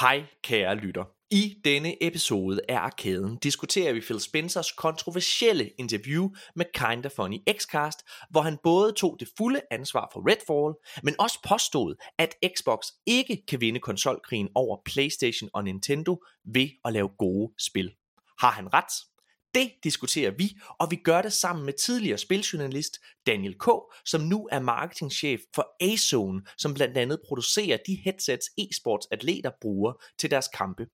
[0.00, 1.04] Hej kære lytter.
[1.30, 7.98] I denne episode af Arkaden diskuterer vi Phil Spencers kontroversielle interview med Kinda Funny Xcast,
[8.30, 13.46] hvor han både tog det fulde ansvar for Redfall, men også påstod, at Xbox ikke
[13.48, 17.90] kan vinde konsolkrigen over PlayStation og Nintendo ved at lave gode spil.
[18.38, 19.13] Har han ret?
[19.54, 23.68] Det diskuterer vi, og vi gør det sammen med tidligere spiljournalist Daniel K.,
[24.04, 29.92] som nu er marketingchef for A-Zone, som blandt andet producerer de headsets e-sports atleter bruger
[30.18, 30.86] til deres kampe.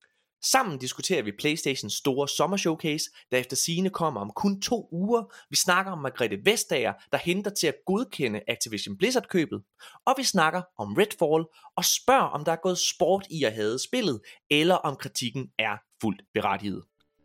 [0.42, 5.34] Sammen diskuterer vi Playstations store sommershowcase, der efter sine kommer om kun to uger.
[5.50, 9.62] Vi snakker om Margrethe Vestager, der henter til at godkende Activision Blizzard-købet.
[10.06, 11.44] Og vi snakker om Redfall
[11.76, 14.20] og spørger, om der er gået sport i at have spillet,
[14.50, 16.84] eller om kritikken er fuldt berettiget.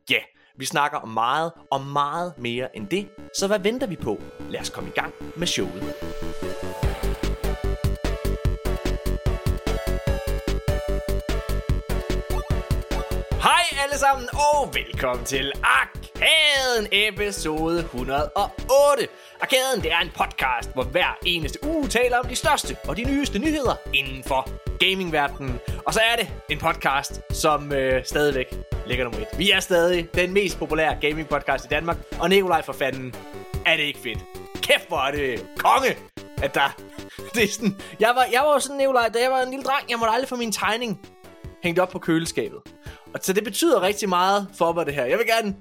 [0.09, 0.19] Ja,
[0.57, 4.21] vi snakker om meget og meget mere end det, så hvad venter vi på?
[4.49, 5.83] Lad os komme i gang med showet.
[13.41, 15.51] Hej alle sammen, og velkommen til
[16.15, 19.07] Arkaden episode 108.
[19.41, 23.03] Arkaden det er en podcast, hvor hver eneste uge taler om de største og de
[23.03, 24.49] nyeste nyheder inden for
[24.79, 25.59] gamingverdenen.
[25.85, 28.55] Og så er det en podcast, som øh, stadigvæk
[28.87, 29.27] ligger nummer et.
[29.37, 33.15] Vi er stadig den mest populære gaming podcast i Danmark, og Nikolaj for fanden,
[33.65, 34.19] er det ikke fedt?
[34.61, 35.97] Kæft hvor er det konge,
[36.43, 36.75] at der...
[37.33, 39.89] Det er sådan, jeg var, jeg var sådan, Nikolaj, da jeg var en lille dreng,
[39.89, 41.01] jeg måtte aldrig få min tegning
[41.63, 42.59] hængt op på køleskabet.
[43.15, 45.05] Og så det betyder rigtig meget for mig, det her.
[45.05, 45.55] Jeg vil gerne...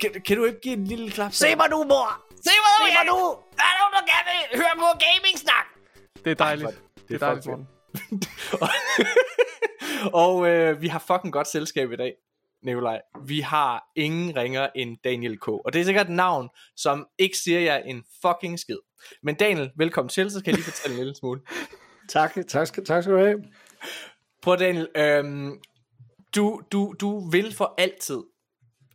[0.00, 1.32] Kan, kan du ikke give en lille klap?
[1.32, 2.22] Se mig nu, mor!
[2.30, 3.18] Se mig, Se mig nu!
[3.58, 5.66] Der er nogen, der gerne vil høre på gaming-snak!
[6.24, 6.68] Det er dejligt.
[6.68, 7.68] Ej, det, det er dejligt, Morten.
[10.22, 12.12] og øh, vi har fucking godt selskab i dag,
[12.62, 13.00] Nikolaj.
[13.26, 15.48] Vi har ingen ringer end Daniel K.
[15.48, 18.78] Og det er sikkert et navn, som ikke siger jer en fucking skid.
[19.22, 21.40] Men Daniel, velkommen til, så skal jeg lige fortælle en lille smule.
[22.08, 23.44] Tak, tak, skal, tak skal du have.
[24.42, 25.60] Prøv Daniel, øhm,
[26.34, 28.22] du, du, du vil for altid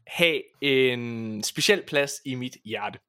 [0.08, 3.00] have en speciel plads i mit hjerte.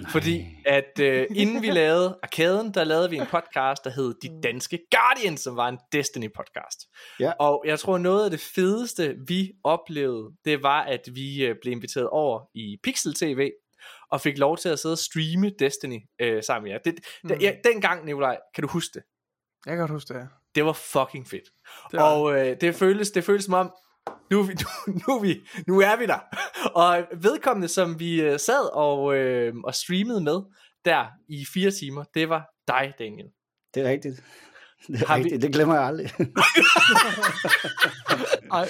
[0.00, 0.10] Nej.
[0.10, 4.40] Fordi at øh, inden vi lavede Arkaden, der lavede vi en podcast, der hed De
[4.42, 6.78] Danske Guardians, som var en Destiny podcast.
[7.20, 7.32] Ja.
[7.32, 11.72] Og jeg tror noget af det fedeste, vi oplevede, det var, at vi øh, blev
[11.72, 13.50] inviteret over i Pixel TV,
[14.10, 16.78] og fik lov til at sidde og streame Destiny øh, sammen med jer.
[16.78, 16.94] Det,
[17.24, 17.30] mm.
[17.40, 19.02] ja, dengang, Nikolaj, kan du huske det?
[19.66, 20.28] Jeg kan godt huske det her.
[20.54, 21.44] Det var fucking fedt.
[21.90, 23.70] Det var og øh, det føles det føles som om
[24.30, 24.52] nu er vi
[24.86, 26.18] nu, nu, er vi nu er vi der.
[26.74, 30.40] Og vedkommende som vi øh, sad og øh, og streamede med
[30.84, 33.26] der i fire timer, det var dig Daniel.
[33.74, 34.22] Det er rigtigt.
[34.86, 36.10] Det er Har vi- rigtigt, det glemmer jeg aldrig.
[38.52, 38.68] Ej.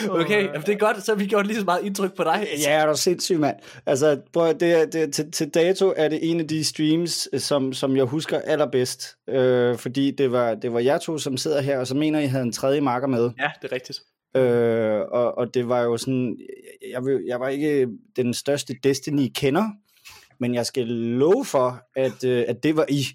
[0.20, 2.46] Okay, jamen, det er godt, så har vi gjort lige så meget indtryk på dig.
[2.66, 3.56] ja, er du sindssyg, mand.
[3.86, 7.40] Altså, prøv, det, er- det, til, til dato er det en af de streams, øh,
[7.40, 9.06] som, som jeg husker allerbedst.
[9.28, 12.26] Øh, fordi det var, det var jer to, som sidder her, og så mener I
[12.26, 13.30] havde en tredje marker med.
[13.40, 13.98] Ja, det er rigtigt.
[14.36, 16.36] Øh, og, og det var jo sådan,
[16.92, 19.64] jeg, jeg var ikke den største Destiny-kender,
[20.40, 23.06] men jeg skal love for, at, øh, at det var I.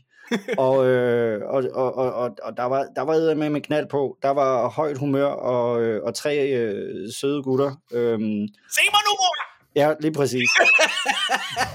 [0.57, 4.17] og, øh, og, og, og, og, der var der var med med knald på.
[4.21, 7.71] Der var højt humør og, øh, og tre øh, søde gutter.
[7.91, 9.55] Øhm, Se mig nu, mor!
[9.75, 10.49] ja, lige præcis.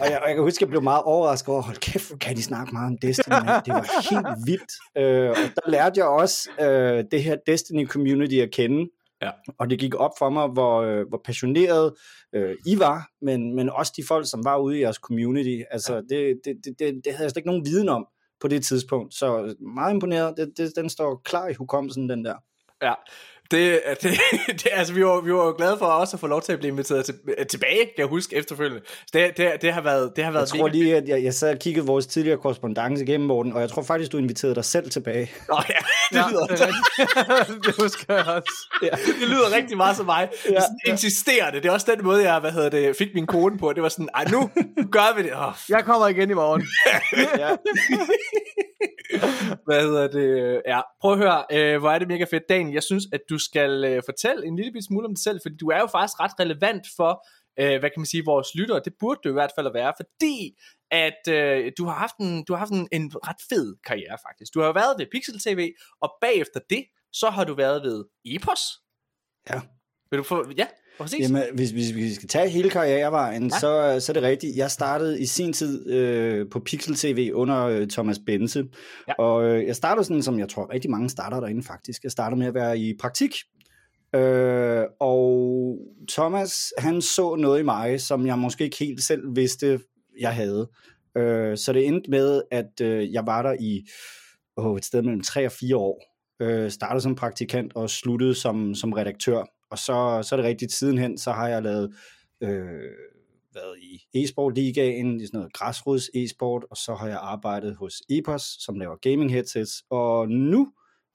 [0.00, 2.36] og, jeg, og jeg kan huske, at jeg blev meget overrasket over, hold kæft, kan
[2.36, 3.34] de snakke meget om Destiny.
[3.66, 4.72] Det var helt vildt.
[4.98, 8.90] Øh, og der lærte jeg også øh, det her Destiny-community at kende.
[9.22, 9.30] Ja.
[9.58, 11.94] Og det gik op for mig, hvor, øh, hvor passioneret
[12.34, 15.62] øh, I var, men, men også de folk, som var ude i jeres community.
[15.70, 18.06] Altså, det, det, det, det, det havde jeg slet ikke nogen viden om
[18.40, 19.14] på det tidspunkt.
[19.14, 20.36] Så meget imponeret.
[20.36, 22.34] Det, det, den står klar i hukommelsen, den der.
[22.82, 22.94] Ja.
[23.50, 24.10] Det, det,
[24.62, 26.58] det, altså, vi var, vi var jo glade for også at få lov til at
[26.58, 27.14] blive inviteret til,
[27.50, 28.82] tilbage, kan jeg huske efterfølgende.
[28.86, 31.34] Så det, det, det har været, det har været Jeg tror lige, at jeg, jeg
[31.34, 34.64] sad og kiggede vores tidligere korrespondence igennem, Morten, og jeg tror faktisk, du inviterede dig
[34.64, 35.32] selv tilbage.
[35.48, 35.74] Nå, ja,
[36.10, 36.58] det, Ja, lyder, det
[37.64, 38.68] det husker jeg også.
[38.82, 38.88] Ja.
[39.20, 40.28] det lyder rigtig meget som mig.
[40.46, 40.60] Ja, Ja.
[40.60, 41.60] sådan insisterende.
[41.60, 43.72] Det er også den måde, jeg hvad hedder det, fik min kone på.
[43.72, 44.50] Det var sådan, ej nu
[44.92, 45.32] gør vi det.
[45.36, 46.62] Oh, Jeg kommer igen i morgen.
[47.42, 47.56] ja.
[49.66, 50.62] hvad hedder det?
[50.66, 52.48] Ja, prøv at høre, øh, hvor er det mega fedt.
[52.48, 55.56] Dan, jeg synes, at du skal øh, fortælle en lille smule om dig selv, fordi
[55.56, 57.12] du er jo faktisk ret relevant for,
[57.60, 58.80] øh, hvad kan man sige, vores lyttere.
[58.84, 60.58] Det burde du i hvert fald at være, fordi
[60.90, 64.54] at øh, du har haft, en, du har haft en, en ret fed karriere faktisk.
[64.54, 68.62] Du har været ved Pixel TV, og bagefter det, så har du været ved Epos.
[69.50, 69.60] Ja.
[70.10, 70.66] Vil du få, ja,
[70.98, 71.20] præcis.
[71.20, 73.54] Jamen, hvis, hvis vi skal tage hele karrierevejen, Ja.
[73.54, 73.58] ja.
[73.98, 74.56] så, så er det rigtigt.
[74.56, 78.64] Jeg startede i sin tid øh, på Pixel TV under øh, Thomas Bense.
[79.08, 79.12] Ja.
[79.18, 82.02] Og øh, jeg startede sådan, som jeg tror rigtig mange starter derinde faktisk.
[82.02, 83.34] Jeg startede med at være i praktik.
[84.14, 85.78] Øh, og
[86.10, 89.80] Thomas, han så noget i mig, som jeg måske ikke helt selv vidste,
[90.20, 90.68] jeg havde.
[91.16, 93.86] Øh, så det endte med, at øh, jeg var der i
[94.56, 96.02] åh, et sted mellem 3 og 4 år.
[96.42, 99.44] Øh, startede som praktikant og sluttede som, som redaktør.
[99.70, 101.94] Og så, så er det rigtigt, sidenhen, så har jeg lavet
[102.42, 102.50] øh,
[103.54, 108.02] været i e-sport ligaen, i sådan noget græsrods e-sport, og så har jeg arbejdet hos
[108.10, 110.68] Epos, som laver gaming headsets, og nu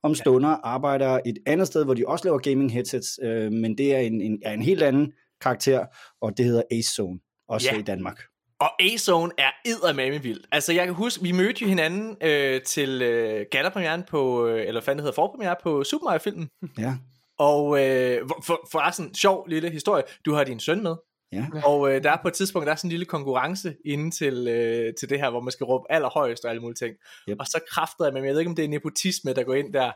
[0.04, 3.78] om stunder arbejder jeg et andet sted, hvor de også laver gaming headsets, øh, men
[3.78, 5.86] det er en, en, er en helt anden karakter,
[6.22, 7.80] og det hedder Ace Zone, også Ja.
[7.80, 8.22] i Danmark.
[8.60, 10.44] Og A-Zone er eddermame vild.
[10.52, 14.72] Altså, jeg kan huske, vi mødte jo hinanden øh, til øh, gallerpremieren på, øh, eller
[14.72, 16.50] hvad fanden det hedder, forpremiere på Super Mario-filmen.
[16.78, 16.96] Ja,
[17.40, 20.04] Og øh, for, for, forresten, sjov lille historie.
[20.26, 20.96] Du har din søn med.
[21.32, 21.62] ja.
[21.66, 24.48] Og øh, der er på et tidspunkt, der er sådan en lille konkurrence inden til,
[24.48, 26.96] øh, til det her, hvor man skal råbe allerhøjest og alle mulige ting.
[27.30, 27.38] Yep.
[27.40, 29.54] Og så kræfter jeg med, men jeg ved ikke, om det er nepotisme, der går
[29.54, 29.92] ind der,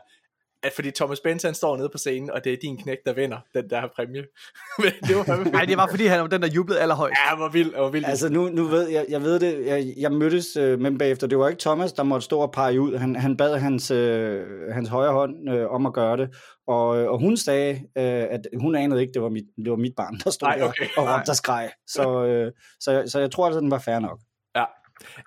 [0.62, 3.12] at fordi Thomas Benz, han står nede på scenen, og det er din knægt, der
[3.12, 4.22] vinder den der præmie.
[4.82, 7.16] Men det var Nej, det var fordi, han var den, der jublede allerhøjst.
[7.30, 8.06] Ja, hvor vildt, hvor vildt.
[8.08, 11.38] Altså nu, nu ved jeg, jeg ved det, jeg, jeg mødtes øh, med bagefter, det
[11.38, 14.88] var ikke Thomas, der måtte stå og pege ud, han, han bad hans, øh, hans
[14.88, 16.34] højre hånd øh, om at gøre det,
[16.66, 19.76] og, øh, og hun sagde, øh, at hun anede ikke, det var mit, det var
[19.76, 20.86] mit barn, der stod der okay.
[20.96, 23.98] og råbte og skreg, så, øh, så, jeg- så jeg tror altså, den var fair
[23.98, 24.18] nok.
[24.56, 24.64] Ja.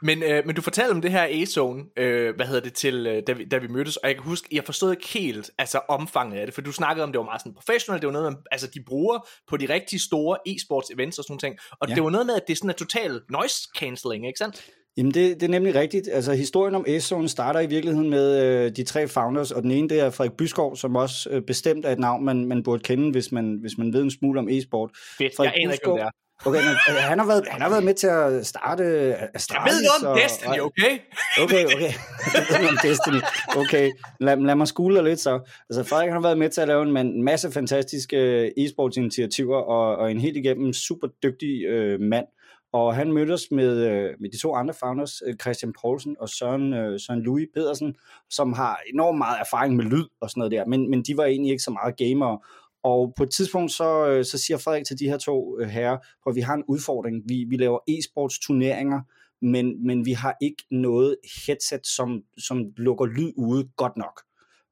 [0.01, 3.23] Men, øh, men du fortalte om det her A-zone, øh, hvad hedder det, til, øh,
[3.27, 6.39] da, vi, da vi mødtes, og jeg kan huske, jeg forstod ikke helt altså, omfanget
[6.39, 8.41] af det, for du snakkede om, det var meget sådan professionelt, det var noget, man,
[8.51, 11.95] altså, de bruger på de rigtig store e-sports events og sådan nogle ting, og Ja.
[11.95, 14.65] det var noget med, at det er sådan en total noise cancelling, ikke sandt?
[14.97, 16.09] Jamen det, det er nemlig rigtigt.
[16.11, 19.89] Altså historien om S-Zone starter i virkeligheden med øh, de tre founders, og den ene
[19.89, 23.11] det er Frederik Byskov, som også øh, bestemt er et navn, man, man burde kende,
[23.11, 24.91] hvis man, hvis man ved en smule om e-sport.
[25.17, 26.09] Fedt, Frederik jeg aner ikke, det er.
[26.45, 29.73] Okay, men, øh, han, har været, han har været med til at starte Jeg Astralis.
[29.73, 30.99] ved noget om og- Destiny, okay?
[31.43, 31.91] Okay, okay.
[32.33, 33.21] Jeg ved noget om Destiny.
[33.57, 35.39] Okay, lad, lad mig skule lidt så.
[35.69, 38.97] Altså Frederik han har været med til at lave en, en masse fantastiske øh, e-sports
[38.97, 42.25] initiativer, og, og en helt igennem super dygtig øh, mand.
[42.73, 46.99] Og han mødtes med, øh, med de to andre founders, Christian Poulsen og Søren, øh,
[46.99, 47.95] Søren Louis Pedersen,
[48.29, 51.25] som har enormt meget erfaring med lyd og sådan noget der, men, men de var
[51.25, 52.39] egentlig ikke så meget gamere.
[52.83, 55.97] Og på et tidspunkt, så, øh, så siger Frederik til de her to øh, herrer,
[56.27, 57.23] at vi har en udfordring.
[57.25, 59.01] Vi, vi laver e-sports turneringer,
[59.41, 61.15] men, men vi har ikke noget
[61.47, 64.21] headset, som, som lukker lyd ude godt nok.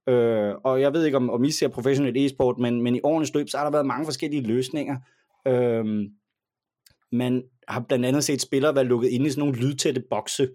[0.08, 3.34] Øh, og jeg ved ikke, om, om I ser professionelt e-sport, men, men i årenes
[3.34, 4.98] løb, så har der været mange forskellige løsninger.
[5.48, 5.86] Øh,
[7.12, 10.50] man har blandt andet set spillere være lukket inde i sådan nogle lydtætte bokse,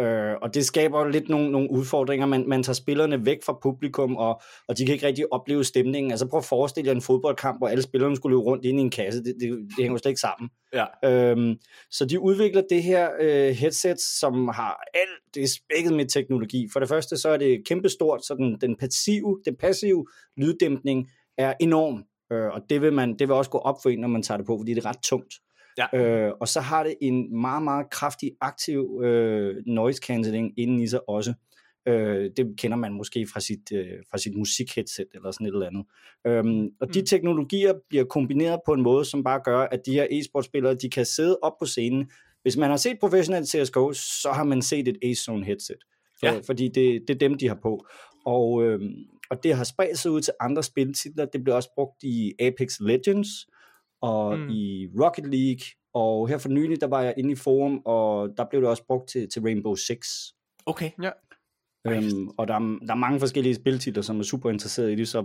[0.00, 2.26] Øh, og det skaber lidt nogle, nogle udfordringer.
[2.26, 6.10] Man, man tager spillerne væk fra publikum, og, og de kan ikke rigtig opleve stemningen.
[6.10, 8.84] Altså prøv at forestille jer en fodboldkamp, hvor alle spillerne skulle løbe rundt inde i
[8.84, 9.24] en kasse.
[9.24, 10.50] Det, det, det hænger jo slet ikke sammen.
[10.74, 10.86] Ja.
[11.04, 11.56] Øhm,
[11.90, 16.68] så de udvikler det her øh, headset, som har alt det spækket med teknologi.
[16.72, 20.06] For det første så er det kæmpestort, så den, den passive, den passive
[20.36, 22.04] lyddæmpning er enorm.
[22.32, 24.38] Øh, og det vil, man, det vil også gå op for en, når man tager
[24.38, 25.34] det på, fordi det er ret tungt.
[25.78, 25.98] Ja.
[25.98, 30.86] Øh, og så har det en meget, meget kraftig aktiv øh, noise cancelling inden i
[30.86, 31.34] sig også.
[31.88, 35.66] Øh, det kender man måske fra sit, øh, fra sit musikheadset eller sådan et eller
[35.66, 35.84] andet.
[36.26, 37.06] Øhm, og de Mm.
[37.06, 41.04] teknologier bliver kombineret på en måde, som bare gør, at de her e-sportspillere, de kan
[41.06, 42.10] sidde op på scenen.
[42.42, 45.76] Hvis man har set professionelt CSGO, så har man set et Ace-Zone headset.
[46.20, 46.40] For, Ja.
[46.46, 47.86] Fordi det, det er dem, de har på.
[48.26, 48.94] Og, øhm,
[49.30, 51.24] og det har spredt sig ud til andre spiltitler.
[51.24, 53.28] Det bliver også brugt i Apex Legends
[54.02, 54.48] og Mm.
[54.50, 55.60] i Rocket League.
[55.94, 58.84] Og her for nylig, der var jeg inde i forum, og der blev det også
[58.86, 59.98] brugt til, til Rainbow Six.
[60.66, 60.90] Okay.
[61.02, 61.10] Ja.
[61.86, 65.08] Øhm, og der er, der er mange forskellige spiltitler, som er super interesseret i det,
[65.08, 65.24] så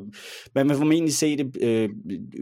[0.55, 1.89] man vil formentlig se det øh,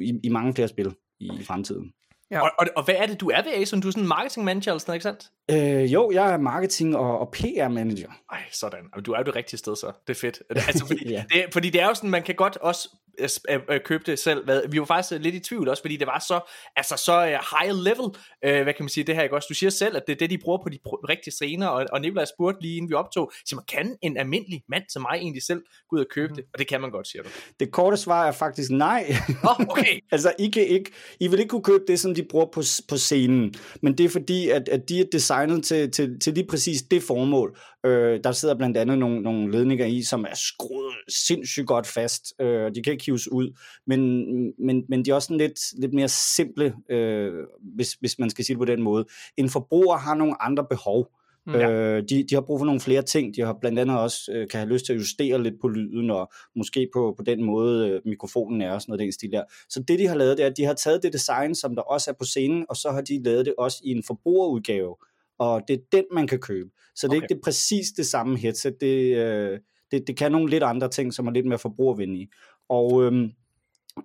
[0.01, 1.91] i, i mange flere spil i fremtiden.
[2.31, 2.41] Ja.
[2.41, 3.81] Og, og, og hvad er det, du er ved Ason?
[3.81, 5.29] Du er sådan en marketing manager eller sådan ikke sandt?
[5.51, 8.09] Øh, jo, jeg er marketing- og, og PR-manager.
[8.31, 8.79] Ej, sådan.
[9.05, 9.91] Du er jo det rigtige sted, så.
[10.07, 10.43] Det er fedt.
[10.49, 11.23] Altså, fordi, Ja.
[11.33, 14.45] det, fordi det er jo sådan, man kan godt også øh, øh, øh, det selv.
[14.45, 17.21] Hvad, vi var faktisk øh, lidt i tvivl også, fordi det var så, altså så
[17.21, 18.05] uh, high level,
[18.47, 19.45] uh, hvad kan man sige, det her ikke også?
[19.49, 22.01] Du siger selv, at det er det, de bruger på de rigtige scener, og, og
[22.01, 25.43] Nikolaj spurgte lige inden vi optog, så man kan en almindelig mand som mig egentlig
[25.43, 26.43] selv gå ud og købe det?
[26.53, 27.29] Og det kan man godt, siger du.
[27.59, 29.15] Det korte svar er faktisk nej.
[29.43, 29.99] Nå, okay.
[30.11, 32.97] altså, I, kan ikke, I vil ikke kunne købe det, som de bruger på, på
[32.97, 33.53] scenen.
[33.81, 37.03] Men det er fordi, at, at de er designet til, til, til lige præcis det
[37.03, 37.57] formål.
[37.85, 42.33] Øh, der sidder blandt andet nogle, nogle ledninger i, som er skruet sindssygt godt fast.
[42.41, 43.57] Øh, de kan ikke hives ud.
[43.87, 44.23] Men,
[44.65, 47.33] men, men de er også sådan lidt, lidt mere simple, øh,
[47.75, 49.05] hvis, hvis man skal sige det på den måde.
[49.37, 51.11] En forbruger har nogle andre behov.
[51.45, 51.53] Mm.
[51.53, 51.59] Mm.
[51.59, 53.35] Øh, de, de har brug for nogle flere ting.
[53.35, 56.09] De har blandt andet også øh, kan have lyst til at justere lidt på lyden,
[56.09, 59.43] og måske på, på den måde øh, mikrofonen er og sådan noget den stil der.
[59.69, 61.81] Så det de har lavet, det er, at de har taget det design, som der
[61.81, 64.95] også er på scenen, og så har de lavet det også i en forbrugerudgave.
[65.39, 66.69] Og det er den, man kan købe.
[66.95, 67.23] Så det er Okay.
[67.25, 68.81] ikke det præcis det samme headset.
[68.81, 69.59] Det, øh,
[69.91, 72.29] det, det kan nogle lidt andre ting, som er lidt mere forbrugervenlige.
[72.69, 73.31] Og øhm,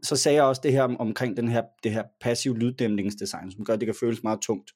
[0.03, 3.65] så sagde jeg også det her om, omkring den her, det her passiv lyddæmningsdesign, som
[3.65, 4.71] gør, at det kan føles meget tungt.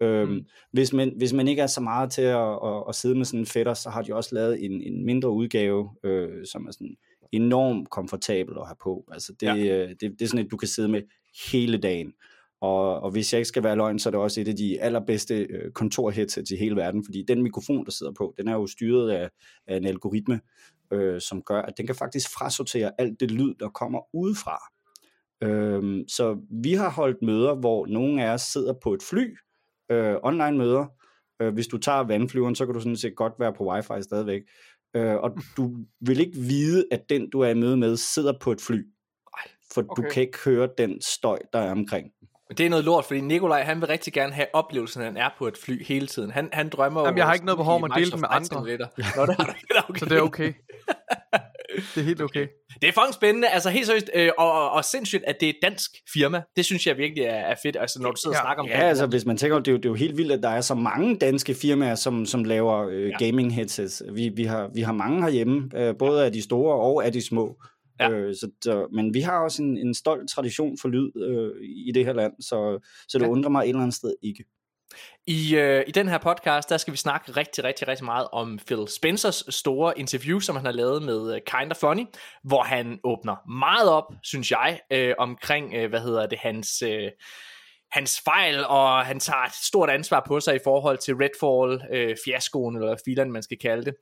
[0.00, 0.44] Øhm, Mm.
[0.72, 3.40] hvis, man, hvis man ikke er så meget til at, at, at sidde med sådan
[3.40, 6.96] en fætter, så har de også lavet en, en mindre udgave, øh, som er sådan
[7.32, 9.04] enormt komfortabel at have på.
[9.12, 9.54] Altså det, Ja.
[9.54, 9.86] ja.
[9.88, 11.02] det, det er sådan et, du kan sidde med
[11.52, 12.12] hele dagen.
[12.60, 14.80] Og, og hvis jeg ikke skal være løgn, så er det også et af de
[14.80, 18.66] allerbedste øh, kontorheadsets i hele verden, fordi den mikrofon, der sidder på, den er jo
[18.66, 19.30] styret af,
[19.66, 20.40] af en algoritme,
[20.92, 24.58] øh, som gør, at den kan faktisk frasortere alt det lyd, der kommer udefra.
[25.42, 29.36] Øhm, så vi har holdt møder, hvor nogle af os sidder på et fly,
[29.90, 30.86] øh, online møder.
[31.42, 34.42] Øh, hvis du tager vandflyveren, så kan du sådan set godt være på wifi stadigvæk.
[34.96, 38.52] Øh, og du vil ikke vide, at den, du er i møde med, sidder på
[38.52, 38.82] et fly.
[39.74, 39.90] For okay.
[39.90, 40.02] Okay.
[40.02, 42.10] du kan ikke høre den støj, der er omkring.
[42.48, 45.16] Men det er noget lort, fordi Nikolaj, han vil rigtig gerne have oplevelsen, at han
[45.16, 46.30] er på et fly hele tiden.
[46.30, 48.28] Han, han drømmer Jamen, jeg har ikke noget behov om i at dele det med
[48.30, 48.60] andre.
[48.60, 48.66] Nå,
[49.26, 49.74] det har du ikke.
[49.88, 49.98] okay.
[49.98, 50.52] Så det er okay.
[51.94, 52.46] Det er helt okay.
[52.82, 55.50] Det er fucking spændende, altså helt seriøst, øh, og, og, og sindssygt, at det er
[55.50, 56.42] et dansk firma.
[56.56, 58.46] Det synes jeg virkelig er, er fedt, altså når du sidder og Ja.
[58.46, 60.32] snakker om Ja, altså hvis man tænker, det er, jo, det er jo helt vildt,
[60.32, 63.26] at der er så mange danske firmaer, som, som laver øh, Ja.
[63.26, 64.02] gaming headsets.
[64.12, 67.26] Vi, vi, har, vi har mange herhjemme, øh, både af de store og af de
[67.26, 67.56] små.
[68.00, 68.10] Ja.
[68.10, 71.92] Øh, så, så, men vi har også en, en stolt tradition for lyd øh, i
[71.92, 73.30] det her land, så, så det Ja.
[73.30, 74.44] undrer mig et eller andet sted ikke.
[75.26, 78.58] I, øh, I den her podcast, der skal vi snakke rigtig, rigtig, rigtig meget om
[78.66, 82.04] Phil Spencers store interview, som han har lavet med øh, Kinda Funny,
[82.44, 86.82] hvor han åbner meget op, synes jeg, øh, omkring, øh, hvad hedder det, hans...
[86.82, 87.10] Øh,
[87.90, 92.16] hans fejl, og han tager et stort ansvar på sig i forhold til Redfall, øh,
[92.76, 93.94] eller filan man skal kalde det.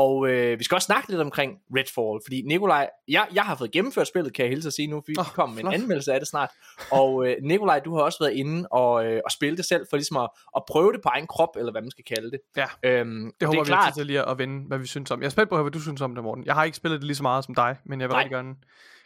[0.00, 3.70] Og øh, vi skal også snakke lidt omkring Redfall, fordi Nikolaj, jeg, jeg har fået
[3.72, 5.72] gennemført spillet, kan jeg hilse at sige nu, for vi Åh, oh, kommer med en
[5.80, 6.50] anmeldelse af det snart.
[6.90, 9.96] Og øh, Nikolaj, du har også været inde og, øh, og spille det selv, for
[9.96, 12.40] ligesom at, at prøve det på egen krop, eller hvad man skal kalde det.
[12.56, 12.66] Ja.
[12.82, 15.20] Øhm, Det håber er vi klart, til lige at vende, hvad vi synes om.
[15.20, 16.44] Jeg er spændt på hvad du synes om det, Morten.
[16.46, 18.20] Jeg har ikke spillet det lige så meget som dig, men jeg vil Nej.
[18.20, 18.54] rigtig gerne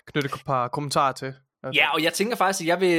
[0.07, 1.35] knytte et par kommentarer til.
[1.75, 2.93] Ja, og jeg tænker faktisk, at jeg vil,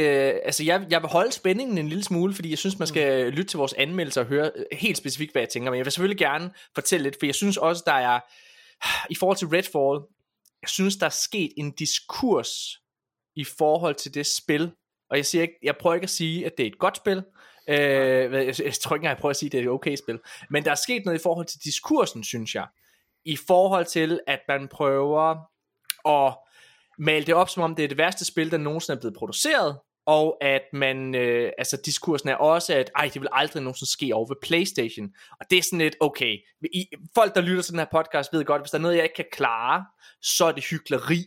[0.46, 3.30] altså jeg, jeg vil holde spændingen en lille smule, fordi jeg synes, man skal Mm.
[3.32, 5.72] lytte til vores anmeldelser og høre øh, helt specifikt, hvad jeg tænker.
[5.72, 8.20] Men jeg vil selvfølgelig gerne fortælle lidt, for jeg synes også, der er,
[9.10, 10.02] i forhold til Redfall,
[10.62, 12.50] jeg synes, der er sket en diskurs
[13.36, 14.72] i forhold til det spil.
[15.10, 17.24] Og jeg, siger ikke, jeg prøver ikke at sige, at det er et godt spil.
[17.70, 19.96] Øh, jeg, jeg tror ikke engang, jeg prøver at sige, at det er et okay
[19.96, 20.20] spil.
[20.50, 22.68] Men der er sket noget i forhold til diskursen, synes jeg.
[23.26, 25.36] I forhold til, at man prøver
[26.08, 26.38] at
[26.98, 29.78] male det op, som om det er det værste spil, der nogensinde er blevet produceret,
[30.08, 34.12] og at man, øh, altså diskursen er også, at ej, det vil aldrig nogensinde ske
[34.14, 35.10] over ved Playstation.
[35.40, 36.38] Og det er sådan lidt, okay,
[36.74, 36.86] I,
[37.16, 39.16] folk der lytter til den her podcast ved godt, hvis der er noget, jeg ikke
[39.16, 39.86] kan klare,
[40.22, 41.24] så er det hyggeleri.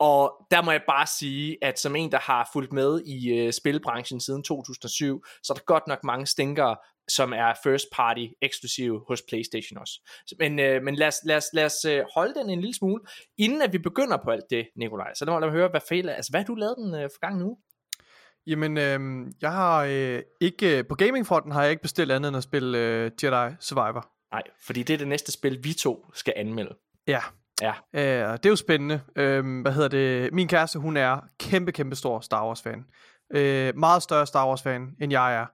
[0.00, 3.52] Og der må jeg bare sige, at som en, der har fulgt med i øh,
[3.52, 6.76] spilbranchen siden 2007, så er der godt nok mange stinkere,
[7.08, 9.92] som er first party eksklusive hos PlayStation også.
[10.26, 12.74] Så- Men, øh, men lad os, lad os, lad os øh, holde den en lille
[12.74, 13.02] smule,
[13.38, 15.14] inden at vi begynder på alt det, Nikolaj.
[15.14, 17.44] Så lad mig, lad mig høre, hvad, fejl, altså, hvad du lavet den øh, forgangne
[17.44, 17.56] uge?
[18.46, 22.42] Jamen, øh, jeg har øh, ikke, på gamingfronten har jeg ikke bestilt andet end at
[22.42, 24.10] spille øh, Jedi Survivor.
[24.32, 26.74] Nej, fordi det er det næste spil, vi to skal anmelde.
[27.06, 27.20] Ja.
[27.62, 27.72] Ja.
[27.94, 29.00] Øh, det er jo spændende.
[29.16, 30.32] Øh, hvad hedder det?
[30.32, 32.84] Min kæreste, hun er kæmpe, kæmpe stor Star Wars fan.
[33.34, 35.46] Øh, meget større Star Wars fan, end jeg er.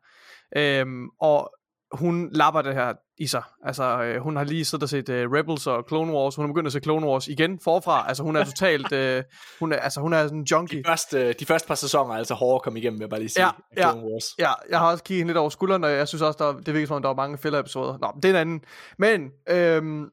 [0.56, 0.86] Øh,
[1.20, 1.50] og
[1.92, 3.42] hun lapper det her i sig.
[3.64, 6.36] Altså, øh, hun har lige siddet og set øh, Rebels og Clone Wars.
[6.36, 8.08] Hun har begyndt at se Clone Wars igen forfra.
[8.08, 8.92] Altså, hun er totalt...
[8.92, 9.22] Øh,
[9.60, 10.78] hun er, altså, hun er sådan en junkie.
[10.78, 13.20] De første, de første par sæsoner er altså hårde at komme igennem, vil jeg bare
[13.20, 13.44] lige sige.
[13.44, 13.90] Ja, ja.
[13.90, 14.24] Clone Wars.
[14.38, 16.74] Ja, jeg har også kigget hende lidt over skulderen, og jeg synes også, der, det
[16.74, 17.98] virker som om, der var mange filler-episoder.
[17.98, 18.60] Nå, det er en anden.
[18.98, 20.04] Men øhm,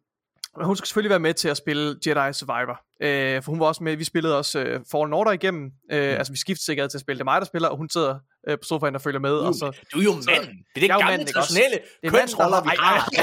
[0.61, 2.79] hun skal selvfølgelig være med til at spille Jedi Survivor.
[3.01, 5.71] Øh, for hun var også med, vi spillede også øh, Fallen Order igennem.
[5.91, 6.17] Øh, Mm.
[6.17, 7.17] Altså, vi skiftede sikkert til at spille.
[7.17, 8.19] Det er mig, der spiller, og hun sidder
[8.49, 9.31] øh, på sofaen og følger med.
[9.33, 10.25] Og så, Du er jo manden.
[10.25, 13.09] Det er det er jo gamle manden, traditionelle Det er manden, kønsroller, vi har-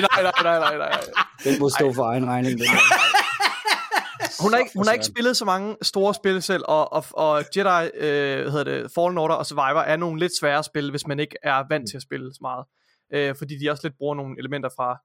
[0.00, 1.00] nej, nej, nej, nej, nej.
[1.44, 2.58] Den må stå for egen regning.
[2.58, 2.66] Den.
[4.40, 7.04] Hun har, ikke, Så hun har ikke spillet så mange store spil selv, og, og,
[7.12, 10.90] og Jedi, øh, hvad hedder det, Fallen Order og Survivor er nogle lidt svære spil,
[10.90, 12.64] hvis man ikke er vant til at spille så meget.
[13.14, 14.98] Øh, fordi de også lidt bruger nogle elementer fra,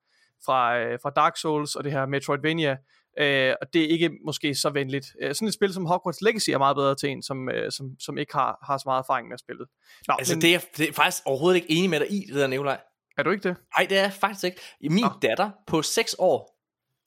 [0.46, 2.78] fra, øh, fra Dark Souls og det her Metroidvania,
[3.20, 5.08] øh, og det er ikke måske så venligt.
[5.22, 7.86] Øh, sådan et spil som Hogwarts Legacy er meget bedre til en, som, øh, som,
[8.00, 9.66] som ikke har, har så meget erfaring med at spille.
[10.08, 12.36] Nå, Altså, men, det er, det er faktisk overhovedet ikke enig med dig i, det
[12.36, 12.80] der Nikolaj.
[13.18, 13.58] er du ikke det?
[13.78, 14.62] Nej, det er jeg faktisk ikke.
[14.82, 15.10] Min Nå.
[15.22, 16.58] datter på 6 år,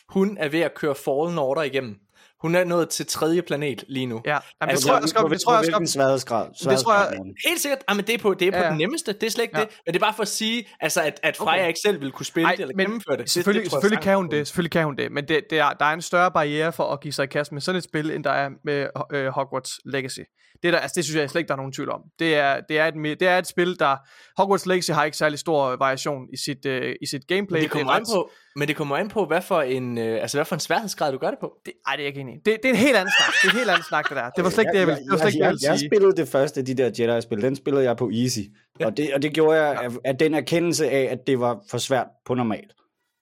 [0.08, 1.98] hun er ved at køre Fallen Order igennem.
[2.44, 4.20] Hun er nået til tredje planet lige nu.
[4.24, 6.46] Ja, Jamen, det Altså, tror jeg, det tror jeg, hvilken skal, sværhedsgrad?
[6.82, 7.20] tror jeg-?
[7.48, 8.68] Helt sikkert, ah, men det er på, det er på Ja, ja.
[8.70, 9.64] den nemmeste, det er slet ikke Ja.
[9.64, 9.70] det.
[9.86, 11.68] Men det er bare for at sige, altså, at, at Freja Okay.
[11.68, 13.30] ikke selv vil kunne spille Ej, det eller men gennemføre det.
[13.30, 15.70] Selvfølgelig, det, det selvfølgelig kan hun det, selvfølgelig kan hun det, men det, det er,
[15.70, 18.10] der er en større barriere for at give sig i kast med sådan et spil,
[18.10, 20.20] end der er med øh, Hogwarts Legacy.
[20.62, 22.00] Det, der, altså, det synes jeg slet ikke, der er nogen tvivl om.
[22.18, 23.96] Det er, det er, et, det er et spil, der...
[24.38, 27.58] Hogwarts Legacy har ikke særlig stor variation i sit, øh, i sit gameplay.
[27.58, 30.22] Men det kommer er an på, men det kommer an på, hvad for en, øh,
[30.22, 31.52] altså, hvad for en sværhedsgrad du gør det på.
[31.66, 32.38] Det, ej, det er jeg ikke enig i.
[32.38, 33.34] Det, det er en helt anden snak.
[33.42, 34.30] Det er en helt anden snak, det der.
[34.30, 35.70] Det var slet ikke det, jeg ville, det var slet ikke det, jeg jeg, ville
[35.70, 35.88] jeg sige.
[35.88, 38.38] spillede det første af de der Jedi-spil, den spillede jeg på easy.
[38.80, 38.86] Ja.
[38.86, 41.78] Og, det, og det gjorde jeg af, af den erkendelse af, at det var for
[41.78, 42.64] svært på normal.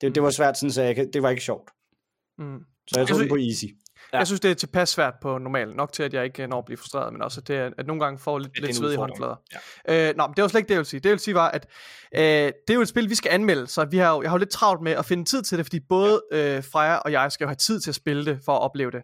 [0.00, 1.70] Det, det var svært sådan, så jeg, det var ikke sjovt.
[2.38, 2.58] Mm.
[2.86, 3.64] Så jeg tror den på easy.
[4.12, 4.19] Ja.
[4.19, 5.75] Jeg synes, det er tilpas svært på normal.
[5.75, 8.04] Nok til, at jeg ikke når at blive frustreret, men også at, det at nogle
[8.04, 9.37] gange får lidt, lidt sved i håndflader.
[9.88, 10.09] Ja.
[10.09, 11.00] Øh, nå, men det var slet ikke det, jeg ville sige.
[11.00, 11.66] Det, jeg ville sige var, at
[12.14, 14.37] øh, det er jo et spil, vi skal anmelde, så vi har jo, jeg har
[14.37, 17.33] jo lidt travlt med at finde tid til det, fordi både øh, Freja og jeg
[17.33, 19.02] skal jo have tid til at spille det, for at opleve det.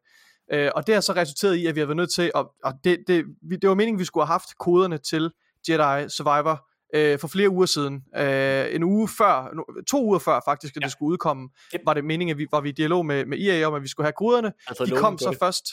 [0.53, 2.73] Øh, og det har så resulteret i, at vi har været nødt til, at, og
[2.85, 3.25] det, det,
[3.63, 5.31] det var meningen, vi skulle have haft koderne til
[5.69, 8.03] Jedi Survivor øh, for flere uger siden.
[8.17, 10.85] Øh, en uge før, to uger før faktisk, at ja.
[10.85, 11.81] det skulle udkomme, yep.
[11.85, 13.89] var det meningen, at vi var vi i dialog med, med EA om, at vi
[13.89, 14.53] skulle have koderne.
[14.69, 15.39] Altså, De kom så det.
[15.39, 15.65] først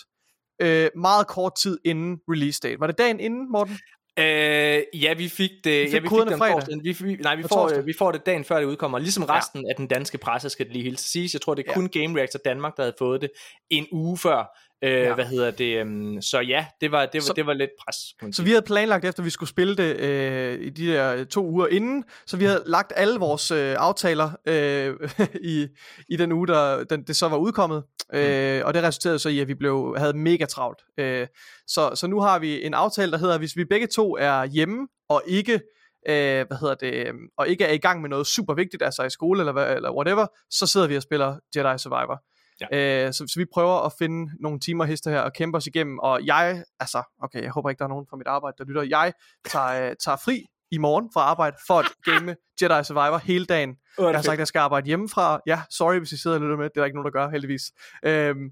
[0.62, 2.79] øh, meget kort tid inden release date.
[2.79, 3.77] Var det dagen inden, Morten?
[4.19, 5.81] Øh, ja, vi fik det.
[5.81, 6.84] Vi fik ja, vi fik den fredag.
[6.84, 9.00] Vi, vi, nej, vi får, vi får det dagen før det udkommer.
[9.00, 9.69] Ligesom resten ja.
[9.69, 11.34] af den danske presse, skal det lige helt siges.
[11.34, 12.00] Jeg tror, det er kun ja.
[12.01, 13.29] Game Reactor Danmark, der havde fået det
[13.69, 14.57] en uge før.
[14.86, 15.13] Øh, ja.
[15.13, 15.82] Hvad hedder det?
[15.82, 18.36] Um, så ja, det var, det var, så, det var lidt pres.
[18.36, 21.68] Så vi havde planlagt, efter vi skulle spille det øh, i de der to uger
[21.68, 24.96] inden, så vi havde lagt alle vores øh, aftaler øh,
[25.54, 25.68] i,
[26.10, 27.84] i den uge, der den, det så var udkommet.
[28.13, 28.20] Mm.
[28.20, 30.80] Øh, og det resulterede så i, at vi blev, havde mega travlt.
[30.98, 31.27] Øh,
[31.68, 34.46] så, så nu har vi en aftale, der hedder, at hvis vi begge to er
[34.46, 35.54] hjemme og ikke
[36.10, 39.10] øh, hvad hedder det, og ikke er i gang med noget super vigtigt, altså i
[39.10, 42.24] skole eller, eller whatever, så sidder vi og spiller Jedi Survivor.
[42.62, 43.05] Ja.
[43.05, 46.00] Øh, så, så vi prøver at finde nogle timer hister her og kæmpe os igennem,
[46.00, 48.81] og jeg, altså, okay, jeg håber ikke, der er nogen fra mit arbejde, der lytter,
[48.81, 49.13] jeg
[49.45, 53.69] tager, øh, tager fri i morgen fra arbejde for at game Jedi Survivor hele dagen.
[53.97, 55.39] Uh, jeg har sagt, at jeg skal arbejde hjemmefra.
[55.47, 56.65] Ja, sorry, hvis I sidder og lytter med.
[56.65, 57.62] Det er der ikke nogen, der gør, heldigvis.
[58.03, 58.50] Øhm,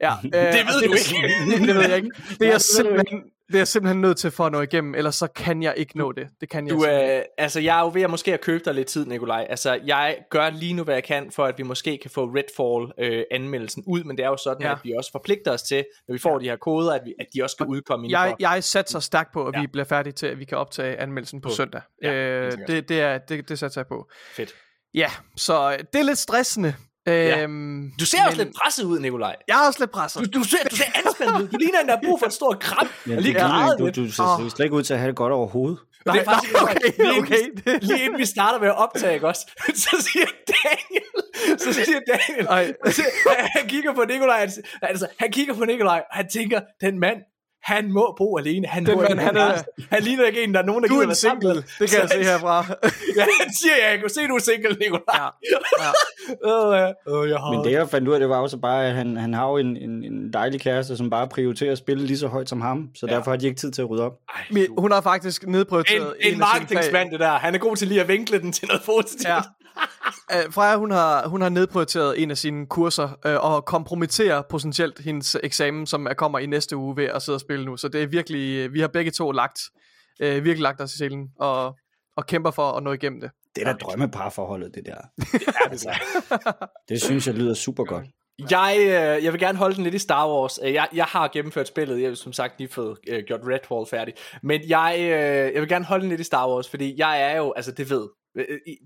[0.00, 1.28] ja, øh, det ved det, du ikke.
[1.50, 2.10] det, det ved jeg ikke.
[2.40, 5.26] Det er simpelthen, det er jeg simpelthen nødt til for at nå igennem, ellers så
[5.26, 6.28] kan jeg ikke nå det.
[6.40, 8.74] Det kan jeg du, øh, altså, jeg er jo ved at måske at købe dig
[8.74, 9.46] lidt tid, Nikolaj.
[9.50, 13.84] Altså, jeg gør lige nu, hvad jeg kan, for at vi måske kan få Redfall-anmeldelsen
[13.86, 14.72] øh, ud, men det er jo sådan, ja.
[14.72, 16.38] at vi også forpligter os til, når vi får ja.
[16.38, 19.32] de her koder, at, vi, at de også skal udkomme inden jeg, jeg satser stærkt
[19.32, 19.60] på, at ja.
[19.60, 21.54] vi bliver færdige til, at vi kan optage anmeldelsen på, på.
[21.54, 21.80] søndag.
[22.02, 24.08] Ja, øh, det, det, er, det, det satser jeg på.
[24.32, 24.54] Fedt.
[24.94, 26.74] Ja, så det er lidt stressende,
[27.10, 27.42] Ja.
[27.42, 28.26] Øhm, du ser men...
[28.26, 29.36] også lidt presset ud, Nikolaj.
[29.48, 30.34] Jeg er også lidt presset.
[30.34, 31.48] Du, du ser, du ser anspændt ud.
[31.48, 32.88] Du ligner en, der har brug for en stor kram.
[33.08, 34.50] Ja, lige ja, du, du, ser oh.
[34.50, 35.78] slet ikke ud til at have det godt overhovedet.
[36.06, 37.36] Nej, det er faktisk, nej, okay, lige, okay.
[37.66, 39.46] Inden, lige inden vi starter med at optage, ikke også?
[39.84, 42.72] Så siger Daniel, så siger Daniel, Ej.
[43.56, 44.48] han kigger på Nikolaj,
[44.82, 47.18] altså, han kigger på Nikolaj, og han tænker, den mand,
[47.62, 48.66] han må bo alene.
[48.66, 51.14] Han, den man, han, er, han ligner ikke en, der er nogen, der gider være
[51.14, 51.54] single.
[51.54, 52.56] Det kan så jeg se herfra.
[53.16, 55.02] ja, han siger, jeg kan se, du er single, Nicolaj.
[55.14, 55.28] Ja.
[55.80, 55.90] ja.
[56.44, 57.12] oh, ja.
[57.12, 57.52] Oh, jeg har...
[57.52, 59.56] Men det, jeg fandt ud af, det var også bare, at han, han har jo
[59.56, 62.88] en, en, en dejlig kæreste, som bare prioriterer at spille lige så højt som ham,
[62.94, 63.14] så ja.
[63.14, 64.12] derfor har de ikke tid til at rydde op.
[64.34, 67.30] Ej, Men hun har faktisk nedprioriteret en, en, en marketingsmand, det der.
[67.30, 69.28] Han er god til lige at vinkle den til noget positivt.
[69.28, 69.40] Ja.
[70.34, 74.98] Uh, Freja, hun har, hun har nedprioriteret en af sine kurser uh, og kompromitterer potentielt
[74.98, 77.76] hendes eksamen, som er, kommer i næste uge ved at sidde og spille nu.
[77.76, 79.60] Så det er virkelig, øh, vi har begge to lagt,
[80.22, 81.76] uh, virkelig lagt os i selen og,
[82.16, 83.30] og kæmper for at nå igennem det.
[83.56, 84.96] Det er da drømmeparforholdet, det der.
[85.32, 85.98] det er det så.
[86.88, 88.06] det synes jeg lyder super godt.
[88.50, 90.58] Jeg, øh, jeg vil gerne holde den lidt i Star Wars.
[90.62, 92.00] Jeg, jeg har gennemført spillet.
[92.00, 94.14] Jeg har som sagt lige fået øh, gjort Redfall færdig.
[94.42, 97.36] Men jeg, øh, jeg vil gerne holde den lidt i Star Wars, fordi jeg er
[97.36, 98.08] jo, altså det ved,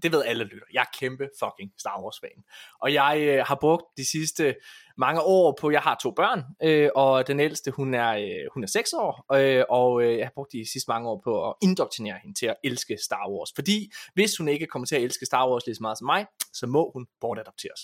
[0.02, 0.66] det ved alle lytter.
[0.72, 2.44] Jeg er kæmpe fucking Star Wars fan.
[2.80, 4.54] Og jeg øh, har brugt de sidste
[4.96, 8.62] mange år på, jeg har to børn, øh, og den ældste, hun er, øh, hun
[8.62, 11.54] er 6 år, øh, og øh, jeg har brugt de sidste mange år på at
[11.62, 13.50] indoktrinere hende til at elske Star Wars.
[13.54, 16.26] Fordi hvis hun ikke kommer til at elske Star Wars lige så meget som mig,
[16.52, 17.80] så må hun bortadopteres.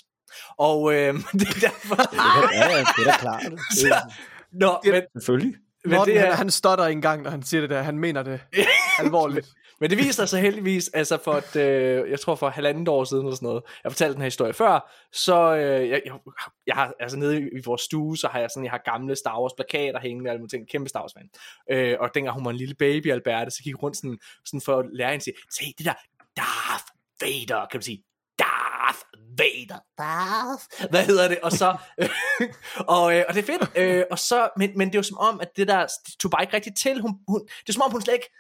[0.58, 1.96] Og øh, det er derfor...
[2.54, 3.42] ja, det er da klart.
[3.82, 4.00] Det er...
[4.52, 5.54] Nå, men, Selvfølgelig.
[5.84, 6.26] Men Morten, det er...
[6.26, 7.82] han, han stotter en gang, når han siger det der.
[7.82, 8.40] Han mener det
[8.98, 9.48] alvorligt.
[9.80, 13.24] Men det viser sig heldigvis, altså for et, øh, jeg tror for halvandet år siden
[13.24, 16.14] eller sådan noget, jeg fortalte den her historie før, så øh, jeg, jeg,
[16.66, 19.40] jeg, har, altså nede i, vores stue, så har jeg sådan, jeg har gamle Star
[19.40, 21.30] Wars plakater hængende, og ting, kæmpe Star Wars fan.
[21.70, 24.78] Øh, og dengang hun var en lille baby, Alberte, så gik rundt sådan, sådan for
[24.78, 25.94] at lære hende, sige, se det der,
[26.36, 26.84] Darth
[27.20, 28.04] Vader, kan man sige,
[28.38, 28.98] Darth
[29.38, 29.78] Vader.
[29.98, 30.90] Darth.
[30.90, 31.38] Hvad hedder det?
[31.40, 31.76] Og så,
[32.96, 33.70] og, øh, og det er fedt.
[33.76, 36.30] Øh, og så, men, men det er jo som om, at det der det tog
[36.30, 37.00] bare ikke rigtigt til.
[37.00, 38.30] Hun, hun, det er som om, hun slet ikke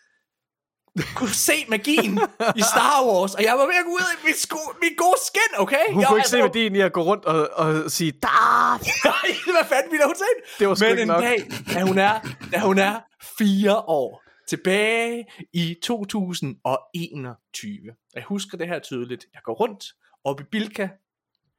[1.14, 2.20] kunne se magien
[2.56, 5.20] i Star Wars, og jeg var ved at gå ud i mit, sko, mit gode
[5.26, 5.84] skin, okay?
[5.92, 8.88] Hun jeg, kunne ikke altså, se magien i at gå rundt og, og sige, Darth!
[9.04, 10.30] Nej, hvad fanden ville hun se?
[10.58, 11.22] Det var Men en nok.
[11.22, 11.38] dag,
[11.74, 12.14] da hun, er,
[12.52, 13.00] da hun er
[13.38, 17.78] fire år, tilbage i 2021.
[18.14, 19.26] Jeg husker det her tydeligt.
[19.34, 19.84] Jeg går rundt
[20.24, 20.88] op i Bilka,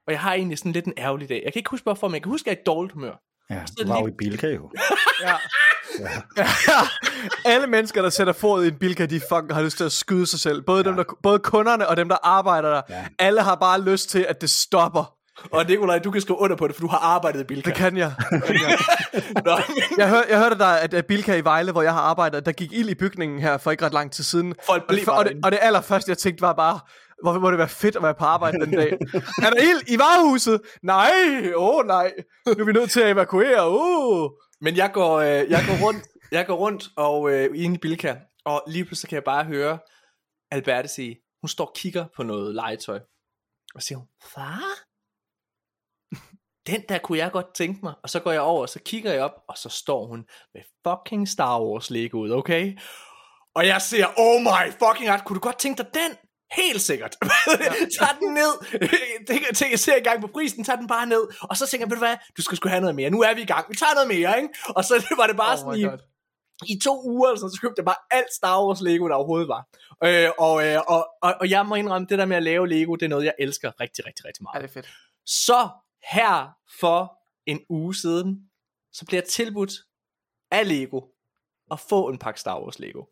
[0.07, 1.41] og jeg har egentlig sådan lidt en ærgerlig dag.
[1.45, 3.15] Jeg kan ikke huske hvorfor, men jeg kan huske, at jeg er i dårligt humør.
[3.49, 4.71] Ja, du var jo i Bilka jo.
[5.21, 5.35] ja.
[6.37, 6.47] Ja.
[7.45, 10.25] Alle mennesker, der sætter fod i en bilka, de fucking har lyst til at skyde
[10.25, 10.61] sig selv.
[10.61, 10.89] Både, ja.
[10.89, 12.81] dem, der, både kunderne og dem, der arbejder der.
[12.89, 13.05] Ja.
[13.19, 15.13] Alle har bare lyst til, at det stopper.
[15.51, 17.69] Og Nikolaj, du kan skrive under på det, for du har arbejdet i Bilka.
[17.69, 18.13] Det kan jeg.
[18.31, 18.77] Det kan jeg.
[19.45, 19.97] Nå, men...
[19.97, 22.73] jeg, hør, jeg hørte der, at, Bilka i Vejle, hvor jeg har arbejdet, der gik
[22.73, 24.55] ild i bygningen her for ikke ret lang tid siden.
[24.65, 26.79] Folk blev og, det, og, det, og det allerførste, jeg tænkte, var bare,
[27.23, 28.91] Hvorfor må det være fedt at være på arbejde den dag?
[29.45, 30.61] er der ild i varehuset?
[30.83, 31.11] Nej,
[31.55, 32.11] åh oh, nej.
[32.45, 33.67] Nu er vi nødt til at evakuere.
[33.67, 34.29] Oh.
[34.61, 38.15] Men jeg går, øh, jeg går rundt, jeg går rundt og øh, inde i Bilka,
[38.45, 39.79] og lige pludselig kan jeg bare høre
[40.51, 42.99] Alberte sige, hun står og kigger på noget legetøj.
[43.75, 44.63] Og siger hun, far?
[46.71, 47.93] Den der kunne jeg godt tænke mig.
[48.03, 50.61] Og så går jeg over, og så kigger jeg op, og så står hun med
[50.87, 52.77] fucking Star Wars Lego ud, okay?
[53.55, 56.17] Og jeg siger, oh my fucking god, kunne du godt tænke dig den?
[56.55, 57.11] Helt sikkert.
[57.99, 58.53] tag den ned.
[59.27, 61.27] Det jeg ser i gang på prisen, tag den bare ned.
[61.41, 63.09] Og så tænker jeg, ved du hvad, du skal sgu have noget mere.
[63.09, 63.65] Nu er vi i gang.
[63.69, 64.49] Vi tager noget mere, ikke?
[64.69, 65.99] Og så var det bare oh sådan
[66.65, 69.47] i, i to uger, så, så købte jeg bare alt Star Wars Lego, der overhovedet
[69.47, 69.67] var.
[70.03, 72.95] Øh, og, øh, og, og, og jeg må indrømme, det der med at lave Lego,
[72.95, 74.55] det er noget, jeg elsker rigtig, rigtig, rigtig meget.
[74.55, 74.89] Ja, det er fedt.
[75.25, 75.69] Så
[76.11, 77.13] her for
[77.45, 78.49] en uge siden,
[78.93, 79.73] så bliver jeg tilbudt
[80.51, 81.01] af Lego
[81.71, 83.03] at få en pakke Star Wars Lego.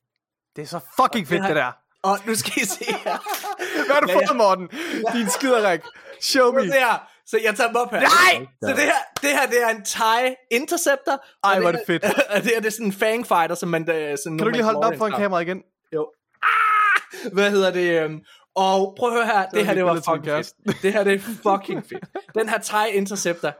[0.55, 1.71] Det er så fucking fedt, det der.
[2.03, 3.17] Og nu skal I se her.
[3.85, 4.67] Hvad har du fået, Morten?
[5.13, 5.81] Din skiderik.
[6.21, 6.61] Show me.
[6.61, 7.09] Det her.
[7.25, 7.99] Så jeg tager dem op her.
[7.99, 8.45] Nej!
[8.61, 11.23] Så det her, det her det er en TIE Interceptor.
[11.43, 12.03] Ej, hvor er det fedt.
[12.35, 13.81] Og det, er, det er sådan en fangfighter, som man...
[13.89, 15.61] øh, Sådan kan du ikke lige holde den op for en kamera igen?
[15.95, 16.11] Jo.
[16.43, 17.31] Ah!
[17.33, 18.01] Hvad hedder det?
[18.03, 18.19] øhm,
[18.55, 19.45] Og prøv at høre her.
[19.49, 20.81] Det her, det var fucking fedt.
[20.81, 22.03] Det her, det er fucking fedt.
[22.35, 23.53] Den her TIE Interceptor.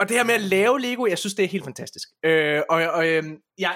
[0.00, 2.08] Og det her med at lave Lego, jeg synes, det er helt fantastisk.
[2.24, 3.22] Øh, og og øh,
[3.58, 3.74] jeg,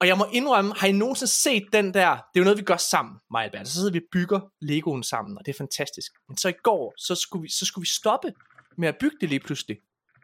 [0.00, 2.62] og jeg må indrømme, har I nogensinde set den der, det er jo noget, vi
[2.62, 3.68] gør sammen, mig og Albert.
[3.68, 6.12] Så sidder vi og bygger Legoen sammen, og det er fantastisk.
[6.28, 8.32] Men så i går, så skulle vi, så skulle vi stoppe
[8.78, 9.76] med at bygge det lige pludselig.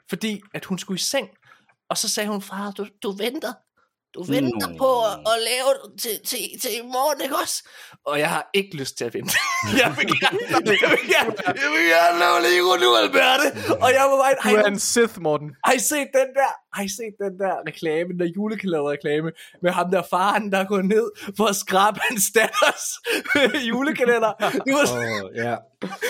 [0.08, 1.28] Fordi at hun skulle i seng.
[1.90, 3.52] Og så sagde hun, far, du, du venter.
[4.14, 4.76] Du venter no.
[4.82, 7.68] på at, at lave det til, til, til i morgen, ikke også?
[8.06, 9.34] Og jeg har ikke lyst til at vente.
[9.82, 10.78] jeg vil gerne, jeg vil
[11.14, 11.32] gerne,
[11.62, 13.48] jeg vil gerne lave Lego nu, Alberte.
[13.84, 14.52] Og jeg var bare...
[14.52, 15.50] Du er en Sith, Morten.
[15.64, 16.52] Har I set den der?
[16.74, 19.30] Har I set den der reklame, den der julekalender-reklame,
[19.62, 21.06] med ham der faren, der går ned
[21.36, 22.84] for at skrabe hans datters
[23.70, 24.32] julekalender?
[24.66, 24.86] Det var...
[24.96, 25.56] Oh, ja.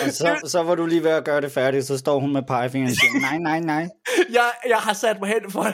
[0.05, 2.43] Og så, så var du lige ved at gøre det færdigt, så står hun med
[2.43, 3.89] pegefingeren og siger, nej, nej, nej.
[4.29, 5.65] Jeg, jeg har sat mig hen for,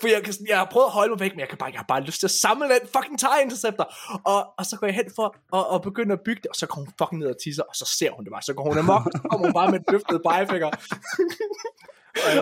[0.00, 1.78] for jeg, kan, jeg har prøvet at holde mig væk, men jeg, kan bare, jeg
[1.78, 3.86] har bare lyst til at samle den fucking TIE Interceptor.
[4.24, 5.26] Og, og så går jeg hen for
[5.58, 7.74] at, at begynde at bygge det, og så kommer hun fucking ned og tisser, og
[7.76, 8.42] så ser hun det bare.
[8.42, 10.70] Så går hun amok, og så kommer hun bare med et løftet pegefinger.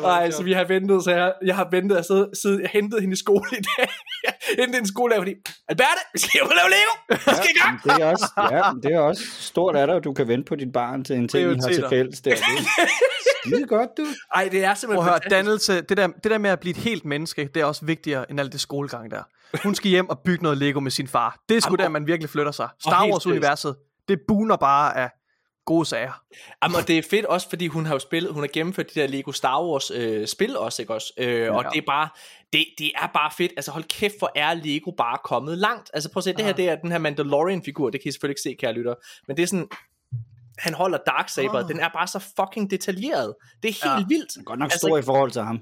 [0.04, 3.00] Ej, så vi har ventet, så jeg, jeg har ventet, at sidde, sidde, jeg hentede
[3.00, 3.88] hende i skole i dag.
[4.24, 5.35] jeg hentede hende i skole fordi,
[5.68, 7.81] Alberte, vi skal jo lave Lego, vi skal i gang.
[7.87, 8.26] Ja, det er også,
[8.57, 11.16] ja, det er også stort af dig, at du kan vente på dit barn til
[11.16, 12.35] en ting, I har til fælles der.
[13.44, 14.07] Det er godt, du.
[14.35, 16.70] Ej, det er simpelthen Prøv at høre, dannelse, det der, det der med at blive
[16.70, 19.22] et helt menneske, det er også vigtigere end alt det skolegang der.
[19.62, 21.38] Hun skal hjem og bygge noget Lego med sin far.
[21.48, 22.68] Det er sgu der, man virkelig flytter sig.
[22.81, 23.74] Star Wars-universet,
[24.09, 25.11] det buner bare af
[25.68, 26.22] gode sager.
[26.62, 29.00] Jamen, og det er fedt også, fordi hun har jo spillet, hun har gennemført de
[29.00, 31.12] der Lego Star Wars øh, spil også, ikke også?
[31.18, 31.50] Øh, ja.
[31.50, 32.09] Og det er bare,
[32.52, 33.52] det, det er bare fedt.
[33.57, 35.90] Altså hold kæft, hvor er Lego bare kommet langt.
[35.94, 38.33] Altså prøv at se, det her, det er den her Mandalorian-figur, det kan I selvfølgelig
[38.33, 38.94] ikke se, kære lytter.
[39.26, 39.68] Men det er sådan,
[40.59, 41.68] han holder Darksaber, oh.
[41.68, 43.35] den er bare så fucking detaljeret.
[43.62, 44.16] Det er helt ja.
[44.16, 44.46] vildt.
[44.46, 45.61] Godt nok altså, stor i forhold til ham.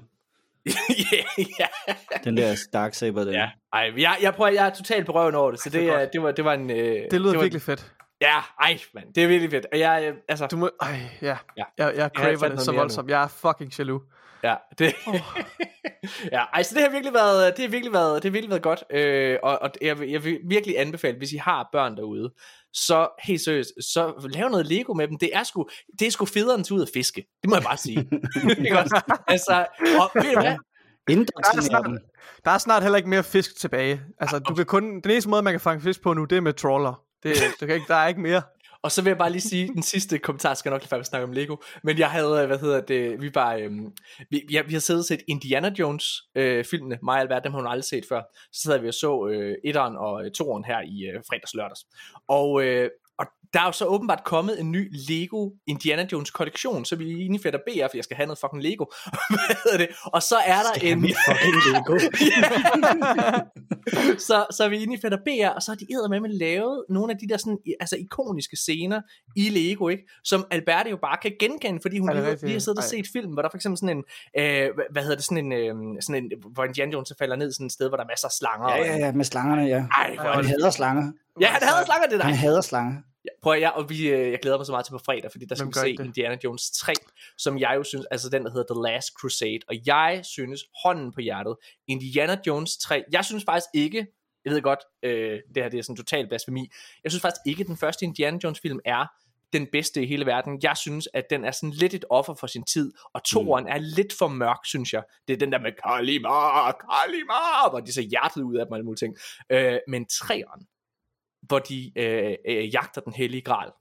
[1.13, 2.23] yeah, yeah.
[2.23, 3.31] Den der Darksaber der.
[3.31, 3.49] Ja.
[3.73, 6.21] Ej, jeg, jeg, prøver, jeg er totalt på røven over det, så det, det, det,
[6.21, 6.69] var, det var en...
[6.69, 7.93] Øh, det lyder det var, virkelig fedt.
[8.21, 9.65] Ja, ej, mand, det er virkelig fedt.
[9.71, 10.47] Og jeg, altså...
[10.47, 11.37] Du må, ej, ja.
[11.57, 11.63] ja.
[11.77, 13.09] Jeg, jeg craver det så voldsomt.
[13.09, 14.03] Jeg er fucking jaloux.
[14.43, 15.15] Ja, det, oh.
[16.31, 18.83] ja, altså det har virkelig været, det har virkelig været, det har virkelig været godt,
[18.89, 22.33] øh, og, og jeg, vil, jeg vil virkelig anbefale, hvis I har børn derude,
[22.73, 25.17] så helt seriøst, så lav noget Lego med dem.
[25.17, 25.67] Det er sgu,
[25.99, 27.25] det er sgu federe end til ud at fiske.
[27.41, 28.09] Det må jeg bare sige.
[28.65, 29.01] ikke også?
[29.27, 29.65] Altså,
[29.99, 30.57] og ved du hvad?
[31.07, 31.89] Der er, snart,
[32.45, 34.01] der er snart heller ikke mere fisk tilbage.
[34.19, 36.41] Altså, du kan kun, den eneste måde, man kan fange fisk på nu, det er
[36.41, 37.06] med trawler.
[37.23, 38.41] Det, du kan ikke, der er ikke mere.
[38.81, 41.27] Og så vil jeg bare lige sige, den sidste kommentar skal nok lige faktisk snakke
[41.27, 43.91] om Lego, men jeg havde, øh, hvad hedder det, vi bare, øhm,
[44.29, 47.43] vi, vi, har, vi har siddet og set Indiana Jones øh, filmene, mig og Albert,
[47.43, 48.21] dem har hun aldrig set før.
[48.51, 51.85] Så sad vi og så øh, etteren og øh, toeren her i øh, fredags lørdags.
[52.27, 56.85] Og, øh, og der er jo så åbenbart kommet en ny Lego Indiana Jones kollektion,
[56.85, 58.85] så vi er i fedt BR, for jeg skal have noget fucking Lego.
[59.29, 59.87] Hvad hedder det?
[60.05, 61.01] Og så er der skal en...
[61.01, 61.97] fucking Lego.
[64.27, 67.13] så, så er vi i fedt BR, og så har de med med lavet nogle
[67.13, 69.01] af de der sådan, altså ikoniske scener
[69.35, 70.03] i Lego, ikke?
[70.23, 73.33] Som Alberte jo bare kan genkende, fordi hun lige, lige har siddet og set film,
[73.33, 74.03] hvor der for eksempel sådan en,
[74.39, 77.65] øh, hvad hedder det, sådan en, øh, sådan en, hvor Indiana Jones falder ned sådan
[77.65, 78.69] et sted, hvor der er masser af slanger.
[78.69, 79.85] Ja, ja, ja, med slangerne, ja.
[79.97, 81.11] Ej, hvor han hader slanger.
[81.41, 82.25] Ja, han hader slanger, det der.
[82.25, 83.01] Han hader slanger.
[83.27, 85.31] Ja, prøv at, jeg, og vi, øh, jeg glæder mig så meget til på fredag,
[85.31, 86.05] fordi der skal vi se det?
[86.05, 86.93] Indiana Jones 3,
[87.37, 91.11] som jeg jo synes, altså den der hedder The Last Crusade, og jeg synes, hånden
[91.11, 91.55] på hjertet,
[91.87, 94.07] Indiana Jones 3, jeg synes faktisk ikke,
[94.45, 96.71] jeg ved godt, øh, det her det er sådan total blasfemi,
[97.03, 99.05] jeg synes faktisk ikke, at den første Indiana Jones film er
[99.53, 100.59] den bedste i hele verden.
[100.63, 103.71] Jeg synes, at den er sådan lidt et offer for sin tid, og toeren mm.
[103.71, 105.03] er lidt for mørk, synes jeg.
[105.27, 108.77] Det er den der med Kalimar, Kalimar, hvor de så hjertet ud af dem og
[108.77, 109.17] alle mulige ting.
[109.49, 110.67] Øh, men treeren,
[111.41, 113.71] hvor de øh, øh, jagter den hellige gral.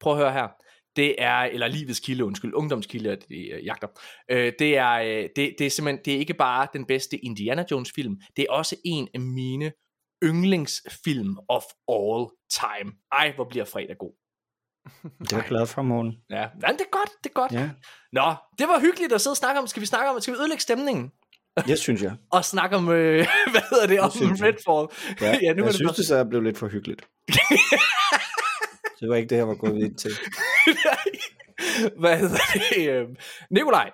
[0.00, 0.48] prøv at høre her.
[0.96, 3.88] Det er, eller livets kilde, undskyld, ungdomskilde, det, de øh, jagter.
[4.30, 7.64] Øh, det, er, øh, det, det er simpelthen, det er ikke bare den bedste Indiana
[7.70, 9.72] Jones film, det er også en af mine
[10.24, 12.92] yndlingsfilm of all time.
[13.12, 14.12] Ej, hvor bliver fredag god.
[15.20, 16.16] Det er jeg glad for, morgen.
[16.30, 17.52] Ja, men det er godt, det er godt.
[17.52, 17.70] Ja,
[18.12, 19.66] Nå, det var hyggeligt at sidde og snakke om.
[19.66, 21.12] Skal vi snakke om, skal vi ødelægge stemningen?
[21.66, 22.12] Det synes jeg.
[22.32, 24.10] Og snakke om, øh, hvad hedder det, om.
[24.14, 25.16] Redfall.
[25.20, 27.02] Ja, Ja, nu jeg det synes, bare- det så er blevet lidt for hyggeligt.
[29.00, 30.10] det var ikke det, jeg var gået ind til.
[31.98, 32.36] hvad hedder
[32.74, 32.90] det?
[32.90, 33.16] øhm,
[33.50, 33.90] Nikolaj,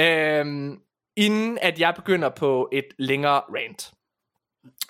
[0.00, 0.78] øhm,
[1.16, 3.90] inden at jeg begynder på et længere rant,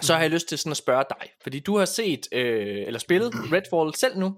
[0.01, 3.01] så har jeg lyst til sådan at spørge dig, fordi du har set, øh, eller
[3.01, 4.37] spillet Redfall selv nu,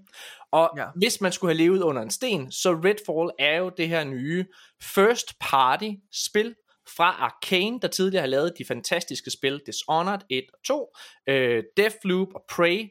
[0.53, 0.70] og.
[0.76, 0.85] Ja.
[0.96, 4.44] hvis man skulle have levet under en sten, så Redfall er jo det her nye
[4.83, 6.55] first party spil
[6.88, 12.29] fra Arkane, der tidligere har lavet de fantastiske spil Dishonored 1 og 2, øh, Deathloop
[12.35, 12.88] og Prey,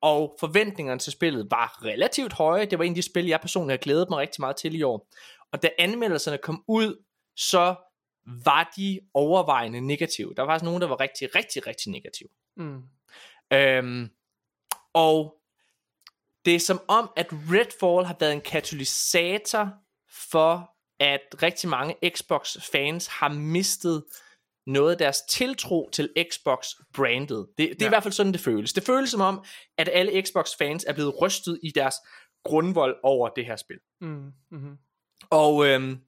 [0.00, 2.66] og forventningerne til spillet var relativt høje.
[2.66, 4.82] Det var en af de spil, jeg personligt har glædet mig rigtig meget til i
[4.82, 5.08] år.
[5.52, 7.04] Og da anmeldelserne kom ud,
[7.36, 7.74] så
[8.44, 10.34] var de overvejende negative.
[10.34, 12.28] Der var faktisk nogen, der var rigtig, rigtig, rigtig negative.
[12.56, 12.82] Mm.
[13.52, 14.10] Øhm,
[14.92, 15.36] og
[16.44, 19.72] det er som om, at Redfall har været en katalysator
[20.30, 24.04] for, at rigtig mange Xbox-fans har mistet
[24.66, 27.46] noget af deres tiltro til Xbox-brandet.
[27.48, 27.74] Det, det er ja.
[27.80, 27.86] Ja.
[27.86, 28.72] i hvert fald sådan, det føles.
[28.72, 29.44] Det føles som om,
[29.78, 31.94] at alle Xbox-fans er blevet rystet i deres
[32.44, 33.78] grundvold over det her spil.
[34.00, 34.32] Mm.
[34.50, 34.78] Mm.
[35.30, 35.98] Og øhm,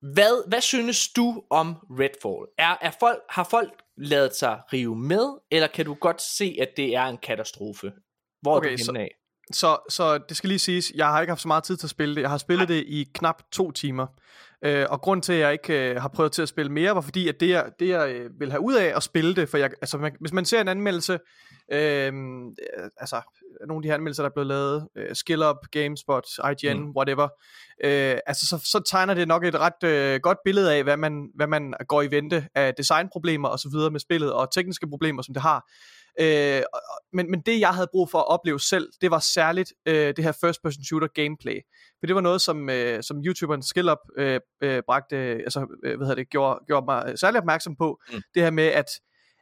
[0.00, 2.52] hvad, hvad synes du om Redfall?
[2.58, 6.68] Er, er folk, har folk lavet sig rive med, eller kan du godt se, at
[6.76, 7.92] det er en katastrofe?
[8.42, 9.19] Hvor Okay, er du henne af?
[9.52, 11.90] Så, så det skal lige siges, jeg har ikke haft så meget tid til at
[11.90, 12.20] spille det.
[12.20, 14.06] Jeg har spillet det i knap to timer.
[14.64, 17.00] Øh, og grund til, at jeg ikke øh, har prøvet til at spille mere, var
[17.00, 19.58] fordi, at det jeg, det, jeg øh, vil have ud af at spille det, for
[19.58, 21.18] jeg, altså, man, hvis man ser en anmeldelse,
[21.72, 22.12] øh, øh,
[22.96, 23.20] altså
[23.68, 26.90] nogle af de her anmeldelser, der er blevet lavet, øh, SkillUp, GameSpot, IGN, Mm.
[26.96, 27.28] whatever,
[27.84, 31.28] øh, altså så, så tegner det nok et ret øh, godt billede af, hvad man,
[31.34, 35.22] hvad man går i vente af designproblemer og så videre med spillet, og tekniske problemer,
[35.22, 35.68] som det har.
[36.20, 36.62] Øh,
[37.12, 40.24] men, men det jeg havde brug for at opleve selv, det var særligt øh, det
[40.24, 41.60] her first person shooter gameplay.
[42.00, 45.96] For det var noget, som, øh, som YouTuberen SkillUp øh, øh, bragte, øh, altså, øh,
[45.96, 48.00] hvad hedder det, gjorde, gjorde mig særlig opmærksom på.
[48.12, 48.20] Mm.
[48.34, 48.86] Det her med, at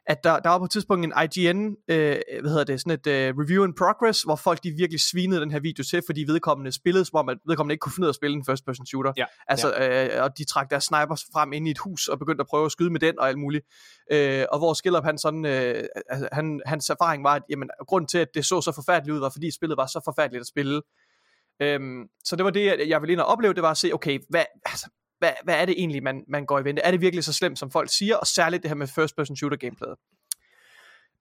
[0.09, 3.07] at der, der var på et tidspunkt en IGN, øh, hvad hedder det, sådan et
[3.07, 6.71] øh, review in progress, hvor folk de virkelig svinede den her video til, fordi vedkommende
[6.71, 8.85] spillede, som om at vedkommende ikke kunne finde ud af at spille en first person
[8.85, 9.13] shooter.
[9.17, 9.67] Ja, Altså,
[10.17, 12.65] øh, og de trak deres snipers frem ind i et hus og begyndte at prøve
[12.65, 13.65] at skyde med den og alt muligt.
[14.11, 18.07] Øh, og hvor Skillup, han sådan, øh, altså, han, hans erfaring var, at jamen, grunden
[18.07, 20.81] til, at det så så forfærdeligt ud, var fordi spillet var så forfærdeligt at spille.
[21.61, 23.93] Øhm, så det var det, jeg- jeg ville ind og opleve, det var at se,
[23.93, 26.81] okay, hvad, altså, hvad, hvad er det egentlig, man, man går i vente?
[26.81, 28.15] Er det virkelig så slemt, som folk siger?
[28.15, 29.95] Og særligt det her med first person shooter gameplayet.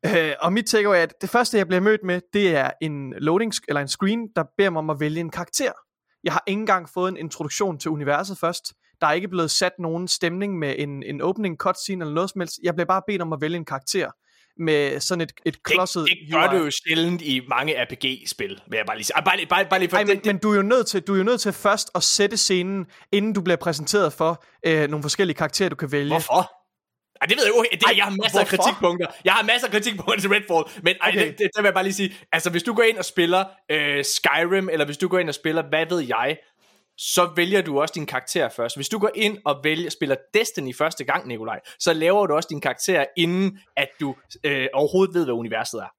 [0.06, 3.14] Øh, og mit take er, at det første, jeg bliver mødt med, det er en
[3.18, 5.72] loading, eller en screen, der beder mig om at vælge en karakter.
[6.24, 8.72] Jeg har ikke engang fået en introduktion til universet først.
[9.00, 12.40] Der er ikke blevet sat nogen stemning med en, en opening cutscene eller noget som
[12.40, 12.58] helst.
[12.62, 14.11] Jeg bliver bare bedt om at vælge en karakter
[14.59, 18.77] med sådan et, et klodset Det, det gør du jo sjældent i mange RPG-spil, vil
[18.77, 19.14] jeg bare lige sige.
[19.25, 21.14] Bare, bare, bare lige for Ej, men, det, men du er jo nødt til, du
[21.14, 25.03] er jo nødt til først at sætte scenen, inden du bliver præsenteret for øh, nogle
[25.03, 26.09] forskellige karakterer, du kan vælge.
[26.09, 26.53] Hvorfor?
[27.21, 27.64] Ej, det ved jeg jo.
[27.73, 28.62] Det, Ej, jeg har masser af hvorfor?
[28.62, 29.07] kritikpunkter.
[29.25, 30.83] Jeg har masser af kritikpunkter til Redfall.
[30.83, 31.18] Men ej, Okay.
[31.18, 32.16] det, det, det, vil jeg bare lige sige.
[32.33, 35.35] Altså, hvis du går ind og spiller øh, Skyrim, eller hvis du går ind og
[35.35, 36.37] spiller, hvad ved jeg,
[36.98, 38.76] så vælger du også din karakter først.
[38.76, 42.46] Hvis du går ind og vælger, spiller Destiny første gang, Nikolaj, så laver du også
[42.50, 45.92] din karakter, inden at du øh, overhovedet ved, hvad universet er.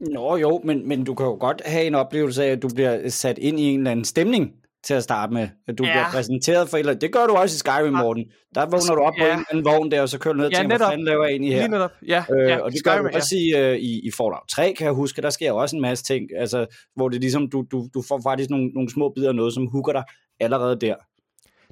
[0.00, 3.08] Nå jo, men, men du kan jo godt have en oplevelse af, at du bliver
[3.08, 4.52] sat ind i en eller anden stemning
[4.84, 5.48] til at starte med.
[5.68, 5.88] At du Ja.
[5.90, 5.94] ja.
[5.94, 6.94] bliver præsenteret for eller.
[6.94, 8.24] Det gør du også i Skyrim, Morten.
[8.54, 9.32] Der vågner du op på Ja.
[9.32, 10.90] en eller anden vogn der, og så kører du ned og Ja, tænker, hvad netop.
[10.92, 11.60] fanden laver jeg egentlig her?
[11.60, 11.90] Lige netop.
[12.08, 14.74] Ja, Øh, ja, og det gør Skyrim, du også i, øh, i, i Fallout 3,
[14.78, 15.22] kan jeg huske.
[15.22, 18.20] Der sker jo også en masse ting, altså, hvor det ligesom, du, du, du får
[18.22, 20.02] faktisk nogle, nogle små bidder af noget, som hooker dig
[20.40, 20.94] allerede der.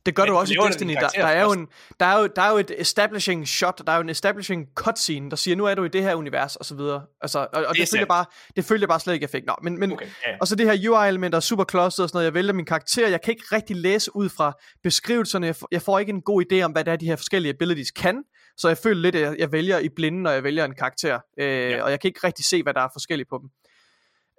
[0.07, 0.93] Det gør Men du også i Destiny.
[0.93, 1.69] Der, der, er jo en,
[2.01, 5.31] der, er jo, der er jo et establishing shot, der er jo en establishing cutscene,
[5.31, 7.03] der siger, nu er du i det her univers, og så videre.
[7.21, 8.25] Altså, og, og Det er det, følger bare,
[8.57, 9.47] det følger bare slet ikke, jeg fik.
[9.47, 10.37] Nå, men, men, Okay, ja.
[10.41, 12.25] Og så det her UI-elementer, super klodset og sådan noget.
[12.25, 13.09] Jeg vælger min karakter.
[13.09, 15.47] Jeg kan ikke rigtig læse ud fra beskrivelserne.
[15.47, 17.53] Jeg får, jeg får ikke en god idé om, hvad det er, de her forskellige
[17.53, 18.23] abilities kan.
[18.57, 21.21] Så jeg føler lidt, at jeg, jeg vælger i blinde, når jeg vælger en karakter.
[21.39, 21.83] Øh, Ja.
[21.83, 23.51] Og jeg kan ikke rigtig se, hvad der er forskelligt på dem.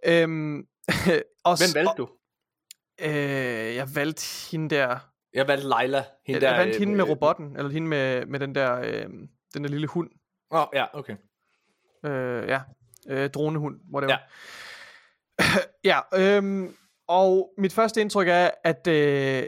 [0.05, 0.57] Øhm,
[1.47, 2.03] og, Hvem valgte du?
[2.03, 4.99] Og, øh, jeg valgte hende der...
[5.37, 5.97] Jeg valgte Leila.
[5.97, 8.55] Hende Jeg, jeg der, valgte øh, hende med øh, robotten, eller hende med, med den
[8.55, 9.05] der, øh,
[9.53, 10.09] den der lille hund.
[10.51, 11.15] Åh, oh, ja, okay.
[12.05, 12.61] Øh, ja,
[13.09, 14.17] øh, dronehund, whatever.
[15.39, 15.45] Ja.
[15.83, 16.75] Ja, øhm,
[17.07, 19.43] og mit første indtryk er, at øh,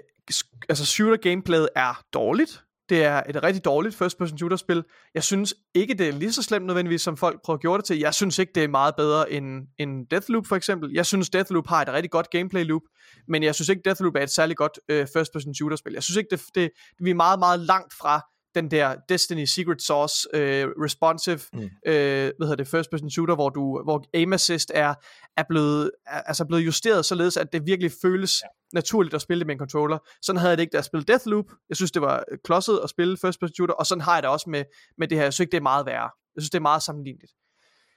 [0.70, 2.64] altså shooter gameplayet er dårligt.
[2.90, 4.84] Det er et rigtig dårligt first-person shooter-spil.
[5.14, 7.86] Jeg synes ikke, det er lige så slemt nødvendigvis, som folk prøver at gøre det
[7.86, 8.00] til.
[8.00, 10.92] Jeg synes ikke, det er meget bedre end, end Deathloop for eksempel.
[10.94, 12.82] Jeg synes, Deathloop har et rigtig godt gameplay loop,
[13.28, 15.94] men jeg synes ikke, Deathloop er et særligt godt øh, uh, first-person shooter-spil.
[15.94, 18.22] Jeg synes ikke, det, det, vi er meget, meget langt fra
[18.56, 21.60] den der Destiny Secret Source øh, responsive mm.
[21.62, 24.94] øh, hvad hedder det first person shooter hvor du hvor aim assist er
[25.38, 28.48] er blevet er, altså blevet justeret således at det virkelig føles ja.
[28.74, 29.98] naturligt at spille det med en controller.
[30.22, 31.46] Sådan havde jeg det ikke da jeg spillede Deathloop.
[31.70, 34.32] Jeg synes det var klodset at spille first person shooter og sådan har jeg det
[34.32, 34.64] også med
[34.98, 35.24] med det her.
[35.24, 36.10] Jeg synes ikke det er meget værre.
[36.36, 37.32] Jeg synes det er meget sammenligneligt.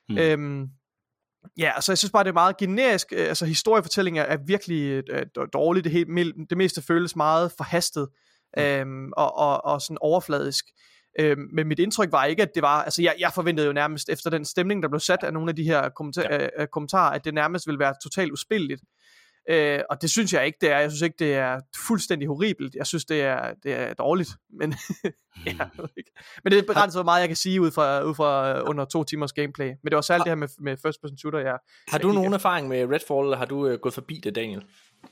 [0.09, 0.19] Mm.
[0.19, 0.69] Øhm,
[1.59, 3.13] Ja, altså jeg synes bare, det er meget generisk.
[3.13, 5.85] Øh, altså historiefortællinger er virkelig øh, dårligt.
[5.85, 8.09] Det, helt, det meste føles meget forhastet
[8.59, 10.65] øhm, og, og, og sådan overfladisk.
[11.21, 14.09] Øhm, men mit indtryk var ikke, at det var, altså jeg, jeg forventede jo nærmest
[14.09, 16.49] efter den stemning, der blev sat af nogle af de her kommenta- ja.
[16.59, 18.83] øh, kommentarer, at det nærmest ville være totalt uspilleligt.
[19.51, 20.79] Øh, og det synes jeg ikke, det er.
[20.79, 22.75] Jeg synes ikke, det er fuldstændig horribelt.
[22.75, 24.31] Jeg synes, det er, det er dårligt.
[24.61, 24.75] Men,
[25.47, 25.53] ja,
[25.97, 26.11] ikke.
[26.45, 28.85] men det er begrænset, hvor meget jeg kan sige ud fra, ud fra uh, under
[28.85, 29.67] to timers gameplay.
[29.67, 31.59] Men det var særligt har, det her med, med first person shooter, jeg...
[31.89, 34.63] Har du nogen erfaring med Redfall, eller har du uh, gået forbi det, Daniel?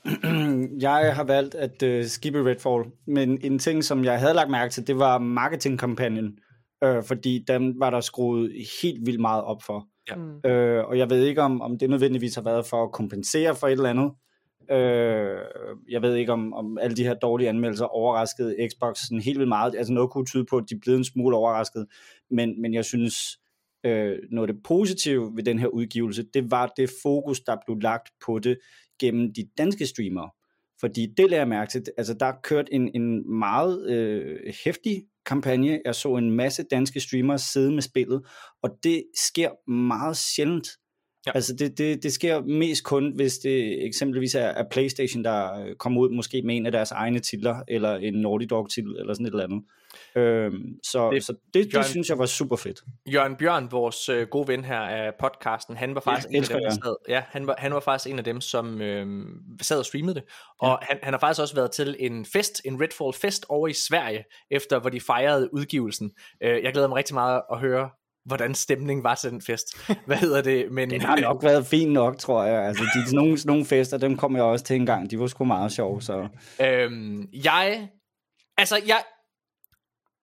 [0.87, 4.71] jeg har valgt at uh, skippe Redfall, men en ting, som jeg havde lagt mærke
[4.71, 6.37] til, det var marketingkampagnen,
[6.83, 8.51] øh, fordi den var der skruet
[8.81, 9.87] helt vildt meget op for.
[10.09, 10.15] Ja.
[10.15, 10.49] Mm.
[10.49, 13.67] Øh, og jeg ved ikke, om, om det nødvendigvis har været for at kompensere for
[13.67, 14.11] et eller andet.
[14.71, 15.37] Øh,
[15.89, 19.49] jeg ved ikke, om, om alle de her dårlige anmeldelser overraskede Xbox sådan helt vildt
[19.49, 19.75] meget.
[19.75, 21.87] Altså noget kunne tyde på, at de blev en smule overrasket,
[22.31, 23.15] men, men jeg synes,
[23.85, 27.77] øh, noget af det positive ved den her udgivelse, det var det fokus, der blev
[27.81, 28.57] lagt på det
[29.01, 30.29] gennem de danske streamere.
[30.79, 35.03] Fordi det lader jeg mærke til, altså der er kørt en, en meget øh, hæftig
[35.25, 35.81] kampagne.
[35.85, 38.25] Jeg så en masse danske streamere sidde med spillet,
[38.63, 40.67] og det sker meget sjældent.
[41.25, 41.31] Ja.
[41.35, 45.75] Altså det, det, det sker mest kun, hvis det eksempelvis er, er PlayStation, der øh,
[45.75, 49.13] kommer ud måske med en af deres egne titler, eller en Naughty Dog titel, eller
[49.13, 49.63] sådan et eller andet.
[50.15, 52.81] Øhm, så det, så det, Jørgen, det synes jeg var super fedt.
[53.13, 56.59] Jørgen Bjørn, vores øh, gode ven her af podcasten, han var faktisk en af dem,
[56.63, 59.25] der sad, ja, han var, han var faktisk en af dem, som øh,
[59.61, 60.23] sad og streamede det.
[60.59, 60.85] Og ja.
[60.87, 64.23] han, han har faktisk også været til en fest, en Redfall fest over i Sverige,
[64.51, 66.11] efter hvor de fejrede udgivelsen.
[66.43, 67.89] Øh, jeg glæder mig rigtig meget at høre
[68.25, 69.77] hvordan stemningen var til den fest.
[70.05, 70.71] Hvad hedder det?
[70.71, 72.61] Men, den har nok været fin nok, tror jeg.
[72.65, 75.11] Altså, de, sådan nogle, nogle fester, dem kom jeg også til en gang.
[75.11, 76.01] De var sgu meget sjove.
[76.01, 76.27] Så.
[76.61, 77.89] Øhm, jeg,
[78.57, 79.03] altså, jeg,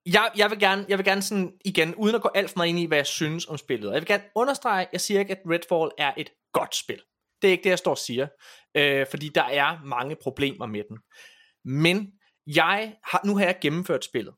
[0.07, 2.69] jeg, jeg vil gerne, jeg vil gerne sådan igen, uden at gå alt for meget
[2.69, 3.93] ind i, hvad jeg synes om spillet.
[3.93, 7.01] Jeg vil gerne understrege, jeg siger ikke, at Redfall er et godt spil.
[7.43, 8.29] Det er ikke det, jeg står og siger.
[8.77, 10.99] Øh, fordi der er mange problemer med den.
[11.65, 12.13] Men
[12.47, 14.35] jeg har, nu har jeg gennemført spillet.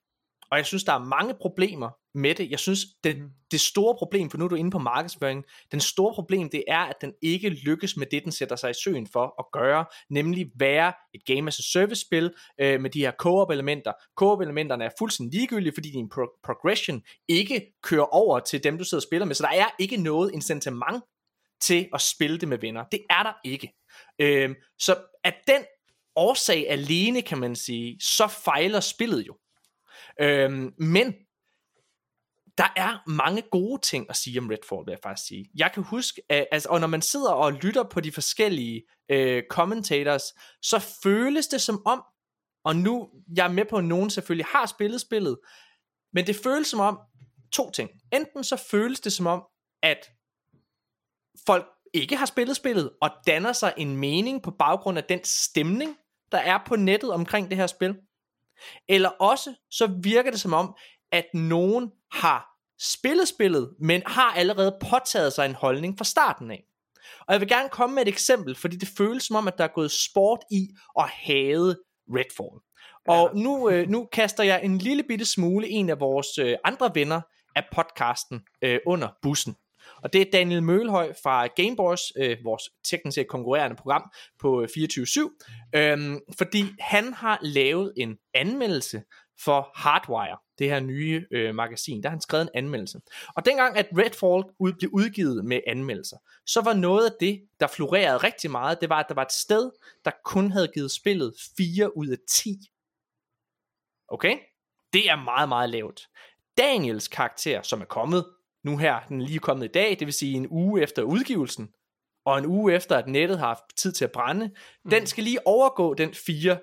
[0.51, 2.51] Og jeg synes, der er mange problemer med det.
[2.51, 3.31] Jeg synes, det, mhm.
[3.51, 6.79] det store problem, for nu er du inde på markedsføring, den store problem, det er,
[6.79, 10.51] at den ikke lykkes med det, den sætter sig i søen for at gøre, nemlig
[10.59, 13.93] være et game as a service spil øh, med de her co-op elementer.
[14.17, 18.85] Co-op elementerne er fuldstændig ligegyldige, fordi din pro- progression ikke kører over til dem, du
[18.85, 21.05] sidder og spiller med, så der er ikke noget incitament
[21.61, 22.85] til at spille det med venner.
[22.93, 23.73] Det er der ikke.
[24.19, 25.65] Øh, så at den
[26.17, 29.37] årsag alene, kan man sige, så fejler spillet jo.
[30.21, 31.15] Øhm, men
[32.61, 35.51] der er mange gode ting at sige om Redfall, vil jeg faktisk sige.
[35.55, 39.43] Jeg kan huske, at, altså, og når man sidder og lytter på de forskellige øh,
[39.51, 40.23] commentators,
[40.63, 42.03] så føles det som om,
[42.65, 45.39] og nu, jeg er med på, at nogen selvfølgelig har spillet spillet,
[46.13, 46.99] men det føles som om,
[47.53, 47.91] to ting.
[48.13, 49.43] Enten så føles det som om,
[49.83, 50.11] at
[51.47, 55.97] folk ikke har spillet spillet, og danner sig en mening på baggrund af den stemning,
[56.33, 57.97] der er på nettet omkring det her spil.
[58.89, 60.77] Eller også så virker det som om,
[61.13, 62.50] at nogen har
[62.81, 66.65] spillet spillet, men har allerede påtaget sig en holdning fra starten af.
[67.27, 69.65] Og jeg vil gerne komme med et eksempel, fordi det føles som om, at der
[69.65, 72.61] er gået sport i at hade Redfall.
[73.09, 76.91] Og nu, øh, nu kaster jeg en lille bitte smule en af vores øh, andre
[76.95, 77.21] venner
[77.57, 79.57] af podcasten øh, under bussen.
[80.03, 85.39] Og det er Daniel Mølhøj fra Gameboys, øh, vores teknisk set konkurrerende program på 24-7,
[85.75, 89.03] øh, fordi han har lavet en anmeldelse
[89.45, 93.01] for Hardwire, det her nye øh, magasin, der har han skrevet en anmeldelse.
[93.37, 97.67] Og dengang at Redfall ud, blev udgivet med anmeldelser, så var noget af det, der
[97.67, 99.71] florerede rigtig meget, det var, at der var et sted,
[100.05, 102.71] der kun havde givet spillet 4 ud af 10.
[104.09, 104.39] Okay?
[104.93, 106.09] Det er meget, meget lavt.
[106.59, 108.25] Daniels karakter, som er kommet
[108.65, 111.69] nu her, den er lige kommet i dag, det vil sige en uge efter udgivelsen,
[112.25, 114.51] og en uge efter, at nettet har haft tid til at brænde,
[114.85, 114.91] mm.
[114.91, 116.59] den skal lige overgå den 4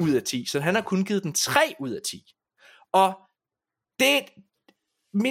[0.00, 0.46] ud af 10.
[0.46, 2.22] Så han har kun givet den 3 ud af 10.
[2.92, 3.14] Og
[4.00, 4.20] det,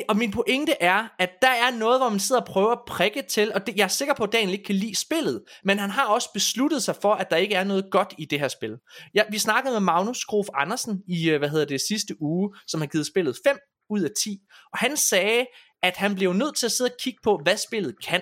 [0.10, 3.22] og min pointe er, at der er noget, hvor man sidder og prøver at prikke
[3.22, 5.90] til, og det, jeg er sikker på, at Daniel ikke kan lide spillet, men han
[5.90, 8.78] har også besluttet sig for, at der ikke er noget godt i det her spil.
[9.16, 12.82] Ja, vi snakkede med Magnus Grof Andersen i, øh, hvad hedder det, sidste uge, som
[12.82, 13.58] har givet spillet 5
[13.90, 14.40] ud af 10,
[14.74, 15.46] og han sagde,
[15.84, 18.22] at han blev nødt til at sidde og kigge på, hvad spillet kan.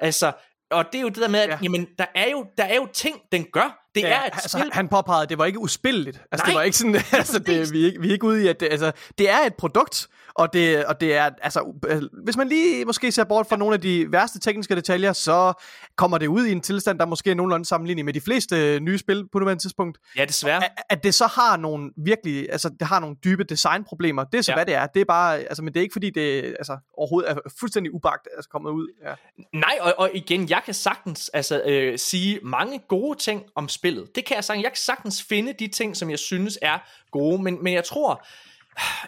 [0.00, 0.32] Altså,
[0.70, 1.58] og det er jo det der med, at ja.
[1.62, 3.88] jamen, der, er jo, der er jo ting, den gør.
[3.94, 4.70] Det ja, er et altså, spil.
[4.72, 6.20] han påpegede, at det var ikke uspilleligt.
[6.32, 8.44] Altså, Nej, det var ikke sådan, altså, det, vi, er ikke, vi er ikke ude
[8.44, 10.08] i, at det, altså, det er et produkt,
[10.38, 13.74] og det, og det er, altså, øh, hvis man lige måske ser bort fra nogle
[13.74, 15.52] af de værste tekniske detaljer, så
[15.96, 18.98] kommer det ud i en tilstand, der måske er nogenlunde sammenlignet med de fleste nye
[18.98, 19.98] spil på nuværende tidspunkt.
[20.16, 20.64] Ja, desværre.
[20.64, 24.42] At, at det så har nogle virkelig, altså det har nogle dybe designproblemer, det er
[24.42, 24.56] så ja.
[24.56, 24.86] hvad det er.
[24.86, 28.28] Det er bare, altså, men det er ikke fordi det altså, overhovedet er fuldstændig ubagt,
[28.36, 28.88] altså kommet ud.
[29.04, 29.14] Ja.
[29.52, 34.14] Nej, og, og igen, jeg kan sagtens altså, øh, sige mange gode ting om spillet.
[34.14, 34.62] Det kan jeg sagtens.
[34.62, 36.78] Jeg kan sagtens finde de ting, som jeg synes er
[37.10, 38.24] gode, men, men jeg tror,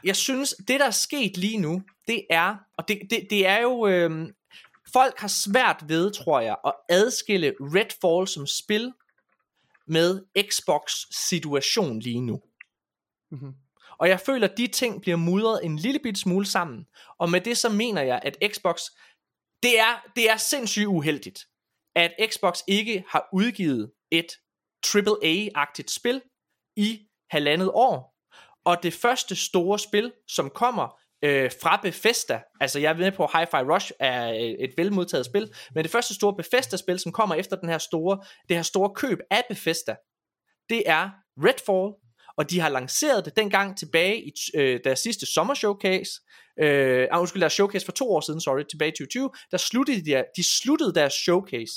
[0.05, 3.61] jeg synes, det der er sket lige nu, det er, og det, det, det er
[3.61, 4.33] jo, øh,
[4.93, 8.93] folk har svært ved, tror jeg, at adskille Redfall som spil
[9.87, 12.43] med Xbox situation lige nu.
[13.31, 13.55] Mhm.
[13.99, 16.87] Og jeg føler, at de ting bliver mudret en lille bit smule sammen.
[17.19, 18.81] Og med det så mener jeg, at Xbox,
[19.63, 21.49] det er, det er sindssygt uheldigt,
[21.95, 24.27] at Xbox ikke har udgivet et
[24.87, 26.23] AAA-agtigt spil
[26.77, 28.18] i halvandet år.
[28.69, 33.25] Og det første store spil, som kommer øh, fra Bethesda, altså jeg er med på,
[33.25, 37.35] at Hi-Fi Rush er øh, et velmodtaget spil, men det første store Bethesda-spil, som kommer
[37.35, 39.97] efter den her store, det her store køb af Bethesda,
[40.69, 41.11] det er
[41.45, 41.95] Redfall,
[42.37, 46.11] og de har lanceret det dengang tilbage i øh, deres sidste sommer showcase,
[46.61, 50.05] øh, ah, undskyld, deres showcase for to år siden, sorry, tilbage i 2020, der sluttede
[50.05, 51.75] de, de sluttede deres showcase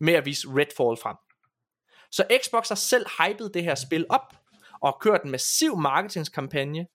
[0.00, 1.16] med at vise Redfall frem.
[2.10, 4.34] Så Xbox har selv hypet det her spil op,
[4.82, 6.86] og kørt en massiv marketingskampagne,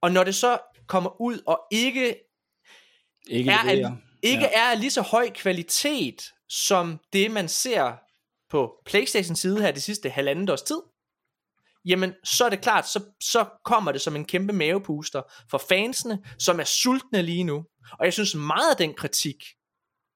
[0.00, 2.16] og når det så kommer ud og ikke
[3.26, 3.96] Ikke er, leverer.
[4.22, 4.50] ikke ja.
[4.54, 7.92] er af lige så høj kvalitet, som det man ser
[8.50, 10.80] på Playstation side her det sidste halvandet års tid,
[11.84, 16.24] jamen så er det klart, så, så kommer det som en kæmpe mavepuster for fansene,
[16.38, 17.64] som er sultne lige nu.
[17.98, 19.44] Og jeg synes meget af den kritik,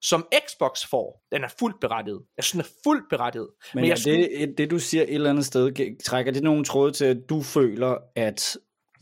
[0.09, 2.21] som Xbox får, den er fuldt berettiget.
[2.37, 3.47] Jeg synes, den er fuldt berettiget.
[3.73, 6.63] Men, Men jeg ja, det, det du siger et eller andet sted, trækker det nogle
[6.63, 8.57] tråde til, at du føler, at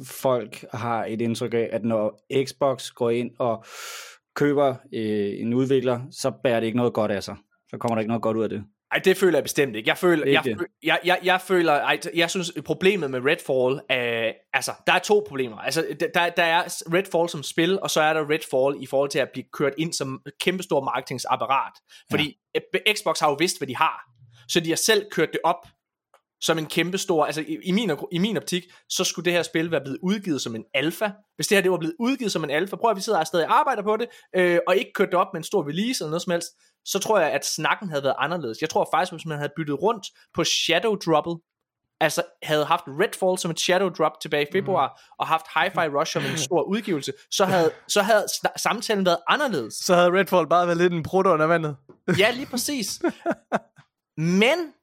[0.06, 3.66] folk har et indtryk af, at når Xbox går ind og
[4.36, 7.36] køber øh, en udvikler, så bærer det ikke noget godt af sig.
[7.70, 8.64] Så kommer der ikke noget godt ud af det.
[8.94, 9.90] Ej, det føler jeg bestemt ikke.
[9.90, 14.32] Jeg føler, Ikke jeg, jeg, jeg, jeg føler, ej, jeg synes, problemet med Redfall er,
[14.54, 15.58] altså, der er to problemer.
[15.58, 16.64] Altså, der, der er
[16.94, 19.94] Redfall som spil, og så er der Redfall i forhold til at blive kørt ind
[19.94, 21.74] som kæmpestor marketingsapparat.
[22.12, 22.94] Fordi ja.
[22.94, 24.04] Xbox har jo vidst, hvad de har.
[24.48, 25.68] Så de har selv kørt det op
[26.44, 29.44] som en kæmpe stor, altså i, i, min, i min optik, så skulle det her
[29.44, 31.10] spil være blevet udgivet som en alfa.
[31.36, 33.28] Hvis det her det var blevet udgivet som en alfa, prøv at vi sidder og
[33.28, 36.10] stadig arbejder på det, øh, og ikke kørt det op med en stor release eller
[36.10, 36.48] noget som helst,
[36.86, 38.62] så tror jeg, at snakken havde været anderledes.
[38.62, 41.38] Jeg tror faktisk, hvis man havde byttet rundt på Shadow Droppet,
[42.00, 45.16] altså havde haft Redfall som et Shadow Drop tilbage i februar, mm.
[45.20, 48.26] og haft Hi-Fi Rush som en stor udgivelse, så havde, så havde
[48.58, 49.74] samtalen været anderledes.
[49.74, 51.76] Så havde Redfall bare været lidt en brud under vandet.
[52.18, 53.02] Ja, lige præcis.
[54.18, 54.74] Men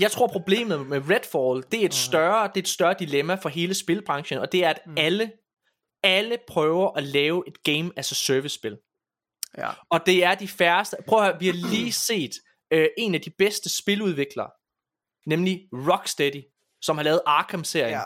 [0.00, 3.48] jeg tror problemet med Redfall, det er et større, det er et større dilemma for
[3.48, 5.32] hele spilbranchen, og det er, at alle,
[6.02, 8.78] alle prøver at lave et game as a service spil.
[9.58, 9.70] Ja.
[9.90, 10.96] Og det er de færreste.
[11.08, 12.32] Prøv at høre, vi har lige set
[12.72, 14.50] øh, en af de bedste spiludviklere,
[15.26, 16.42] nemlig Rocksteady,
[16.82, 17.92] som har lavet Arkham-serien.
[17.92, 18.02] Ja.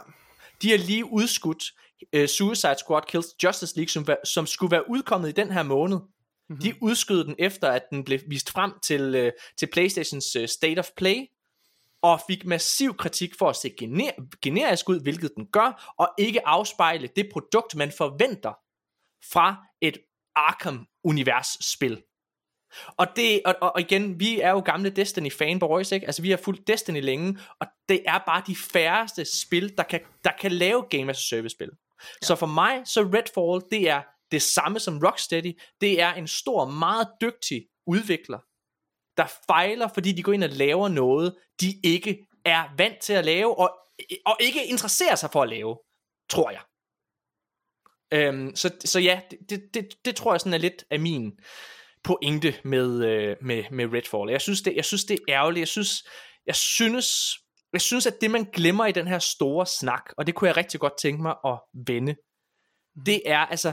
[0.62, 1.64] De har lige udskudt
[2.12, 5.98] øh, Suicide Squad Kills Justice League, som, som skulle være udkommet i den her måned.
[5.98, 6.62] Mm-hmm.
[6.62, 10.78] De udskød den efter, at den blev vist frem til, øh, til Playstations øh, State
[10.78, 11.16] of Play,
[12.04, 16.46] og fik massiv kritik for at se gener- generisk ud, hvilket den gør, og ikke
[16.46, 18.52] afspejle det produkt, man forventer
[19.32, 19.98] fra et
[20.36, 22.02] Arkham-univers-spil.
[22.96, 26.06] Og, det, og, og igen, vi er jo gamle Destiny fanboys, ikke?
[26.06, 30.00] Altså vi har fulgt Destiny længe, og det er bare de færreste spil, der kan,
[30.24, 31.70] der kan lave Game as a Service spil.
[32.00, 32.26] Ja.
[32.26, 35.60] Så for mig, så Redfall, det er det samme som Rocksteady.
[35.80, 38.38] Det er en stor, meget dygtig udvikler,
[39.16, 43.24] der fejler, fordi de går ind og laver noget, de ikke er vant til at
[43.24, 43.78] lave, og,
[44.26, 45.78] og ikke interesserer sig for at lave,
[46.28, 46.60] tror jeg.
[48.12, 51.38] Øhm, så, så ja, det, det, det, tror jeg sådan er lidt af min
[52.04, 54.30] pointe med, øh, med, med Redfall.
[54.30, 55.60] Jeg synes, det, jeg synes, det er ærgerligt.
[55.60, 56.04] Jeg synes,
[56.46, 57.38] jeg synes,
[57.72, 60.56] jeg synes, at det man glemmer i den her store snak, og det kunne jeg
[60.56, 62.16] rigtig godt tænke mig at vende,
[63.06, 63.72] det er altså,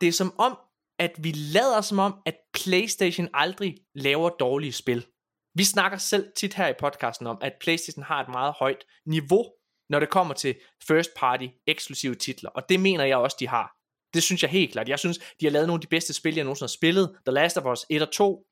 [0.00, 0.58] det er som om,
[0.98, 5.06] at vi lader som om, at PlayStation aldrig laver dårlige spil.
[5.54, 9.44] Vi snakker selv tit her i podcasten om, at PlayStation har et meget højt niveau,
[9.90, 10.54] når det kommer til
[10.88, 13.76] first party eksklusive titler, og det mener jeg også, de har.
[14.14, 14.88] Det synes jeg helt klart.
[14.88, 17.16] Jeg synes, de har lavet nogle af de bedste spil, jeg nogensinde har spillet.
[17.26, 18.46] The Last of Us 1 og 2.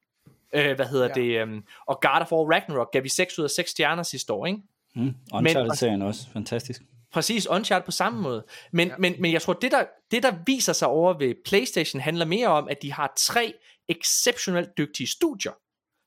[0.54, 1.42] Øh, hvad hedder ja.
[1.42, 1.42] det?
[1.42, 4.46] Um, og God of War Ragnarok gav vi 6 ud af 6 stjerner sidste år,
[4.46, 4.58] ikke?
[4.94, 6.28] Mm, Uncharted-serien også.
[6.32, 6.82] Fantastisk.
[7.12, 8.46] Præcis, Uncharted på samme måde.
[8.72, 8.94] Men, ja.
[8.98, 12.48] men, men jeg tror, det der, det der viser sig over ved PlayStation, handler mere
[12.48, 13.54] om, at de har tre
[13.88, 15.52] exceptionelt dygtige studier.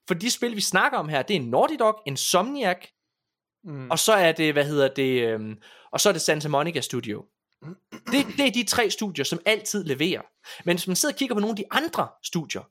[0.07, 2.87] For de spil, vi snakker om her, det er Naughty Dog, Insomniac,
[3.63, 3.91] mm.
[3.91, 7.25] og så er det, hvad hedder det, øhm, og så er det Santa Monica Studio.
[7.91, 10.21] Det, det er de tre studier, som altid leverer.
[10.65, 12.61] Men hvis man sidder og kigger på nogle af de andre studier,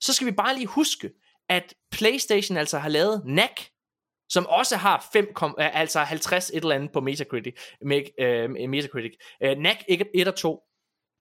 [0.00, 1.10] så skal vi bare lige huske,
[1.48, 3.62] at PlayStation altså har lavet NAC,
[4.28, 7.54] som også har 5, altså 50 et eller andet på Metacritic.
[7.82, 7.88] Uh,
[8.68, 9.12] Metacritic.
[9.44, 9.76] Uh, NAC
[10.14, 10.62] 1 og 2.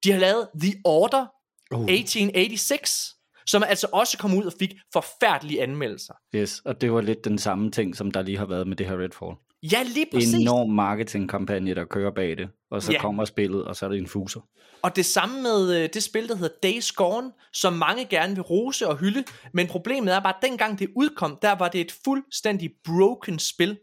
[0.03, 1.25] De har lavet The Order
[1.71, 1.89] uh.
[1.89, 3.15] 1886,
[3.47, 6.13] som altså også kom ud og fik forfærdelige anmeldelser.
[6.35, 8.85] Yes, og det var lidt den samme ting, som der lige har været med det
[8.85, 9.35] her Redfall.
[9.63, 10.33] Ja, lige præcis.
[10.33, 13.01] En enorm marketingkampagne, der kører bag det, og så ja.
[13.01, 14.41] kommer spillet, og så er det en fuser.
[14.81, 18.41] Og det samme med øh, det spil, der hedder Days Gone, som mange gerne vil
[18.41, 21.91] rose og hylde, men problemet er bare, at dengang det udkom, der var det et
[22.05, 23.77] fuldstændig broken spil.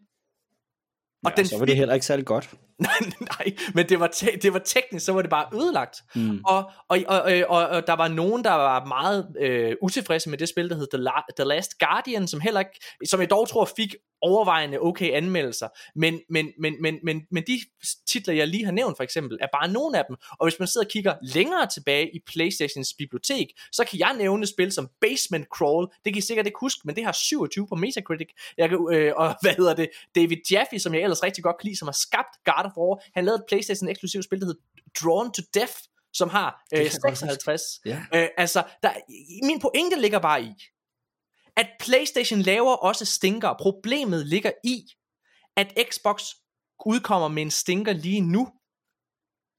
[1.24, 2.50] Og ja, den så var det heller ikke særlig godt.
[2.78, 5.96] nej, nej, men det var, te- det var teknisk, så var det bare ødelagt.
[6.14, 6.40] Mm.
[6.46, 10.48] Og, og, og, og, og der var nogen, der var meget øh, utilfredse med det
[10.48, 13.68] spil, der hed The, La- The Last Guardian, som heller ikke, som jeg dog tror
[13.76, 13.94] fik
[14.24, 15.68] overvejende okay anmeldelser.
[15.94, 17.60] Men, men, men, men, men, men de
[18.08, 20.16] titler, jeg lige har nævnt for eksempel, er bare nogle af dem.
[20.30, 24.46] Og hvis man sidder og kigger længere tilbage i Playstations bibliotek, så kan jeg nævne
[24.46, 25.86] spil som Basement Crawl.
[26.04, 28.28] Det kan I sikkert ikke huske, men det har 27 på Metacritic.
[28.58, 29.88] Jeg kan, øh, og hvad hedder det?
[30.14, 33.02] David Jaffe, som jeg ellers rigtig godt kan lide, som har skabt God of War.
[33.14, 34.60] Han lavede et Playstation eksklusivt spil, der hedder
[35.02, 35.74] Drawn to Death,
[36.12, 37.62] som har øh, 56.
[37.86, 38.02] Ja.
[38.14, 38.90] Øh, altså, der,
[39.46, 40.52] min pointe ligger bare i,
[41.56, 43.54] at PlayStation laver også stinker.
[43.60, 44.84] Problemet ligger i,
[45.56, 46.22] at Xbox
[46.86, 48.48] udkommer med en stinker lige nu,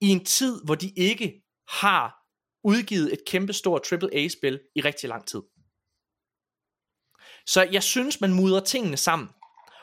[0.02, 2.26] i en tid, hvor de ikke har
[2.64, 5.41] udgivet et kæmpestort AAA-spil i rigtig lang tid.
[7.46, 9.30] Så jeg synes, man mudrer tingene sammen.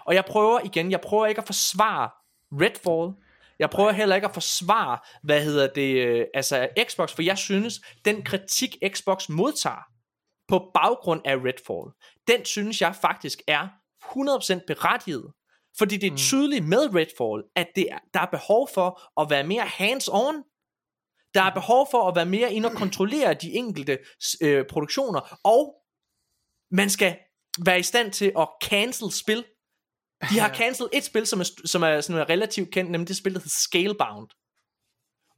[0.07, 2.11] Og jeg prøver igen, jeg prøver ikke at forsvare
[2.53, 3.25] Redfall.
[3.59, 7.81] Jeg prøver heller ikke at forsvare, hvad hedder det, øh, altså Xbox, for jeg synes,
[8.05, 9.83] den kritik Xbox modtager,
[10.53, 11.87] på baggrund af Redfall,
[12.29, 13.69] den synes jeg faktisk er
[14.05, 15.33] 100% berettiget.
[15.79, 16.17] Fordi det er mm.
[16.17, 20.37] tydeligt med Redfall, at det er, der er behov for at være mere hands-on.
[21.35, 21.55] Der er mm.
[21.55, 23.99] behov for at være mere ind og kontrollere de enkelte
[24.43, 25.39] øh, produktioner.
[25.45, 25.63] Og
[26.71, 27.19] man skal
[27.65, 29.45] være i stand til at cancel spil.
[30.31, 33.17] De har cancelled et spil, som er, som er, som er relativt kendt, nemlig det
[33.17, 34.29] spil, der hedder Scalebound.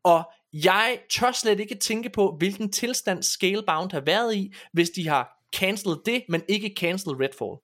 [0.04, 5.08] Og jeg tør slet ikke tænke på, hvilken tilstand Scalebound har været i, hvis de
[5.08, 7.56] har cancelled det, men ikke cancelled Redfall.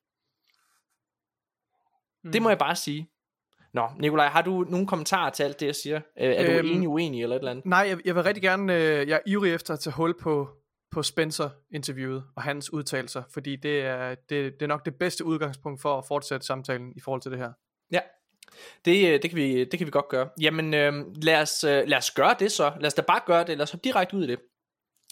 [2.25, 2.33] Mm.
[2.33, 2.51] Det må hmm.
[2.51, 3.11] jeg bare sige.
[3.75, 6.01] Nå, Nikolaj, har du nogle kommentarer til alt det, jeg siger?
[6.17, 7.67] Er øhm, du enig, uenig eller et eller andet?
[7.67, 10.49] Nej, jeg, jeg vil rigtig gerne, øh, jeg er ivrig efter at tage hul på,
[10.91, 15.81] på Spencer-interviewet og hans udtalelser, fordi det er, det, det er nok det bedste udgangspunkt
[15.81, 17.53] for at fortsætte samtalen i forhold til det her.
[18.85, 20.29] Det, øh, det, kan vi, det kan vi godt gøre.
[20.41, 20.93] Jamen, øh,
[21.23, 22.73] lad, os, øh, lad os gøre det så.
[22.81, 23.59] Lad os da bare gøre det.
[23.59, 24.39] Lad os hoppe direkte ud i det.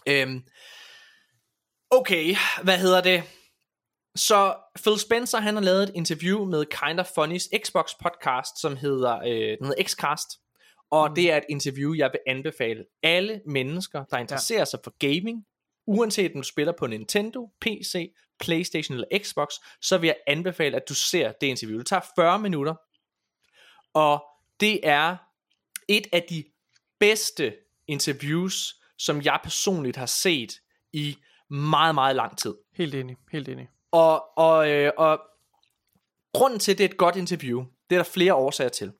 [0.08, 0.42] Øhm,
[1.90, 3.22] okay, hvad hedder det?
[4.16, 8.76] Så Phil Spencer, han har lavet et interview med Kind of Funny's Xbox podcast, som
[8.76, 10.28] hedder, øh, den hedder Xcast.
[10.90, 11.14] Og mm.
[11.14, 14.64] det er et interview, jeg vil anbefale alle mennesker, der interesserer ja.
[14.64, 15.44] sig for gaming,
[15.86, 19.48] uanset om du spiller på Nintendo, PC, Playstation eller Xbox,
[19.82, 21.78] så vil jeg anbefale, at du ser det interview.
[21.78, 22.74] Det tager 40 minutter,
[23.94, 24.24] og
[24.60, 25.16] det er
[25.88, 26.44] et af de
[26.98, 27.54] bedste
[27.86, 30.60] interviews, som jeg personligt har set
[30.92, 31.16] i
[31.50, 32.54] meget, meget lang tid.
[32.72, 33.68] Helt enig, helt enig.
[33.90, 35.20] Og, og, øh, og
[36.32, 38.92] grunden til, at det er et godt interview, det er der flere årsager til.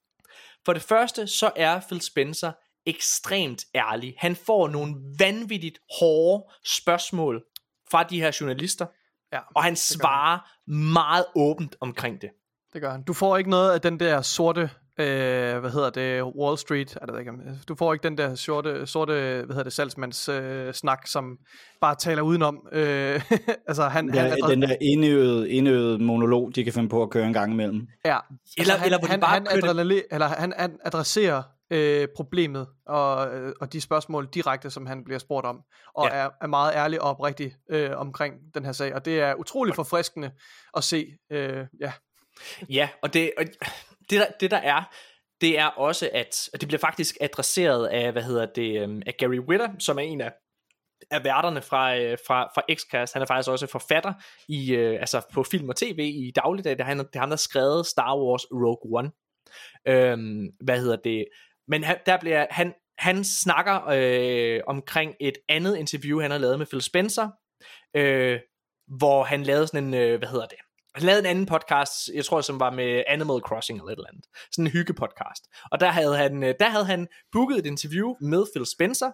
[0.64, 2.52] For det første, så er Phil Spencer
[2.86, 4.14] ekstremt ærlig.
[4.18, 7.44] Han får nogle vanvittigt hårde spørgsmål
[7.90, 8.86] fra de her journalister,
[9.32, 12.30] ja, og han svarer meget åbent omkring det.
[12.78, 13.02] Det gør han.
[13.02, 17.06] Du får ikke noget af den der sorte øh, hvad hedder det, Wall Street, er
[17.06, 17.32] det ikke,
[17.68, 21.38] du får ikke den der sorte, sorte hvad hedder det, salgsmands øh, snak, som
[21.80, 22.68] bare taler udenom.
[22.72, 23.22] Øh,
[23.68, 27.26] altså, han, ja, han den der indøvede, indøvede monolog, de kan finde på at køre
[27.26, 27.88] en gang imellem.
[28.04, 28.18] Ja,
[28.58, 33.52] eller, altså, eller han, bare han, adrenali, eller han, han adresserer øh, problemet og, øh,
[33.60, 35.60] og de spørgsmål direkte, som han bliver spurgt om,
[35.94, 36.16] og ja.
[36.16, 39.74] er, er meget ærlig og oprigtig øh, omkring den her sag, og det er utrolig
[39.74, 40.30] forfriskende
[40.76, 41.92] at se, øh, ja.
[42.68, 43.44] Ja, og det, og
[44.10, 44.82] det, der, det der er,
[45.40, 49.14] det er også, at og det bliver faktisk adresseret af, hvad hedder det, um, af
[49.18, 50.32] Gary Witter, som er en af,
[51.10, 53.12] af værterne fra, fra, fra, fra Xcast.
[53.12, 54.12] Han er faktisk også forfatter
[54.48, 56.72] i, øh, altså på film og tv i dagligdag.
[56.72, 59.10] Det er han, det er ham, der skrevet Star Wars Rogue One.
[59.88, 61.24] Øhm, hvad hedder det?
[61.68, 66.58] Men han, der bliver, han, han snakker øh, omkring et andet interview, han har lavet
[66.58, 67.28] med Phil Spencer,
[67.94, 68.40] øh,
[68.98, 70.58] hvor han lavede sådan en, øh, hvad hedder det,
[70.98, 74.08] han lavede en anden podcast, jeg tror som var med Animal Crossing eller et eller
[74.08, 74.24] andet.
[74.52, 75.44] Sådan en hyggepodcast.
[75.70, 79.10] Og der havde han, øh, der havde han booket et interview med Phil Spencer,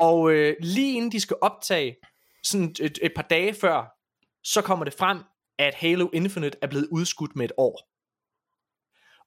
[0.00, 1.96] og øh, lige inden de skal optage,
[2.44, 3.98] sådan et, et par dage før,
[4.44, 5.18] så kommer det frem,
[5.58, 7.88] at Halo Infinite er blevet udskudt med et år.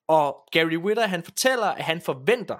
[0.08, 2.58] Og Gary Witter, han fortæller, at han forventer,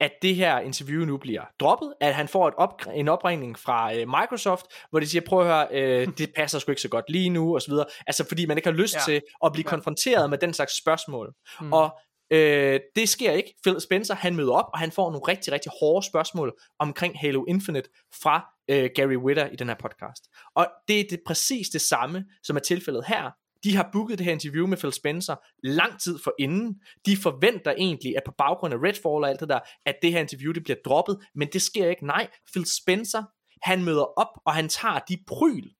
[0.00, 3.94] at det her interview nu bliver droppet, at han får et op, en opringning fra
[3.94, 7.04] øh, Microsoft, hvor de siger, prøv at høre, øh, det passer sgu ikke så godt
[7.08, 7.86] lige nu, og så videre.
[8.06, 9.00] Altså fordi man ikke har lyst ja.
[9.00, 9.70] til at blive ja.
[9.70, 11.34] konfronteret med den slags spørgsmål.
[11.60, 11.72] Mm.
[11.72, 11.98] Og
[12.30, 13.54] øh, det sker ikke.
[13.62, 17.44] Phil Spencer, han møder op, og han får nogle rigtig, rigtig hårde spørgsmål omkring Halo
[17.44, 17.88] Infinite
[18.22, 20.28] fra øh, Gary Whitta i den her podcast.
[20.54, 23.30] Og det er det præcis det samme, som er tilfældet her.
[23.64, 26.74] De har booket det her interview med Phil Spencer lang tid for inden.
[27.06, 30.20] De forventer egentlig, at på baggrund af Redfall og alt det der, at det her
[30.20, 32.06] interview det bliver droppet, men det sker ikke.
[32.06, 33.22] Nej, Phil Spencer,
[33.62, 35.70] han møder op, og han tager de pryl,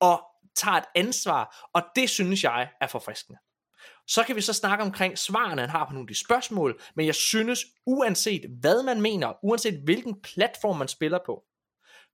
[0.00, 0.22] og
[0.56, 3.38] tager et ansvar, og det synes jeg er forfriskende.
[4.06, 7.06] Så kan vi så snakke omkring svarene, han har på nogle af de spørgsmål, men
[7.06, 11.44] jeg synes, uanset hvad man mener, uanset hvilken platform man spiller på,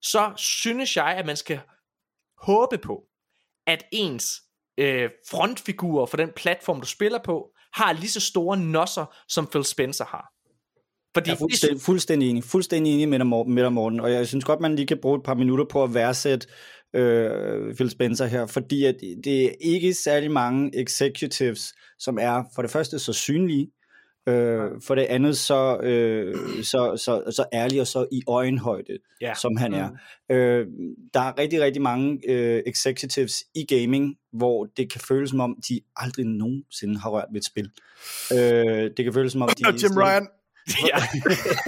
[0.01, 1.61] så synes jeg, at man skal
[2.37, 3.03] håbe på,
[3.67, 4.41] at ens
[4.79, 9.63] øh, frontfigurer for den platform, du spiller på, har lige så store nosser, som Phil
[9.63, 10.25] Spencer har.
[11.13, 14.11] Fordi jeg er fuldstændig, fuldstændig enig, fuldstændig enig med dig, Morten, med dig, Morten, og
[14.11, 16.47] jeg synes godt, man lige kan bruge et par minutter på at værdsætte
[16.95, 22.61] øh, Phil Spencer her, fordi at det er ikke særlig mange executives, som er for
[22.61, 23.67] det første så synlige,
[24.29, 29.33] Øh, for det andet så, øh, så, så, så ærlig og så i øjenhøjde, ja.
[29.33, 29.89] som han er.
[30.29, 30.35] Mm.
[30.35, 30.67] Øh,
[31.13, 35.57] der er rigtig, rigtig mange øh, executives i gaming, hvor det kan føles som om,
[35.69, 37.71] de aldrig nogensinde har rørt ved et spil.
[38.33, 39.63] Øh, det kan føles som om, de...
[39.67, 40.27] Jim Ryan!
[40.67, 40.97] Ja.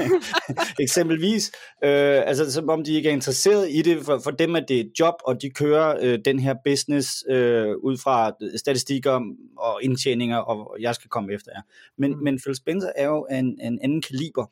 [0.84, 1.52] Eksempelvis,
[1.84, 4.80] øh, altså som om de ikke er interesseret i det, for, for dem er det
[4.80, 9.22] et job, og de kører øh, den her business øh, ud fra statistikker
[9.58, 11.62] og indtjeninger, og jeg skal komme efter jer.
[11.98, 12.24] Men, mm.
[12.24, 14.46] men Phil Spencer er jo en, en anden kaliber.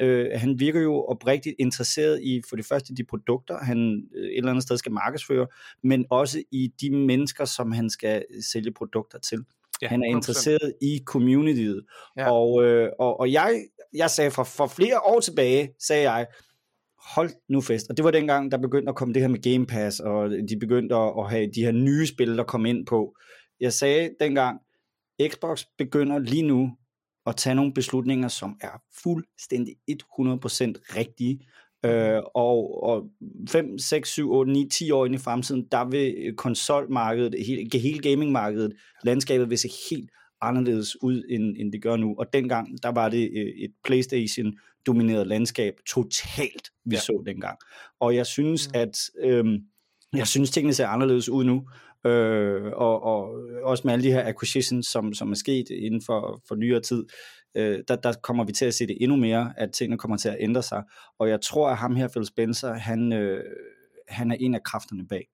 [0.00, 4.36] Øh, han virker jo oprigtigt interesseret i for det første de produkter, han øh, et
[4.36, 5.46] eller andet sted skal markedsføre,
[5.82, 9.44] men også i de mennesker, som han skal sælge produkter til.
[9.82, 10.86] Ja, han er interesseret 100%.
[10.86, 11.84] i communityet.
[12.16, 12.32] Ja.
[12.32, 16.26] Og, øh, og, og jeg, jeg sagde for, for flere år tilbage, sagde jeg,
[17.14, 17.86] hold nu fest.
[17.90, 20.58] Og det var dengang, der begyndte at komme det her med Game Pass, og de
[20.60, 23.16] begyndte at have de her nye spil, der kom ind på.
[23.60, 24.60] Jeg sagde dengang,
[25.28, 26.70] Xbox begynder lige nu
[27.26, 29.94] at tage nogle beslutninger, som er fuldstændig 100%
[30.96, 31.40] rigtige.
[31.84, 33.04] Øh, og, og
[33.48, 37.98] 5, 6, 7, 8, 9, 10 år ind i fremtiden, der vil konsolmarkedet, hele, hele
[37.98, 38.72] gamingmarkedet,
[39.04, 40.10] landskabet vil se helt
[40.40, 42.14] anderledes ud, end, end det gør nu.
[42.18, 47.00] Og dengang, der var det øh, et Playstation-domineret landskab totalt, vi ja.
[47.00, 47.58] så dengang.
[48.00, 48.80] Og jeg synes, mm.
[48.80, 49.58] at øhm,
[50.12, 51.68] jeg synes, tingene ser anderledes ud nu.
[52.06, 56.42] Øh, og, og også med alle de her acquisitions, som, som er sket inden for,
[56.48, 57.04] for nyere tid,
[57.54, 60.28] øh, der, der kommer vi til at se det endnu mere, at tingene kommer til
[60.28, 60.82] at ændre sig.
[61.18, 63.44] Og jeg tror, at ham her, Phil Spencer, han, øh,
[64.08, 65.28] han er en af kræfterne bag.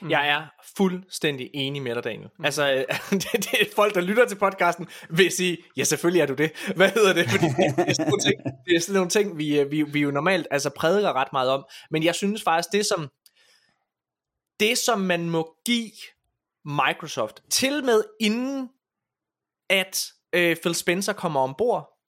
[0.00, 0.10] Mm.
[0.10, 2.28] Jeg er fuldstændig enig med dig, Daniel.
[2.38, 2.44] Mm.
[2.44, 6.34] Altså, det, det er folk, der lytter til podcasten, vil sige, ja, selvfølgelig er du
[6.34, 6.52] det.
[6.76, 7.30] Hvad hedder det?
[7.30, 10.10] Fordi det er sådan nogle ting, det er sådan nogle ting vi, vi, vi jo
[10.10, 11.64] normalt altså, prædiker ret meget om.
[11.90, 13.08] Men jeg synes faktisk, det som,
[14.60, 15.90] det som man må give
[16.64, 18.68] Microsoft, til med inden
[19.70, 21.98] at øh, Phil Spencer kommer ombord,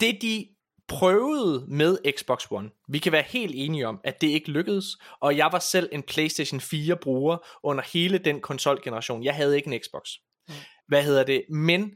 [0.00, 0.55] det de
[0.88, 2.70] prøvede med Xbox One.
[2.88, 4.86] Vi kan være helt enige om, at det ikke lykkedes,
[5.20, 9.24] og jeg var selv en PlayStation 4 bruger under hele den konsolgeneration.
[9.24, 10.10] Jeg havde ikke en Xbox.
[10.48, 10.54] Mm.
[10.88, 11.44] Hvad hedder det?
[11.50, 11.90] Men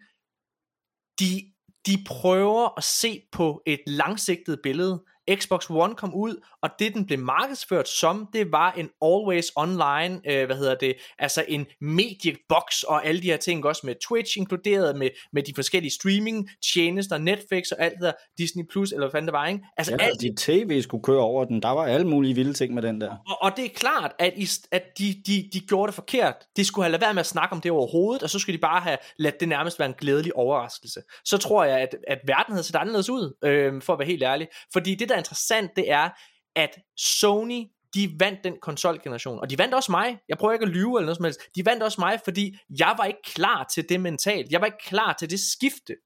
[1.20, 1.52] de,
[1.86, 7.06] de prøver at se på et langsigtet billede Xbox One kom ud, og det den
[7.06, 12.82] blev markedsført som, det var en always online, øh, hvad hedder det, altså en mediebox
[12.82, 17.18] og alle de her ting, også med Twitch inkluderet, med, med de forskellige streaming tjenester,
[17.18, 19.64] Netflix og alt det der, Disney Plus, eller hvad fanden det var, ikke?
[19.76, 20.20] Altså ja, alt...
[20.20, 23.10] de tv skulle køre over den, der var alle mulige vilde ting med den der.
[23.28, 26.34] Og, og det er klart, at, I, at de, de, de gjorde det forkert.
[26.56, 28.60] De skulle have lavet være med at snakke om det overhovedet, og så skulle de
[28.60, 31.00] bare have ladet det nærmest være en glædelig overraskelse.
[31.24, 34.22] Så tror jeg, at, at verden havde set anderledes ud, øh, for at være helt
[34.22, 34.48] ærlig.
[34.72, 36.08] Fordi det, der er interessant, det er,
[36.56, 40.72] at Sony, de vandt den konsolgeneration, og de vandt også mig, jeg prøver ikke at
[40.72, 43.88] lyve eller noget som helst, de vandt også mig, fordi jeg var ikke klar til
[43.88, 45.96] det mentalt, jeg var ikke klar til det skifte,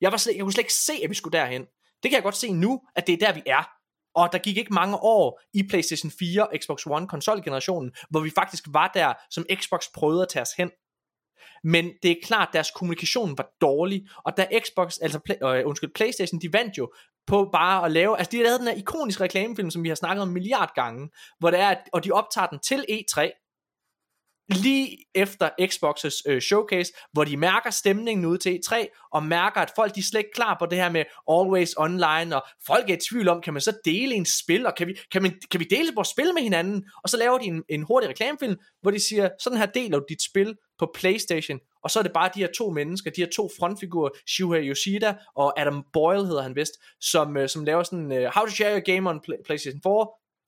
[0.00, 1.62] jeg, var slet, jeg kunne slet ikke se, at vi skulle derhen,
[2.02, 3.68] det kan jeg godt se nu, at det er der vi er,
[4.14, 8.30] og der gik ikke mange år i PlayStation 4 og Xbox One konsolgenerationen, hvor vi
[8.30, 10.70] faktisk var der, som Xbox prøvede at tage os hen.
[11.64, 15.66] Men det er klart, at deres kommunikation var dårlig, og da Xbox, altså play, øh,
[15.66, 16.92] undskyld, Playstation, de vandt jo
[17.26, 19.94] på bare at lave, altså de har lavet den her ikoniske reklamefilm, som vi har
[19.94, 23.30] snakket om en milliard gange, hvor det er, at, og de optager den til E3,
[24.48, 29.72] lige efter Xbox's øh, showcase, hvor de mærker stemningen ud til E3, og mærker, at
[29.76, 32.94] folk de er slet ikke klar på det her med always online, og folk er
[32.94, 35.60] i tvivl om, kan man så dele en spil, og kan vi, kan man, kan
[35.60, 36.84] vi dele vores spil med hinanden?
[37.02, 40.04] Og så laver de en, en hurtig reklamefilm, hvor de siger, sådan her deler du
[40.08, 43.28] dit spil på Playstation, og så er det bare de her to mennesker, de her
[43.36, 48.12] to frontfigurer, Shuhei Yoshida og Adam Boyle hedder han vist, som, øh, som laver sådan,
[48.12, 49.92] uh, how to share your game on Playstation 4,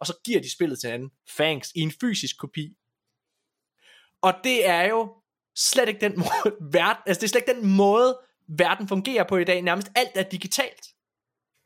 [0.01, 2.77] og så giver de spillet til hinanden, thanks, i en fysisk kopi.
[4.23, 5.15] Og det er jo
[5.57, 8.19] slet ikke den måde, verden, altså det er slet ikke den måde,
[8.49, 9.63] verden fungerer på i dag.
[9.63, 10.87] Nærmest alt er digitalt.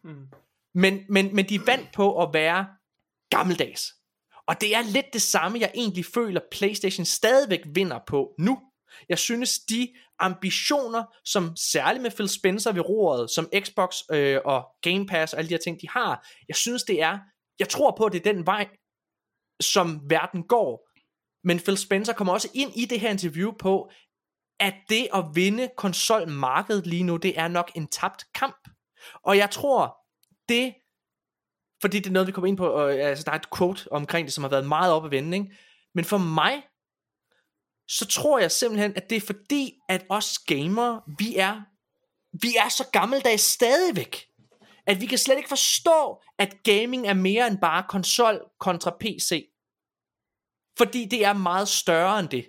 [0.04, 0.26] Mm.
[0.74, 2.66] Men, men, men de er vant på at være
[3.30, 3.97] gammeldags.
[4.48, 8.58] Og det er lidt det samme, jeg egentlig føler, PlayStation stadigvæk vinder på nu.
[9.08, 9.88] Jeg synes, de
[10.18, 15.38] ambitioner, som særligt med Phil Spencer ved roret, som Xbox øh, og Game Pass og
[15.38, 17.18] alle de her ting, de har, jeg synes, det er,
[17.58, 18.68] jeg tror på, at det er den vej,
[19.60, 20.88] som verden går.
[21.44, 23.90] Men Phil Spencer kommer også ind i det her interview på,
[24.60, 28.68] at det at vinde konsolmarkedet lige nu, det er nok en tabt kamp.
[29.24, 29.96] Og jeg tror,
[30.48, 30.74] det,
[31.80, 33.92] fordi det er noget, vi kommer ind på, og, øh, altså, der er et quote
[33.92, 35.56] omkring det, som har været meget op at vende, ikke?
[35.94, 36.62] men for mig,
[37.88, 41.62] så tror jeg simpelthen, at det er fordi, at os gamere, vi er,
[42.42, 44.28] vi er så gammeldags stadigvæk,
[44.86, 49.48] at vi kan slet ikke forstå, at gaming er mere end bare konsol kontra PC.
[50.78, 52.46] Fordi det er meget større end det.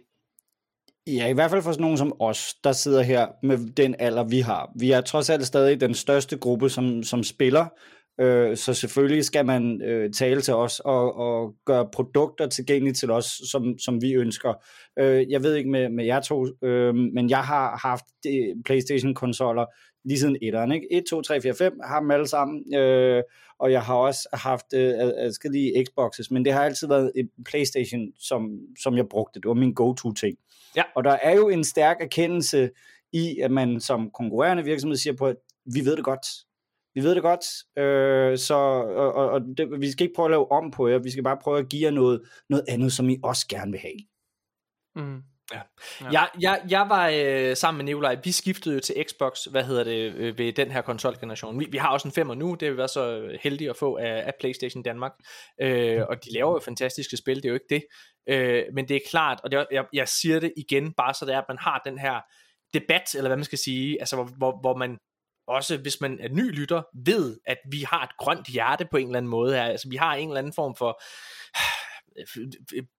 [1.08, 4.24] Ja, i hvert fald for sådan nogen som os, der sidder her med den alder,
[4.24, 4.72] vi har.
[4.76, 7.68] Vi er trods alt stadig den største gruppe, som, som spiller,
[8.20, 13.12] øh, så selvfølgelig skal man øh, tale til os og, og gøre produkter tilgængelige til
[13.12, 14.54] os, som, som vi ønsker.
[15.00, 18.06] Øh, jeg ved ikke med, med jer to, øh, men jeg har haft
[18.66, 19.66] PlayStation-konsoller
[20.06, 20.72] lige siden etteren.
[20.72, 20.88] Ikke?
[20.92, 22.76] 1, 2, 3, 4, 5 har dem alle sammen.
[22.76, 23.24] Øh,
[23.60, 28.08] og jeg har også haft øh, adskillige Xboxes, men det har altid været et Playstation,
[28.20, 29.40] som, som jeg brugte.
[29.40, 30.38] Det var min go-to-ting.
[30.76, 30.84] Ja.
[30.96, 32.70] Og der er jo en stærk erkendelse
[33.14, 36.26] i, at man som konkurrerende virksomhed siger på, at vi ved det godt.
[37.00, 37.46] Vi ved det godt,
[37.84, 40.98] øh, så, og, og, og det, vi skal ikke prøve at lave om på jer,
[40.98, 43.80] vi skal bare prøve at give jer noget, noget andet, som I også gerne vil
[43.80, 44.00] have.
[44.96, 45.22] Mm.
[45.54, 45.62] Ja.
[46.02, 46.10] ja.
[46.12, 49.84] Jeg, jeg, jeg var øh, sammen med Nikolaj, vi skiftede jo til Xbox, hvad hedder
[49.84, 51.60] det, øh, ved den her konsolgeneration.
[51.60, 53.98] Vi, vi har også en femmer nu, det har vi været så heldige at få
[53.98, 55.12] af, af PlayStation Danmark.
[55.62, 57.84] Øh, og de laver jo fantastiske spil, det er jo ikke det.
[58.30, 61.34] Øh, men det er klart, og det, jeg, jeg siger det igen, bare så det
[61.34, 62.22] er, at man har den her
[62.74, 64.98] debat, eller hvad man skal sige, altså hvor, hvor, hvor man
[65.50, 69.08] også hvis man er ny lytter, ved, at vi har et grønt hjerte på en
[69.08, 69.64] eller anden måde her.
[69.64, 71.02] Altså vi har en eller anden form for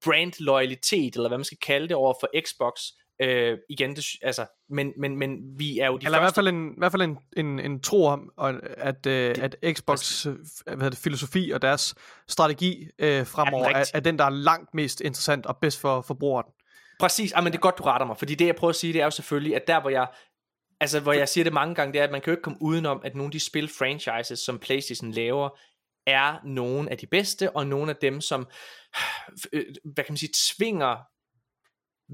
[0.04, 2.80] brand loyalitet, eller hvad man skal kalde det, over for Xbox.
[3.22, 6.20] Øh, igen, det, altså, men, men, men vi er jo de Eller første...
[6.20, 8.30] i hvert fald en, i hvert fald en, en, en tro om,
[8.76, 10.34] at, øh, det, at Xbox øh,
[10.76, 11.94] hvad det, filosofi og deres
[12.28, 16.00] strategi øh, fremover er, er, er den, der er langt mest interessant og bedst for
[16.00, 16.46] forbrugeren.
[17.00, 18.92] Præcis, ah, men det er godt, du retter mig, fordi det jeg prøver at sige,
[18.92, 20.06] det er jo selvfølgelig, at der hvor jeg,
[20.80, 22.62] altså hvor jeg siger det mange gange, det er, at man kan jo ikke komme
[22.62, 25.58] udenom, at nogle af de spil franchises, som Playstation laver,
[26.06, 28.46] er nogle af de bedste, og nogle af dem, som,
[29.52, 30.96] øh, hvad kan man sige, tvinger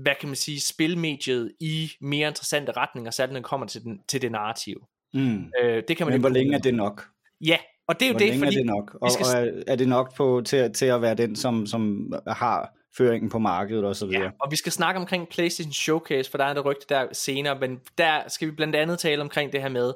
[0.03, 4.01] hvad kan man sige, spilmediet i mere interessante retninger, særligt når det kommer til, den,
[4.09, 4.87] til det narrativ.
[5.15, 5.53] Mm.
[5.63, 7.07] Øh, det kan man Men hvor længe er det nok?
[7.47, 7.59] Ja,
[7.89, 8.57] og det er jo hvor det, længe fordi...
[8.57, 8.97] er det nok?
[9.01, 9.27] Og, skal...
[9.27, 13.31] og er, er det nok på, til, til at være den, som, som har føringen
[13.31, 14.23] på markedet og så videre.
[14.23, 17.59] Ja, og vi skal snakke omkring PlayStation Showcase, for der er der rygte der senere,
[17.59, 19.93] men der skal vi blandt andet tale omkring det her med,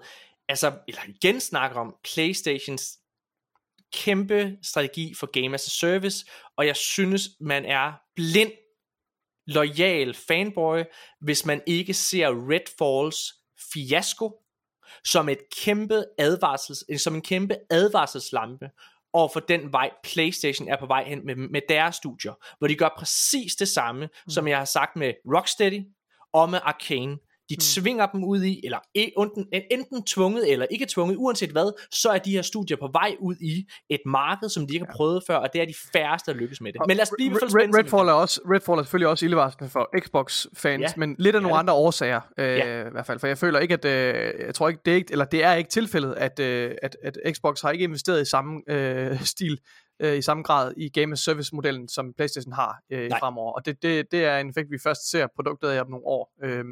[0.49, 2.99] altså, eller igen snakke om PlayStations
[3.93, 6.27] kæmpe strategi for Game as a Service,
[6.57, 8.53] og jeg synes, man er blind,
[9.47, 10.83] lojal fanboy,
[11.21, 13.35] hvis man ikke ser Redfalls
[13.73, 14.43] fiasko
[15.05, 18.71] som et kæmpe advarsels, som en kæmpe advarselslampe
[19.13, 22.75] og for den vej PlayStation er på vej hen med, med deres studier, hvor de
[22.75, 24.31] gør præcis det samme, mm.
[24.31, 25.83] som jeg har sagt med Rocksteady
[26.33, 27.19] og med Arcane.
[27.51, 27.61] De mm.
[27.61, 32.19] tvinger dem ud i, eller enten, enten tvunget eller ikke tvunget, uanset hvad, så er
[32.19, 35.37] de her studier på vej ud i et marked, som de ikke har prøvet før,
[35.37, 36.81] og det er de færreste, der lykkes med det.
[36.87, 39.91] Men lad os blive Red, Red, Redfall, er også, Redfall er selvfølgelig også ildevarslende for
[40.01, 40.89] Xbox-fans, ja.
[40.97, 41.59] men lidt af nogle ja.
[41.59, 42.87] andre årsager, øh, ja.
[42.87, 43.19] i hvert fald.
[43.19, 45.55] For jeg føler ikke, at, øh, jeg tror ikke, det er ikke, eller det er
[45.55, 49.59] ikke tilfældet, at, øh, at, at Xbox har ikke investeret i samme øh, stil
[50.01, 53.53] øh, i samme grad i game as service modellen som PlayStation har øh, fremover.
[53.53, 56.33] Og det, det, det er en effekt vi først ser produktet af om nogle år.
[56.45, 56.65] Øh,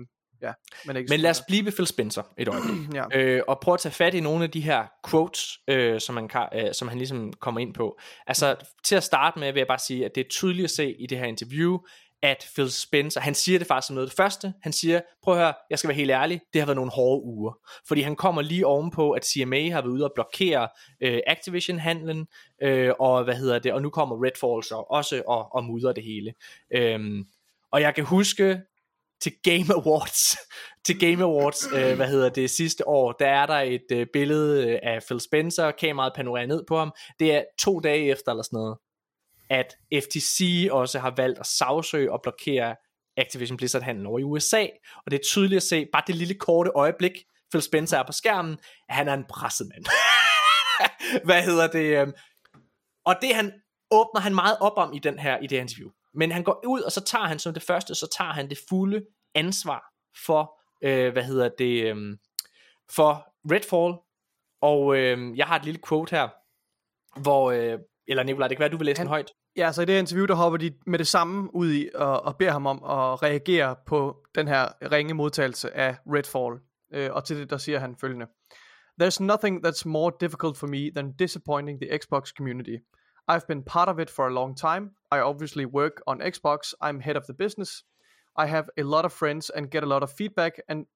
[0.43, 0.53] Ja,
[0.87, 2.95] men, ikke men lad os blive ved Phil Spencer et øjeblik.
[2.95, 3.19] ja.
[3.19, 6.29] øh, og prøve at tage fat i nogle af de her quotes, øh, som, man
[6.29, 7.99] kan, øh, som han ligesom kommer ind på.
[8.27, 10.95] Altså til at starte med vil jeg bare sige, at det er tydeligt at se
[11.01, 11.79] i det her interview,
[12.23, 15.35] at Phil Spencer, han siger det faktisk som noget af det første, han siger, prøv
[15.35, 17.53] at høre, jeg skal være helt ærlig, det har været nogle hårde uger,
[17.89, 20.69] fordi han kommer lige ovenpå, at CMA har været ude og blokere
[21.01, 22.27] øh, Activision-handlen,
[22.63, 26.05] øh, og hvad hedder det, og nu kommer Redfall så også og, og mudder det
[26.05, 26.35] hele.
[26.75, 27.25] Øhm,
[27.73, 28.61] og jeg kan huske,
[29.21, 30.37] til Game Awards,
[30.87, 34.69] til Game Awards, øh, hvad hedder det, sidste år, der er der et øh, billede
[34.69, 38.43] øh, af Phil Spencer, kameraet panorerer ned på ham, det er to dage efter eller
[38.43, 38.77] sådan noget,
[39.51, 42.77] at FTC også har valgt at sagsøge og blokere
[43.17, 44.67] Activision Blizzard handlen over i USA,
[45.05, 47.13] og det er tydeligt at se, bare det lille korte øjeblik,
[47.51, 48.59] Phil Spencer er på skærmen,
[48.89, 49.87] at han er en presset mand.
[51.27, 52.01] hvad hedder det?
[52.01, 52.13] Øhm?
[53.05, 53.53] Og det han
[53.91, 55.91] åbner han meget op om i den her i det interview.
[56.15, 58.59] Men han går ud, og så tager han som det første, så tager han det
[58.69, 59.05] fulde
[59.35, 59.85] ansvar
[60.27, 62.17] for, øh, hvad hedder det, øh,
[62.97, 63.95] for Redfall.
[64.63, 66.29] Og øh, jeg har et lille quote her,
[67.21, 67.79] hvor, øh,
[68.09, 69.31] eller Nicolaj, det kan være, du vil læse Han- den højt.
[69.57, 72.37] Ja, så i det interview, der hopper de med det samme ud i og, og
[72.37, 76.61] beder ham om at reagere på den her ringe modtagelse af Redfall.
[76.93, 78.27] Øh, og til det, der siger han følgende.
[79.03, 82.77] There's nothing that's more difficult for me than disappointing the Xbox community.
[83.29, 84.91] I've been part of it for a long time.
[85.13, 86.75] I obviously work on Xbox.
[86.81, 87.85] I'm head of the business.
[88.43, 90.87] I have a lot of friends and get a lot of feedback and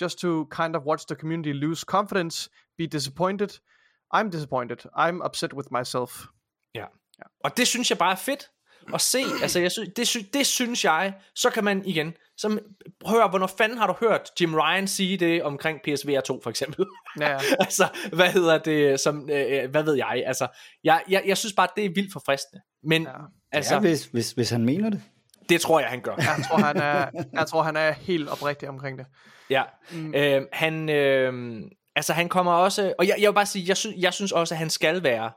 [0.00, 2.48] just to kind of watch the community lose confidence,
[2.78, 3.60] be disappointed.
[4.14, 4.86] I'm disappointed.
[4.96, 6.26] I'm upset with myself.
[6.74, 6.86] Ja.
[7.44, 8.50] Og det synes jeg bare er fedt
[8.94, 9.18] at se.
[9.42, 12.58] Altså, jeg synes, det, sy- det synes jeg, så kan man igen, så
[13.06, 16.86] hør, hvornår fanden har du hørt Jim Ryan sige det omkring PSVR 2 for eksempel?
[17.20, 20.46] Ja, altså, hvad hedder det, som, øh, hvad ved jeg, altså,
[20.84, 22.62] jeg, jeg, jeg synes bare, det er vildt forfriskende.
[22.84, 23.10] Men, ja.
[23.52, 25.02] Altså, Ja, hvis, hvis, hvis han mener det.
[25.48, 26.14] det tror jeg, han gør.
[26.16, 29.06] Jeg tror, han er, jeg tror, han er helt oprigtig omkring det.
[29.50, 29.62] Ja,
[29.92, 30.14] Mm.
[30.14, 31.60] øh, han, øh,
[31.96, 34.54] altså han kommer også, og jeg, jeg vil bare sige, jeg, sy- jeg synes også,
[34.54, 35.30] at han skal være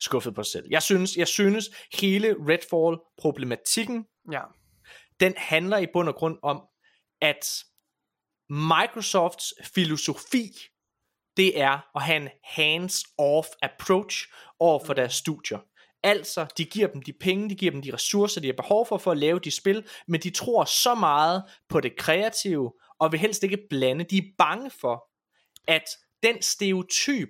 [0.00, 0.64] skuffet på sig selv.
[0.70, 1.64] Jeg synes, jeg synes
[2.00, 4.40] hele Redfall-problematikken, Ja.
[5.20, 6.62] Den handler i bund og grund om,
[7.20, 7.64] at
[8.50, 10.50] Microsofts filosofi,
[11.36, 15.58] det er at have en hands-off approach over for deres studier.
[16.02, 18.98] Altså, de giver dem de penge, de giver dem de ressourcer, de har behov for
[18.98, 23.20] for at lave de spil, men de tror så meget på det kreative, og vil
[23.20, 24.04] helst ikke blande.
[24.04, 25.10] De er bange for,
[25.68, 25.84] at
[26.22, 27.28] den stereotyp,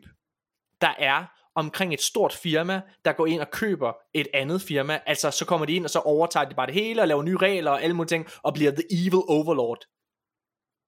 [0.80, 1.26] der er
[1.56, 5.66] omkring et stort firma, der går ind og køber et andet firma, altså så kommer
[5.66, 7.96] de ind, og så overtager de bare det hele, og laver nye regler og alle
[7.96, 9.78] mulige ting, og bliver the evil overlord.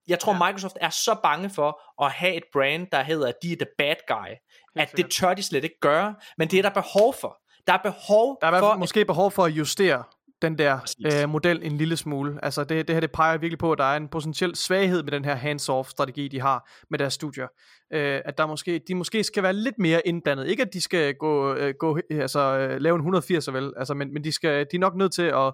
[0.09, 0.47] Jeg tror, Ja.
[0.47, 3.67] Microsoft er så bange for at have et brand, der hedder, at de er the
[3.79, 4.31] bad guy,
[4.77, 7.39] at det tør de slet ikke gøre, men det er der behov for.
[7.67, 10.05] Der er behov Der er for, måske behov for at justere
[10.43, 10.79] den der
[11.23, 12.39] øh, model en lille smule.
[12.45, 15.13] Altså det, det her det peger virkelig på, at der er en potentiel svaghed med
[15.13, 17.47] den her hands-off strategi, de har med deres studier.
[17.93, 20.47] Øh, at der måske, de måske skal være lidt mere indblandet.
[20.47, 24.13] Ikke at de skal gå, øh, gå altså, øh, lave en 180 vel, altså, men,
[24.13, 25.53] men de, skal, de er nok nødt til at,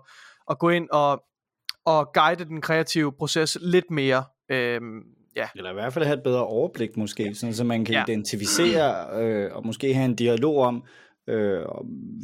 [0.51, 1.22] at gå ind og,
[1.85, 4.24] og guide den kreative proces lidt mere.
[4.51, 4.80] Øh,
[5.37, 8.05] ja, Eller i hvert fald have et bedre overblik måske, sådan, så man kan Ja.
[8.09, 10.85] identificere øh, og måske have en dialog om,
[11.28, 11.62] øh,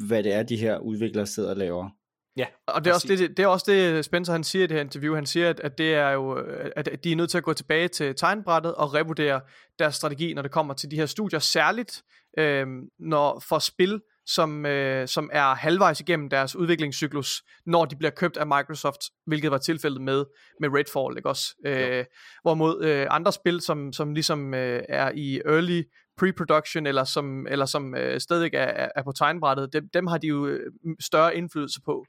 [0.08, 1.88] hvad det er, de her udviklere sidder og laver.
[2.36, 4.74] Ja, Og det er, også det, det er også det, Spencer han siger i det
[4.74, 5.14] her interview.
[5.14, 7.52] Han siger, at, at det er jo, øh, at de er nødt til at gå
[7.52, 9.40] tilbage til tegnbrættet og revurdere
[9.78, 11.38] deres strategi, når det kommer til de her studier.
[11.38, 12.02] Særligt
[12.38, 12.66] øh,
[12.98, 18.36] når for spil, som, øh, som er halvvejs igennem deres udviklingscyklus, når de bliver købt
[18.36, 20.24] af Microsoft, hvilket var tilfældet med,
[20.60, 21.54] med Redfall, ikke også?
[21.66, 22.04] Øh,
[22.42, 25.82] hvorimod øh, andre spil, som, som ligesom øh, er i early
[26.20, 30.26] pre-production, eller som, eller som øh, stadig er, er, på tegnbrættet, dem, dem har de
[30.26, 32.04] jo øh, større indflydelse på.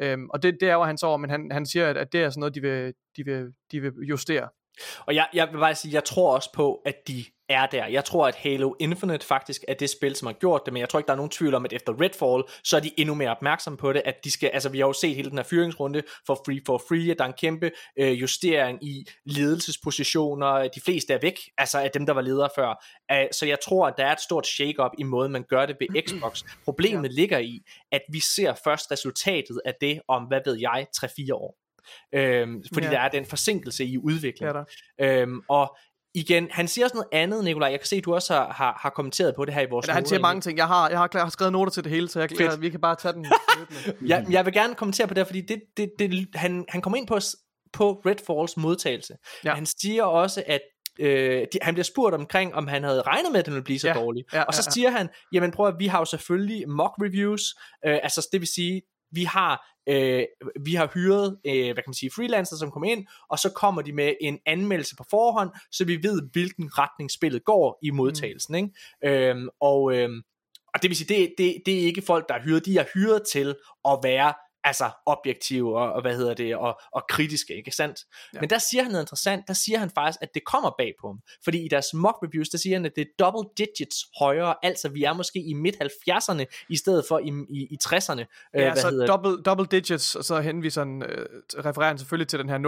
[0.00, 2.22] Øhm, og det, det er jo hans over, men han, han siger, at, at det
[2.22, 4.48] er sådan noget, de vil, de vil, de vil justere.
[5.06, 7.86] Og jeg, jeg vil bare sige, jeg tror også på, at de er der.
[7.86, 10.88] Jeg tror, at Halo Infinite faktisk er det spil, som har gjort det, men jeg
[10.88, 13.30] tror ikke, der er nogen tvivl om, at efter Redfall, så er de endnu mere
[13.30, 16.02] opmærksomme på det, at de skal, altså vi har jo set hele den her fyringsrunde
[16.26, 21.12] for Free for Free, at der er en kæmpe øh, justering i ledelsespositioner, de fleste
[21.14, 22.84] er væk, altså af dem, der var ledere før.
[23.12, 25.76] Uh, så jeg tror, at der er et stort shake-up i måden, man gør det
[25.80, 26.42] ved Xbox.
[26.64, 27.14] Problemet ja.
[27.14, 27.60] ligger i,
[27.92, 31.56] at vi ser først resultatet af det om, hvad ved jeg, 3-4 år.
[32.14, 32.92] Øhm, fordi Ja.
[32.92, 32.98] ja.
[32.98, 34.54] der er den forsinkelse i udviklingen.
[34.54, 34.64] der.
[35.00, 35.76] Øhm, og
[36.16, 37.68] igen, han siger også noget andet, Nikolaj.
[37.70, 39.86] Jeg kan se, at du også har, har, har kommenteret på det her i vores
[39.86, 40.58] Men han siger mange ting.
[40.58, 42.40] Jeg har, jeg har, jeg har skrevet noter til det hele, så jeg, Fedt.
[42.40, 43.26] jeg, vi kan bare tage den.
[44.06, 47.06] Jeg, jeg vil gerne kommentere på det, fordi det, det, det, han, han kommer ind
[47.06, 47.18] på,
[47.72, 49.14] på Redfalls modtagelse.
[49.44, 49.48] Ja.
[49.50, 49.54] Ja.
[49.54, 50.60] Han siger også, at
[50.98, 53.78] øh, de, han bliver spurgt omkring, om han havde regnet med, at den ville blive
[53.78, 54.00] så Ja, ja.
[54.00, 54.24] dårlig.
[54.32, 54.70] ja, og så ja, ja.
[54.70, 57.42] siger han, jamen prøv at vi har jo selvfølgelig mock reviews,
[57.86, 60.24] øh, altså det vil sige, vi har, øh,
[60.60, 63.82] vi har hyret, øh, hvad kan man sige, freelancer, som kommer ind, og så kommer
[63.82, 68.52] de med en anmeldelse på forhånd, så vi ved, hvilken retning spillet går i modtagelsen.
[68.52, 68.70] Mm.
[69.04, 69.28] Ikke?
[69.28, 70.22] Øhm, og, øhm,
[70.74, 72.84] og det vil sige, det, det, det er ikke folk, der er hyret, de er
[72.94, 73.54] hyret til
[73.84, 74.34] at være
[74.66, 77.98] altså objektive og, og hvad hedder det, og, og kritiske, ikke sandt?
[78.34, 78.40] Ja.
[78.40, 81.06] Men der siger han noget interessant, der siger han faktisk, at det kommer bag på
[81.06, 84.54] ham, fordi i deres mock reviews, der siger han, at det er double digits højere,
[84.62, 88.50] altså vi er måske i midt 70'erne, i stedet for i, i, i 60'erne.
[88.54, 91.26] Ja, øh, så double, double digits, og så henviser han, øh,
[91.64, 92.58] refererer han selvfølgelig til den her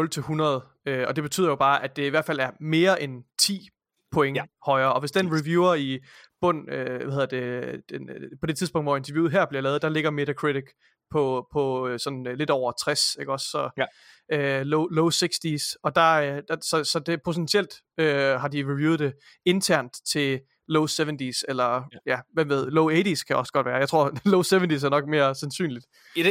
[0.87, 3.25] 0-100, øh, og det betyder jo bare, at det i hvert fald er mere end
[3.39, 3.69] 10
[4.13, 4.43] point ja.
[4.67, 5.99] højere, og hvis den reviewer i
[6.41, 9.83] bund, øh, hvad hedder det, den, øh, på det tidspunkt, hvor interviewet her bliver lavet,
[9.83, 10.65] der ligger Metacritic
[11.11, 13.47] på, på øh, sådan øh, lidt over 60, ikke også?
[13.51, 13.87] Så ja.
[14.33, 18.99] øh, low, low 60s, og der, der så, så det potentielt øh, har de reviewet
[18.99, 19.13] det
[19.47, 21.99] internt til low 70s, eller ja.
[22.07, 23.77] ja, hvem ved, low 80s kan også godt være.
[23.77, 25.87] Jeg tror, low 70s er nok mere sandsynligt.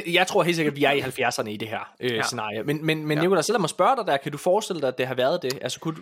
[0.07, 2.21] Jeg tror helt sikkert, at vi er i 70'erne i det her øh, ja.
[2.21, 2.63] scenarie.
[2.63, 3.23] Men, men, men ja.
[3.23, 5.41] Nicolás, så lad mig spørge dig der, kan du forestille dig, at det har været
[5.41, 5.59] det?
[5.61, 6.01] Altså, kunne du...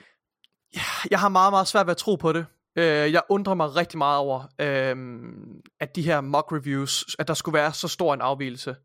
[1.12, 2.46] Jeg har meget, meget svært ved at tro på det.
[2.76, 4.96] Øh, jeg undrer mig rigtig meget over, øh,
[5.80, 8.76] at de her mock reviews, at der skulle være så stor en afvielse.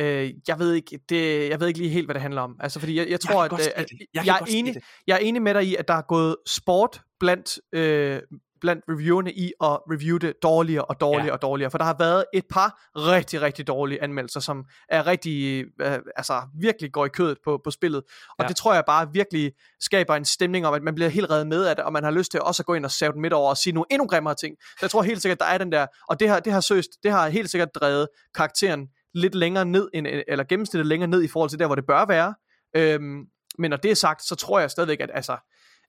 [0.00, 2.56] Øh, jeg ved ikke, det, jeg ved ikke lige helt, hvad det handler om.
[2.60, 5.18] Altså, fordi jeg, jeg tror, jeg at, at, at jeg, jeg, er enig, jeg er
[5.18, 8.20] enig med dig i, at der er gået sport blandt øh,
[8.60, 11.32] blandt reviewerne i at review det dårligere og dårligere ja.
[11.32, 15.64] og dårligere, for der har været et par rigtig, rigtig dårlige anmeldelser, som er rigtig,
[15.80, 18.02] øh, altså virkelig går i kødet på, på spillet,
[18.38, 18.48] og ja.
[18.48, 21.64] det tror jeg bare virkelig skaber en stemning om, at man bliver helt reddet med
[21.64, 23.32] af det, og man har lyst til også at gå ind og save den midt
[23.32, 24.56] over og sige nogle endnu grimmere ting.
[24.60, 26.88] Så jeg tror helt sikkert, der er den der, og det har, det har søst,
[27.02, 31.28] det har helt sikkert drevet karakteren lidt længere ned, end, eller gennemsnittet længere ned i
[31.28, 32.34] forhold til der, hvor det bør være.
[32.76, 33.24] Øhm,
[33.58, 35.36] men når det er sagt, så tror jeg stadigvæk, at altså,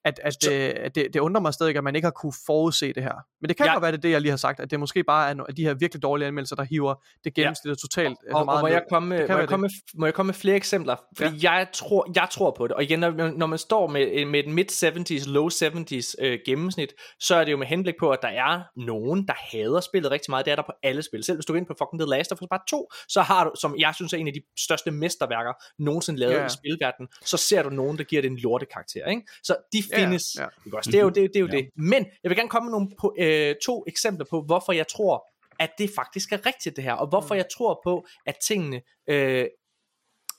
[0.04, 2.32] at, at, så, øh, at det, det undrer mig stadig, at man ikke har kunne
[2.46, 3.14] forudse det her.
[3.40, 3.72] Men det kan ja.
[3.72, 5.74] godt være, det det, jeg lige har sagt, at det måske bare er de her
[5.74, 6.94] virkelig dårlige anmeldelser, der hiver
[7.24, 7.74] det gennemsnit ja.
[7.74, 8.18] totalt.
[8.30, 10.28] Og, og, meget og må, jeg komme, med, må, jeg komme med, må jeg komme
[10.28, 10.96] med flere eksempler?
[11.16, 11.52] Fordi ja.
[11.52, 14.46] jeg, tror, jeg tror på det, og igen, når, når man står med, med et
[14.46, 18.62] mid-70s, low 70s øh, gennemsnit, så er det jo med henblik på, at der er
[18.76, 20.44] nogen, der hader spillet rigtig meget.
[20.46, 21.24] Det er der på alle spil.
[21.24, 23.44] Selv hvis du går ind på fucking The Last of Us bare to, så har
[23.44, 26.46] du, som jeg synes er en af de største mesterværker nogensinde lavet ja.
[26.46, 29.06] i spilverdenen, så ser du nogen, der giver det en lortekarakter.
[29.06, 29.22] Ikke?
[29.42, 30.22] Så de findes.
[30.36, 30.48] Ja, ja.
[30.66, 30.90] Ikke også?
[30.90, 31.56] Det er jo, det, det, er jo ja.
[31.56, 31.68] det.
[31.76, 35.26] Men jeg vil gerne komme med nogle på, øh, to eksempler på, hvorfor jeg tror,
[35.58, 37.38] at det faktisk er rigtigt det her, og hvorfor mm.
[37.38, 39.46] jeg tror på, at tingene, øh,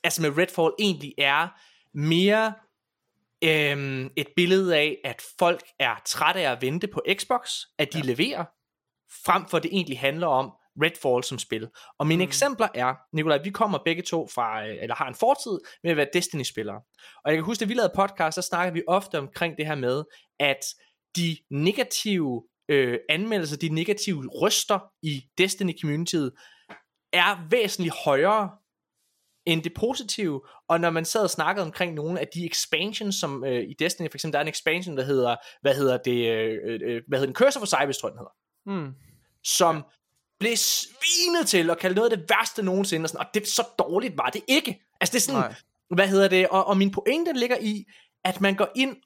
[0.04, 1.48] altså med Redfall egentlig er
[1.94, 2.54] mere
[3.44, 7.98] øh, et billede af, at folk er trætte af at vente på Xbox, at de
[7.98, 8.04] ja.
[8.04, 8.46] leverer,
[9.26, 10.52] frem for det egentlig handler om,
[10.84, 11.68] Redfall som spil.
[12.00, 12.30] Og mine mm.
[12.30, 15.98] eksempler er, Nikolaj, vi kommer begge to fra, øh, eller har en fortid med at
[15.98, 16.82] være Destiny-spillere.
[17.26, 19.76] Og jeg kan huske, at vi lavede podcast, så snakker vi ofte omkring det her
[19.76, 20.04] med,
[20.40, 20.66] at
[21.16, 26.32] de negative øh, anmeldelser, de negative røster i Destiny-communityet,
[27.14, 28.50] er væsentligt højere
[29.46, 33.44] end det positive, og når man sad og snakkede omkring nogle af de expansions, som
[33.46, 36.80] øh, i Destiny for eksempel, der er en expansion, der hedder, hvad hedder det, øh,
[36.82, 38.34] øh, hvad hedder den, tror jeg, den hedder,
[38.66, 38.94] mm.
[39.44, 39.84] som
[40.42, 43.64] blev svinet til og kaldt noget af det værste nogensinde, og, sådan, og det så
[43.80, 44.84] dårligt var det ikke.
[45.02, 45.56] Altså det er sådan, Nej.
[45.96, 47.86] hvad hedder det, og, og min pointe ligger i,
[48.24, 48.98] at man går ind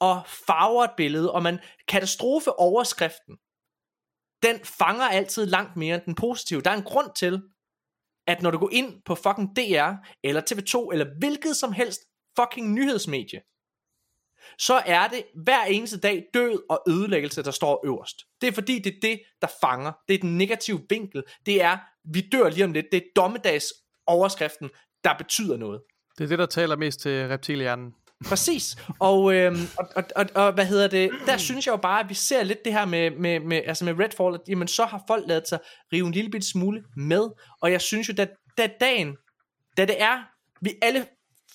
[0.00, 1.58] og farver et billede, og man
[1.88, 3.34] katastrofeoverskriften,
[4.42, 6.60] den fanger altid langt mere end den positive.
[6.60, 7.42] Der er en grund til,
[8.26, 9.92] at når du går ind på fucking DR,
[10.24, 12.00] eller TV2, eller hvilket som helst
[12.38, 13.40] fucking nyhedsmedie,
[14.58, 18.16] så er det hver eneste dag død og ødelæggelse, der står øverst.
[18.40, 19.92] Det er fordi, det er det, der fanger.
[20.08, 21.22] Det er den negative vinkel.
[21.46, 22.86] Det er, vi dør lige om lidt.
[22.92, 23.64] Det er dommedags
[24.06, 24.70] overskriften,
[25.04, 25.80] der betyder noget.
[26.18, 27.92] Det er det, der taler mest til reptilhjernen.
[28.24, 28.76] Præcis.
[28.98, 32.08] Og, øhm, og, og, og, og, hvad hedder det, der synes jeg jo bare, at
[32.08, 35.04] vi ser lidt det her med, med, med, altså med Redfall, at jamen, så har
[35.06, 35.58] folk lavet sig
[35.92, 37.28] rive en lille bit smule med,
[37.60, 38.26] og jeg synes jo, da,
[38.58, 39.16] da dagen,
[39.76, 40.22] da det er,
[40.60, 41.06] vi alle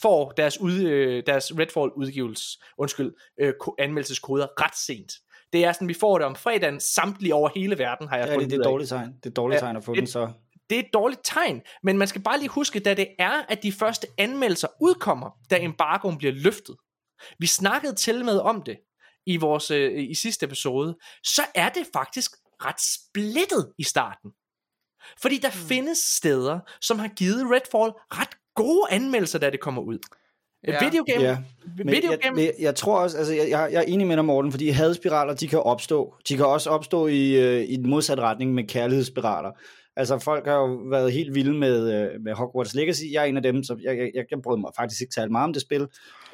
[0.02, 5.12] får deres, ud, øh, deres Redfall udgivelses, undskyld, øh, anmeldelseskoder ret sent.
[5.54, 8.34] Det er sådan, vi får det om fredagen samtlige over hele verden, har jeg ja,
[8.34, 9.14] fundet det, det er et dårligt tegn.
[9.24, 10.32] Det er dårligt tegn at få det, den så.
[10.70, 13.64] Det er et dårligt tegn, men man skal bare lige huske, da det er, at
[13.64, 16.76] de første anmeldelser udkommer, da embargoen bliver løftet.
[17.39, 18.78] Vi snakkede til med om det
[19.26, 22.32] i vores øh, i sidste episode, så er det faktisk
[22.66, 24.32] ret splittet i starten.
[25.22, 25.68] Fordi der mm.
[25.68, 29.99] findes steder, som har givet Redfall ret gode anmeldelser, da det kommer ud.
[30.68, 30.89] Ja.
[30.89, 31.24] Videogame.
[31.24, 31.38] Ja.
[31.78, 32.41] Men videogame.
[32.41, 35.47] Jeg, jeg, tror også, altså jeg, jeg er enig med dig, Morten, fordi hadspiraler, de
[35.47, 36.16] kan opstå.
[36.30, 39.51] De kan også opstå i, øh, i den modsatte retning med kærlighedsspiraler.
[39.95, 43.03] Altså folk har jo været helt vilde med, øh, med Hogwarts Legacy.
[43.12, 45.43] Jeg er en af dem, så jeg, jeg, jeg brød mig faktisk ikke tale meget
[45.43, 45.82] om det spil.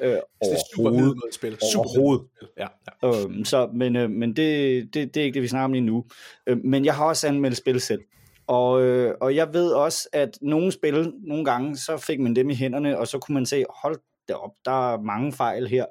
[0.00, 1.58] Øh, det er super med spil.
[1.72, 2.26] Super overhovedet.
[2.58, 2.66] Ja,
[3.02, 3.22] ja.
[3.22, 5.84] Øhm, så, men øh, men det, det, det er ikke det, vi snakker om lige
[5.84, 6.04] nu.
[6.46, 8.00] Øh, men jeg har også anmeldt spil selv.
[8.46, 12.50] Og, øh, og jeg ved også, at nogle spil, nogle gange, så fik man dem
[12.50, 13.96] i hænderne, og så kunne man se, hold
[14.28, 15.86] da op, der er mange fejl her.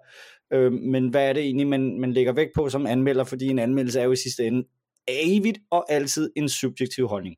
[0.54, 3.60] Øh, men hvad er det egentlig, man, man lægger vægt på som anmelder, fordi en
[3.60, 4.68] anmeldelse er jo i sidste ende
[5.08, 7.36] evigt og altid en subjektiv holdning.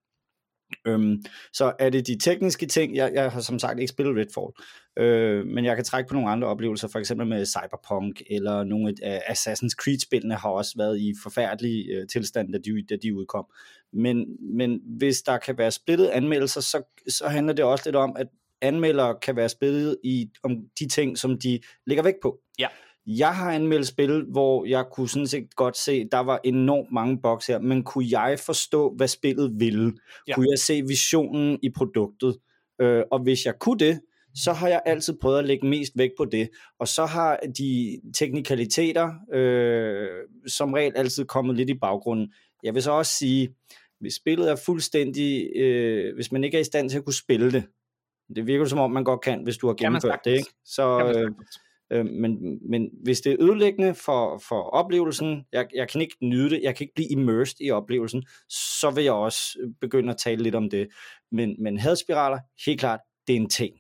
[0.88, 4.52] Øhm, så er det de tekniske ting, jeg, jeg har som sagt ikke spillet Redfall,
[4.98, 8.94] øh, men jeg kan trække på nogle andre oplevelser, for eksempel med Cyberpunk, eller nogle
[9.04, 13.46] af Assassin's Creed-spillene har også været i forfærdelige øh, tilstand, da de, da de udkom.
[13.94, 18.16] Men, men hvis der kan være splittet anmeldelser, så, så handler det også lidt om,
[18.20, 18.28] at
[18.62, 22.40] anmeldere kan være splittet i om de ting, som de lægger vægt på.
[22.60, 22.68] Ja.
[23.08, 27.22] Jeg har anmeldt spil, hvor jeg kunne sådan set godt se, der var enormt mange
[27.22, 29.94] bugs her, men kunne jeg forstå, hvad spillet ville?
[30.28, 30.36] Ja.
[30.36, 32.38] Kunne jeg se visionen i produktet?
[32.82, 34.02] Øh, og hvis jeg kunne det,
[34.36, 36.50] så har jeg altid prøvet at lægge mest vægt på det.
[36.80, 40.08] Og så har de teknikaliteter øh,
[40.48, 42.34] som regel altid kommet lidt i baggrunden.
[42.64, 43.56] Jeg vil så også sige,
[44.00, 47.52] hvis spillet er fuldstændig, øh, hvis man ikke er i stand til at kunne spille
[47.52, 47.64] det,
[48.36, 50.50] det virker som om man godt kan, hvis du har gennemført det, ikke?
[50.66, 51.32] Så, øh,
[51.92, 56.50] øh, men, men hvis det er ødelæggende for, for oplevelsen, jeg, jeg kan ikke nyde
[56.50, 60.44] det, jeg kan ikke blive immersed i oplevelsen, så vil jeg også begynde at tale
[60.44, 60.88] lidt om det.
[61.32, 63.74] Men, men hadspiraler, helt klart, det er en ting.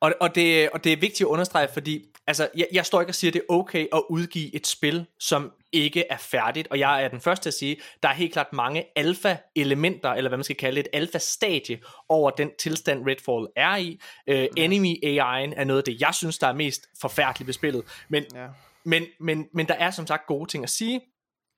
[0.00, 3.10] Og, og, det, og det er vigtigt at understrege, fordi altså, jeg, jeg står ikke
[3.10, 6.78] og siger, at det er okay at udgive et spil, som ikke er færdigt, og
[6.78, 10.38] jeg er den første til at sige, der er helt klart mange alfa-elementer, eller hvad
[10.38, 14.00] man skal kalde det, et alfa-stadie over den tilstand Redfall er i.
[14.30, 17.84] Uh, enemy AI'en er noget af det, jeg synes, der er mest forfærdeligt ved spillet,
[18.08, 18.46] men, ja.
[18.84, 21.00] men, men, men der er som sagt gode ting at sige,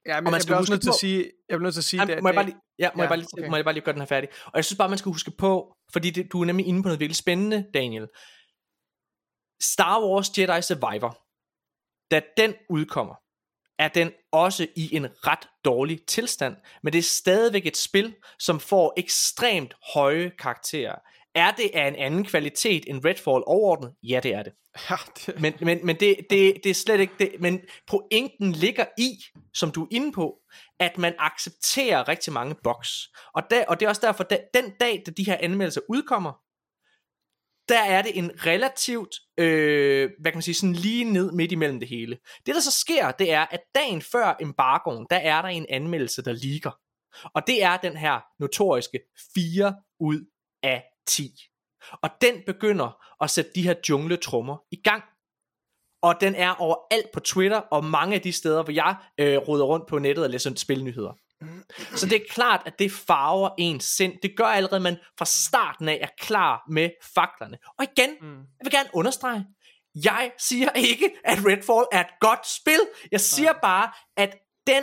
[0.07, 1.19] Ja, men og man jeg skal også nødt til at sige,
[1.49, 3.09] jeg bliver nødt til at sige, det, må, jeg bare lige, ja, må, ja, jeg
[3.09, 3.49] bare lige, okay.
[3.49, 4.29] må jeg bare lige gøre den her færdig.
[4.47, 6.89] Og jeg synes bare, man skal huske på, fordi det, du er nemlig inde på
[6.89, 8.09] noget virkelig spændende, Daniel.
[9.63, 11.13] Star Wars Jedi Survivor,
[12.11, 13.15] da den udkommer,
[13.79, 18.61] er den også i en ret dårlig tilstand, men det er stadigvæk et spil, som
[18.61, 20.99] får ekstremt høje karakterer.
[21.39, 23.95] Er det af en anden kvalitet end Redfall overordnet?
[24.03, 24.53] Ja, det er det.
[24.91, 25.41] Ja, det...
[25.41, 27.33] Men, men, men det, det, det er slet ikke det.
[27.41, 29.11] Men pointen ligger i,
[29.55, 30.37] som du er inde på,
[30.81, 32.91] at man accepterer rigtig mange bugs.
[33.35, 36.33] Og, der, og det er også derfor, at den dag, da de her anmeldelser udkommer,
[37.69, 41.81] der er det en relativt, øh, hvad kan man sige, sådan lige ned midt imellem
[41.81, 42.19] det hele.
[42.47, 46.23] Det der så sker, det er, at dagen før embargoen, der er der en anmeldelse,
[46.23, 46.71] der ligger.
[47.35, 49.01] Og det er den her notoriske
[49.35, 50.25] 4 ud
[50.63, 51.31] af 10.
[52.03, 55.03] Og den begynder at sætte de her jungletrummer i gang.
[56.03, 59.65] Og den er overalt på Twitter og mange af de steder, hvor jeg øh, ruder
[59.65, 61.13] rundt på nettet og læser spilnyheder.
[61.95, 64.13] Så det er klart, at det farver ens sind.
[64.23, 67.59] Det gør allerede, at man fra starten af er klar med faklerne.
[67.79, 68.37] Og igen, mm.
[68.39, 69.45] jeg vil gerne understrege,
[70.05, 72.81] jeg siger ikke, at Redfall er et godt spil.
[73.11, 74.83] Jeg siger bare, at den,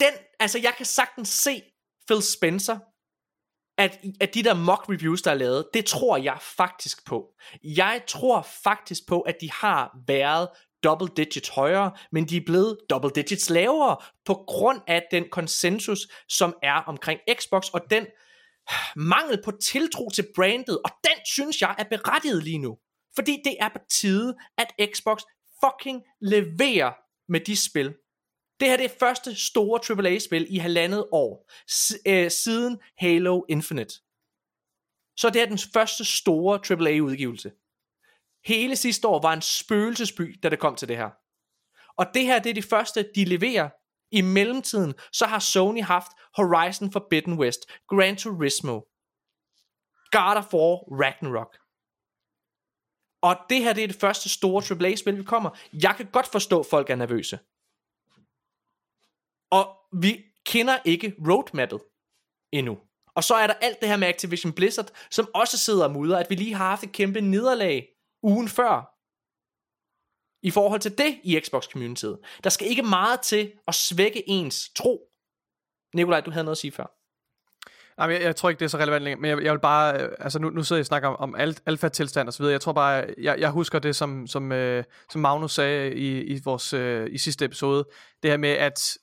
[0.00, 1.62] den, altså jeg kan sagtens se
[2.06, 2.78] Phil Spencer
[3.78, 7.26] at, at de der mock reviews, der er lavet, det tror jeg faktisk på.
[7.64, 10.48] Jeg tror faktisk på, at de har været
[10.84, 16.08] double digits højere, men de er blevet double digits lavere på grund af den konsensus,
[16.28, 18.06] som er omkring Xbox, og den
[18.96, 22.78] mangel på tiltro til brandet, og den synes jeg er berettiget lige nu.
[23.14, 25.22] Fordi det er på tide, at Xbox
[25.64, 26.92] fucking leverer
[27.28, 27.94] med de spil,
[28.60, 31.50] det her det er første store AAA-spil i halvandet år,
[32.06, 33.94] øh, siden Halo Infinite.
[35.16, 37.52] Så det er den første store AAA-udgivelse.
[38.44, 41.10] Hele sidste år var en spøgelsesby, da det kom til det her.
[41.96, 43.70] Og det her, det er de første, de leverer.
[44.10, 48.80] I mellemtiden, så har Sony haft Horizon Forbidden West, Gran Turismo,
[50.10, 51.58] God of War, Ragnarok.
[53.22, 55.50] Og det her, det er det første store AAA-spil, vi kommer.
[55.72, 57.38] Jeg kan godt forstå, at folk er nervøse.
[59.50, 61.80] Og vi kender ikke roadmappet
[62.52, 62.78] endnu.
[63.14, 66.18] Og så er der alt det her med Activision Blizzard, som også sidder og mudder,
[66.18, 67.88] at vi lige har haft et kæmpe nederlag
[68.22, 68.94] ugen før.
[70.42, 72.04] I forhold til det i Xbox Community.
[72.44, 75.00] Der skal ikke meget til at svække ens tro.
[75.94, 76.86] Nikolaj, du havde noget at sige før.
[77.98, 80.02] Nej, jeg, jeg tror ikke, det er så relevant længere, men jeg, jeg vil bare,
[80.02, 82.52] øh, altså nu, nu sidder jeg og snakker om, om alfa-tilstand og så videre.
[82.52, 86.40] Jeg tror bare, jeg, jeg husker det, som, som, øh, som Magnus sagde i, i
[86.44, 87.84] vores øh, i sidste episode,
[88.22, 88.98] det her med, at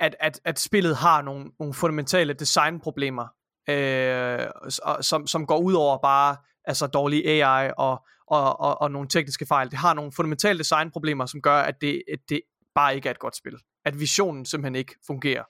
[0.00, 3.26] at, at, at spillet har nogle, nogle fundamentale designproblemer,
[3.68, 4.46] øh,
[5.00, 9.46] som, som går ud over bare altså dårlig AI og, og, og, og nogle tekniske
[9.46, 9.70] fejl.
[9.70, 12.40] Det har nogle fundamentale designproblemer, som gør, at det, at det
[12.74, 13.56] bare ikke er et godt spil.
[13.84, 15.44] At visionen simpelthen ikke fungerer.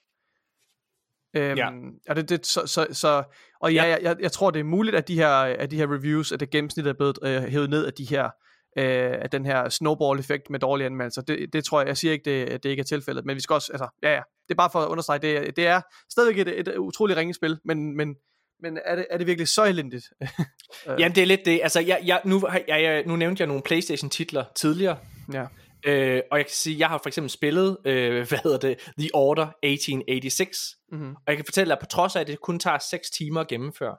[1.36, 1.70] Øhm, ja.
[2.08, 3.22] Og, det, det, så, så, så,
[3.60, 3.90] og ja, ja.
[3.90, 6.40] Jeg, jeg, jeg tror, det er muligt, at de her, at de her reviews, at
[6.40, 8.30] det gennemsnit er blevet øh, hævet ned af de her
[8.78, 11.22] øh, af den her snowball-effekt med dårlige anmeldelser.
[11.22, 13.54] Det, det tror jeg, jeg siger ikke, det, det ikke er tilfældet, men vi skal
[13.54, 15.80] også, altså, ja ja, det er bare for at understrege, det, det er
[16.10, 18.14] stadigvæk et, et utroligt ringe spil, men, men,
[18.62, 20.04] men er det, er det virkelig så elendigt?
[20.98, 23.62] Jamen det er lidt det, altså jeg, jeg, nu, jeg, jeg, nu nævnte jeg nogle
[23.62, 24.98] Playstation titler tidligere,
[25.32, 25.46] ja.
[25.86, 29.10] Øh, og jeg kan sige, jeg har for eksempel spillet, øh, hvad hedder det, The
[29.14, 30.58] Order 1886,
[30.92, 31.14] Mm-hmm.
[31.14, 33.40] og jeg kan fortælle dig, at på trods af, at det kun tager 6 timer
[33.40, 33.96] at gennemføre,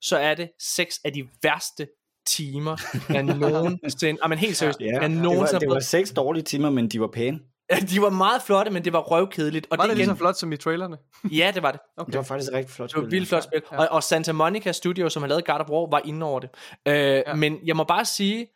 [0.00, 1.86] så er det seks af de værste
[2.26, 2.76] timer,
[3.12, 6.42] jeg nogensinde, ah, men helt seriøst, Ja, jeg det, var, nogensinde det var seks dårlige
[6.42, 7.38] timer, men de var pæne.
[7.38, 7.90] prøvet.
[7.90, 9.66] De var meget flotte, men det var røvkedeligt.
[9.70, 10.96] Og Var det det lige igen, så flot som i trailerne?
[11.30, 11.80] Ja, det var det.
[11.96, 12.10] Okay.
[12.12, 13.06] Det var faktisk et rigtig flot Det var spil.
[13.08, 13.62] et vildt flot spil.
[13.72, 13.76] Ja.
[13.78, 16.50] Og, og Santa Monica Studio, som har lavet God of War, var inde over det.
[16.88, 17.34] Øh, ja.
[17.34, 18.46] Men jeg må bare sige,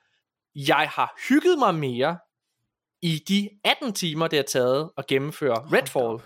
[0.55, 2.17] jeg har hygget mig mere
[3.03, 6.23] i de 18 timer, det har taget at gennemføre Redfall,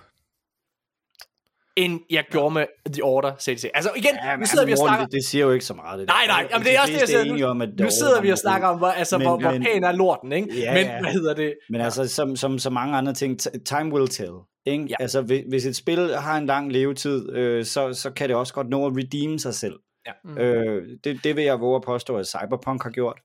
[1.84, 3.70] end jeg gjorde med The Order 66.
[3.74, 5.04] Altså igen, Ja, nu sidder vi og snakker...
[5.04, 5.98] Det, det siger jo ikke så meget.
[6.00, 6.14] Det der.
[6.14, 7.46] Nej, nej, jamen, det er også det, jeg siger.
[7.46, 9.84] om, at Nu sidder vi og snakker om, hvor, altså, Men- hvor, hvor men- pæn
[9.84, 10.58] er lorten, ikke?
[10.60, 11.00] Ja, men ja.
[11.00, 11.54] hvad hedder det?
[11.70, 14.32] Men altså, som, som så mange andre ting, time will tell.
[14.66, 14.84] Ikke?
[14.90, 14.94] Ja.
[15.00, 18.54] Altså, hvis, hvis et spil har en lang levetid, øh, så, så kan det også
[18.54, 19.74] godt nå at redeem sig selv.
[20.06, 20.12] Ja.
[20.24, 20.38] Mm.
[20.38, 23.18] Øh, det, det vil jeg våge at påstå, at Cyberpunk har gjort.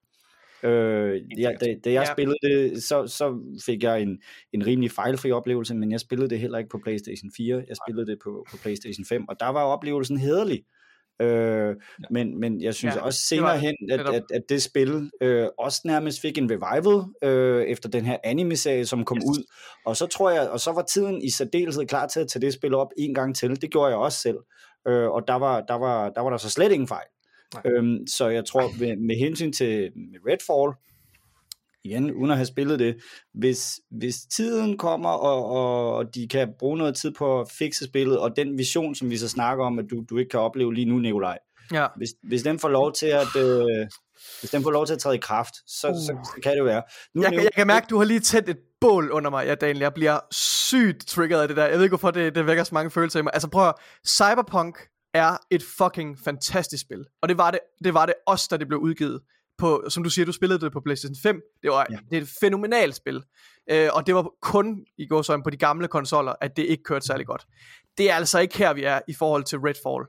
[0.64, 1.91] Øh, ja, da, da jeg Ja.
[2.02, 2.06] ja.
[2.14, 4.18] spillede det, så, så fik jeg en,
[4.53, 7.64] en rimelig fejlfri oplevelse, men jeg spillede det heller ikke på PlayStation 4.
[7.68, 10.64] Jeg spillede det på, på PlayStation 5, og der var oplevelsen hederlig.
[11.22, 11.76] Øh,
[12.11, 15.48] men, men jeg synes Ja, ja, også senere hen, at, at, at det spil øh,
[15.60, 19.23] også nærmest fik en revival øh, efter den her anime-serie, som kom Yes.
[19.23, 19.44] ud.
[19.86, 22.53] Og så tror jeg, og så var tiden i særdeleshed klar til at tage det
[22.53, 23.61] spil op en gang til.
[23.61, 24.38] Det gjorde jeg også selv.
[24.88, 27.07] Øh, og der var, der, var, der var der så slet ingen fejl.
[27.65, 30.73] Øhm, så jeg tror, med, med hensyn til med Redfall,
[31.84, 32.95] igen, uden at have spillet det,
[33.34, 38.19] hvis, hvis tiden kommer, og, og de kan bruge noget tid på at fikse spillet,
[38.19, 40.86] og den vision, som vi så snakker om, at du, du ikke kan opleve lige
[40.86, 41.38] nu, Nikolaj,
[41.73, 41.88] Ja.
[41.98, 43.88] hvis, hvis den får lov til at øh,
[44.40, 45.95] hvis den får lov til at træde i kraft, så, uh.
[45.95, 46.84] så, så kan det være.
[47.15, 49.80] Nu Jeg, jeg kan mærke, du har lige tændt et bål under mig, ja, Daniel.
[49.80, 51.65] Jeg bliver sygt triggeret af det der.
[51.65, 53.32] Jeg ved ikke, hvorfor det, det vækker så mange følelser i mig.
[53.34, 53.76] Altså prøv at.
[54.07, 54.77] Cyberpunk
[55.15, 57.05] er et fucking fantastisk spil.
[57.21, 59.21] Og det var det, det, var det også, da det blev udgivet.
[59.57, 61.41] På, som du siger, du spillede det på PlayStation 5.
[61.63, 61.97] Det, var, ja.
[62.09, 63.23] Det er et fænomenalt spil.
[63.71, 67.05] Øh, og det var kun i går på de gamle konsoller, at det ikke kørte
[67.05, 67.45] særlig godt.
[67.97, 70.05] Det er altså ikke her, vi er i forhold til Redfall.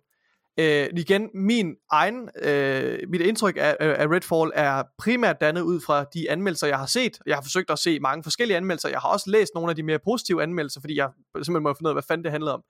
[0.58, 6.04] Øh, igen, min egen, øh, mit indtryk af, af Redfall er primært dannet ud fra
[6.14, 7.18] de anmeldelser, jeg har set.
[7.26, 8.88] Jeg har forsøgt at se mange forskellige anmeldelser.
[8.88, 11.88] Jeg har også læst nogle af de mere positive anmeldelser, fordi jeg simpelthen må finde
[11.88, 12.62] ud af, hvad fanden det handlede om.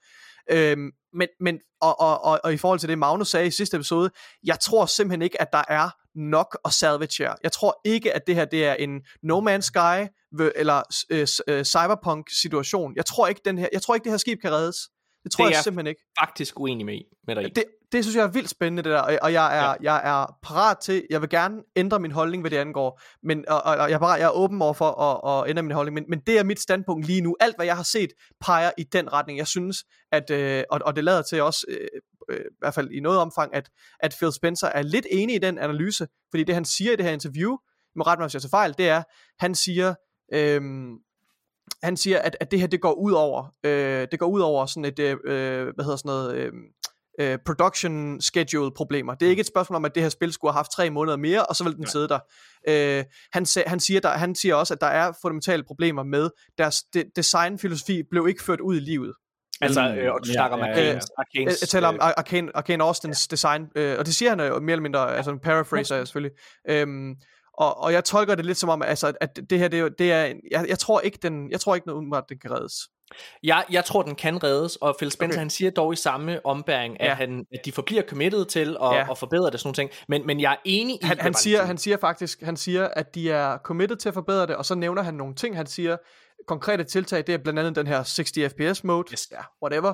[0.51, 3.77] Øhm, men, men og, og, og, og i forhold til det, Magnus sagde i sidste
[3.77, 4.11] episode,
[4.45, 7.35] jeg tror simpelthen ikke, at der er nok at salvage her.
[7.43, 10.09] Jeg tror ikke, at det her det er en No Man's Sky
[10.57, 12.97] eller øh, øh, cyberpunk situation.
[12.97, 14.77] Jeg tror ikke, den her, jeg tror ikke, det her skib kan reddes.
[15.27, 16.03] Det tror Det jeg simpelthen ikke.
[16.21, 17.49] Faktisk uenig med, med dig i.
[17.49, 19.75] Det, det synes jeg er vildt spændende, det der, og, og jeg, er, Ja.
[19.83, 23.63] jeg er parat til, jeg vil gerne ændre min holdning, hvad det angår, men, og,
[23.63, 26.05] og, jeg, er parat, jeg er åben over for at, at ændre min holdning, men,
[26.09, 27.37] men det er mit standpunkt lige nu.
[27.41, 29.39] Alt, hvad jeg har set, peger i den retning.
[29.39, 31.89] Jeg synes, at, øh, og, og det lader til også, øh,
[32.31, 33.71] øh, i hvert fald i noget omfang, at,
[34.01, 37.05] at Phil Spencer er lidt enig i den analyse, fordi det han siger i det
[37.05, 37.57] her interview,
[37.97, 39.03] må ret mig, hvis jeg tager fejl, det er,
[39.39, 39.95] han siger,
[40.33, 40.93] øhm,
[41.83, 44.67] han siger, at, at det her det går ud over, øh, det går ud over
[44.67, 46.53] sådan et, øh, øh, hvad hedder sådan noget, øh,
[47.21, 49.15] øh, production schedule problemer.
[49.15, 51.17] Det er ikke et spørgsmål om, at det her spil skulle have haft tre måneder
[51.17, 51.91] mere, og så vil den Nej.
[51.91, 52.19] sidde der.
[52.69, 56.83] Øh, han, han, siger, der, han siger også, at der er fundamentale problemer med, deres
[56.83, 59.13] de, designfilosofi blev ikke ført ud i livet.
[59.61, 61.45] Altså, Mm, øh, og du ja, snakker om ja, ja, Arcane.
[61.45, 61.57] ja.
[61.61, 64.73] Jeg, taler om Ar- Arcane, Arcane Austins design, øh, og det siger han jo mere
[64.73, 66.37] eller mindre, altså en paraphraser selvfølgelig.
[66.69, 67.15] Øhm,
[67.59, 70.13] og, og jeg tolker det lidt som om, altså, at det her, det er, det
[70.13, 72.75] er jeg, jeg tror ikke, den, jeg tror ikke noget umiddelbart, den kan reddes.
[73.43, 75.39] Jeg, jeg tror, den kan reddes, og Phil Spencer, Okay.
[75.39, 77.15] han siger dog i samme ombæring, at, Ja.
[77.15, 79.11] han, at de forbliver committed til at, Ja.
[79.11, 79.91] at forbedre det, sådan nogle ting.
[80.09, 80.99] Men, men jeg er enig i...
[81.03, 84.47] Han, han, siger, han siger faktisk, han siger, at de er committed til at forbedre
[84.47, 85.97] det, og så nævner han nogle ting, han siger,
[86.47, 89.29] konkrete tiltag, det er blandt andet den her 60 fps mode, Yes.
[89.33, 89.93] ja, whatever,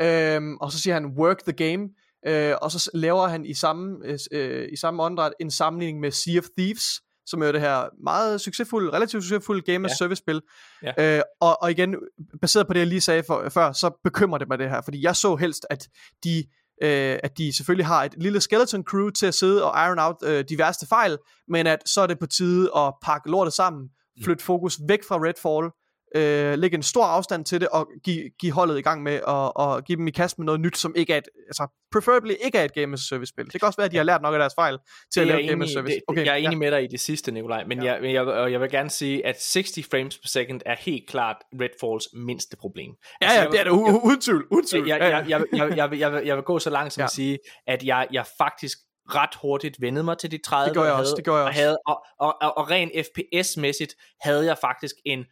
[0.00, 1.88] øhm, og så siger han, work the game,
[2.26, 6.10] øh, og så laver han i samme, øh, øh, i samme åndedræt en sammenligning med
[6.12, 6.84] Sea of Thieves,
[7.26, 9.94] som er det her meget succesfulde, relativt succesfulde game as Ja.
[9.96, 10.40] service spil.
[10.82, 11.16] Ja.
[11.16, 11.96] Øh, og, og igen,
[12.40, 15.02] baseret på det, jeg lige sagde for, før, så bekymrer det mig det her, fordi
[15.04, 15.88] jeg så helst, at
[16.24, 16.44] de
[16.82, 20.16] øh, at de selvfølgelig har et lille skeleton crew til at sidde og iron out
[20.24, 21.18] øh, de værste fejl,
[21.48, 24.24] men at så er det på tide at pakke lortet sammen, Mm.
[24.24, 25.70] flytte fokus væk fra Redfall,
[26.16, 29.22] øh, lægge en stor afstand til det, og give, give holdet i gang med at
[29.56, 32.58] og give dem i kast med noget nyt, som ikke er et, altså preferably ikke
[32.58, 33.44] er et game as service spil.
[33.44, 34.78] Det kan også være, at de har lært nok af deres fejl
[35.12, 35.94] til at Det er lave game as enig, service.
[35.94, 36.56] det, okay, jeg er enig ja.
[36.58, 37.92] med dig i det sidste, Nikolaj, men Ja.
[37.94, 41.36] jeg, jeg, og jeg vil gerne sige, at 60 frames per second er helt klart
[41.60, 42.90] Redfalls mindste problem.
[43.22, 43.70] Ja, Altså, ja, jeg det er det,
[44.04, 44.88] uden tvivl, uden tvivl.
[44.88, 47.04] Jeg, jeg, jeg, jeg, jeg, vil- jeg, vil- jeg vil gå så langt som Ja.
[47.04, 48.78] at sige, at jeg, jeg faktisk
[49.14, 50.68] ret hurtigt vendede mig til de 30.
[50.68, 51.60] Det gør jeg og også, havde, det gør jeg og, også.
[51.60, 55.24] havde, og, og, og, og rent FPS-mæssigt havde jeg faktisk en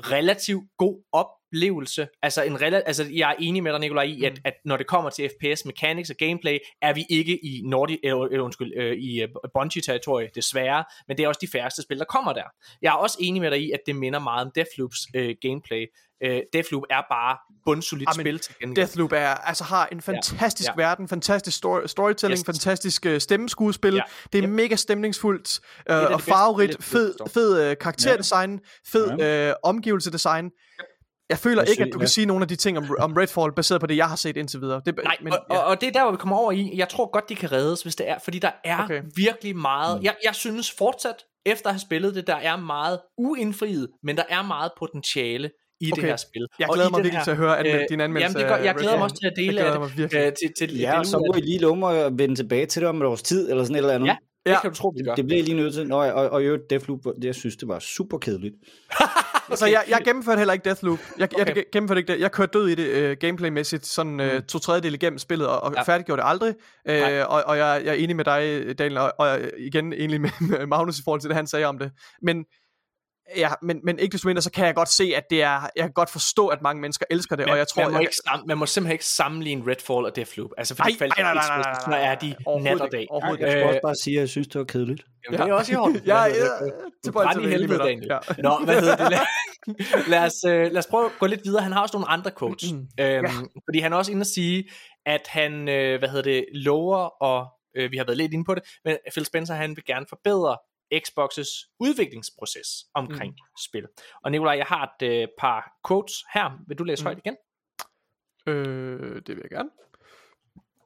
[0.00, 4.24] relativt god op, oplevelse, altså en rela- altså jeg er enig med dig, Nikolaj, i,
[4.24, 4.38] at, Mm.
[4.44, 8.24] at når det kommer til FPS mechanics og gameplay, er vi ikke i Nordi, eller,
[8.24, 12.04] eller undskyld, øh, i øh, Bungie-territorie, desværre, men det er også de færreste spil, der
[12.04, 12.42] kommer der.
[12.82, 15.86] Jeg er også enig med dig i, at det minder meget om Deathloops øh, gameplay.
[16.24, 18.76] Øh, Deathloop er bare bundsolidt Ah, spil til gengæld.
[18.76, 20.72] Deathloop er, altså har en fantastisk Ja.
[20.82, 20.88] ja.
[20.88, 22.46] verden, fantastisk story, storytelling, Yes.
[22.46, 23.94] fantastisk uh, stemmeskuespil.
[23.94, 24.00] Ja.
[24.32, 24.50] Det er Yep.
[24.50, 29.50] mega stemningsfuldt de og farverigt, fed, fed uh, karakterdesign, fed Ja.
[29.50, 30.50] uh, omgivelsedesign.
[31.30, 32.02] Jeg føler Og ikke, at du ja.
[32.02, 34.36] kan sige nogle af de ting om, om Redfall, baseret på det, jeg har set
[34.36, 34.80] indtil videre.
[34.86, 36.72] Det, Nej, men, og, og, og det er der, hvor vi kommer over i.
[36.76, 39.02] Jeg tror godt, de kan reddes, hvis det er, fordi der er okay.
[39.16, 39.98] Virkelig meget.
[39.98, 40.04] Mm.
[40.04, 41.14] Jeg, jeg synes fortsat,
[41.46, 45.50] efter at have spillet det, der er meget uindfriet, men der er meget potentiale
[45.80, 46.02] i Okay.
[46.02, 46.46] det her spil.
[46.58, 48.38] jeg Og glæder i mig virkelig her- til at høre anmeld, øh, din anmeldelse.
[48.38, 49.98] Jamen, det gør, jeg glæder mig også til at Det dele glæder af mig det.
[49.98, 50.20] virkelig.
[50.20, 52.66] Øh, til, til, Ja, finde og så må I lige love mig at vende tilbage
[52.66, 54.06] til det om et års tid, eller sådan et eller andet.
[54.06, 54.16] Ja,
[54.50, 54.60] det Ja.
[54.60, 55.14] kan du tro, vi gør.
[55.14, 55.86] Det bliver jeg lige nødt til.
[55.88, 58.54] Nå, og, og, og i øvrigt, Deathloop, det, jeg synes, det var super kedeligt.
[59.50, 60.98] Altså, jeg, jeg gennemførte heller ikke Deathloop.
[61.18, 61.56] Jeg, okay.
[61.56, 62.20] Jeg gennemførte ikke det.
[62.20, 65.72] Jeg kørte død i det uh, gameplaymæssigt, sådan uh, to tredjedel igennem spillet, og, og
[65.72, 65.78] Ja.
[65.80, 65.92] ja.
[65.92, 66.54] færdiggjorde det aldrig.
[66.90, 70.20] Uh, og og jeg, jeg er enig med dig, Daniel, og, og jeg igen enig
[70.20, 71.90] med med Magnus i forhold til det, han sagde om det.
[72.22, 72.44] Men,
[73.36, 75.84] ja, men, men ikke desto mindre, så kan jeg godt se, at det er, jeg
[75.84, 78.02] kan godt forstå, at mange mennesker elsker det, Men, og jeg tror, man, må jeg,
[78.02, 80.50] ikke sam, man må simpelthen ikke sammenligne Redfall og Deathloop.
[80.58, 83.06] Altså, fordi Nej, nej, nej, nej, nej, nej, så er de nat og dag.
[83.10, 85.02] overhovedet Jeg skal også bare sige, at jeg synes, det var kedeligt.
[85.26, 86.00] Jamen, det er også i orden.
[86.24, 86.70] er
[87.04, 87.88] tilbøjelig Brænd til i være enig helvede.
[87.88, 88.06] Daniel.
[88.10, 88.42] Ja.
[88.42, 89.10] Nå, hvad hedder det?
[89.70, 91.62] Lad, lad, os, øh, lad os prøve at gå lidt videre.
[91.62, 92.72] Han har også nogle andre quotes.
[92.72, 92.78] Mm.
[92.78, 93.20] Øhm, Ja.
[93.68, 94.64] Fordi han er også inde at sige,
[95.06, 97.46] at han, øh, hvad hedder det, lover, og
[97.76, 100.56] øh, vi har været lidt inde på det, men Phil Spencer, han vil gerne forbedre
[101.06, 103.60] Xbox's udviklingsproces omkring mm.
[103.68, 103.86] spil.
[104.24, 106.58] Og Nikolaj, jeg har et øh, par quotes her.
[106.68, 107.06] Vil du læse Mm.
[107.06, 107.36] højt igen?
[108.46, 109.70] Øh, det vil jeg gerne.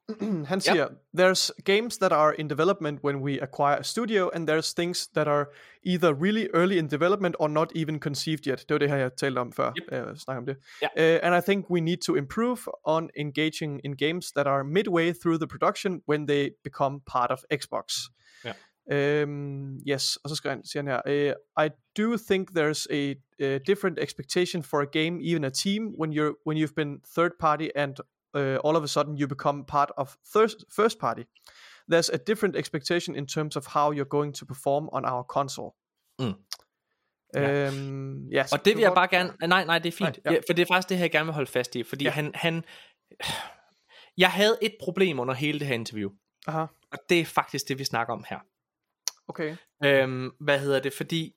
[0.52, 4.74] Han siger, there's games that are in development when we acquire a studio, and there's
[4.74, 5.46] things that are
[5.82, 8.58] either really early in development or not even conceived yet.
[8.68, 10.06] Det var det her, jeg talte om før, yep.
[10.06, 10.56] jeg snakkede om det.
[10.82, 11.16] Ja.
[11.16, 15.12] Uh, and I think we need to improve on engaging in games that are midway
[15.22, 18.10] through the production when they become part of Xbox.
[18.92, 23.14] Um, yes, og så skriver han, siger han her, uh, I do think there's a,
[23.40, 27.30] a different expectation for a game, even a team, when you're when you've been third
[27.40, 27.96] party and
[28.34, 31.22] uh, all of a sudden you become part of thirst, first party.
[31.92, 35.70] There's a different expectation in terms of how you're going to perform on our console.
[36.18, 36.34] Mm.
[37.34, 37.70] Ja.
[38.40, 39.32] Yes, Og det vil jeg bare gerne...
[39.48, 40.00] Nej, nej, det er fint.
[40.00, 40.32] Nej, ja.
[40.32, 40.38] ja.
[40.48, 41.82] For det er faktisk det her, jeg gerne vil holde fast i.
[41.82, 42.10] Fordi ja.
[42.10, 42.64] han, han...
[44.18, 46.10] Jeg havde et problem under hele det her interview.
[46.46, 48.38] Aha, Og det er faktisk det, vi snakker om her.
[49.28, 49.56] Okay.
[49.84, 50.92] Øhm, hvad hedder det?
[50.92, 51.32] Fordi,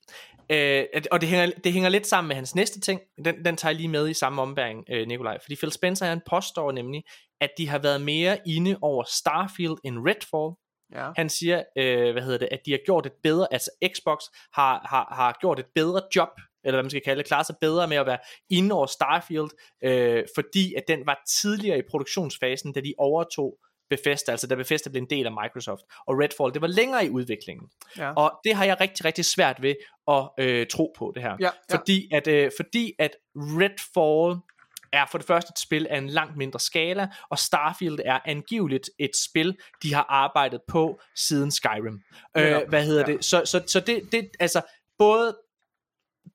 [0.52, 3.02] øh, og det hænger, det hænger lidt sammen med hans næste ting.
[3.26, 5.38] Den, den tager jeg lige med i samme ombæring, øh, Nikolaj.
[5.42, 7.04] Fordi Phil Spencer, han påstår nemlig,
[7.42, 10.56] at de har været mere inde over Starfield end Redfall.
[10.94, 11.12] Ja.
[11.16, 14.20] Han siger, øh, hvad hedder det, at de har gjort et bedre, altså Xbox
[14.54, 16.30] har, har, har gjort et bedre job,
[16.64, 18.18] eller hvad man skal kalde det, klare sig bedre med at være
[18.50, 19.50] inde over Starfield,
[19.84, 23.60] øh, fordi at den var tidligere i produktionsfasen, da de overtog
[23.90, 27.10] Bethesda, altså da Bethesda blev en del af Microsoft, og Redfall, det var længere i
[27.10, 27.70] udviklingen.
[27.98, 28.14] Ja.
[28.14, 29.76] Og det har jeg rigtig, rigtig svært ved
[30.08, 31.38] at øh, tro på det her.
[31.40, 31.78] Ja, ja.
[31.78, 34.42] Fordi, at, øh, fordi at Redfall
[34.94, 38.90] er for det første et spil af en langt mindre skala, og Starfield er angiveligt
[39.00, 42.02] et spil, de har arbejdet på siden Skyrim.
[42.38, 43.14] Øh, hvad hedder ja.
[43.14, 43.26] det?
[43.26, 44.62] Så, så, så det, det, altså,
[44.98, 45.38] både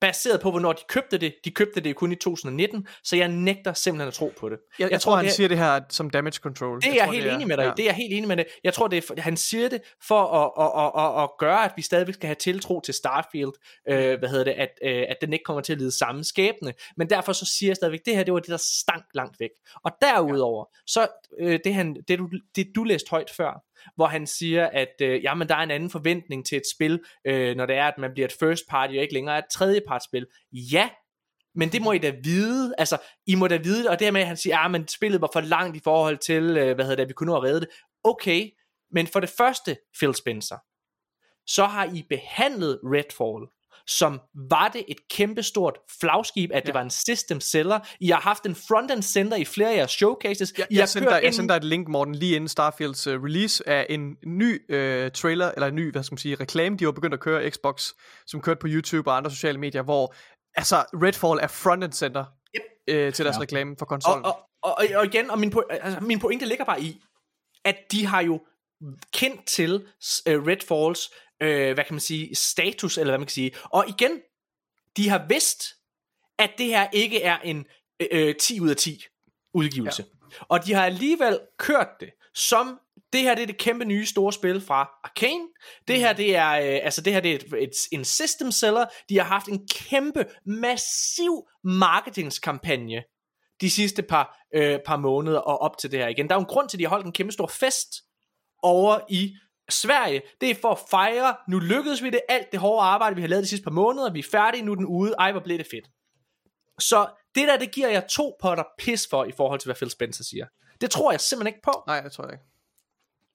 [0.01, 3.73] baseret på, hvornår de købte det, de købte det kun i 2019, så jeg nægter
[3.73, 4.57] simpelthen at tro på det.
[4.79, 6.81] Jeg, jeg, jeg tror, han det, siger det her som damage control.
[6.81, 7.71] det er jeg jeg tror, helt enig med dig ja.
[7.77, 8.45] Det er jeg helt enig med dig.
[8.63, 11.65] Jeg tror, det er, for- han siger det for at, at, at, at, at gøre,
[11.65, 13.51] at vi stadigvæk skal have tiltro til Starfield,
[13.89, 16.73] øh, hvad hedder det, at, øh, at den ikke kommer til at lide samme skæbne.
[16.97, 19.49] Men derfor så siger jeg stadigvæk, det her, det var det, der stank langt væk.
[19.83, 21.07] Og derudover, så
[21.39, 23.63] øh, det, han, det, du, det du læste højt før,
[23.95, 27.55] hvor han siger, at øh, jamen, der er en anden forventning til et spil, øh,
[27.55, 30.27] når det er, at man bliver et first party, og ikke længere et tredjepartsspil.
[30.51, 30.89] Ja,
[31.55, 32.97] men det må I da vide, altså,
[33.27, 35.81] I må da vide, og dermed han siger, at men spillet var for langt i
[35.83, 37.69] forhold til, øh, hvad hedder det, at vi kunne nå at redde det.
[38.03, 38.49] Okay,
[38.91, 40.57] men for det første, Phil Spencer,
[41.45, 43.47] så har I behandlet Redfall,
[43.87, 44.19] som
[44.49, 46.59] var det et kæmpestort flagskib, at ja.
[46.59, 46.73] det Ja.
[46.73, 47.79] var en system seller.
[47.99, 50.53] I har haft en front-end center i flere af jeres showcases.
[50.57, 53.07] Jeg, I jeg, sendte dig, jeg ind- sendte dig et link, Morten, lige inden Starfields
[53.07, 56.77] uh, release af en ny uh, trailer, eller en ny, hvad skal man sige, reklame,
[56.77, 57.91] de var begyndt at køre Xbox,
[58.27, 60.15] som kørte på YouTube og andre sociale medier, hvor
[60.55, 62.61] altså Redfall er front-end center yep.
[63.07, 63.41] uh, til deres ja.
[63.41, 64.25] reklame for og, konsollen.
[64.25, 67.01] og, og, og igen, og min, po- altså, min pointe ligger bare i,
[67.65, 68.41] at de har jo
[69.13, 69.81] kendt til uh,
[70.47, 71.09] Redfalls,
[71.43, 73.51] uh, hvad kan man sige, status, eller hvad man kan sige.
[73.63, 74.11] Og igen,
[74.97, 75.63] de har vidst,
[76.37, 77.65] at det her ikke er en
[78.13, 79.05] uh, 10 ud af 10
[79.53, 80.05] udgivelse.
[80.21, 80.37] Ja.
[80.41, 82.79] Og de har alligevel kørt det som
[83.13, 85.47] det her det er det kæmpe nye store spil fra Arkane.
[85.87, 88.85] Det her det er øh, altså det her det er et, et, en system seller.
[89.09, 93.03] De har haft en kæmpe massiv marketingskampagne
[93.61, 96.27] de sidste par øh, par måneder og op til det her igen.
[96.27, 97.89] Der er jo en grund til at de har holdt en kæmpe stor fest
[98.61, 99.35] over i
[99.69, 103.21] Sverige, det er for at fejre, nu lykkedes vi det, alt det hårde arbejde, vi
[103.21, 105.41] har lavet de sidste par måneder, vi er færdige, nu er den ude, ej hvor
[105.41, 105.89] blev det fedt.
[106.79, 109.89] Så det der, det giver jeg to potter pis for, i forhold til hvad Phil
[109.89, 110.45] Spencer siger.
[110.81, 111.83] Det tror jeg simpelthen ikke på.
[111.87, 112.45] Nej, det tror jeg ikke.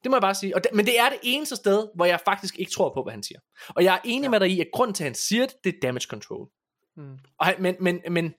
[0.02, 0.56] Det må jeg bare sige.
[0.56, 3.12] Og det, men det er det eneste sted, hvor jeg faktisk ikke tror på, hvad
[3.12, 3.40] han siger.
[3.68, 4.30] Og jeg er enig ja.
[4.30, 6.48] med dig i, at grund til, at han siger det, det er damage control.
[6.96, 7.18] Mm.
[7.38, 8.34] Og han, men, men, men,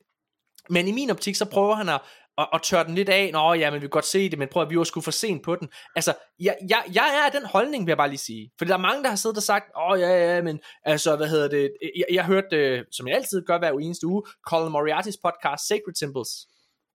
[0.69, 2.01] men i min optik, så prøver han at,
[2.39, 3.29] og, og tør den lidt af.
[3.33, 5.11] Nå ja, men vi kan godt se det, men prøv at vi var sgu for
[5.11, 5.69] sent på den.
[5.95, 8.51] Altså, jeg, jeg, jeg er af den holdning, vil jeg bare lige sige.
[8.57, 11.15] For der er mange, der har siddet og sagt, åh oh, ja, ja, men altså,
[11.15, 11.71] hvad hedder det?
[11.95, 15.95] Jeg, jeg hørte, øh, som jeg altid gør hver eneste uge, Colin Moriarty's podcast, Sacred
[15.95, 16.29] Symbols,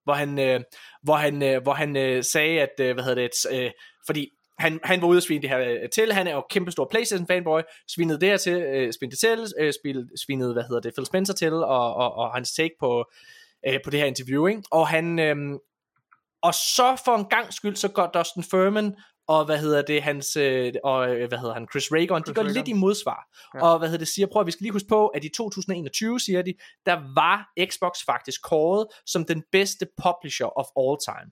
[0.05, 0.61] hvor han, øh,
[1.03, 3.71] hvor han, øh, hvor han øh, sagde, at, øh, hvad hedder det, øh,
[4.07, 6.71] fordi han, han var ude og svine det her øh, til, han er jo kæmpe
[6.71, 9.73] stor Playstation fanboy, svinede det her til, øh, svinede det til, øh,
[10.25, 13.05] svinede, hvad hedder det, Phil Spencer til, og, og, og hans take på,
[13.67, 14.63] øh, på det her interview, ikke?
[14.71, 15.37] og han, øh,
[16.43, 18.95] og så for en gang skyld, så går Dustin Furman
[19.29, 22.43] og hvad hedder det, hans, øh, og øh, hvad hedder han, Chris Ragon, de går
[22.43, 23.29] lidt i modsvar.
[23.55, 23.67] Ja.
[23.67, 26.21] Og hvad hedder det, siger, prøv at vi skal lige huske på, at i 2021,
[26.21, 26.55] siger de,
[26.87, 31.31] der var Xbox faktisk kåret som den bedste publisher of all time.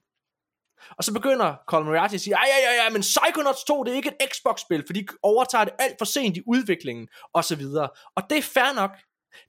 [0.97, 3.95] Og så begynder Colin Moriarty at sige, ja, ja, ja, men Psychonauts 2, det er
[3.95, 7.89] ikke et Xbox-spil, for de overtager det alt for sent i udviklingen, og så videre.
[8.15, 8.91] Og det er fair nok.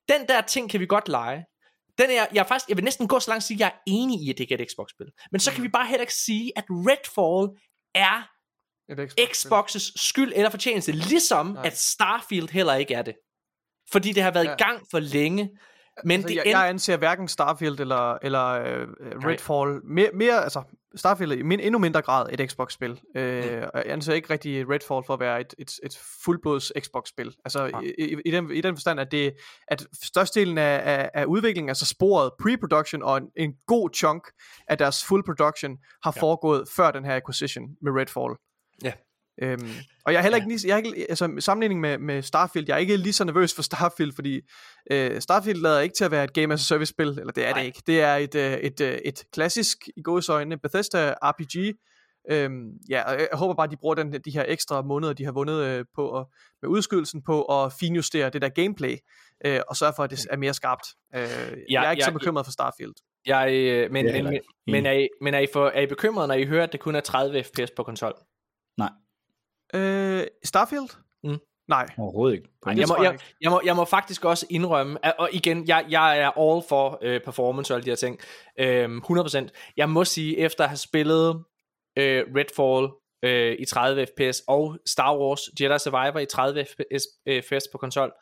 [0.08, 1.44] Den der ting kan vi godt lege.
[1.98, 3.66] Den er, jeg, er faktisk, jeg vil næsten gå så langt at sige, at jeg
[3.66, 5.06] er enig i, at det ikke er et Xbox-spil.
[5.32, 7.58] Men så kan vi bare heller ikke sige, at Redfall
[7.94, 8.28] er
[8.88, 9.76] Et Xbox.
[9.76, 11.66] Xbox's skyld eller fortjeneste, ligesom Nej.
[11.66, 13.14] at Starfield heller ikke er det.
[13.92, 14.52] Fordi det har været Ja.
[14.52, 15.50] i gang for længe.
[16.04, 16.50] Men altså, det jeg, end...
[16.50, 20.62] jeg anser hverken Starfield eller, eller øh, Redfall mere, mere, altså
[20.96, 23.00] Starfield er i min, endnu mindre grad et Xbox-spil.
[23.16, 23.50] Øh, Mm.
[23.74, 27.34] Jeg anser ikke rigtig Redfall for at være et, et, et fuldblods Xbox-spil.
[27.44, 27.82] Altså Nej.
[27.98, 29.34] i, i, den, i den forstand, at, det,
[29.68, 34.22] at størstedelen af, af, af udviklingen, altså sporet pre-production og en, en god chunk
[34.68, 35.70] af deres full production,
[36.04, 36.12] har Ja.
[36.16, 36.20] ja.
[36.22, 38.34] foregået før den her acquisition med Redfall.
[38.84, 38.92] Ja.
[39.42, 39.68] Øhm,
[40.06, 40.42] og jeg er heller Ja.
[40.44, 43.24] ikke lige, jeg er ikke, altså sammenligning med, med Starfield, jeg er ikke lige så
[43.24, 44.40] nervøs for Starfield, fordi
[44.90, 47.46] øh, Starfield lader ikke til at være et game as a service spil, eller det
[47.46, 47.58] er Nej.
[47.58, 47.82] det ikke.
[47.86, 51.74] Det er et, øh, et, øh, et klassisk, i gåsøjne, Bethesda RPG.
[52.30, 55.24] Øhm, ja, og jeg håber bare, at de bruger den, de her ekstra måneder, de
[55.24, 56.26] har vundet øh, på at,
[56.62, 58.96] med udskydelsen på at finjustere det der gameplay,
[59.46, 60.86] øh, og sørge for, at det er mere skarpt.
[61.14, 61.20] Øh,
[61.70, 62.92] jeg er ikke ja, så bekymret for Starfield.
[63.26, 66.28] Jeg, øh, men, men, men, men, er, I, men er, I for, er I bekymret,
[66.28, 68.14] når I hører, at det kun er 30 fps på konsol?
[68.78, 68.90] Nej,
[69.74, 70.88] Øh, Starfield?
[71.24, 71.38] Mm.
[71.68, 71.86] Nej.
[71.98, 72.48] overhovedet ikke.
[72.66, 75.86] Det jeg, må, jeg jeg, må, jeg må faktisk også indrømme, at- og igen, jeg,
[75.90, 78.18] jeg er all for øh, performance og alle de her ting,
[78.60, 79.48] øhm, 100%.
[79.76, 81.44] Jeg må sige, efter at have spillet
[81.98, 82.88] øh, Redfall
[83.22, 87.78] øh, i 30 fps, og Star Wars Jedi Survivor i 30 fps, øh, FPS på
[87.78, 88.12] konsol,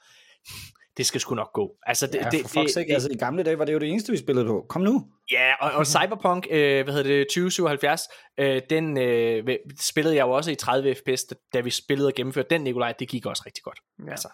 [0.97, 1.71] det skal sgu nok gå.
[1.87, 3.79] Altså, det, Ja, det, for fuck's det, sake, altså i gamle dage var det jo
[3.79, 4.67] det eneste, vi spillede på.
[4.69, 5.07] Kom nu.
[5.33, 8.03] Ja, og, og Cyberpunk, øh, hvad hedder det, 2077,
[8.39, 11.25] øh, den øh, spillede jeg jo også i 30 fps,
[11.55, 13.79] da- vi spillede og gennemførte den, Nikolaj, det gik også rigtig godt.
[14.07, 14.11] Ja.
[14.11, 14.29] Altså,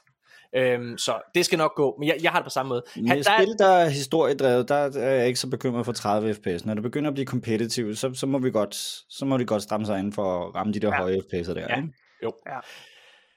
[0.57, 2.83] øhm, så det skal nok gå, men jeg, jeg har det på samme måde.
[2.97, 5.93] Med Han, der, er- spil, der er historiedrevet, der er jeg ikke så bekymret for
[5.93, 6.65] 30 fps.
[6.65, 8.75] Når det begynder at blive competitive, så, så, må vi godt,
[9.09, 10.95] så må de godt stramme sig ind for at ramme de der ja.
[10.97, 11.67] høje fps'er der.
[11.71, 11.77] Ja.
[11.77, 11.89] ikke?
[12.23, 12.33] Jo.
[12.47, 12.59] Ja.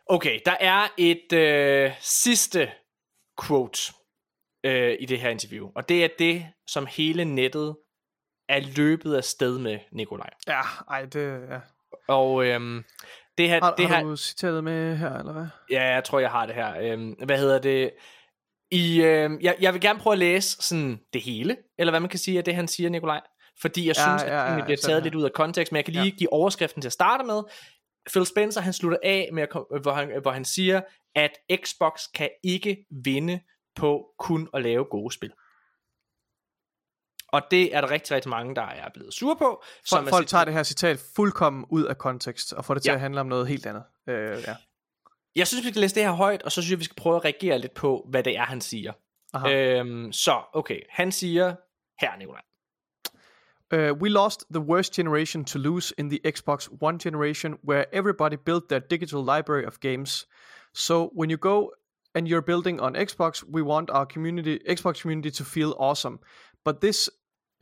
[0.09, 2.69] Okay, der er et øh, sidste
[3.47, 3.79] quote
[4.63, 7.75] øh, i det her interview, og det er det, som hele nettet
[8.49, 10.29] er løbet af sted med, Nikolaj.
[10.47, 11.41] Ja, ej, det...
[11.49, 11.59] Ja.
[12.07, 12.83] Og øhm,
[13.37, 15.45] det her, Har, det har her, du citeret med her, eller hvad?
[15.69, 16.77] Ja, jeg tror, jeg har det her.
[16.81, 17.91] Øhm, hvad hedder det?
[18.71, 22.09] I, øhm, jeg, jeg vil gerne prøve at læse sådan det hele, eller hvad man
[22.09, 23.21] kan sige af det, han siger, Nikolaj.
[23.61, 25.03] Fordi jeg Ja, synes, ja, at tingene bliver taget her.
[25.03, 26.09] lidt ud af kontekst, men jeg kan lige Ja.
[26.17, 27.41] give overskriften til at starte med.
[28.11, 29.49] Phil Spencer, han slutter af, med at,
[29.81, 30.81] hvor, han, hvor han siger,
[31.15, 31.31] at
[31.65, 33.39] Xbox kan ikke vinde
[33.75, 35.31] på kun at lave gode spil.
[37.27, 39.63] Og det er der rigtig, rigtig mange, der er blevet sure på.
[39.89, 42.83] Folk, er folk sit- tager det her citat fuldkommen ud af kontekst, og får det
[42.83, 42.93] til Ja.
[42.95, 43.83] at handle om noget helt andet.
[44.07, 44.55] Øh, ja.
[45.35, 47.15] Jeg synes, vi skal læse det her højt, og så synes jeg, vi skal prøve
[47.15, 48.93] at reagere lidt på, hvad det er, han siger.
[49.33, 49.53] Aha.
[49.53, 50.79] Øhm, så, okay.
[50.89, 51.55] Han siger,
[52.01, 52.41] her Nikolaj.
[53.73, 58.33] Uh, we lost the worst generation to lose in the Xbox One generation, where everybody
[58.45, 60.27] built their digital library of games.
[60.73, 61.71] So when you go
[62.15, 66.19] and you're building on Xbox, we want our community, Xbox community, to feel awesome.
[66.63, 67.09] But this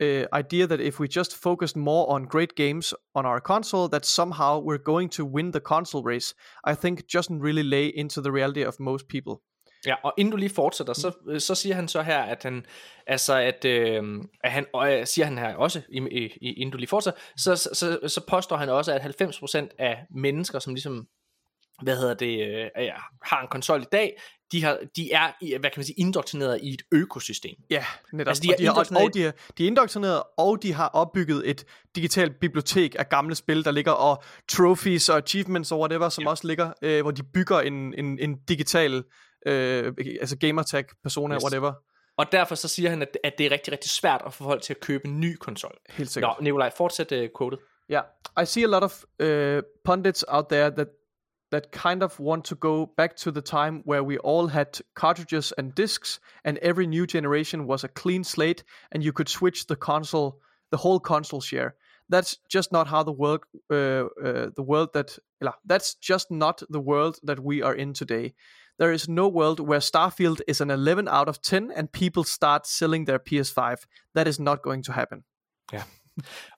[0.00, 4.06] uh, idea that if we just focused more on great games on our console, that
[4.06, 6.34] somehow we're going to win the console race,
[6.64, 9.42] I think doesn't really lay into the reality of most people.
[9.86, 12.66] Ja, og inden du lige fortsætter, så, øh, så siger han så her, at han,
[13.06, 14.02] altså at, øh,
[14.44, 15.98] at han, og øh, siger han her også, i,
[16.40, 20.06] i, inden du lige fortsætter, så, så, så, så påstår han også, at 90% af
[20.10, 21.06] mennesker, som ligesom,
[21.82, 24.16] hvad hedder det, øh, ja, har en konsol i dag,
[24.52, 27.54] de, har, de er, hvad kan man sige, indoktrineret i et økosystem.
[27.70, 28.30] Ja, netop.
[28.30, 30.62] Altså, de er og, de har, og, indoktrineret- og de, er, de er indoktrineret, og
[30.62, 31.64] de har opbygget et
[31.96, 36.30] digitalt bibliotek af gamle spil, der ligger, og trophies og achievements og whatever, som ja.
[36.30, 39.04] også ligger, øh, hvor de bygger en, en, en digital
[39.46, 41.42] øh, altså gamertag persona, yes.
[41.42, 41.72] whatever.
[42.18, 44.62] Og derfor så siger han, at, at det er rigtig, rigtig svært at få folk
[44.62, 45.76] til at købe en ny konsol.
[45.90, 46.36] Helt sikkert.
[46.38, 47.58] Nå, Nikolaj, fortsæt uh, quotet.
[47.92, 48.04] Yeah,
[48.42, 50.88] I see a lot of uh, pundits out there that
[51.50, 55.52] that kind of want to go back to the time where we all had cartridges
[55.58, 59.76] and discs, and every new generation was a clean slate, and you could switch the
[59.76, 60.40] console,
[60.70, 61.74] the whole console share.
[62.08, 65.18] That's just not how the world, uh, uh, the world that,
[65.64, 68.34] that's just not the world that we are in today.
[68.78, 72.66] There is no world where Starfield is an 11 out of 10 and people start
[72.66, 73.80] selling their PS5.
[74.14, 75.24] That is not going to happen.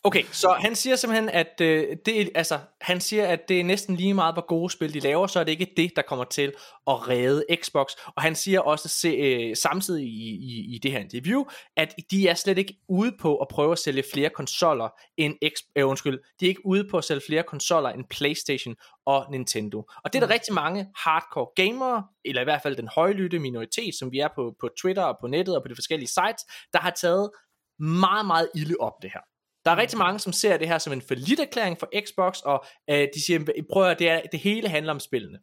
[0.04, 3.96] Okay, så han siger simpelthen, at øh, det, altså, han siger, at det er næsten
[3.96, 6.52] lige meget, hvor gode spil de laver, så er det ikke det, der kommer til
[6.86, 7.92] at redde Xbox.
[8.16, 11.44] Og han siger også se, øh, samtidig i, i, i det her interview,
[11.76, 15.60] at de er slet ikke ude på at prøve at sælge flere konsoller end X,
[15.76, 18.76] øh, undskyld, de er ikke ude på at sælge flere konsoller end PlayStation
[19.06, 19.78] og Nintendo.
[20.04, 23.94] Og det er der rigtig mange hardcore gamere, eller i hvert fald den højlytte minoritet,
[23.94, 26.78] som vi er på, på Twitter og på nettet og på de forskellige sites, der
[26.78, 27.30] har taget
[27.78, 29.20] meget, meget ilde op det her.
[29.64, 31.02] Der er rigtig mange, som ser det her som en
[31.42, 35.00] erklæring for Xbox, og øh, de siger, prøv at det, er, det hele handler om
[35.00, 35.38] spillene.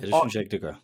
[0.00, 0.74] Ja, det Og- synes jeg ikke, det gør.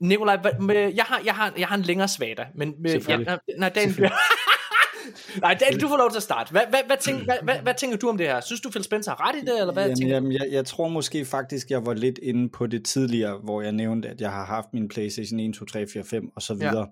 [0.00, 3.26] Nikolaj, med, jeg, har, jeg, har, jeg har en længere svada, men med, jeg, Selvfølgelig.
[3.26, 3.88] nej, nej, Dan,
[5.40, 6.50] nej, Dan, du får lov til at starte.
[6.50, 8.40] Hvad, hvad, hvad, tænker, hvad, hvad, hvad tænker du om det her?
[8.40, 10.66] Synes du, Phil Spencer har ret i det, eller hvad Jamen, tænker jamen, jeg, jeg
[10.66, 14.30] tror måske faktisk, jeg var lidt inde på det tidligere, hvor jeg nævnte, at jeg
[14.30, 16.88] har haft min PlayStation 1, 2, 3, 4, 5 og så videre.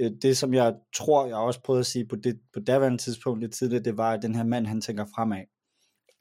[0.00, 0.08] Ja.
[0.22, 3.52] Det, som jeg tror, jeg også prøvede at sige på det på daværende tidspunkt lidt
[3.52, 5.42] tidligere, det var, at den her mand, han tænker fremad.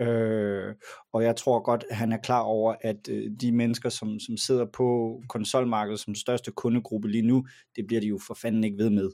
[0.02, 0.76] Øh,
[1.14, 4.38] og jeg tror godt, at han er klar over, at øh, de mennesker, som, som
[4.38, 7.46] sidder på konsolmarkedet som største kundegruppe lige nu,
[7.76, 9.10] det bliver de jo for fanden ikke ved med.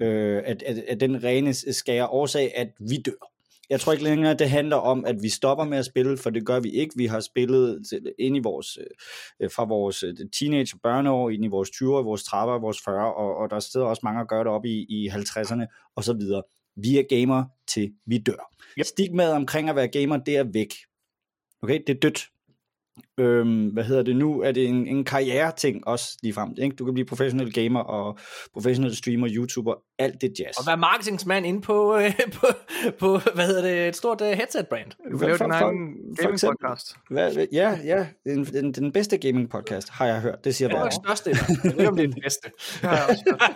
[0.00, 3.32] Øh, at, at, at den rene skære årsag, at vi dør.
[3.70, 6.46] Jeg tror ikke længere, det handler om, at vi stopper med at spille, for det
[6.46, 6.94] gør vi ikke.
[6.96, 8.78] Vi har spillet til, ind i vores,
[9.40, 13.12] øh, fra vores øh, teenage- og børneår, ind i vores 20'er, vores 30'er, vores 40'er,
[13.22, 16.12] og, og der sidder også mange, der gør det op i, i 50'erne, og så
[16.12, 16.42] videre.
[16.76, 18.52] Vi er gamer til vi dør.
[18.78, 18.86] Yep.
[18.86, 20.72] Stigmaet omkring at være gamer, det er væk.
[21.62, 22.26] Okay, det er dødt.
[23.20, 24.42] Øhm, hvad hedder det nu?
[24.42, 26.54] Er det en, en karriere-ting også ligefrem?
[26.58, 26.76] Ikke?
[26.76, 28.18] Du kan blive professionel gamer og
[28.52, 30.58] professionel streamer, YouTuber, alt det jazz.
[30.58, 32.46] Og være marketingsmand inde på, øh, på,
[32.98, 34.90] på, hvad hedder det, et stort øh, headset-brand.
[35.12, 36.56] Du kan lave din egen for gaming eksempel.
[36.60, 36.96] podcast.
[37.10, 40.68] Hvad, hvad, ja, ja, den, den, den bedste gaming podcast har jeg hørt, det siger
[40.68, 41.00] Det er du også.
[41.04, 41.30] største,
[41.64, 42.48] jeg ved om det er den bedste.
[42.48, 43.50] Det jeg også hørt.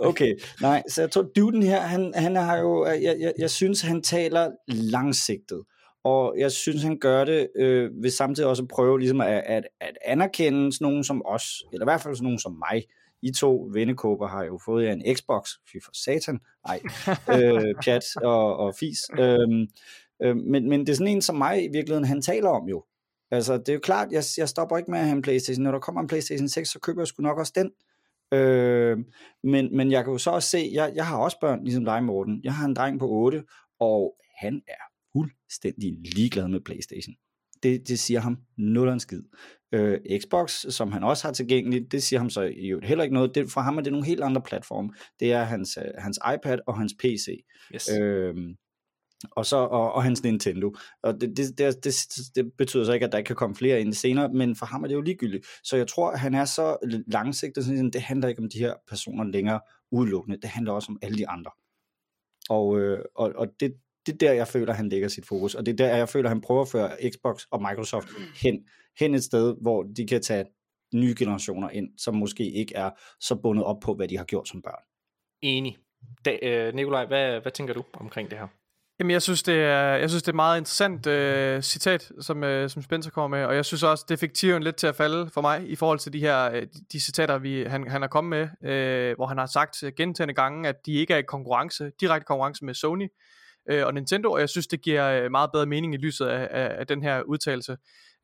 [0.08, 3.80] Okay, nej, så jeg tror, duden her, han, han har jo, jeg, jeg, jeg synes,
[3.80, 5.62] han taler langsigtet,
[6.04, 9.64] og jeg synes, han gør det øh, ved samtidig også at prøve ligesom at, at,
[9.80, 12.84] at anerkende sådan nogen som os, eller i hvert fald sådan nogen som mig.
[13.22, 16.80] I to vennekåber har jo fået jer en Xbox, fy for satan, nej,
[17.38, 18.98] øh, pjat og, og fis.
[19.18, 19.66] Øhm,
[20.22, 22.84] øh, men, men det er sådan en som mig i virkeligheden, han taler om jo.
[23.30, 25.62] Altså, det er jo klart, jeg, jeg stopper ikke med at have en Playstation.
[25.62, 27.70] Når der kommer en Playstation 6, så køber jeg sgu nok også den.
[28.38, 28.98] Øh,
[29.44, 32.04] men, men jeg kan jo så også se, jeg, jeg har også børn, ligesom dig,
[32.04, 32.40] Morten.
[32.44, 33.42] Jeg har en dreng på 8,
[33.80, 37.14] og han er fuldstændig ligeglad med Playstation.
[37.62, 39.22] Det, det siger ham nul en skid.
[39.72, 43.34] Øh, Xbox, som han også har tilgængeligt, det siger ham så øvrigt heller ikke noget.
[43.34, 44.90] Det, for ham er det nogle helt andre platforme.
[45.20, 47.44] Det er hans, øh, hans iPad og hans PC.
[47.74, 47.88] Yes.
[48.00, 48.54] Øhm,
[49.30, 50.74] og, så, og, og hans Nintendo.
[51.02, 51.94] Og det, det, det, det,
[52.34, 54.82] det betyder så ikke, at der ikke kan komme flere ind senere, men for ham
[54.82, 55.46] er det jo ligegyldigt.
[55.64, 56.76] Så jeg tror, at han er så
[57.06, 59.60] langsigtet, sådan, det handler ikke om de her personer længere
[59.92, 61.50] udelukkende, det handler også om alle de andre.
[62.50, 63.74] Og, øh, og, og det,
[64.06, 66.28] det er der, jeg føler, han lægger sit fokus, og det er der, jeg føler,
[66.28, 68.08] han prøver at føre Xbox og Microsoft
[68.42, 68.64] hen,
[68.98, 70.44] hen et sted, hvor de kan tage
[70.94, 72.90] nye generationer ind, som måske ikke er
[73.20, 74.82] så bundet op på, hvad de har gjort som børn.
[75.42, 75.76] Enig.
[76.24, 78.46] Da, øh, Nikolaj, hvad, hvad tænker du omkring det her?
[78.98, 82.44] Jamen, jeg synes, det er, jeg synes, det er et meget interessant øh, citat, som,
[82.44, 84.96] øh, som Spencer kommer med, og jeg synes også, det fik tieren lidt til at
[84.96, 88.08] falde for mig, i forhold til de her øh, de, citater, vi, han, han har
[88.08, 91.90] kommet med, øh, hvor han har sagt gentagende gange, at de ikke er i konkurrence,
[92.00, 93.08] direkte konkurrence med Sony
[93.70, 96.48] øh, og Nintendo, og jeg synes, det giver øh, meget bedre mening i lyset af,
[96.50, 97.76] af, af den her udtalelse.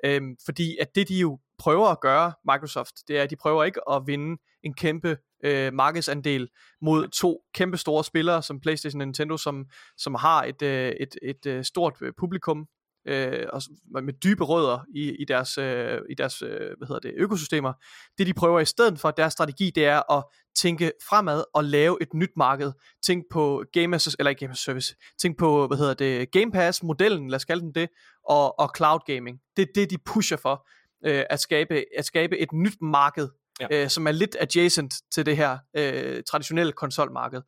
[0.05, 3.65] Øh, fordi at det, de jo prøver at gøre, Microsoft, det er, at de prøver
[3.65, 6.49] ikke at vinde en kæmpe øh, markedsandel
[6.83, 11.17] mod to kæmpe store spillere som PlayStation og Nintendo, som, som har et, øh, et,
[11.23, 12.67] et øh, stort øh, publikum,
[13.11, 13.63] øh, og
[14.05, 17.73] med dybe rødder i, i deres, øh, i deres øh, hvad hedder det, økosystemer.
[18.19, 20.25] Det de prøver i stedet for, deres strategi, det er at
[20.57, 22.73] tænke fremad og lave et nyt marked.
[23.07, 24.95] Tænk på Game as, eller ikke Game as Service.
[25.23, 27.89] Tænk på, hvad hedder det, Game Pass modellen, lad os kalde den det,
[28.29, 29.39] og, og cloud gaming.
[29.57, 30.69] Det er det, de pusher for,
[31.07, 33.29] øh, at, skabe, at skabe et nyt marked,
[33.61, 33.67] ja.
[33.71, 37.43] øh, som er lidt adjacent til det her øh, traditionelle konsolmarked.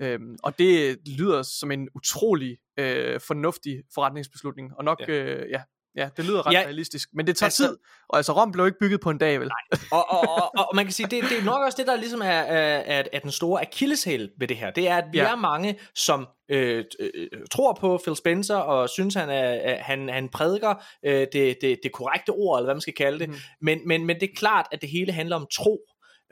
[0.00, 5.60] Øhm, og det lyder som en utrolig øh, fornuftig forretningsbeslutning, og nok, ja, øh, ja,
[5.96, 7.76] ja det lyder ret ja, realistisk, men det tager altså, tid,
[8.08, 9.48] og altså Rom blev ikke bygget på en dag, vel?
[9.48, 9.80] Nej.
[9.92, 11.96] Og, og, og, og, og man kan sige, det, det er nok også det, der
[11.96, 15.32] ligesom er, er, er, den store akilleshæl ved det her, det er, at vi ja.
[15.32, 20.28] er mange, som øh, øh, tror på Phil Spencer, og synes, han, er, han, han
[20.28, 20.74] prædiker
[21.04, 23.34] øh, det, det, det korrekte ord, eller hvad man skal kalde det, mm.
[23.60, 25.78] men, men, men det er klart, at det hele handler om tro,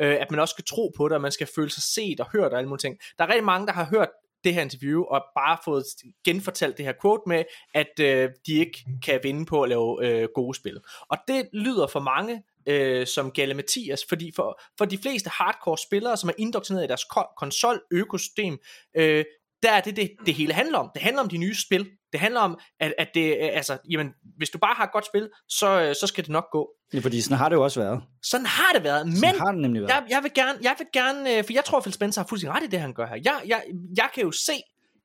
[0.01, 2.27] øh, at man også skal tro på det, og man skal føle sig set og
[2.33, 2.99] hørt og alle mulige ting.
[3.19, 4.09] Der er rigtig mange, der har hørt
[4.47, 5.85] det her interview, og bare fået
[6.25, 7.45] genfortalt det her quote med,
[7.75, 10.81] at øh, de ikke kan vinde på at lave øh, gode spil.
[11.11, 15.79] Og det lyder for mange øh, som Galle Mathias, fordi for, for de fleste hardcore
[15.79, 17.05] spillere, som er indoktrineret i deres
[17.37, 18.59] konsol-økosystem,
[18.97, 19.25] øh,
[19.67, 20.91] der er det, det, det hele handler om.
[20.95, 21.91] Det handler om de nye spil.
[22.13, 25.29] Det handler om, at, at det, altså, jamen, hvis du bare har et godt spil,
[25.49, 26.69] så, øh, så skal det nok gå.
[26.95, 28.03] Ja, fordi sådan har det jo også været.
[28.23, 29.91] Sådan har det været, men sådan har det nemlig været.
[29.91, 32.57] Jeg, jeg vil gerne, jeg vil gerne, øh, for jeg tror, Phil Spencer har fuldstændig
[32.57, 33.17] ret i det, han gør her.
[33.25, 33.65] Jeg, jeg,
[33.97, 34.53] jeg kan jo se,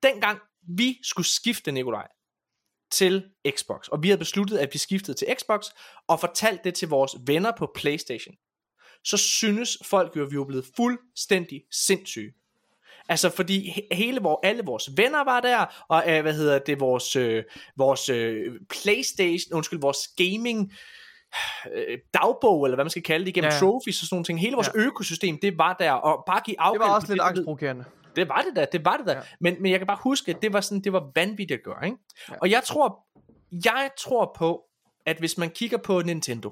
[0.03, 0.39] dengang
[0.77, 2.07] vi skulle skifte Nikolaj
[2.91, 5.65] til Xbox, og vi havde besluttet, at vi skiftede til Xbox,
[6.07, 8.35] og fortalt det til vores venner på Playstation,
[9.03, 12.33] så synes folk jo, at vi var blevet fuldstændig sindssyge.
[13.11, 17.15] Altså fordi hele vores, alle vores venner var der, og øh, hvad hedder det, vores,
[17.15, 17.43] øh,
[17.77, 20.73] vores øh, Playstation, undskyld, vores gaming
[21.73, 23.59] øh, dagbog, eller hvad man skal kalde det, gennem ja.
[23.59, 24.39] trophies og sådan nogle ting.
[24.39, 24.79] Hele vores ja.
[24.79, 27.83] økosystem, det var der, og bare give afkald Det var også lidt angstprovokerende.
[28.15, 29.11] Det var det da, det var det da.
[29.11, 29.19] Ja.
[29.41, 31.85] Men, men jeg kan bare huske, at det var sådan, det var vanvittigt at gøre,
[31.85, 31.97] ikke?
[32.29, 32.33] Ja.
[32.41, 33.05] Og jeg tror,
[33.65, 34.61] jeg tror på,
[35.05, 36.51] at hvis man kigger på Nintendo,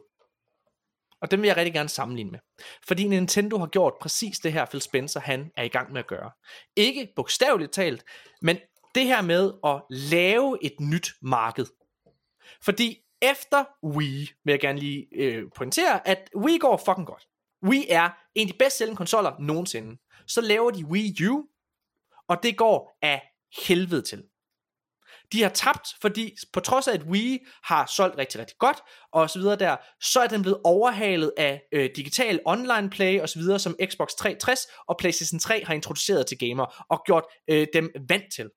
[1.21, 2.39] og dem vil jeg rigtig gerne sammenligne med.
[2.87, 6.07] Fordi Nintendo har gjort præcis det her, Phil Spencer han er i gang med at
[6.07, 6.31] gøre.
[6.75, 8.03] Ikke bogstaveligt talt,
[8.41, 8.57] men
[8.95, 11.65] det her med at lave et nyt marked.
[12.63, 17.27] Fordi efter Wii, vil jeg gerne lige øh, pointere, at Wii går fucking godt.
[17.63, 19.97] Wii er en af de bedst sælgende konsoller nogensinde.
[20.27, 21.45] Så laver de Wii U,
[22.27, 23.21] og det går af
[23.67, 24.23] helvede til.
[25.31, 28.77] De har tabt, fordi på trods af at Wii har solgt rigtig, rigtig godt,
[29.11, 33.29] og så videre der, så er den blevet overhalet af øh, digital online play og
[33.29, 37.67] så videre, som Xbox 360 og PlayStation 3 har introduceret til gamer, og gjort øh,
[37.73, 38.49] dem vant til.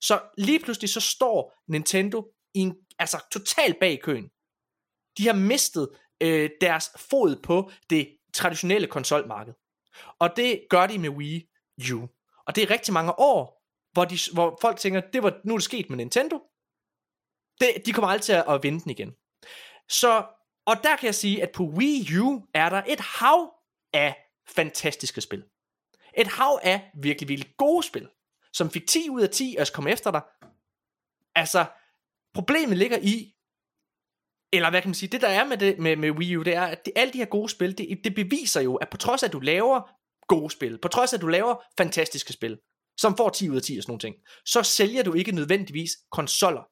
[0.00, 2.24] Så lige pludselig så står Nintendo
[2.54, 4.28] i en, altså totalt bag køen.
[5.18, 5.88] De har mistet
[6.20, 9.54] øh, deres fod på det traditionelle konsolmarked.
[10.18, 11.48] Og det gør de med Wii
[11.92, 12.08] U.
[12.46, 13.61] Og det er rigtig mange år,
[13.92, 16.40] hvor, de, hvor folk tænker, det var, nu er det sket med Nintendo.
[17.60, 19.12] Det, de kommer aldrig til at vinde den igen.
[19.88, 20.26] Så,
[20.66, 23.54] og der kan jeg sige, at på Wii U er der et hav
[23.92, 24.16] af
[24.48, 25.44] fantastiske spil.
[26.18, 28.08] Et hav af virkelig, virkelig gode spil,
[28.52, 30.22] som fik 10 ud af 10 og kom efter dig.
[31.34, 31.64] Altså,
[32.34, 33.34] problemet ligger i,
[34.52, 36.54] eller hvad kan man sige, det der er med, det, med, med Wii U, det
[36.54, 39.22] er, at det, alle de her gode spil, det, det beviser jo, at på trods
[39.22, 39.90] af, at du laver
[40.26, 42.58] gode spil, på trods af, at du laver fantastiske spil,
[42.96, 45.90] som får 10 ud af 10 og sådan nogle ting, så sælger du ikke nødvendigvis
[46.10, 46.62] konsoller.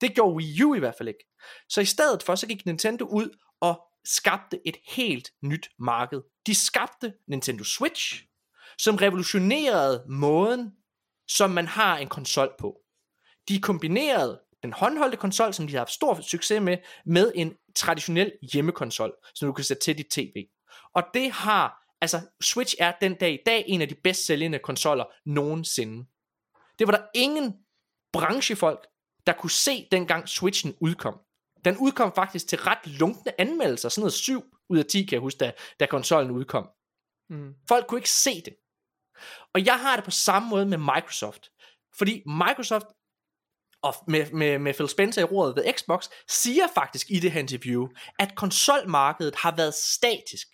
[0.00, 1.28] Det gjorde Wii U i hvert fald ikke.
[1.68, 6.20] Så i stedet for, så gik Nintendo ud og skabte et helt nyt marked.
[6.46, 8.24] De skabte Nintendo Switch,
[8.78, 10.72] som revolutionerede måden,
[11.28, 12.76] som man har en konsol på.
[13.48, 18.32] De kombinerede den håndholdte konsol, som de har haft stor succes med, med en traditionel
[18.52, 20.46] hjemmekonsol, som du kan sætte til dit tv.
[20.94, 24.58] Og det har Altså, Switch er den dag i dag en af de bedst sælgende
[24.58, 26.06] konsoller nogensinde.
[26.78, 27.54] Det var der ingen
[28.12, 28.86] branchefolk,
[29.26, 31.20] der kunne se dengang Switchen udkom.
[31.64, 35.20] Den udkom faktisk til ret lunkne anmeldelser, sådan noget 7 ud af 10 kan jeg
[35.20, 36.68] huske, da, da konsollen udkom.
[37.30, 37.54] Mm.
[37.68, 38.54] Folk kunne ikke se det.
[39.54, 41.50] Og jeg har det på samme måde med Microsoft.
[41.98, 42.86] Fordi Microsoft
[43.82, 47.40] og med, med, med Phil Spencer i rådet ved Xbox, siger faktisk i det her
[47.40, 47.88] interview,
[48.18, 50.48] at konsolmarkedet har været statisk.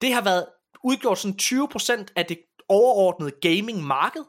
[0.00, 0.46] Det har været
[0.84, 2.38] udgjort sådan 20% af det
[2.68, 4.24] overordnede gaming-marked.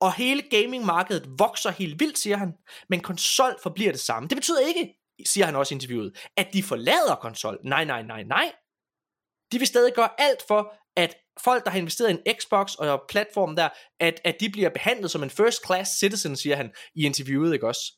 [0.00, 2.52] Og hele gaming-markedet vokser helt vildt, siger han.
[2.88, 4.28] Men konsol forbliver det samme.
[4.28, 4.94] Det betyder ikke,
[5.26, 7.58] siger han også i interviewet, at de forlader konsol.
[7.64, 8.52] Nej, nej, nej, nej.
[9.52, 13.02] De vil stadig gøre alt for, at folk, der har investeret i en Xbox og
[13.08, 13.68] platformen der,
[14.00, 17.66] at, at de bliver behandlet som en first class citizen, siger han i interviewet, ikke
[17.66, 17.92] også?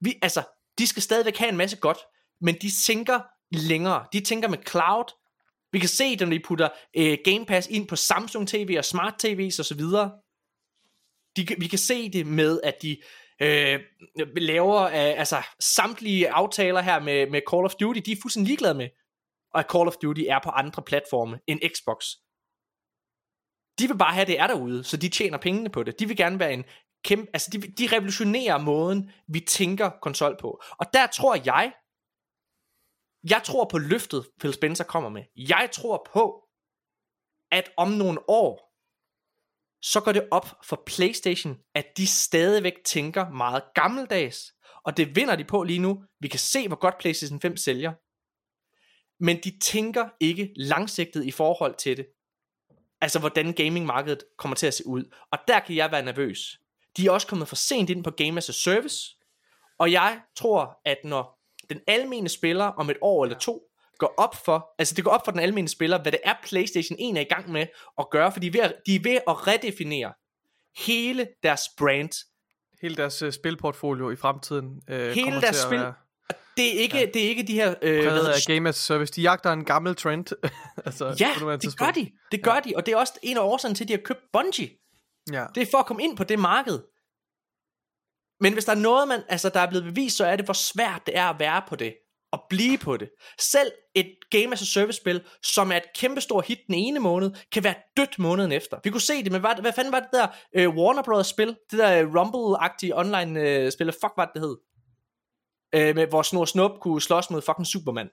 [0.00, 0.42] Vi, altså,
[0.78, 1.98] de skal stadigvæk have en masse godt,
[2.40, 3.20] men de tænker
[3.52, 4.06] længere.
[4.12, 5.12] De tænker med cloud,
[5.72, 9.24] vi kan se når de putter øh, Game Pass ind på Samsung TV og Smart
[9.24, 9.82] TV's osv.
[11.36, 12.96] De, vi kan se det med, at de
[13.42, 13.80] øh,
[14.36, 18.74] laver øh, altså samtlige aftaler her med, med Call of Duty, de er fuldstændig ligeglade
[18.74, 18.88] med,
[19.54, 22.04] og at Call of Duty er på andre platforme end Xbox.
[23.78, 26.00] De vil bare have, at det er derude, så de tjener pengene på det.
[26.00, 26.64] De vil gerne være en
[27.04, 30.62] kæmpe, altså de, de revolutionerer måden, vi tænker konsol på.
[30.70, 31.72] Og der tror jeg,
[33.30, 35.24] jeg tror på løftet, Phil Spencer kommer med.
[35.36, 36.42] Jeg tror på,
[37.50, 38.66] at om nogle år,
[39.82, 44.52] så går det op for PlayStation, at de stadigvæk tænker meget gammeldags.
[44.84, 46.04] Og det vinder de på lige nu.
[46.20, 47.92] Vi kan se, hvor godt PlayStation 5 sælger.
[49.24, 52.06] Men de tænker ikke langsigtet i forhold til det.
[53.00, 55.04] Altså, hvordan gamingmarkedet kommer til at se ud.
[55.32, 56.60] Og der kan jeg være nervøs.
[56.96, 59.16] De er også kommet for sent ind på Game as a Service.
[59.78, 61.35] Og jeg tror, at når
[61.70, 63.62] den almene spiller om et år eller to
[63.98, 66.98] går op for, altså det går op for den almene spiller, hvad det er PlayStation
[67.00, 67.66] 1 er i gang med
[67.98, 70.12] at gøre, for de er ved at, de er ved at redefinere
[70.76, 72.10] hele deres brand.
[72.82, 75.94] Hele deres uh, spilportfolio i fremtiden uh, Hele deres spil, være
[76.56, 77.06] det er ikke, ja.
[77.14, 77.74] det er ikke de her...
[77.82, 79.12] Øh, hvad hedder Game as Service.
[79.12, 80.26] De jagter en gammel trend.
[80.86, 81.94] altså, Ja, det tidspunkt.
[81.94, 82.10] gør de.
[82.32, 84.20] Det gør de, og det er også en af årsagerne til, at de har købt
[84.32, 84.68] Bungie.
[85.32, 85.44] Ja.
[85.54, 86.78] Det er for at komme ind på det marked.
[88.40, 90.54] Men hvis der er noget, man, altså, der er blevet bevist, så er det, hvor
[90.54, 91.94] svært det er at være på det.
[92.32, 93.08] Og blive på det.
[93.40, 97.30] Selv et Game as a Service spil, som er et kæmpestort hit den ene måned,
[97.52, 98.76] kan være dødt måneden efter.
[98.84, 101.56] Vi kunne se det, men hvad, hvad fanden var det der uh, Warner Brothers spil?
[101.70, 103.84] Det der uh, Rumble-agtige online uh, spil.
[103.84, 104.56] Hvad fuck var det, hed?
[105.76, 108.08] Uh, med hvor Snor Snup kunne slås mod fucking Superman.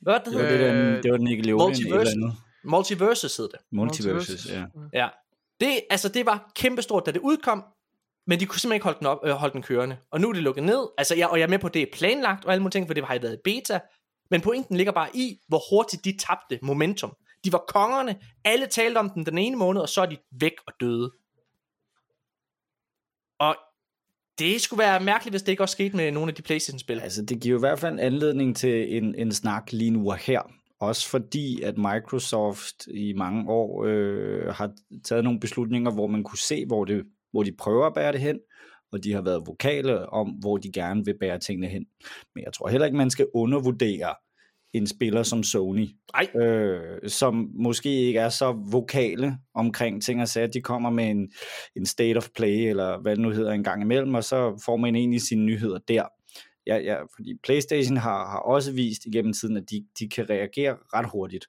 [0.00, 0.86] Hvad var det, det Det var, hed?
[0.88, 2.10] det, Øh, det var Nickelodeon et Multiverse.
[2.10, 2.38] eller andet.
[2.64, 3.58] Multiverses hed det.
[3.72, 4.64] Multiverses, ja.
[4.94, 5.08] Ja.
[5.60, 7.64] Det, altså, det var kæmpestort, da det udkom,
[8.28, 9.96] men de kunne simpelthen ikke holde den, op, øh, holde den kørende.
[10.10, 11.82] Og nu er det lukket ned, altså, jeg, og jeg er med på, at det
[11.82, 13.80] er planlagt og alle mulige ting, for det har været beta,
[14.30, 17.16] men pointen ligger bare i, hvor hurtigt de tabte momentum.
[17.44, 20.52] De var kongerne, alle talte om den den ene måned, og så er de væk
[20.66, 21.12] og døde.
[23.38, 23.56] Og
[24.38, 27.00] det skulle være mærkeligt, hvis det ikke også skete med nogle af de Playstation-spil.
[27.00, 30.16] Altså, det giver i hvert fald en anledning til en, en snak lige nu og
[30.16, 30.42] her.
[30.80, 34.72] Også fordi, at Microsoft i mange år øh, har
[35.04, 38.20] taget nogle beslutninger, hvor man kunne se, hvor, det, hvor de prøver at bære det
[38.20, 38.38] hen,
[38.92, 41.86] og de har været vokale om, hvor de gerne vil bære tingene hen.
[42.34, 44.14] Men jeg tror heller ikke, man skal undervurdere
[44.74, 50.28] en spiller som Sony, Nej, øh, som måske ikke er så vokale omkring ting og
[50.28, 50.46] sager.
[50.46, 51.30] De kommer med en,
[51.76, 54.76] en state of play, eller hvad det nu hedder, en gang imellem, og så får
[54.76, 56.04] man egentlig sine nyheder der.
[56.66, 60.76] Ja, ja, fordi PlayStation har, har også vist igennem tiden, at de, de kan reagere
[60.94, 61.46] ret hurtigt.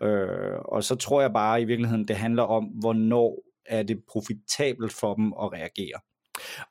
[0.00, 0.06] Ja.
[0.06, 4.92] Øh, og så tror jeg bare i virkeligheden, det handler om, hvornår er det profitabelt
[4.92, 6.00] for dem at reagere.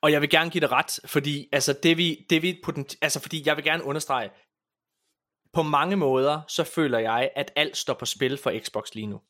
[0.01, 3.19] Og jeg vil gerne give det ret, fordi altså det vi, det vi potent, altså
[3.19, 4.29] fordi jeg vil gerne understrege,
[5.53, 9.21] på mange måder, så føler jeg, at alt står på spil for Xbox lige nu.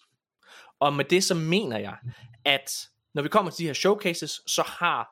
[0.80, 1.98] Og med det så mener jeg,
[2.46, 2.72] at
[3.14, 5.10] når vi kommer til de her showcases, så har,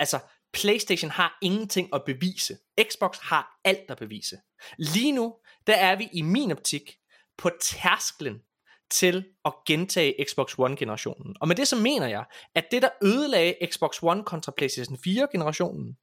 [0.00, 0.18] altså
[0.52, 2.58] PlayStation har ingenting at bevise.
[2.90, 4.36] Xbox har alt at bevise.
[4.78, 6.96] Lige nu, der er vi i min optik
[7.38, 8.40] på tærsklen
[8.90, 11.34] til at gentage Xbox One-generationen.
[11.40, 15.96] Og med det så mener jeg, at det der ødelagde Xbox One kontra PlayStation 4-generationen,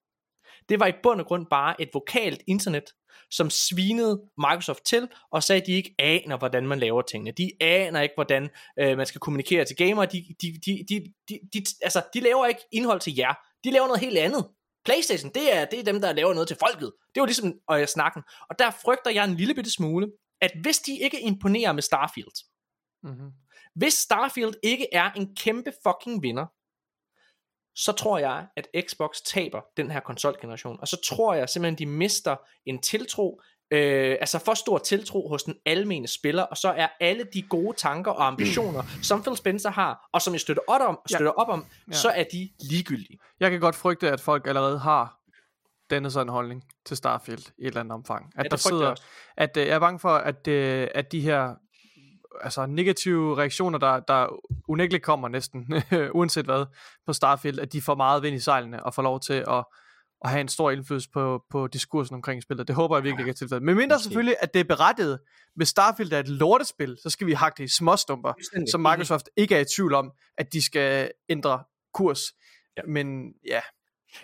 [0.69, 2.83] det var i bund og grund bare et vokalt internet,
[3.31, 7.31] som svinede Microsoft til, og sagde, at de ikke aner, hvordan man laver tingene.
[7.31, 8.49] De aner ikke, hvordan
[8.79, 10.05] øh, man skal kommunikere til gamere.
[10.05, 13.33] De, de, de, de, de, de, altså, de laver ikke indhold til jer.
[13.63, 14.47] De laver noget helt andet.
[14.85, 16.91] Playstation, det er, det er dem, der laver noget til folket.
[17.15, 18.23] Det var ligesom øh, snakken.
[18.49, 20.07] Og der frygter jeg en lille bitte smule,
[20.41, 22.52] at hvis de ikke imponerer med Starfield,
[23.03, 23.31] Mm-hmm.
[23.75, 26.45] hvis Starfield ikke er en kæmpe fucking vinder,
[27.75, 30.77] så tror jeg, at Xbox taber den her konsolgeneration.
[30.81, 32.35] Og så tror jeg simpelthen, de mister
[32.65, 37.23] en tiltro, øh, altså for stor tiltro hos den almene spiller, og så er alle
[37.33, 40.99] de gode tanker og ambitioner, som Phil Spencer har, og som jeg støtter op om,
[41.09, 41.15] Ja.
[41.15, 41.93] støtter op om Ja.
[41.93, 43.19] så er de ligegyldige.
[43.39, 45.19] Jeg kan godt frygte, at folk allerede har
[45.89, 48.31] denne sådan holdning til Starfield i et eller andet omfang.
[48.35, 48.95] At det der sidder,
[49.37, 51.55] at øh, jeg er bange for, at, øh, at de her
[52.41, 54.27] altså negative reaktioner, der, der
[54.67, 55.83] unægteligt kommer næsten,
[56.17, 56.65] uanset hvad,
[57.05, 59.65] på Starfield, at de får meget vind i sejlene og får lov til at,
[60.23, 62.67] at have en stor indflydelse på, på diskursen omkring spillet.
[62.67, 63.63] Det håber jeg virkelig ikke er tilfældet.
[63.63, 65.19] Men mindre selvfølgelig, at det er berettiget.
[65.55, 68.33] Hvis Starfield er et lortespil, så skal vi hakke det i småstumper,
[68.71, 72.19] som Microsoft ikke er i tvivl om, at de skal ændre kurs.
[72.77, 72.81] Ja.
[72.87, 73.61] Men ja,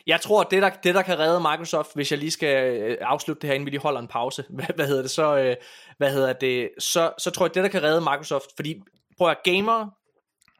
[0.08, 3.42] Jeg tror, det der, det der kan redde Microsoft, hvis jeg lige skal øh, afslutte
[3.42, 5.56] det her, inden vi lige holder en pause, hvad, hvad hedder det, så, øh,
[5.98, 8.82] hvad hedder det, så, så tror jeg, det der kan redde Microsoft, fordi
[9.18, 9.88] prøv at gamer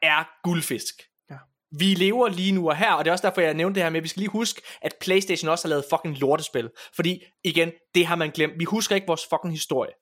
[0.02, 0.94] er guldfisk.
[1.30, 1.36] Ja.
[1.78, 3.90] Vi lever lige nu og her, og det er også derfor, jeg nævnte det her
[3.90, 6.70] med, at vi skal lige huske, at Playstation også har lavet fucking lortespil.
[6.94, 8.52] Fordi, igen, det har man glemt.
[8.58, 9.92] Vi husker ikke vores fucking historie.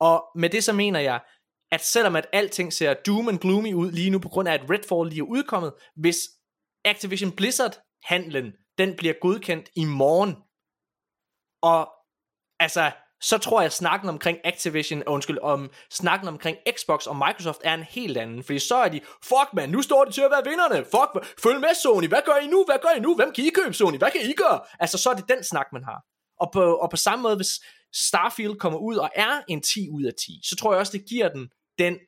[0.00, 1.20] Og med det så mener jeg,
[1.72, 4.70] at selvom at alting ser doom and gloomy ud lige nu, på grund af at
[4.70, 6.16] Redfall lige er udkommet, hvis
[6.84, 10.34] Activision Blizzard handlen den bliver godkendt i morgen.
[11.62, 11.92] Og
[12.60, 17.16] altså, så tror jeg, at snakken omkring Activision, øh, undskyld, om snakken omkring Xbox og
[17.16, 18.42] Microsoft er en helt anden.
[18.44, 20.84] Fordi så er de, fuck man, nu står de til at være vinderne.
[20.84, 22.64] Fuck, følg med Sony, hvad gør I nu?
[22.64, 23.14] Hvad gør I nu?
[23.16, 23.98] Hvem kan I købe Sony?
[23.98, 24.60] Hvad kan I gøre?
[24.80, 26.00] Altså, så er det den snak, man har.
[26.40, 27.60] Og på, og på samme måde, hvis
[27.94, 31.08] Starfield kommer ud og er en 10 ud af 10, så tror jeg også, det
[31.08, 31.98] giver den den,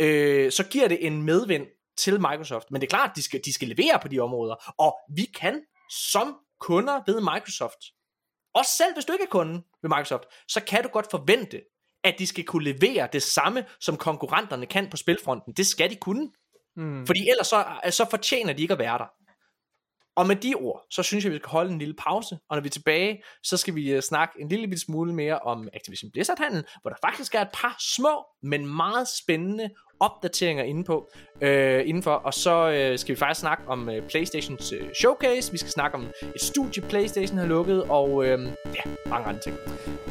[0.00, 1.66] øh, så giver det en medvind
[1.96, 2.70] til Microsoft.
[2.70, 4.74] Men det er klart, de skal, de skal levere på de områder.
[4.78, 7.78] Og vi kan som kunder ved Microsoft,
[8.54, 11.60] også selv hvis du ikke er kunde ved Microsoft, så kan du godt forvente,
[12.04, 15.52] at de skal kunne levere det samme, som konkurrenterne kan på spilfronten.
[15.52, 16.30] Det skal de kunne.
[16.76, 17.06] Mm.
[17.06, 19.10] Fordi ellers så, så fortjener de ikke at være der.
[20.16, 22.60] Og med de ord, så synes jeg, vi skal holde en lille pause, og når
[22.62, 26.64] vi er tilbage, så skal vi øh, snakke en lille smule mere om Activision Blizzard-handlen,
[26.82, 29.70] hvor der faktisk er et par små, men meget spændende
[30.00, 31.10] opdateringer inde på,
[31.40, 35.58] øh, indenfor, og så øh, skal vi faktisk snakke om øh, Playstations øh, showcase, vi
[35.58, 39.56] skal snakke om et studie Playstation har lukket, og øh, ja, mange andre ting.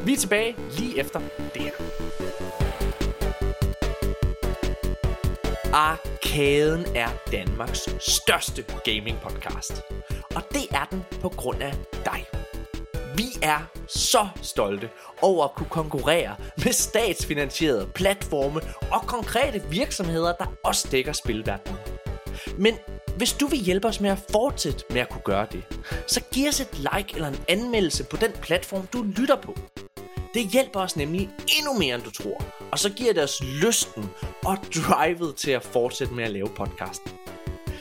[0.06, 1.20] Vi er tilbage lige efter
[1.54, 2.81] det her.
[5.74, 9.82] Arkaden er Danmarks største gaming podcast.
[10.34, 11.74] Og det er den på grund af
[12.04, 12.26] dig.
[13.16, 13.58] Vi er
[13.88, 14.90] så stolte
[15.22, 21.78] over at kunne konkurrere med statsfinansierede platforme og konkrete virksomheder, der også dækker spilverdenen.
[22.58, 22.74] Men
[23.16, 25.64] hvis du vil hjælpe os med at fortsætte med at kunne gøre det,
[26.06, 29.56] så giv os et like eller en anmeldelse på den platform, du lytter på.
[30.34, 32.44] Det hjælper os nemlig endnu mere, end du tror.
[32.70, 34.10] Og så giver det os lysten
[34.44, 37.10] og drivet til at fortsætte med at lave podcasten.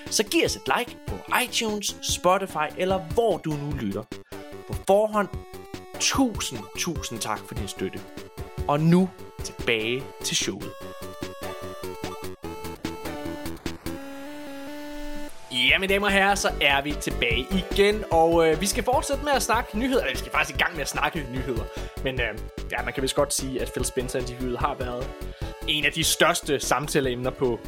[0.05, 4.03] Så giv os et like på iTunes, Spotify eller hvor du nu lytter.
[4.67, 5.27] På forhånd,
[5.99, 7.99] tusind, tusind tak for din støtte.
[8.67, 9.09] Og nu
[9.43, 10.71] tilbage til showet.
[15.71, 19.23] Ja, mine damer og herrer, så er vi tilbage igen, og øh, vi skal fortsætte
[19.23, 19.99] med at snakke nyheder.
[20.01, 21.63] Eller vi skal faktisk i gang med at snakke nyheder.
[22.03, 22.37] Men øh,
[22.71, 25.07] ja, man kan vist godt sige, at Phil Spencer-interviewet har været
[25.67, 27.59] en af de største samtaleemner på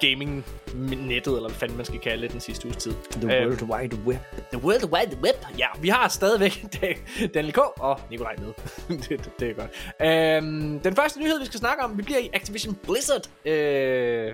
[0.00, 2.92] gaming-nettet, eller hvad fanden man skal kalde det den sidste uges tid.
[3.10, 4.20] The øh, World Wide Web.
[4.52, 5.58] The World Wide Web.
[5.58, 6.64] Ja, vi har stadigvæk
[7.34, 7.58] Daniel K.
[7.58, 8.52] og Nikolaj med.
[8.98, 9.70] det, det, det er godt.
[10.02, 13.28] Øhm, den første nyhed, vi skal snakke om, vi bliver i Activision Blizzard.
[13.44, 14.32] Øh,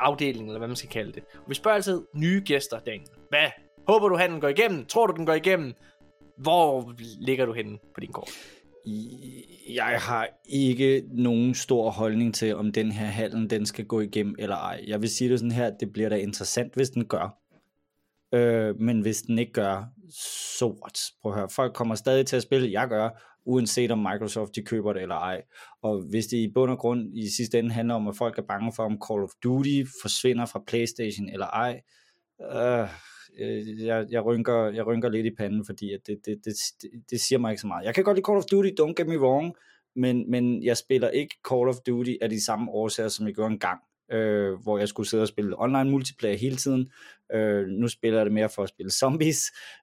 [0.00, 1.22] afdeling, eller hvad man skal kalde det.
[1.34, 3.08] Og vi spørger altid nye gæster, Daniel.
[3.28, 3.48] Hvad?
[3.88, 4.84] Håber du, at den går igennem?
[4.84, 5.74] Tror du, den går igennem?
[6.36, 8.30] Hvor ligger du henne på din kort?
[9.74, 14.34] Jeg har ikke nogen stor holdning til, om den her handel den skal gå igennem
[14.38, 14.84] eller ej.
[14.86, 17.38] Jeg vil sige det sådan her, det bliver da interessant, hvis den gør.
[18.32, 19.84] Øh, men hvis den ikke gør,
[20.58, 21.00] så what?
[21.22, 23.08] Prøv at høre, folk kommer stadig til at spille, jeg gør,
[23.48, 25.42] uanset om Microsoft de køber det eller ej.
[25.82, 28.42] Og hvis det i bund og grund i sidste ende handler om, at folk er
[28.42, 31.80] bange for, om Call of Duty forsvinder fra Playstation eller ej,
[32.42, 32.88] øh,
[33.40, 36.54] øh, jeg, jeg, rynker, jeg rynker lidt i panden, fordi at det, det, det,
[37.10, 37.84] det, siger mig ikke så meget.
[37.84, 39.54] Jeg kan godt lide Call of Duty, don't get me wrong,
[39.96, 43.52] men, men jeg spiller ikke Call of Duty af de samme årsager, som jeg gjorde
[43.52, 43.80] engang,
[44.12, 46.90] øh, hvor jeg skulle sidde og spille online multiplayer hele tiden.
[47.34, 49.42] Øh, nu spiller jeg det mere for at spille zombies.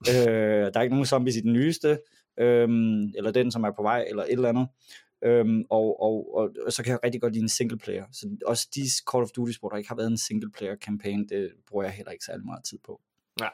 [0.09, 1.97] Øh, der er ikke nogen zombies i den nyeste,
[2.37, 4.67] øhm, eller den, som er på vej, eller et eller andet.
[5.23, 8.05] Øhm, og, og, og, og så kan jeg rigtig godt lide en single player.
[8.11, 8.81] Så også de
[9.11, 11.93] Call of Duty, hvor der ikke har været en single player campaign, det bruger jeg
[11.93, 13.01] heller ikke særlig meget tid på.
[13.41, 13.47] Ja,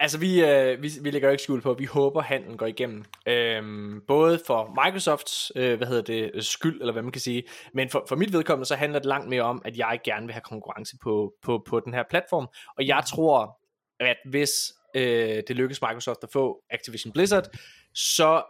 [0.00, 2.56] altså vi, øh, vi, vi lægger jo ikke skjul på, at vi håber, at handlen
[2.56, 3.04] går igennem.
[3.26, 7.42] Øhm, både for Microsofts, øh, hvad hedder det, skyld, eller hvad man kan sige,
[7.74, 10.32] men for, for mit vedkommende, så handler det langt mere om, at jeg gerne vil
[10.32, 13.58] have konkurrence på, på, på den her platform, og jeg tror,
[14.00, 14.50] at hvis
[14.94, 17.48] øh, det lykkes Microsoft at få Activision Blizzard,
[17.94, 18.44] så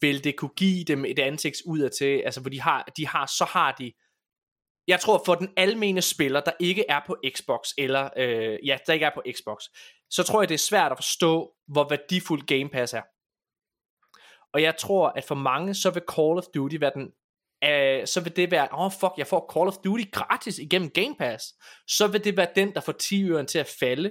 [0.00, 3.26] vil det kunne give dem et ansigt ud til, altså hvor de har, de har,
[3.26, 3.92] så har de,
[4.88, 8.92] jeg tror for den almene spiller, der ikke er på Xbox, eller øh, ja, der
[8.92, 9.62] ikke er på Xbox,
[10.10, 13.02] så tror jeg det er svært at forstå, hvor værdifuld Game Pass er.
[14.52, 17.12] Og jeg tror, at for mange, så vil Call of Duty være den
[17.64, 20.90] øh, så vil det være, åh oh, fuck, jeg får Call of Duty gratis igennem
[20.90, 21.44] Game Pass.
[21.86, 24.10] Så vil det være den, der får 10 til at falde.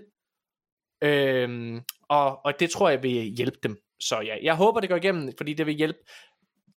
[1.03, 3.77] Øhm, og, og det tror jeg vil hjælpe dem.
[3.99, 5.99] Så ja, jeg håber det går igennem, fordi det vil hjælpe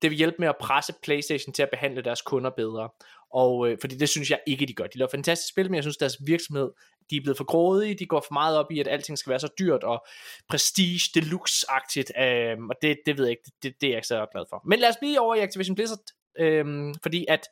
[0.03, 2.89] det vil hjælpe med at presse PlayStation til at behandle deres kunder bedre.
[3.33, 4.87] Og øh, fordi det synes jeg ikke, de gør.
[4.87, 6.71] De laver fantastisk spil, men jeg synes, deres virksomhed,
[7.11, 9.41] de er blevet for grådige, de går for meget op i, at alting skal være
[9.41, 10.07] så dyrt og
[10.49, 14.27] prestige, deluxe-agtigt, øh, og det, det ved jeg ikke, det, det er jeg ikke så
[14.33, 14.63] glad for.
[14.67, 15.99] Men lad os blive over i Activision Blizzard,
[16.39, 17.49] øh, fordi at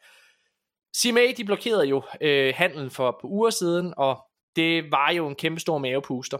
[0.97, 4.18] CMA, de blokerede jo øh, handlen for på uger siden, og
[4.56, 6.38] det var jo en kæmpe stor mavepuster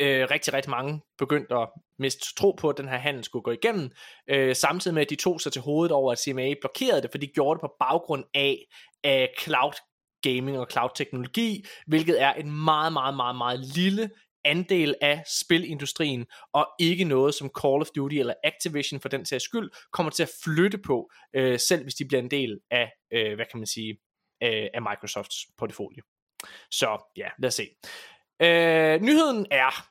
[0.00, 1.68] øh, rigtig, rigtig mange begyndte at
[2.00, 3.90] mest tro på, at den her handel skulle gå igennem,
[4.30, 7.18] øh, samtidig med, at de tog sig til hovedet over, at CMA blokerede det, for
[7.18, 8.58] de gjorde det på baggrund af,
[9.04, 9.72] af cloud
[10.22, 14.10] gaming og cloud teknologi, hvilket er en meget, meget, meget, meget lille
[14.44, 19.44] andel af spilindustrien, og ikke noget, som Call of Duty eller Activision for den sags
[19.44, 23.34] skyld, kommer til at flytte på, øh, selv hvis de bliver en del af, øh,
[23.34, 23.90] hvad kan man sige,
[24.42, 26.02] øh, af Microsofts portefølje.
[26.70, 27.68] Så ja, lad os se.
[28.42, 29.89] Øh, nyheden er,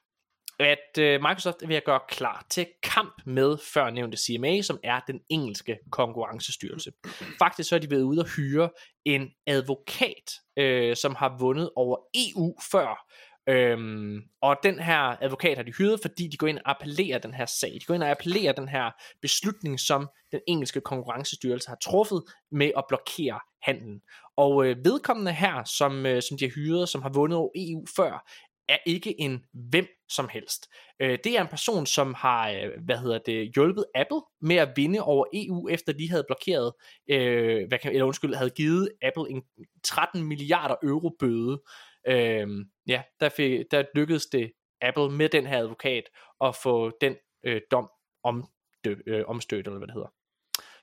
[0.59, 5.77] at øh, Microsoft vil gøre klar til kamp med førnævnte CMA, som er den engelske
[5.91, 6.91] konkurrencestyrelse.
[7.39, 8.69] Faktisk så er de ved ude at hyre
[9.05, 13.05] en advokat, øh, som har vundet over EU før.
[13.49, 17.33] Øhm, og den her advokat har de hyret, fordi de går ind og appellerer den
[17.33, 17.73] her sag.
[17.73, 18.91] De går ind og appellerer den her
[19.21, 24.01] beslutning, som den engelske konkurrencestyrelse har truffet med at blokere handlen.
[24.37, 27.85] Og øh, vedkommende her, som, øh, som de har hyret, som har vundet over EU
[27.95, 28.31] før,
[28.69, 30.69] er ikke en hvem som helst.
[30.99, 34.69] Øh, det er en person, som har, øh, hvad hedder det, hjulpet Apple med at
[34.75, 36.73] vinde over EU, efter de havde blokeret,
[37.09, 39.43] øh, hvad kan, eller undskyld, havde givet Apple en
[39.83, 41.61] 13 milliarder euro bøde.
[42.07, 42.47] Øh,
[42.87, 44.51] ja, der, fik, der lykkedes det
[44.81, 46.03] Apple med den her advokat
[46.41, 47.15] at få den
[47.45, 47.89] øh, dom
[48.23, 48.47] om,
[48.85, 50.13] øh, omstødt, eller hvad det hedder.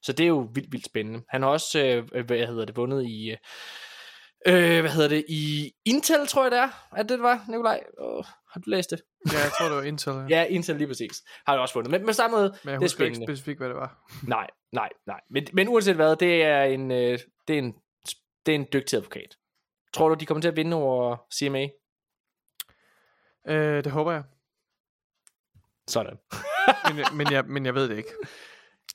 [0.02, 1.24] Så det er jo vildt, vildt spændende.
[1.28, 3.30] Han har også, øh, hvad hedder det, vundet i...
[3.30, 3.36] Øh,
[4.46, 7.80] øh, hvad hedder det, i Intel, tror jeg det er, at det var, Nikolaj.
[7.98, 9.02] Oh, har du læst det?
[9.32, 10.12] Ja, jeg tror, det var Intel.
[10.12, 11.22] Ja, ja Intel lige præcis.
[11.46, 11.90] Har jeg også fundet.
[11.90, 13.36] Men med samme måde, Men jeg det er husker ikke spændende.
[13.36, 13.98] specifikt, hvad det var.
[14.26, 15.20] Nej, nej, nej.
[15.30, 17.18] Men, men uanset hvad, det er en, øh,
[17.48, 17.74] det er en,
[18.46, 19.36] det er en dygtig advokat.
[19.92, 21.68] Tror du, de kommer til at vinde over CMA?
[23.48, 24.22] Øh, det håber jeg.
[25.88, 26.16] Sådan.
[26.94, 28.10] Men, men, jeg, men jeg ved det ikke.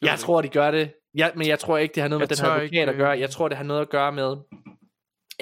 [0.01, 0.93] Jeg tror, de gør det.
[1.17, 2.95] Ja, men jeg tror ikke, det har noget med Jeg den her advokat ikke, at
[2.97, 3.13] gøre.
[3.15, 4.35] øh, Jeg tror, det har noget at gøre med...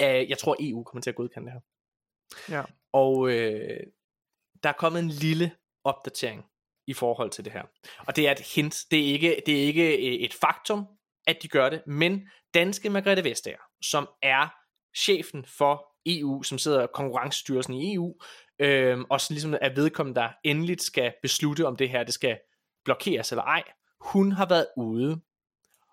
[0.00, 1.60] Øh, jeg tror, EU kommer til at godkende det her.
[2.56, 2.62] Ja.
[2.92, 3.80] Og øh,
[4.62, 5.52] der er kommet en lille
[5.84, 6.44] opdatering
[6.86, 7.62] i forhold til det her.
[8.06, 8.84] Og det er et hint.
[8.90, 10.86] Det er ikke, det er ikke øh, et faktum,
[11.26, 11.86] at de gør det.
[11.86, 14.48] Men danske Margrethe Vestager, som er
[14.96, 18.14] chefen for EU, som sidder konkurrencestyrelsen i EU,
[18.58, 22.38] øh, og som ligesom er vedkommende, der endeligt skal beslutte, om det her det skal
[22.84, 23.62] blokeres eller ej.
[24.00, 25.20] Hun har været ude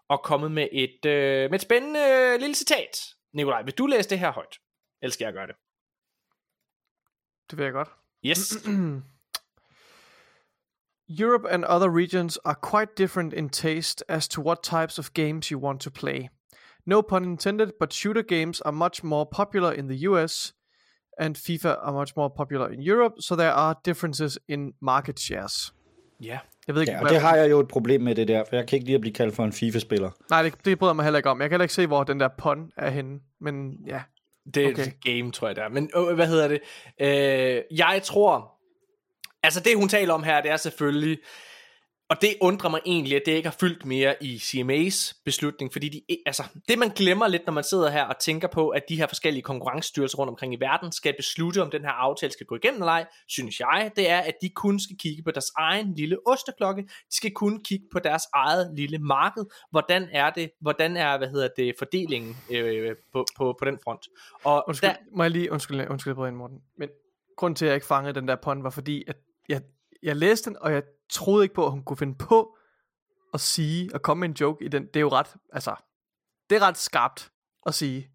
[0.09, 3.16] og kommet med et, øh, med et spændende øh, lille citat.
[3.33, 4.59] Nikolaj, vil du læse det her højt?
[5.01, 5.55] Eller skal jeg gøre det?
[7.49, 7.89] Det vil jeg godt.
[8.25, 8.53] Yes.
[11.09, 15.47] Europe and other regions are quite different in taste as to what types of games
[15.47, 16.29] you want to play.
[16.85, 20.53] No pun intended, but shooter games are much more popular in the US,
[21.17, 25.71] and FIFA are much more popular in Europe, so there are differences in market shares.
[26.21, 26.39] Ja.
[26.67, 28.55] Jeg ved ikke, Ja, og det har jeg jo et problem med det der, for
[28.55, 30.11] jeg kan ikke lide at blive kaldt for en FIFA-spiller.
[30.29, 31.41] Nej, det, det bryder mig heller ikke om.
[31.41, 33.19] Jeg kan heller ikke se, hvor den der pun er henne.
[33.41, 34.01] Men ja,
[34.53, 34.87] Det er Okay.
[34.87, 35.63] et game, tror jeg, der.
[35.63, 35.69] er.
[35.69, 36.59] Men øh, hvad hedder det?
[37.01, 38.53] Øh, jeg tror...
[39.43, 41.17] Altså, det hun taler om her, det er selvfølgelig...
[42.09, 45.89] Og det undrer mig egentlig, at det ikke har fyldt mere i CMA's beslutning, fordi
[45.89, 48.95] de, altså, det man glemmer lidt, når man sidder her og tænker på, at de
[48.95, 52.55] her forskellige konkurrencestyrelser rundt omkring i verden skal beslutte, om den her aftale skal gå
[52.55, 55.93] igennem eller ej, synes jeg, det er, at de kun skal kigge på deres egen
[55.93, 56.81] lille osteklokke.
[56.81, 59.45] De skal kun kigge på deres eget lille marked.
[59.71, 64.07] Hvordan er det, hvordan er, hvad hedder det, fordelingen øh, på, på, på den front.
[64.43, 66.61] Og undskyld, der, må jeg lige, undskyld, undskyld, Brian Morten.
[66.77, 66.89] Men
[67.37, 69.15] grund til, at jeg ikke fangede den der pun, var fordi, at
[69.49, 69.61] jeg,
[70.03, 72.57] jeg læste den, og jeg troede ikke på, at hun kunne finde på
[73.33, 74.85] at sige, at komme med en joke i den.
[74.85, 75.75] Det er jo ret, altså,
[76.49, 77.31] det er ret skarpt
[77.65, 78.09] at sige.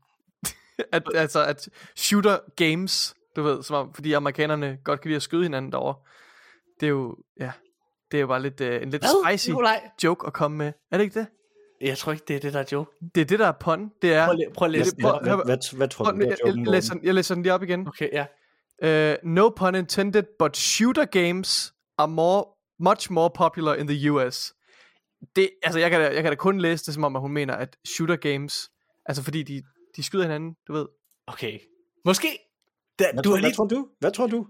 [0.92, 5.22] at, altså, at shooter games, du ved, som om, fordi amerikanerne godt kan lide at
[5.22, 5.94] skyde hinanden derovre.
[6.80, 7.52] Det er jo, ja,
[8.10, 9.90] det er jo bare lidt, uh, en lidt Hvad, spicy Nikolaj?
[10.04, 10.72] joke at komme med.
[10.90, 11.26] Er det ikke det?
[11.80, 12.90] Jeg tror ikke, det er det, der er joke.
[13.14, 13.92] Det er det, der er pun.
[14.02, 14.26] Det er...
[14.26, 15.04] Prøv, lige- prøv at læse det- det.
[15.22, 17.14] Hvad, hvad, hvad, hvad tror Prøv, du, jeg, er jeg, joken, jeg, læser, den- jeg
[17.14, 17.88] læser den lige op igen.
[17.88, 18.26] Okay, ja.
[19.12, 22.44] Uh, no pun intended, but shooter games are more,
[22.82, 24.52] much more popular in the US.
[25.36, 27.32] Det, altså, jeg kan, da, jeg kan da kun læse det, som om, at hun
[27.32, 28.70] mener, at shooter games,
[29.06, 29.62] altså fordi de,
[29.96, 30.86] de skyder hinanden, du ved.
[31.26, 31.58] Okay.
[32.04, 32.28] Måske.
[32.98, 33.46] Da, Hvad, du tror, har lige...
[33.48, 33.88] hvad tror du?
[34.00, 34.46] Hvad tror du?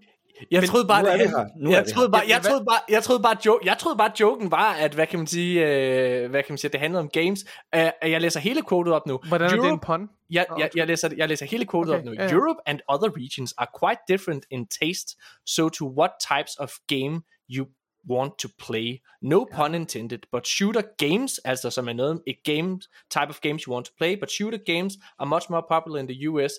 [0.51, 1.47] Jeg Men troede bare, det, vi her.
[1.57, 4.51] Nu jeg troede bare, jeg troede bare, jeg troede bare, joke, jeg troede bare, joken
[4.51, 7.09] var, at hvad kan man sige, øh, hvad kan man sige, at det handlede om
[7.09, 7.45] games.
[7.77, 9.21] Uh, jeg læser hele quotet op nu.
[9.29, 10.09] Hvordan er det en Europe, pun?
[10.31, 12.13] jeg, jeg, jeg, læser, jeg læser hele quotet Okay, op nu.
[12.13, 12.33] ja.
[12.33, 17.23] Europe and other regions are quite different in taste, so to what types of game
[17.51, 17.67] you
[18.09, 19.01] want to play.
[19.23, 22.81] No pun intended, but shooter games, altså som er noget, et game,
[23.11, 26.09] type of games you want to play, but shooter games are much more popular in
[26.09, 26.53] the US.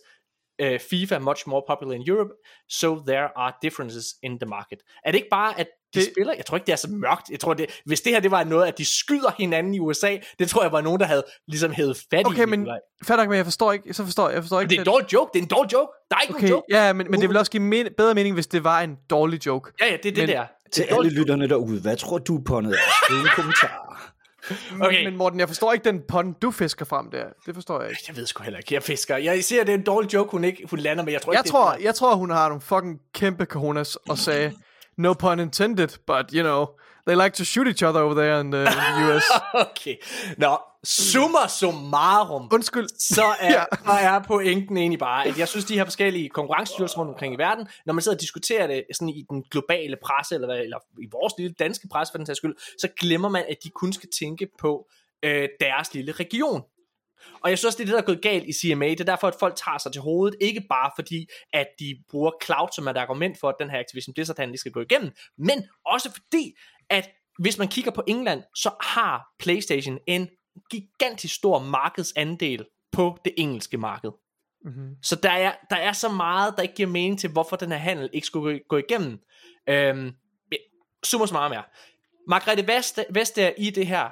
[0.63, 2.29] Uh, FIFA much more popular in Europe,
[2.69, 4.79] so there are differences in the market.
[5.05, 6.33] Er det ikke bare, at de Det- spiller?
[6.33, 7.29] Jeg tror ikke, det er så mørkt.
[7.29, 10.17] Jeg tror, det, hvis det her det var noget, at de skyder hinanden i USA,
[10.39, 12.45] det tror jeg var nogen, der havde ligesom hævet fat Okay, i.
[12.45, 12.79] men Nikolaj.
[13.07, 14.69] fair nok, men jeg forstår ikke, så forstår jeg, jeg forstår Men ikke.
[14.69, 15.29] det er en dårlig joke.
[15.33, 15.91] Det er en dårlig joke.
[16.11, 16.85] Der er ikke Okay, nogen joke.
[16.85, 19.45] ja, men, men det vil også give men, bedre mening, hvis det var en dårlig
[19.45, 19.71] joke.
[19.81, 20.45] Ja, ja, det er det Men- der.
[20.71, 22.77] Til alle lytterne derude, hvad tror du på noget?
[23.05, 24.12] Skriv en kommentar.
[24.81, 25.03] Okay.
[25.05, 27.25] Men Morten, jeg forstår ikke den pun, du fisker frem der.
[27.45, 28.03] Det forstår jeg ikke.
[28.07, 29.17] Jeg ved sgu heller ikke, jeg fisker.
[29.17, 31.37] Jeg ser, det er en dårlig joke, hun ikke hun lander, men jeg tror ikke,
[31.37, 34.53] Jeg det tror, er jeg tror, hun har nogle fucking kæmpe cojones og sagde,
[34.97, 36.65] no pun intended, but you know,
[37.07, 39.23] they like to shoot each other over there in the, in the US.
[39.53, 39.95] Okay.
[40.37, 42.49] Nå, summa summarum.
[42.53, 42.87] Undskyld.
[42.99, 43.63] så er, ja.
[43.85, 47.37] så er pointen egentlig bare, at jeg synes, de her forskellige konkurrencestyrelser rundt omkring i
[47.37, 50.77] verden, når man sidder og diskuterer det sådan i den globale presse, eller, hvad, eller
[51.01, 53.93] i vores lille danske presse for den sags skyld, så glemmer man, at de kun
[53.93, 54.87] skal tænke på
[55.23, 56.61] øh, deres lille region.
[57.41, 58.89] Og jeg synes også, det er det, der er gået galt i CMA.
[58.89, 60.37] Det er derfor, at folk tager sig til hovedet.
[60.41, 64.13] Ikke bare fordi, at de bruger cloud som et argument for, at den her Activision
[64.13, 66.53] Blizzard handel skal gå igennem, men også fordi,
[66.89, 67.09] at
[67.39, 70.29] hvis man kigger på England, så har PlayStation en
[70.71, 74.11] gigantisk stor markedsandel på det engelske marked.
[74.65, 74.95] Mm-hmm.
[75.03, 77.77] Så der er, der er så meget, der ikke giver mening til, hvorfor den her
[77.77, 79.19] handel ikke skulle gå, igennem.
[79.69, 80.11] Øhm,
[81.03, 81.61] summa summarum er,
[82.27, 82.67] Margrethe
[83.09, 84.09] Vestager i det her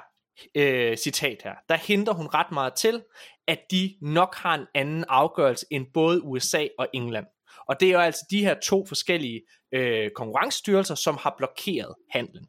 [0.54, 3.02] øh, citat her, der henter hun ret meget til,
[3.48, 7.26] at de nok har en anden afgørelse end både USA og England.
[7.68, 9.42] Og det er jo altså de her to forskellige
[9.72, 12.46] øh, konkurrencestyrelser, som har blokeret handlen.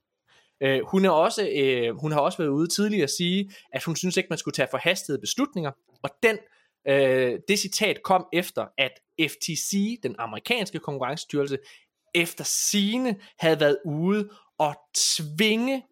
[0.64, 3.96] Øh, hun, er også, øh, hun har også været ude tidligere at sige, at hun
[3.96, 5.72] synes ikke, man skulle tage forhastede beslutninger,
[6.04, 6.38] og den,
[6.88, 8.92] øh, det citat kom efter, at
[9.22, 11.58] FTC, den amerikanske konkurrencestyrelse,
[12.16, 15.84] efter sine havde været ude og tvinge,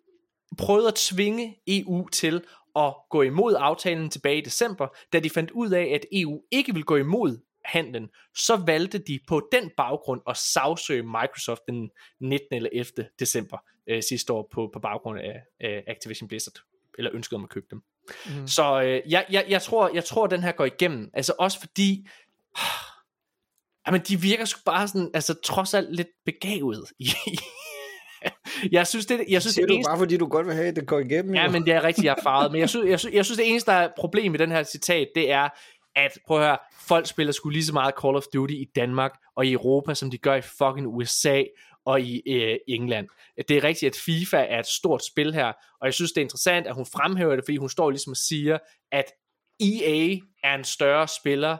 [0.57, 2.43] prøvede at tvinge EU til
[2.75, 6.73] at gå imod aftalen tilbage i december, da de fandt ud af, at EU ikke
[6.73, 12.47] ville gå imod handlen, så valgte de på den baggrund at sagsøge Microsoft den 19.
[12.51, 13.09] eller 11.
[13.19, 13.57] december
[13.89, 16.53] øh, sidste år på, på baggrund af øh, Activision Blizzard,
[16.97, 17.83] eller ønsket om at købe dem.
[18.25, 18.47] Mhm.
[18.47, 22.07] Så øh, jeg, jeg, jeg, tror, jeg tror, den her går igennem, altså også fordi,
[23.87, 26.85] jamen de virker sgu bare sådan, altså trods alt lidt begavet.
[28.71, 30.75] Jeg synes, det, jeg synes, Siger det eneste, bare, fordi du godt vil have, at
[30.75, 31.35] det går igennem?
[31.35, 31.51] Ja, jo?
[31.51, 32.51] men det er rigtigt, jeg er farvet.
[32.51, 34.63] Men jeg synes, jeg, synes, jeg synes, det eneste, der er problem i den her
[34.63, 35.49] citat, det er,
[35.95, 39.11] at prøv at høre, folk spiller sgu lige så meget Call of Duty i Danmark
[39.35, 41.43] og i Europa, som de gør i fucking USA
[41.85, 43.07] og i øh, England.
[43.47, 45.47] Det er rigtigt, at FIFA er et stort spil her,
[45.81, 48.17] og jeg synes, det er interessant, at hun fremhæver det, fordi hun står ligesom og
[48.17, 48.57] siger,
[48.91, 49.05] at
[49.59, 51.57] EA er en større spiller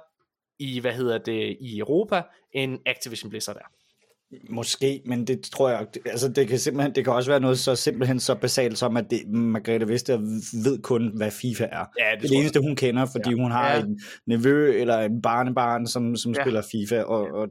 [0.60, 2.22] i, hvad hedder det, i Europa,
[2.54, 3.81] end Activision Blizzard er.
[4.50, 7.76] Måske, men det tror jeg, altså det kan simpelthen, det kan også være noget så
[7.76, 10.18] simpelthen så basalt som, at det, Margrethe Vester
[10.64, 11.86] ved kun, hvad FIFA er.
[12.00, 12.40] Ja, Det det jeg.
[12.40, 13.36] eneste, hun kender, fordi ja.
[13.36, 13.80] hun har Ja.
[13.82, 16.40] en nevø eller en barnebarn, som, som Ja.
[16.40, 16.44] ja.
[16.44, 17.48] spiller FIFA, og, og,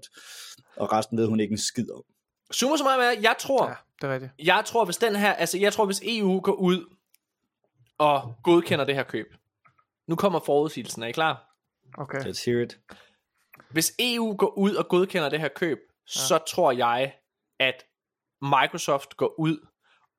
[0.76, 2.02] og resten ved hun ikke en skid om.
[2.50, 4.32] Summa summarum er, jeg tror, Ja, det er rigtigt.
[4.38, 6.84] Jeg tror, hvis den her, altså jeg tror, hvis EU går ud
[7.98, 9.26] og godkender det her køb.
[10.08, 11.46] Nu kommer forudsigelsen, er I klar?
[11.98, 12.18] Okay.
[12.18, 12.78] Let's hear it.
[13.70, 15.78] Hvis EU går ud og godkender det her køb,
[16.14, 16.20] ja.
[16.20, 17.14] så tror jeg,
[17.60, 17.84] at
[18.42, 19.66] Microsoft går ud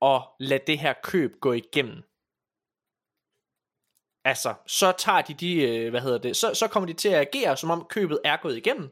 [0.01, 2.03] og lader det her køb gå igennem.
[4.25, 7.21] Altså, så tager de de, øh, hvad hedder det, så, så kommer de til at
[7.21, 8.89] agere, som om købet er gået igennem.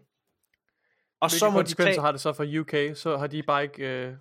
[1.21, 2.97] Og Hvilke så må de tage, har det så for UK?
[2.97, 3.83] Så har de bare ikke...
[3.83, 4.13] Øh,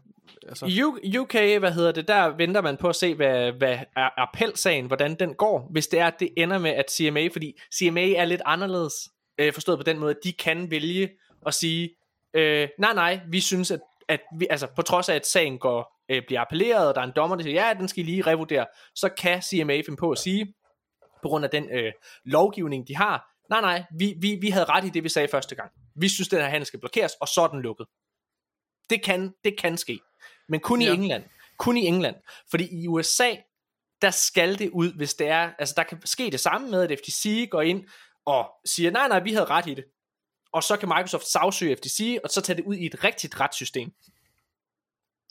[0.48, 4.10] altså, U- UK, hvad hedder det, der venter man på at se, hvad, hvad er
[4.16, 8.12] appelsagen, hvordan den går, hvis det er, at det ender med, at CMA, fordi CMA
[8.12, 8.94] er lidt anderledes,
[9.38, 11.10] øh, forstået på den måde, at de kan vælge
[11.46, 11.90] at sige,
[12.34, 16.02] øh, nej, nej, vi synes, at, at vi, altså, på trods af, at sagen går,
[16.08, 18.22] øh, bliver appelleret, og der er en dommer, der siger, ja, den skal I lige
[18.22, 20.54] revurdere, så kan CMA finde på at sige,
[21.22, 21.92] på grund af den øh,
[22.24, 25.54] lovgivning, de har, nej, nej, vi, vi, vi havde ret i det, vi sagde første
[25.54, 25.70] gang.
[25.96, 27.86] Vi synes, den her handel skal blokeres, og så er den lukket.
[28.90, 29.98] Det kan, det kan ske.
[30.48, 30.90] Men kun Ja.
[30.90, 31.24] i England.
[31.58, 32.16] Kun i England.
[32.50, 33.30] Fordi i USA,
[34.02, 36.98] der skal det ud, hvis det er, altså der kan ske det samme med, at
[36.98, 37.84] FTC går ind
[38.26, 39.84] og siger, nej, nej, vi havde ret i det.
[40.52, 43.92] Og så kan Microsoft sagsøge FTC, og så tage det ud i et rigtigt retssystem.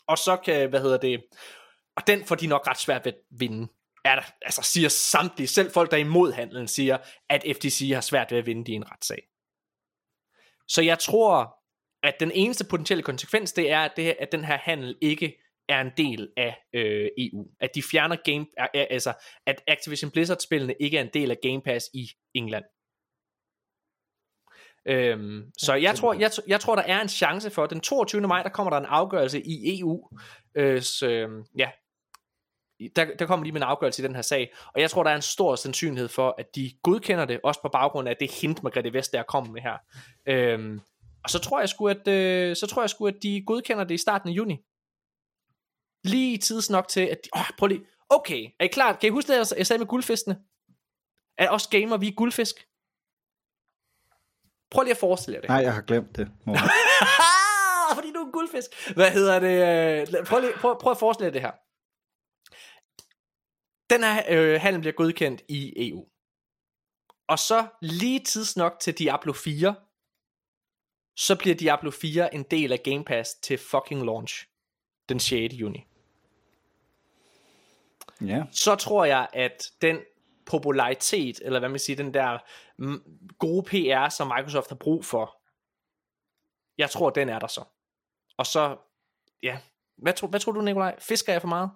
[0.07, 1.23] Og så kan, hvad hedder det,
[1.95, 3.67] og den får de nok ret svært ved at vinde.
[4.05, 6.97] Er der, altså siger samtlige, selv folk der er imod handlen, siger,
[7.29, 9.27] at FTC har svært ved at vinde i en retssag.
[10.67, 11.57] Så jeg tror,
[12.03, 15.81] at den eneste potentielle konsekvens, det er, at, det, at den her handel ikke er
[15.81, 17.47] en del af øh, EU.
[17.59, 19.13] At de fjerner Game, er- er- altså
[19.45, 22.65] at Activision Blizzard-spillene ikke er en del af Game Pass i England.
[24.87, 28.21] Øhm, så jeg tror, jeg, jeg tror, der er en chance for, den 22.
[28.21, 30.09] maj, der kommer der en afgørelse i EU.
[30.55, 31.69] Øh, så, øh, ja,
[32.95, 35.11] der, der kommer de med en afgørelse i den her sag, og jeg tror, der
[35.11, 38.63] er en stor sandsynlighed for, at de godkender det, også på baggrund af det hint,
[38.63, 39.77] Margrethe Vestager kommer med her.
[40.27, 40.79] Øhm,
[41.23, 43.93] og så tror jeg sgu, at, øh, så tror jeg sgu, at de godkender det
[43.93, 44.57] i starten af juni.
[46.03, 48.93] Lige tids nok til, at de, åh, prøv lige, okay, er I klar?
[48.93, 50.39] Kan I huske det, jeg sagde med guldfiskene?
[51.37, 52.55] Er os gamer, vi er guldfisk?
[54.71, 55.49] Prøv lige at forestille jer det.
[55.49, 56.27] Nej, jeg har glemt det.
[57.95, 58.93] Fordi du er en guldfisk.
[58.95, 60.07] Hvad hedder det?
[60.19, 61.51] øh, Prøv, lige, prøv, prøv at forestille jer det her.
[63.89, 66.05] Den her øh, handel bliver godkendt i EU.
[67.27, 69.75] Og så lige tidsnok til Diablo 4,
[71.15, 74.47] så bliver Diablo 4 en del af Game Pass til fucking launch
[75.09, 75.53] den 6.
[75.53, 75.85] juni.
[78.21, 78.43] Ja.
[78.51, 79.99] Så tror jeg, at den
[80.47, 82.37] popularitet, eller hvad man siger, den der
[82.77, 83.03] mm,
[83.39, 85.37] gode PR, som Microsoft har brug for,
[86.77, 87.63] jeg tror, den er der så.
[88.37, 88.77] Og så,
[89.43, 89.59] ja,
[89.97, 90.95] hvad, tro, hvad tror du, Nikolaj?
[90.99, 91.69] Fisker jeg for meget?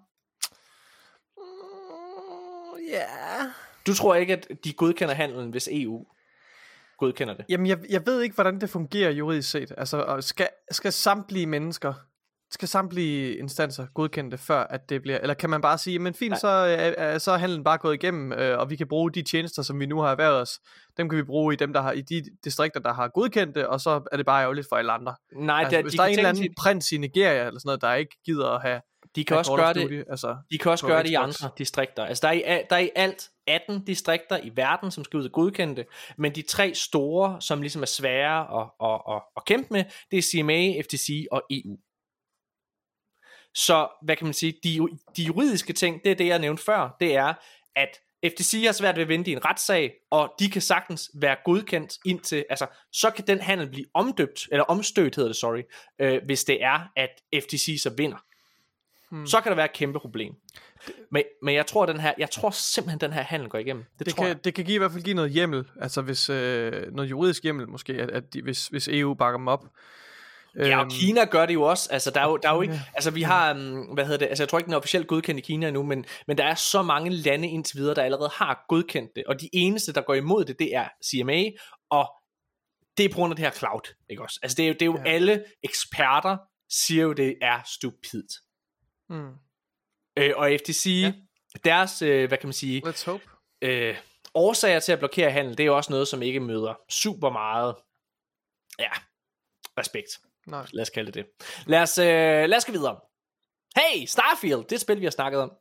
[2.89, 3.52] Ja.
[3.88, 6.06] Du tror ikke, at de godkender handelen, hvis EU
[6.98, 7.45] godkender det?
[7.49, 9.72] Jamen, jeg, jeg ved ikke, hvordan det fungerer juridisk set.
[9.77, 11.93] Altså, skal, skal samtlige mennesker,
[12.52, 15.18] skal samtlige instanser godkende det, før at det bliver...
[15.18, 18.34] Eller kan man bare sige, men fint, så, er, så er handlen bare gået igennem,
[18.34, 20.60] øh, og vi kan bruge de tjenester, som vi nu har erhvervet os,
[20.98, 23.68] dem kan vi bruge i dem, der har i de distrikter, der har godkendt det,
[23.68, 25.15] og så er det bare ærgerligt for alle andre.
[25.36, 27.68] Nej, Altså, det, hvis de, der er en eller anden prins i Nigeria, eller sådan
[27.68, 28.82] noget, der ikke gider at have,
[29.15, 31.44] de kan også gøre det, Duty, altså, de kan også gøre det i Xbox.
[31.44, 32.06] andre distrikter.
[32.06, 35.26] Altså, der er, i, der er i alt 18 distrikter i verden, som skal ud
[35.26, 35.86] og godkende det,
[36.18, 40.18] men de tre store, som ligesom er svære at, at, at, at kæmpe med, det
[40.18, 41.78] er CMA, FTC og EU.
[43.53, 44.80] Så, hvad kan man sige, de,
[45.18, 47.34] de juridiske ting, det er det, jeg nævnte før, det er,
[47.76, 51.36] at FTC har svært ved at vinde i en retssag, og de kan sagtens være
[51.45, 55.61] godkendt indtil, altså, så kan den handel blive omdøbt, eller omstødt hedder det, sorry,
[55.99, 57.10] øh, hvis det er, at
[57.44, 58.18] FTC så vinder.
[59.11, 59.28] Hmm.
[59.28, 60.36] Så kan der være et kæmpe problem.
[61.10, 63.86] Men, men jeg tror den her, jeg tror simpelthen den her handel går igennem.
[63.99, 64.44] Det, det tror kan, jeg.
[64.45, 67.69] det kan give i hvert fald give noget hjemmel, altså hvis, øh, noget juridisk hjemmel
[67.69, 69.65] måske, at, at de, hvis, hvis EU bakker dem op.
[70.56, 71.90] Ja, og Øhm, Kina gør det jo også.
[71.91, 73.60] Altså, der er jo, der er jo ikke, altså, vi har, um,
[73.94, 76.06] hvad hedder det, altså, jeg tror ikke, den er officielt godkendt i Kina endnu, men,
[76.28, 79.49] men der er så mange lande indtil videre, der allerede har godkendt det, og de
[79.53, 81.44] eneste, der går imod det, det er CMA,
[81.90, 82.11] og
[82.98, 84.40] det er på grund af det her cloud, ikke også?
[84.44, 85.11] Altså, det er jo, det er jo Ja.
[85.11, 86.38] alle eksperter,
[86.69, 88.32] siger jo, det er stupidt.
[89.10, 89.32] hmm,
[90.18, 90.86] Øh, og FTC.
[91.03, 91.14] Ja.
[91.64, 93.23] deres, øh, hvad kan man sige, let's hope.
[93.61, 93.98] øh,
[94.34, 97.76] årsager til at blokere handel, det er jo også noget, som ikke møder super meget,
[98.80, 98.91] ja,
[99.78, 100.10] respekt.
[100.48, 100.66] Nej.
[100.74, 101.48] Lad os kalde det det.
[101.68, 102.06] Lad os, øh,
[102.50, 103.00] lad os gå videre.
[103.78, 105.52] Hey, Starfield, det er et spil, vi har snakket om.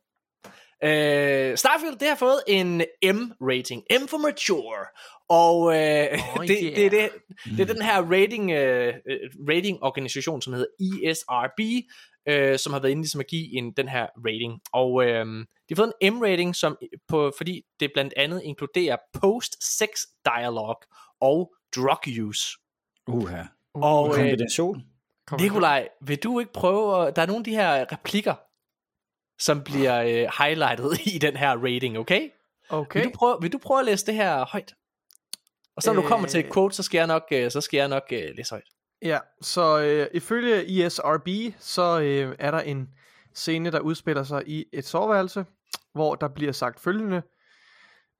[0.83, 3.83] Øh, Starfield, det har fået en M-rating.
[4.01, 4.85] M for mature.
[5.29, 6.75] Og øh, Oh, det, yeah.
[6.75, 7.09] det, er det,
[7.57, 11.59] det er den her rating, øh, øh, rating-organisation, som hedder ESRB,
[12.27, 14.61] øh, som har været inde ligesom at give en, den her rating.
[14.73, 16.77] Og øh, de har fået en M-rating, som,
[17.07, 19.89] på, fordi det blandt andet inkluderer post-sex
[20.25, 20.81] dialog
[21.21, 22.57] og drug use.
[23.07, 23.43] Uha.
[23.73, 24.83] Og øh, Kombination.
[25.27, 27.15] Kom Nikolaj, vil du ikke prøve at...
[27.15, 28.35] Der er nogle af de her replikker,
[29.39, 32.29] som bliver øh, highlightet i den her rating, okay?
[32.69, 32.99] Okay.
[32.99, 34.73] Vil, du prøve, vil du prøve at læse det her højt?
[35.75, 36.51] Og så når du kommer til et Øh.
[36.51, 38.63] quote, så skal jeg nok, øh, så skal jeg nok øh, læse højt.
[39.01, 41.27] Ja, så øh, ifølge ESRB,
[41.59, 42.89] så øh, er der en
[43.33, 45.45] scene, der udspiller sig i et soveværelse,
[45.93, 47.21] hvor der bliver sagt følgende.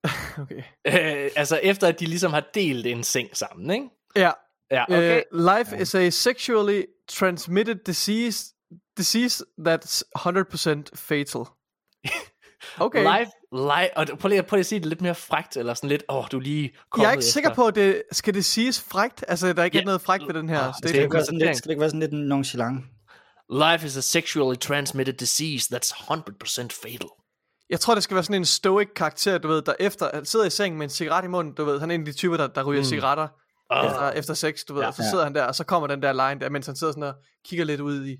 [0.41, 0.63] okay.
[0.87, 3.89] Øh, altså efter at de ligesom har delt en seng sammen, ikke?
[4.15, 4.31] Ja,
[4.71, 5.21] Ja, okay.
[5.31, 8.53] Uh, life is a sexually transmitted disease
[8.97, 11.45] disease that's 100% fatal.
[12.79, 13.03] Okay.
[13.03, 15.89] Live, live, og prøv lige, prøv lige at sige det lidt mere frægt, eller sådan
[15.89, 17.31] lidt, åh, oh, du lige kommet Jeg er ikke efter.
[17.31, 19.25] sikker på, at det skal det siges frægt.
[19.27, 21.39] Altså, der er ikke er noget frægt ved den her Ah, det, ikke være sådan
[21.39, 22.85] lidt, skal det ikke være sådan lidt nonchalant?
[23.49, 27.09] Life is a sexually transmitted disease that's 100% fatal.
[27.69, 30.45] Jeg tror, det skal være sådan en stoic karakter, du ved, der efter at sidder
[30.45, 32.37] i sengen med en cigaret i munden, du ved, han er en af de typer,
[32.37, 32.85] der, der ryger mm.
[32.85, 33.27] cigaretter
[33.71, 33.85] Ah.
[33.85, 34.87] efter, efter sex, du ved, Ja.
[34.87, 36.93] og så sidder han der, og så kommer den der line der, mens han sidder
[36.93, 37.13] sådan og
[37.45, 38.19] kigger lidt ud i et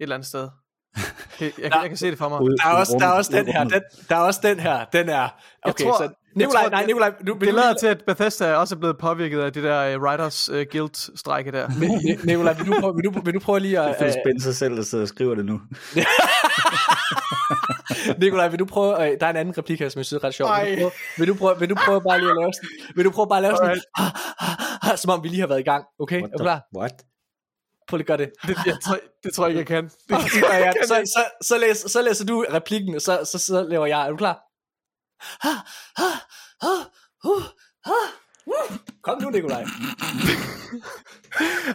[0.00, 0.48] eller andet sted.
[1.38, 2.38] Det, jeg, Der- jeg kan se det for mig.
[2.40, 5.08] Der er, også, der er også den her, den, der er også den her, den
[5.08, 5.28] er,
[5.62, 7.86] okay, tror- så, jeg Nikolaj, tror, nej, det- Nikolaj, du, vil Det lader lige- til,
[7.86, 11.68] at Bethesda også er blevet påvirket af det der uh, Writers uh, Guild-strække der.
[11.68, 13.90] Ni- Nikolaj, vil du, prøve, vil, du, vil du prøve lige Det at...
[13.90, 15.60] er Phil Spencer selv, der sidder og skriver det nu.
[18.20, 18.92] Nikolaj, vil du prøve...
[18.96, 20.48] Uh, der er en anden replik her, som jeg synes er ret sjov.
[20.58, 22.68] Vil du, prøve, vil, du prøve, vil du prøve bare lige at lave sådan...
[22.96, 23.80] Vil du prøve bare at lave sådan...
[23.98, 24.98] Alright.
[25.00, 25.84] som om vi lige har været i gang.
[26.00, 26.60] Okay, What er du the- klar?
[26.78, 26.92] What?
[27.88, 28.30] Prøv lige at gøre det.
[28.46, 29.84] Det, jeg tror, det tror jeg ikke, jeg kan.
[29.84, 33.62] Det, Ja, ja, så, så, så, læs, så læser du replikken, og så, så, så
[33.62, 34.06] laver jeg.
[34.06, 34.40] Er du klar?
[39.02, 39.64] Kom nu, Nikolaj.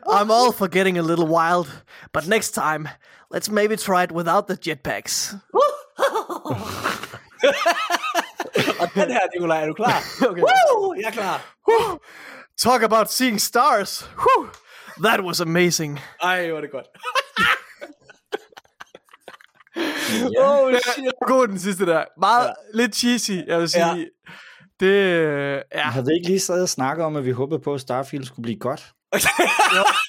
[0.08, 1.68] I'm all for getting a little wild,
[2.14, 2.88] but next time,
[3.32, 5.36] let's maybe try it without the jetpacks.
[8.80, 10.04] Og den her, Nikolaj, er du klar?
[10.30, 10.42] Okay.
[10.42, 10.94] Woo!
[10.96, 11.42] Jeg er klar.
[12.58, 14.02] Talk about seeing stars.
[14.02, 14.50] Whew.
[15.04, 16.00] That was amazing.
[16.22, 16.88] Ej, hvor er det godt.
[20.34, 20.64] Ja.
[20.64, 21.06] Oh, shit.
[21.28, 22.04] God den sidste der.
[22.20, 22.48] Meget Ja.
[22.48, 22.82] ja.
[22.82, 23.86] lidt cheesy, jeg vil sige.
[23.88, 23.96] Ja.
[23.96, 24.06] Ja.
[24.80, 25.82] Det, øh, ja.
[25.82, 28.60] Havde vi ikke lige stadig snakket om, at vi håbede på, at Starfield skulle blive
[28.60, 28.92] godt?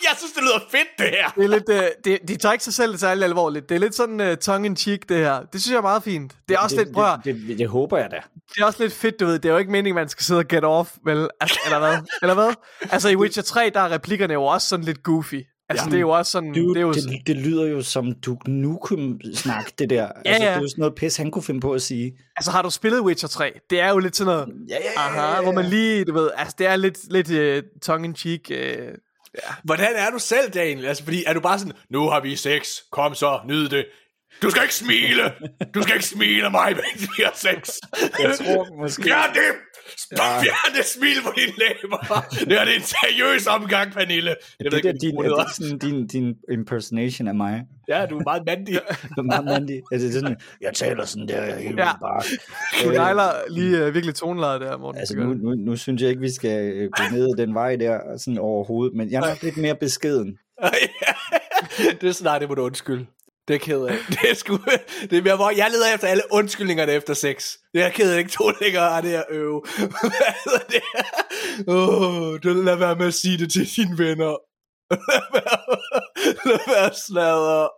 [0.09, 1.29] jeg synes, det lyder fedt, det her.
[1.37, 3.69] Det er lidt, uh, det, de tager ikke sig selv særlig alvorligt.
[3.69, 5.41] Det er lidt sådan uh, tongue-in-cheek, det her.
[5.53, 6.33] Det synes jeg er meget fint.
[6.49, 8.17] Det er også det, lidt, prøv det, det, det, det håber jeg da.
[8.55, 9.39] det er også lidt fedt, du ved.
[9.39, 11.29] Det er jo ikke meningen, man skal sidde og get off, vel?
[11.41, 11.97] Altså, eller hvad?
[12.23, 12.55] Eller hvad?
[12.91, 15.43] Altså, i Witcher 3, der er replikkerne jo også sådan lidt goofy.
[15.71, 15.91] Altså, Ja.
[15.91, 16.53] det er jo også sådan...
[16.53, 20.07] Du, det er jo det, det lyder jo som Duke Nukem-snak, det der.
[20.09, 20.51] altså, Det ja.
[20.51, 22.13] er jo sådan noget pis, han kunne finde på at sige.
[22.37, 23.53] altså, har du spillet Witcher 3?
[23.71, 24.49] Det er jo lidt sådan noget...
[24.69, 24.81] Ja, ja,
[25.15, 27.31] ja, Aha, hvor man lige, du ved, altså det er lidt, lidt
[27.65, 28.41] uh, tongue-in-cheek.
[28.51, 28.95] Uh,
[29.65, 30.87] Hvordan er du selv, Daniel?
[30.87, 33.87] Altså, fordi er du bare sådan, nu har vi sex, kom så, nyd det.
[34.43, 35.23] Du skal ikke smile!
[35.75, 37.77] Du skal ikke smile af mig, mens vi har sex.
[38.19, 39.03] Jeg tror måske...
[39.03, 39.51] Fjern det!
[40.19, 42.27] Fjern det smil på dine læber!
[42.49, 44.29] Det er en seriøs omgang, Pernille.
[44.31, 47.63] Jeg Det ved er, ikke, din, er det det sådan din, din impersonation af mig.
[47.89, 48.75] Ja, du er meget mandig.
[49.03, 49.83] Det er meget mandig.
[49.93, 51.87] Altså, det er sådan, jeg taler sådan der helt Ja.
[51.87, 51.93] ja.
[52.01, 52.23] bare.
[52.85, 54.99] du Øh, nejler lige uh, virkelig tonelaget der, Morten.
[54.99, 55.39] Altså Det nu, du.
[55.39, 58.97] nu, nu synes jeg ikke, vi skal øh, gå ned den vej der sådan overhovedet,
[58.97, 60.39] men jeg er nok lidt mere beskeden.
[62.01, 63.07] det er snart, det må du undskylde.
[63.51, 63.97] Det er ked af.
[64.15, 64.57] Det er, sgu,
[65.11, 67.57] det er mere, hvor jeg leder efter alle undskyldningerne efter sex.
[67.75, 69.63] Jeg er jeg ked af, ikke to længere af det her øve.
[69.79, 70.83] Hvad det?
[71.69, 74.33] Åh, oh, du lad være med at sige det til dine venner.
[75.11, 75.61] Lad være,
[76.49, 77.69] lad være at sladre.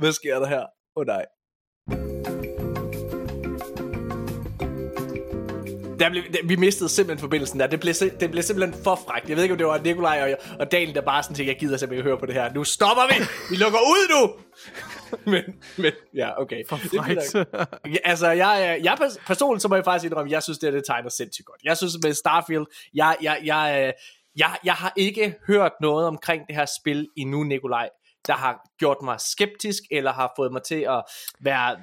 [0.00, 0.64] Hvad sker der her?
[0.96, 1.24] Åh oh, nej.
[5.98, 7.66] Der blev, der, vi mistede simpelthen forbindelsen der.
[7.66, 9.28] Det blev, det blev simpelthen for frækt.
[9.28, 11.60] Jeg ved ikke, om det var Nikolaj og, og Daniel, der bare sådan tænkte, jeg
[11.60, 12.52] gider simpelthen ikke høre på det her.
[12.54, 13.24] Nu stopper vi!
[13.50, 14.32] Vi lukker ud nu!
[15.32, 15.42] men,
[15.76, 16.62] men, ja, okay.
[16.68, 17.34] For frækt.
[17.86, 20.84] Ja, altså, jeg, jeg pers- personligt, så må jeg faktisk indrømme, jeg synes, det, det
[20.86, 21.60] tegner sindssygt godt.
[21.64, 23.92] Jeg synes med Starfield, jeg, jeg, jeg, øh,
[24.36, 27.88] jeg, jeg har ikke hørt noget omkring det her spil endnu, Nikolaj,
[28.26, 31.02] der har gjort mig skeptisk, eller har fået mig til at
[31.40, 31.76] være,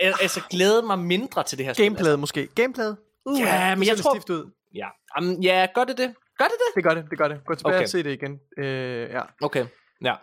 [0.00, 1.84] altså glæde mig mindre til det her spil.
[1.84, 2.46] Gameplayet måske.
[2.46, 2.96] Gameplayet?
[3.26, 4.50] Uh, Ja, men det jeg tror- Stift ud.
[4.74, 4.88] Ja,
[5.20, 6.14] um, ja gør det det?
[6.38, 6.74] Gør det det?
[6.74, 7.40] Det gør det, det gør det.
[7.46, 7.84] Gå tilbage Okay.
[7.84, 8.38] og se det igen.
[8.58, 9.22] Øh, ja.
[9.42, 9.66] Okay,
[10.04, 10.14] ja.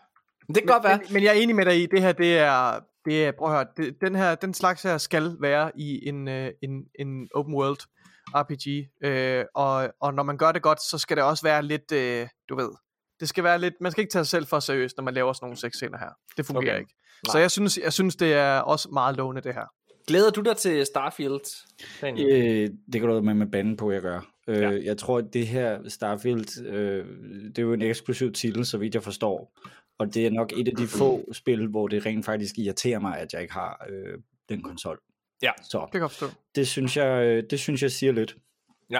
[0.47, 0.97] Det kan godt være.
[0.97, 3.47] Men, men jeg er enig med dig i, det her, det er, det er prøv
[3.47, 7.27] at høre, det, den her, den slags her skal være i en, øh, en, en
[7.35, 7.77] open world
[8.35, 11.91] RPG, øh, og, og når man gør det godt, så skal det også være lidt,
[11.91, 12.69] øh, du ved,
[13.19, 15.33] det skal være lidt, man skal ikke tage sig selv for seriøst, når man laver
[15.33, 16.09] sådan nogle sexscener her.
[16.37, 16.79] Det fungerer okay.
[16.79, 16.93] ikke.
[17.27, 17.31] Nej.
[17.31, 19.65] Så jeg synes, jeg synes, det er også meget lovende, det her.
[20.07, 21.65] Glæder du dig til Starfield?
[22.03, 24.29] Øh, det kan du med med banden på, jeg gør.
[24.47, 24.69] Øh, Ja.
[24.83, 27.05] Jeg tror, at det her Starfield, øh,
[27.47, 29.59] det er jo en eksklusiv titel, så vidt jeg forstår.
[29.99, 33.17] Og det er nok et af de få spil, hvor det rent faktisk irriterer mig,
[33.19, 34.17] at jeg ikke har øh,
[34.49, 34.99] den konsol.
[35.41, 35.51] Ja.
[35.63, 36.25] Så Det kan jeg forstå.
[36.55, 38.35] det synes jeg, øh, det synes jeg siger lidt.
[38.89, 38.99] Ja.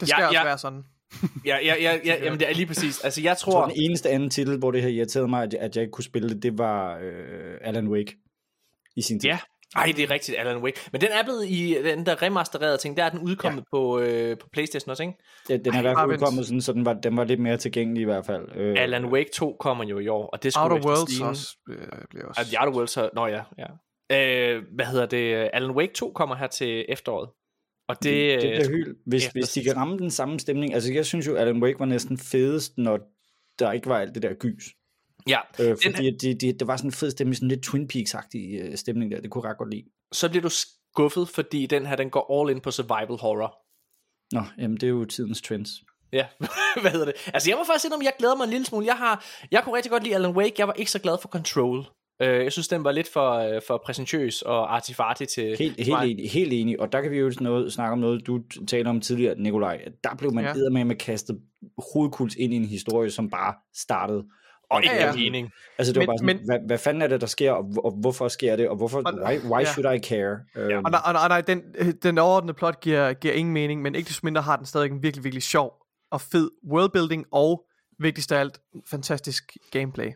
[0.00, 0.44] Det skal Ja, også ja.
[0.44, 0.82] være sådan.
[1.46, 3.00] Ja, ja, ja, ja, jamen det er lige præcis.
[3.04, 5.52] Altså jeg Jeg tror, tror, den eneste anden titel, hvor det har irriteret mig, at
[5.52, 8.16] jeg, at jeg ikke kunne spille det, det var øh, Alan Wake
[8.96, 9.28] i sin tid.
[9.30, 9.38] Ja,
[9.76, 10.80] ej, det er rigtigt, Alan Wake.
[10.92, 13.76] Men den er blevet i den der remastererede ting, der er den udkommet ja.
[13.76, 15.14] på, øh, på Playstation også, ikke?
[15.48, 17.56] Den, den er i hvert fald udkommet sådan, så den var, den var lidt mere
[17.56, 18.48] tilgængelig i hvert fald.
[18.56, 21.56] Øh, Alan Wake 2 kommer jo i år, og det skulle Outer Worlds sigende- også,
[21.70, 21.76] øh,
[22.10, 22.44] bliver også.
[22.44, 23.66] The Outer Worlds, nå ja, ja.
[24.12, 25.50] Øh, hvad hedder det?
[25.52, 27.28] Alan Wake 2 kommer her til efteråret.
[27.88, 28.96] Og det, det, det øh, bliver hyld.
[29.06, 31.84] Hvis, hvis de kan ramme den samme stemning, altså jeg synes jo, Alan Wake var
[31.86, 32.98] næsten fedest, når
[33.58, 34.64] der ikke var alt det der gys.
[35.28, 37.88] Ja, Øh, fordi at det, det, det var sådan en fed stemning, sådan lidt Twin
[37.94, 39.84] Peaks-agtig øh, stemning der, det kunne jeg ret godt lide.
[40.12, 43.58] så bliver du skuffet, fordi den her, den går all in på survival horror.
[44.32, 45.70] Nå, jamen det er jo tidens trends.
[46.12, 46.26] Ja,
[46.82, 47.14] hvad hedder det?
[47.34, 48.86] Altså jeg må faktisk sige, om jeg glæder mig en lille smule.
[48.86, 50.54] Jeg, har, jeg kunne rigtig godt lide Alan Wake.
[50.58, 51.84] Jeg var ikke så glad for Control.
[52.22, 55.70] Øh, jeg synes, den var lidt for, øh, for præsentøs og artifartig til Helt, til
[55.84, 56.10] helt, mig.
[56.10, 58.90] enig, helt enig, og der kan vi jo noget, snakke om noget, du t- taler
[58.90, 59.84] om tidligere, Nikolaj.
[60.04, 60.68] Der blev man Ja.
[60.70, 61.40] med med kastet
[61.92, 64.24] hovedkult ind i en historie, som bare startede.
[64.72, 65.50] Og ikke Ja, ja, mening.
[65.78, 67.64] Altså det Men- var bare sådan, men- hvad, hvad fanden er det, der sker, og,
[67.84, 69.64] og hvorfor sker det, og hvorfor, Og- why, why ja.
[69.72, 70.36] should I care?
[70.56, 70.60] Ja.
[70.60, 73.82] Øhm, Og nej, og nej, nej den, øh, den overordnede plot giver, giver ingen mening,
[73.82, 75.72] men ikke desto mindre har den stadig en virkelig, virkelig sjov
[76.10, 77.64] og fed worldbuilding, og
[77.98, 78.58] vigtigst af alt,
[78.90, 80.10] fantastisk gameplay.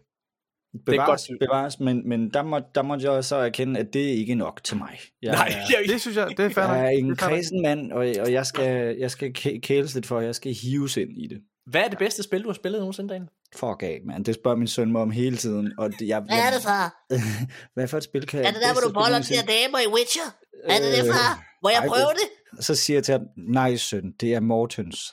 [0.86, 1.38] bevares, godt.
[1.40, 4.60] bevares, men, men der, må, der måtte jeg så erkende, at det er ikke nok
[4.64, 4.98] til mig.
[5.22, 7.62] Jeg, Nej, er- jeg, Det synes jeg, det er fair jeg er Det en kredsen
[7.62, 11.10] mand, og, og jeg skal, jeg skal kæ- kæles lidt for, jeg skal hives ind
[11.18, 11.38] i det.
[11.66, 13.28] Hvad er det bedste spil, du har spillet nogensinde, Daniel?
[13.56, 14.24] Fuck af, mand.
[14.24, 15.72] Det spørger min søn mig om hele tiden.
[15.78, 17.06] Og det, jeg, Hvad er det, far?
[17.74, 20.36] Hvad for et spil kan Er det der, hvor du boller der damer i Witcher?
[20.64, 21.44] Er det det, Øh, far?
[21.62, 22.28] Må jeg prøve det?
[22.56, 22.64] det?
[22.64, 24.98] Så siger jeg til ham, nej søn, det er Mortens.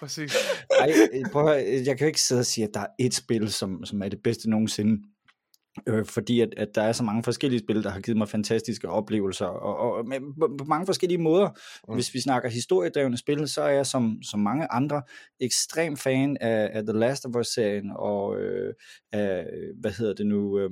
[0.00, 0.36] Præcis.
[0.80, 0.92] Ej,
[1.32, 3.52] prøv at, høre, jeg kan jo ikke sidde og sige, at der er et spil,
[3.52, 5.02] som, som er det bedste nogensinde.
[5.86, 8.88] Øh, fordi at, at der er så mange forskellige spil, der har givet mig fantastiske
[8.88, 11.48] oplevelser, og, og med, på, på mange forskellige måder.
[11.88, 11.94] Mm.
[11.94, 15.02] Hvis vi snakker historiedrevne spil, så er jeg som, som mange andre
[15.40, 18.74] ekstrem fan af, af The Last of Us-serien, og øh,
[19.12, 19.46] af,
[19.80, 20.70] hvad hedder det nu, øh,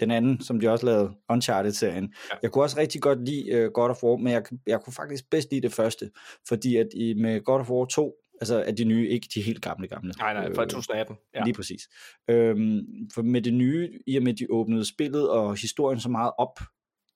[0.00, 2.14] den anden, som de også lavede, Uncharted-serien.
[2.30, 2.36] Ja.
[2.42, 5.30] Jeg kunne også rigtig godt lide uh, God of War, men jeg, jeg kunne faktisk
[5.30, 6.10] bedst lide det første,
[6.48, 9.62] fordi at i, med God of War 2, Altså af de nye, ikke de helt
[9.62, 10.12] gamle gamle.
[10.18, 11.16] Nej, nej, fra Øh, 2018.
[11.34, 11.38] Ja.
[11.38, 11.44] Ja.
[11.44, 11.82] Lige præcis.
[12.30, 12.80] Øhm,
[13.14, 16.60] for med det nye, i og med de åbnede spillet og historien så meget op,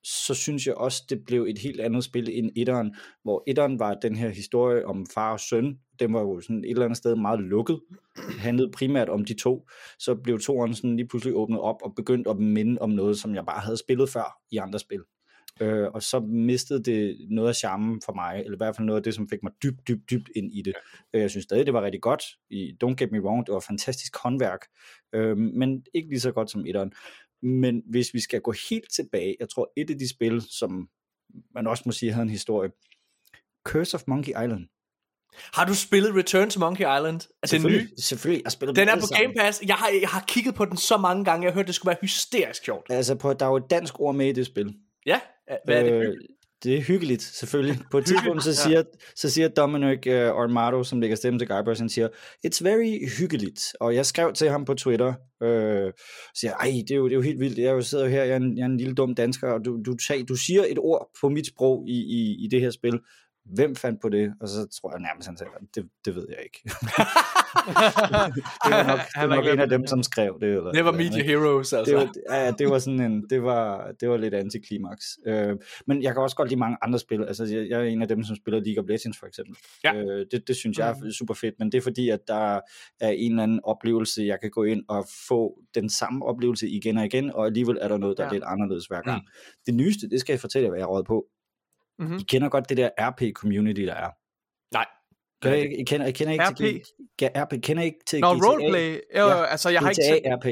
[0.04, 3.94] så synes jeg også, det blev et helt andet spil end etteren, hvor etteren var
[3.94, 7.16] den her historie om far og søn, den var jo sådan et eller andet sted
[7.16, 7.80] meget lukket,
[8.16, 9.68] det handlede primært om de to,
[9.98, 13.34] så blev toeren sådan lige pludselig åbnet op og begyndt at minde om noget, som
[13.34, 15.00] jeg bare havde spillet før i andre spil.
[15.60, 19.00] Øh, og så mistede det noget af charmen for mig, eller i hvert fald noget
[19.00, 20.74] af det, som fik mig dybt, dybt, dybt ind i det.
[21.14, 22.22] Øh, Jeg synes stadig, det var rigtig godt.
[22.50, 24.60] I Don't Get Me Wrong, det var fantastisk håndværk,
[25.14, 26.92] øh, men ikke lige så godt som etteren.
[27.42, 30.88] Men hvis vi skal gå helt tilbage, jeg tror et af de spil, som
[31.54, 32.70] man også må sige havde en historie,
[33.66, 34.66] Curse of Monkey Island.
[35.54, 37.20] Har du spillet Return to Monkey Island?
[37.20, 37.28] Den nye?
[37.46, 38.44] Selvfølgelig, selvfølgelig.
[38.44, 39.06] Jeg spiller dem Den er på.
[39.22, 39.62] Game Pass.
[39.66, 41.44] Jeg har, jeg har kigget på den så mange gange.
[41.44, 42.86] Jeg har hørt, det skulle være hysterisk sjovt.
[42.90, 44.74] Altså, på, der er jo et dansk ord med i det spil.
[45.06, 45.20] Ja,
[45.64, 45.92] hvad er det?
[45.92, 46.14] Øh,
[46.64, 47.78] det er hyggeligt, selvfølgelig.
[47.90, 48.82] På et tidspunkt, så siger,
[49.16, 52.08] så siger Dominic uh, Armato, som lægger stemme til Guybrush, han siger,
[52.46, 53.60] it's very hyggeligt.
[53.80, 55.92] Og jeg skrev til ham på Twitter, øh,
[56.34, 57.58] siger, ej, det er, jo, det er jo helt vildt.
[57.58, 59.64] Jeg er jo sidder her, jeg er en, jeg er en lille dum dansker, og
[59.64, 62.70] du, du, sag, du siger et ord på mit sprog i, i, i det her
[62.70, 63.00] spil.
[63.44, 64.34] Hvem fandt på det?
[64.40, 66.60] Og så tror jeg nærmest, han sagde, det, det ved jeg ikke.
[68.64, 70.48] det var nok, det Han var har nok en af dem, som skrev det.
[70.48, 71.90] Eller, Det var eller Media andet Heroes, altså.
[71.90, 75.04] det var, ja, det var sådan en, det var, det var lidt antiklimaks.
[75.26, 75.56] Øh,
[75.86, 77.24] men jeg kan også godt lide mange andre spil.
[77.24, 79.56] Altså, jeg, jeg er en af dem, som spiller League of Legends, for eksempel.
[79.84, 79.94] Ja.
[79.94, 82.60] Øh, det, det synes jeg er super fedt, men det er fordi, at der
[83.00, 86.98] er en eller anden oplevelse, jeg kan gå ind og få den samme oplevelse igen
[86.98, 88.24] og igen, og alligevel er der noget, der.
[88.24, 88.28] Ja.
[88.28, 89.22] er lidt anderledes hver gang.
[89.22, 89.28] Mm.
[89.66, 91.26] Det nyeste, det skal jeg fortælle jer, hvad jeg råd på.
[91.98, 92.16] Mhm.
[92.18, 94.10] I kender godt det der RP-community, der er.
[94.74, 94.86] Nej.
[95.42, 96.56] Kan I, I, kender, I kender ikke RP?
[96.56, 96.80] til
[97.22, 97.62] G- RP?
[97.62, 98.46] Kender ikke til Nå, GTA?
[98.46, 98.92] roleplay.
[98.94, 100.46] Jo, Ja, altså, jeg har ikke GTA set, RP.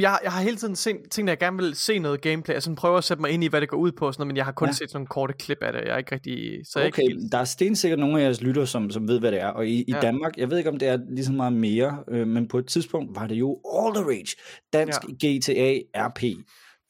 [0.00, 2.54] Jeg, jeg har hele tiden set, tænkt, at jeg gerne vil se noget gameplay.
[2.54, 4.36] Altså, prøver at sætte mig ind i, hvad det går ud på, sådan noget, men
[4.36, 4.72] jeg har kun Ja.
[4.72, 5.80] set sådan nogle korte klip af det.
[5.84, 6.60] Jeg er ikke rigtig...
[6.66, 9.20] Så jeg Okay, ikke helt, der er stensikkert nogle af jeres lytter, som, som ved,
[9.20, 9.48] hvad det er.
[9.48, 10.00] Og i, i Ja.
[10.00, 12.66] Danmark, jeg ved ikke, om det er lige så meget mere, øh, men på et
[12.66, 14.36] tidspunkt var det jo all the rage.
[14.72, 15.26] Dansk ja.
[15.28, 16.22] GTA RP.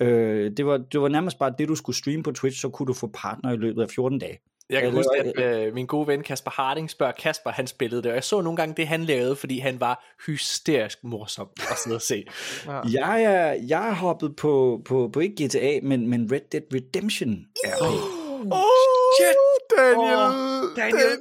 [0.00, 2.86] Øh, det, var, det var nærmest bare det, du skulle streame på Twitch, så kunne
[2.86, 4.38] du få partner i løbet af 14 dage.
[4.70, 8.02] Jeg kan Ja, huske, at øh, min gode ven Kasper Harding spørger Kasper, han spillede
[8.02, 11.78] det, og jeg så nogle gange det, han lavede, fordi han var hysterisk morsom at
[11.84, 12.24] sidde og se.
[12.66, 12.80] ja.
[12.90, 17.46] Jeg er, jeg er hoppet på, på, på ikke GTA, men, men Red Dead Redemption
[17.66, 18.24] RP.
[18.52, 18.60] Oh,
[19.18, 19.36] shit!
[19.78, 20.32] Daniel!
[20.76, 21.12] Daniel!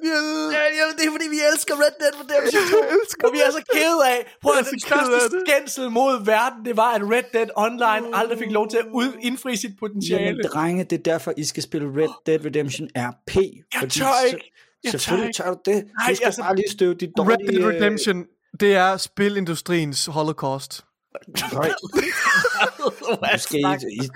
[0.60, 2.64] Daniel, det er fordi, vi elsker Red Dead Redemption
[3.22, 4.20] 2, og vi er så kede af.
[4.42, 8.52] Prøv at den største skændsel mod verden, det var, at Red Dead Online aldrig fik
[8.52, 10.44] lov til at ud, indfri sit Jamen, potentiale.
[10.44, 13.36] drenge, det er derfor, I skal spille Red Dead Redemption RP.
[13.36, 14.52] Jeg tør ikke.
[14.84, 15.38] Jeg tør selvfølgelig ikke.
[15.38, 15.76] tør du det.
[15.76, 17.38] Nej, du skal altså- bare lige støve dit dårlige...
[17.50, 18.26] Red Dead Redemption,
[18.60, 20.86] det er spilindustriens holocaust.
[23.20, 24.10] Hvad du skal I, I,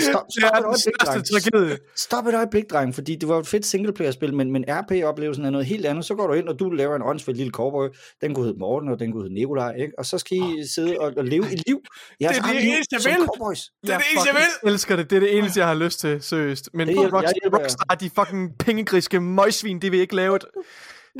[0.00, 1.26] stop, Det er stop et den største dreng.
[1.52, 1.78] tragedie.
[1.96, 5.66] Stop et øjeblik, dreng, fordi det var et fedt singleplayer-spil, men, men RP-oplevelsen er noget
[5.66, 6.04] helt andet.
[6.04, 7.88] Så går du ind, og du laver en åndsfældt lille cowboy.
[8.20, 9.92] Den kunne hedde Morten, og den kunne hedde Nikolaj, ikke?
[9.98, 11.80] Og så skal I sidde og, og leve et liv.
[12.20, 13.26] Jeres Det er det eneste, jeg vil.
[13.26, 13.60] cowboys.
[13.86, 14.70] Det er det eneste, jeg vil.
[14.72, 15.10] elsker det.
[15.10, 16.70] Det er det eneste, jeg har lyst til, seriøst.
[16.74, 17.64] Men Det jeg Rockstar, hjælper jer.
[17.64, 20.44] Rockstar, de fucking pengegriske møgsvin, de vil ikke lave et...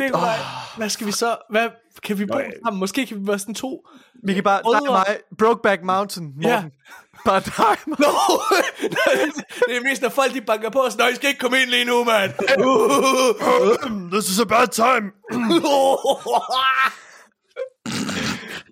[0.00, 0.36] Nikolaj,
[0.76, 1.36] hvad skal vi så?
[1.50, 1.68] Hvad,
[2.02, 2.80] kan vi bo sammen?
[2.80, 3.86] Måske kan vi være sådan to.
[4.24, 4.60] Vi kan bare...
[4.62, 4.86] Brødre.
[4.86, 5.18] er mig.
[5.38, 6.42] Brokeback Mountain, Morten.
[6.42, 6.64] Ja.
[7.24, 8.04] Bare dig, Morten.
[8.04, 8.08] Nå,
[9.68, 10.96] det er mest, når folk de banker på os.
[10.98, 12.32] Nå, I skal ikke komme ind lige nu, mand.
[14.12, 15.10] This is a bad time.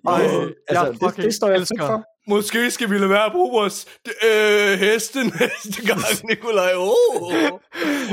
[0.07, 0.21] Ej,
[0.69, 2.03] Altså, jeg det, fucking det står jeg for.
[2.27, 6.71] Måske skal vi lade være at bruge vores øh, heste næste gang, Nikolaj.
[6.75, 7.59] Oh.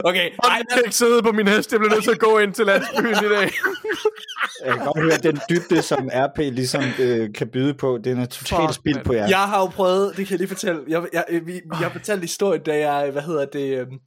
[0.05, 1.73] Okay, Og ej, jeg kan ikke sidde på min hest.
[1.73, 3.51] Jeg bliver nødt til at gå ind til landsbyen i dag.
[4.65, 8.27] Jeg kan godt høre, den dybde, som RP ligesom øh, kan byde på, den er
[8.27, 9.29] totalt spild på jer.
[9.29, 10.81] jeg har jo prøvet, det kan jeg lige fortælle.
[10.89, 13.99] Jeg, jeg, jeg, vi, jeg har fortalt historien, da jeg, hvad hedder det, øhm,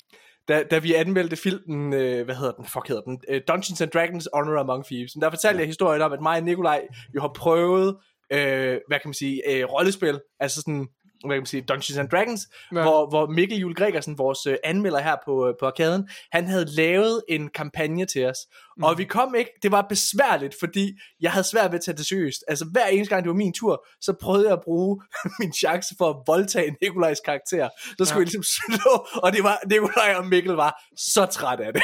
[0.47, 3.91] da, da vi anmeldte filmen, øh, hvad hedder den, fuck hedder den, øh, Dungeons and
[3.91, 5.11] Dragons Honor Among Thieves.
[5.21, 6.81] Der fortalte jeg historien om, at mig og Nikolaj
[7.15, 7.95] jo har prøvet,
[8.31, 10.87] øh, hvad kan man sige, øh, rollespil, altså sådan,
[11.27, 12.77] hvad kan man sige, Dungeons and Dragons, ja.
[12.77, 12.83] Ja.
[12.83, 16.65] hvor, hvor Mikkel Jule Gregersen, vores øh, anmelder her på, øh, på arkaden, han havde
[16.65, 18.37] lavet en kampagne til os,
[18.77, 18.83] mm.
[18.83, 20.91] og vi kom ikke, det var besværligt, fordi
[21.21, 22.43] jeg havde svært ved at tage det seriøst.
[22.47, 25.01] Altså hver eneste gang det var min tur, så prøvede jeg at bruge
[25.39, 27.69] min chance for at voldtage Nikolajs karakter.
[27.97, 28.15] Så skulle ja.
[28.15, 31.81] jeg ligesom slå, og det var, Nikolaj og Mikkel var så træt af det.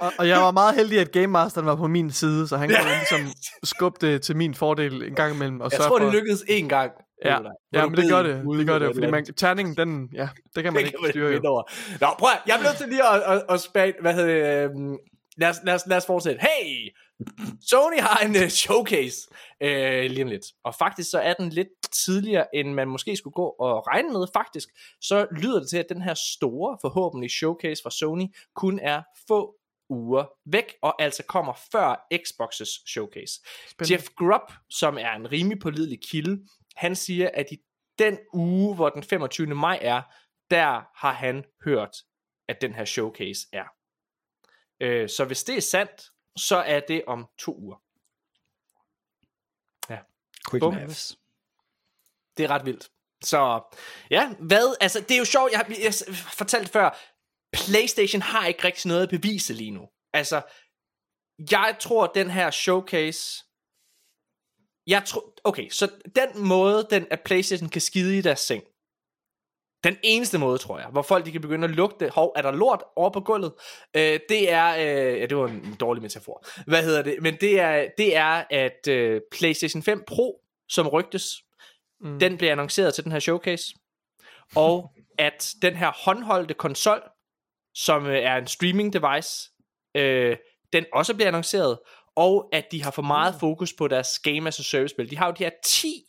[0.00, 2.68] Og, og jeg var meget heldig, at Game Masteren var på min side, så han
[2.68, 3.20] kunne ligesom
[3.64, 5.60] skubbe det til min fordel en gang imellem.
[5.60, 6.92] Og jeg tror, for, det lykkedes én gang.
[7.24, 7.38] Ja,
[7.72, 8.58] ja men det gør det.
[8.58, 11.10] Det gør det, fordi man, terningen, den, ja, det kan man det ikke kan man
[11.10, 11.62] styre vinde over.
[12.00, 14.70] Nå, prøv at, jeg er nødt til lige at, at, at spage, hvad hedder det,
[14.70, 14.98] øhm,
[15.36, 16.40] lad os, lad, os, lad os fortsætte.
[16.40, 16.90] Hey!
[17.70, 19.28] Sony har en uh, showcase
[19.62, 20.46] øh, lige om lidt.
[20.64, 21.68] Og faktisk så er den lidt
[22.04, 24.26] tidligere, end man måske skulle gå og regne med.
[24.34, 24.68] Faktisk
[25.00, 29.54] så lyder det til, at den her store, forhåbentlig showcase fra Sony, kun er få
[29.90, 33.40] uger væk, og altså kommer før Xbox's showcase.
[33.70, 33.94] Spændende.
[33.94, 36.40] Jeff Grubb, som er en rimelig pålidelig kilde,
[36.76, 37.56] han siger, at i
[37.98, 39.46] den uge, hvor den 25.
[39.46, 40.02] maj er,
[40.50, 41.96] der har han hørt,
[42.48, 43.64] at den her showcase er.
[44.80, 46.02] Øh, så hvis det er sandt,
[46.38, 47.76] så er det om to uger.
[50.50, 50.74] Quick Bum.
[50.74, 51.18] maths.
[52.36, 52.90] Det er ret vildt.
[53.22, 53.62] Så
[54.10, 55.78] ja, hvad, altså det er jo sjovt, jeg, har- jeg,
[56.08, 56.98] jeg fortalte før,
[57.52, 59.88] Playstation har ikke rigtig noget at bevise lige nu.
[60.12, 60.42] Altså,
[61.50, 63.44] jeg tror den her showcase,
[64.86, 68.64] jeg tror, okay, så den måde, den, at Playstation kan skide i deres seng,
[69.84, 72.52] den eneste måde, tror jeg, hvor folk de kan begynde at lugte, hov, er der
[72.52, 73.52] lort over på gulvet,
[73.96, 77.60] øh, det er, øh, ja, det var en dårlig metafor, hvad hedder det, men det
[77.60, 81.44] er, det er at øh, Playstation 5 Pro, som rygtes,
[82.00, 82.18] Mm.
[82.18, 83.74] den bliver annonceret til den her showcase.
[84.56, 87.02] Og at den her håndholdte konsol,
[87.74, 89.50] som øh, er en streaming device,
[89.94, 90.36] øh,
[90.72, 91.78] den også bliver annonceret.
[92.16, 95.10] Og at de har for meget fokus på deres Game as a Service spil.
[95.10, 96.04] De har jo de her 10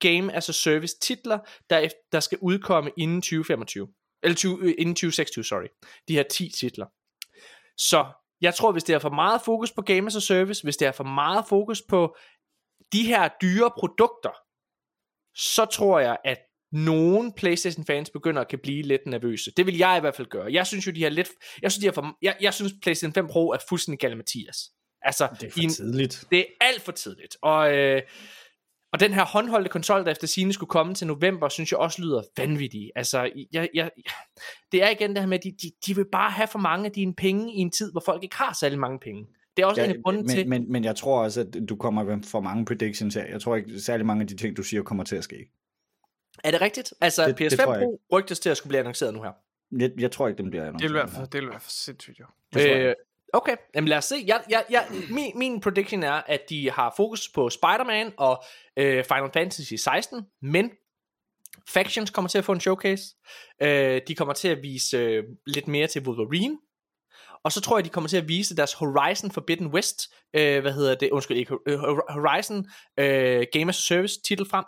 [0.00, 1.38] Game as a Service titler,
[1.70, 3.88] der, der skal udkomme inden 2025.
[4.22, 5.66] Eller 20, øh, inden 2026, sorry.
[6.08, 6.86] De her 10 titler.
[7.76, 8.06] Så
[8.40, 10.88] jeg tror, hvis det er for meget fokus på Game as a Service, hvis det
[10.88, 12.16] er for meget fokus på
[12.92, 14.30] de her dyre produkter,
[15.34, 16.38] så tror jeg, at
[16.72, 19.50] nogle PlayStation fans begynder at kan blive lidt nervøse.
[19.56, 20.52] Det vil jeg i hvert fald gøre.
[20.52, 21.28] Jeg synes jo, de har lidt...
[21.62, 24.56] Jeg synes, de har for, jeg, jeg synes PlayStation 5 Pro er fuldstændig galt Mathias.
[25.06, 26.24] Altså, Det er i en, for tidligt.
[26.30, 27.36] det er alt for tidligt.
[27.42, 28.02] Og, øh,
[28.92, 32.02] og den her håndholdte konsol, der efter sine skulle komme til november, synes jeg også
[32.02, 32.90] lyder vanvittig.
[32.96, 33.90] Altså, jeg, jeg,
[34.72, 36.86] det er igen det her med, at de, de, de vil bare have for mange
[36.86, 39.26] af dine penge i en tid, hvor folk ikke har særlig mange penge.
[39.56, 40.48] Det er også ja, en af grunden til...
[40.48, 43.24] men, men, jeg tror også, at du kommer med for mange predictions her.
[43.24, 45.50] Jeg tror ikke særlig mange af de ting, du siger, kommer til at ske.
[46.44, 46.94] Er det rigtigt?
[47.00, 49.32] Altså, Det- det PS5 tror jeg Pro rygtes til at skulle blive annonceret nu her.
[49.78, 50.94] Jeg, jeg tror ikke, den bliver Det vil annonceret.
[50.94, 52.24] være for, det vil være for sindssygt, jo.
[52.54, 52.94] Det tror jeg Øh,
[53.36, 54.24] okay, jamen lad os se.
[54.26, 58.44] Jeg, jeg, jeg, min, min prediction er, at de har fokus på Spider-Man og
[58.76, 60.70] øh, Final Fantasy 16, men
[61.68, 63.04] Factions kommer til at få en showcase.
[63.62, 66.58] Øh, de kommer til at vise øh, lidt mere til Wolverine.
[67.44, 70.72] Og så tror jeg, de kommer til at vise deres Horizon Forbidden West, øh, hvad
[70.72, 72.66] hedder det, undskyld, ikke, øh, Horizon
[72.98, 74.64] øh, Game as a Service titel frem,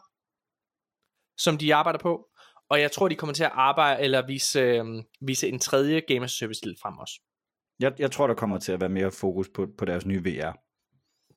[1.38, 2.26] som de arbejder på.
[2.70, 4.84] Og jeg tror, de kommer til at arbejde, eller vise, øh,
[5.20, 7.20] vise en tredje Game as a Service titel frem også.
[7.80, 10.52] Jeg, jeg tror, der kommer til at være mere fokus på, på deres nye VR.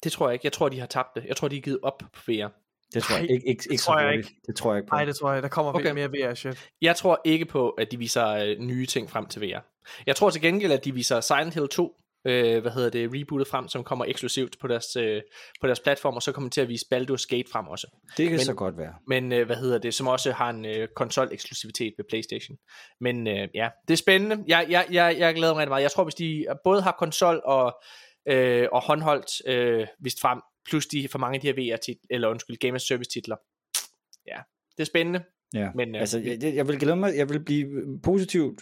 [0.03, 0.45] Det tror jeg ikke.
[0.45, 1.25] Jeg tror, de har tabt det.
[1.27, 2.47] Jeg tror, de er givet op på VR.
[2.93, 4.33] Det tror jeg ikke, ikke, ikke så tror jeg hurtigt.
[4.47, 4.95] Det tror jeg ikke på.
[4.95, 5.43] Nej, det tror jeg.
[5.43, 5.91] Der kommer Okay.
[5.91, 6.07] okay.
[6.07, 6.69] mere VR-shit.
[6.81, 9.59] Jeg tror ikke på, at de viser øh, nye ting frem til VR.
[10.05, 11.95] Jeg tror til gengæld, at de viser Silent Hill 2,
[12.25, 15.21] øh, hvad hedder det, rebootet frem, som kommer eksklusivt på deres, øh,
[15.61, 17.87] på deres platform, og så kommer til at vise Baldur's Gate frem også.
[18.17, 18.93] Det kan Men- så godt være.
[19.07, 22.57] Men øh, hvad hedder det, som også har en øh, konsol-eksklusivitet ved PlayStation.
[23.01, 24.43] Men øh, ja, det er spændende.
[24.47, 25.83] Jeg, jeg, jeg, jeg glæder mig rigtig meget.
[25.83, 27.81] Jeg tror, hvis de både har konsol og,
[28.27, 32.07] øh, og håndholdt øh, vist frem, plus de for mange af de her VR titler,
[32.09, 33.35] eller undskyld, Game as Service titler.
[34.27, 34.37] Ja,
[34.77, 35.23] det er spændende.
[35.53, 35.69] Ja.
[35.75, 38.61] Men, øh, altså, jeg, jeg vil glæde mig, jeg vil blive positivt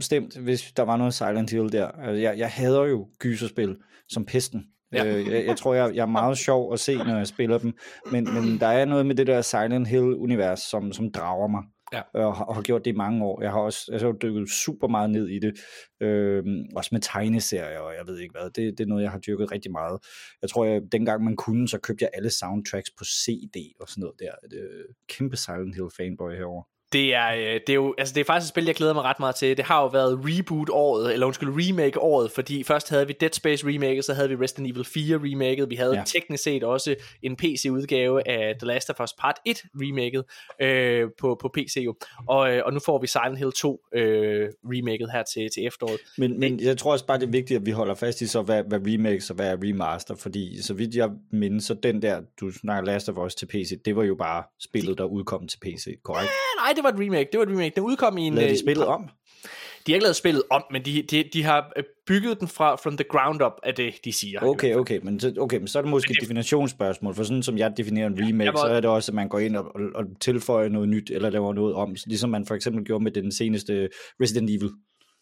[0.00, 1.86] stemt, hvis der var noget Silent Hill der.
[1.86, 3.76] Altså, jeg, jeg hader jo gyserspil
[4.08, 4.64] som pesten.
[4.92, 5.06] Ja.
[5.18, 7.72] Øh, jeg, jeg tror, jeg, jeg er meget sjov at se, når jeg spiller dem.
[8.12, 11.62] Men, men der er noget med det der Silent Hill-univers, som, som drager mig.
[11.92, 12.02] Ja.
[12.14, 13.42] Og, har- og har gjort det i mange år.
[13.42, 15.58] Jeg har også jo dykket super meget ned i det.
[16.00, 18.50] Øhm, også med tegneserier, og jeg ved ikke hvad.
[18.50, 19.98] Det, det er noget, jeg har dyrket rigtig meget.
[20.42, 24.00] Jeg tror, jeg, dengang man kunne, så købte jeg alle soundtracks på CD og sådan
[24.00, 24.48] noget der.
[24.50, 26.62] Det, er kæmpe Silent Hill fanboy herover.
[26.92, 29.02] Det er, øh, det er jo, altså det er faktisk et spil, jeg glæder mig
[29.02, 29.56] ret meget til.
[29.56, 34.02] Det har jo været reboot-året, eller undskyld, remake-året, fordi først havde vi Dead Space remake,
[34.02, 35.98] så havde vi Resident Evil 4 remake, vi havde ja.
[35.98, 36.04] Ja.
[36.06, 40.24] teknisk set også en PC-udgave af The Last of Us Part 1 remaket
[40.60, 41.94] øh, på, på PC jo.
[42.28, 46.00] Og, øh, og nu får vi Silent Hill 2 øh, remaket her til, til efteråret.
[46.18, 48.42] Men, men jeg tror også bare, det er vigtigt, at vi holder fast i, så
[48.42, 52.20] hvad, hvad remakes og hvad er remaster, fordi så vidt jeg mindes, så den der,
[52.40, 55.58] du snakker Last of Us til PC, det var jo bare spillet, der udkom til
[55.58, 56.30] PC, korrekt?
[56.30, 57.72] Ja, nej, det var et remake, det var et remake.
[57.76, 58.34] Den udkom i en...
[58.34, 59.08] Lavede øh, de spillet om?
[59.86, 62.76] De har ikke lavet spillet om, men de, de, de har øh, bygget den fra
[62.76, 64.40] from the ground up, af det, de siger.
[64.42, 67.58] Okay, okay, men så, okay, men så er det måske et definitionsspørgsmål, for sådan som
[67.58, 69.64] jeg definerer en remake, Jeg må- så er det også, at man går ind og,
[69.74, 73.12] og, og tilføjer noget nyt, eller laver noget om, ligesom man for eksempel gjorde med
[73.12, 73.88] den seneste
[74.22, 74.70] Resident Evil.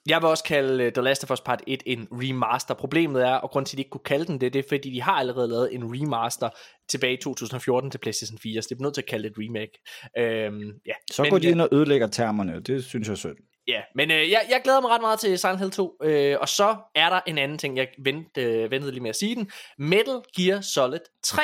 [0.08, 2.74] Jeg vil også kalde uh, The Last of Us Part 1 en remaster.
[2.74, 4.90] Problemet er, og grund til, at de ikke kunne kalde den det, det er, fordi
[4.90, 6.48] de har allerede lavet en remaster
[6.88, 9.36] tilbage i 2014 til PlayStation 4, så det er nødt til at kalde det et
[9.38, 9.82] remake.
[10.18, 10.92] Øhm, ja.
[11.10, 13.36] Så men, går de øh, ind og ødelægger termerne, det synes jeg er synd.
[13.68, 16.48] Ja, men øh, jeg, jeg glæder mig ret meget til Silent Hill 2, øh, og
[16.48, 19.50] så er der en anden ting, jeg vent, øh, ventede lige med at sige den.
[19.78, 21.42] Metal Gear Solid 3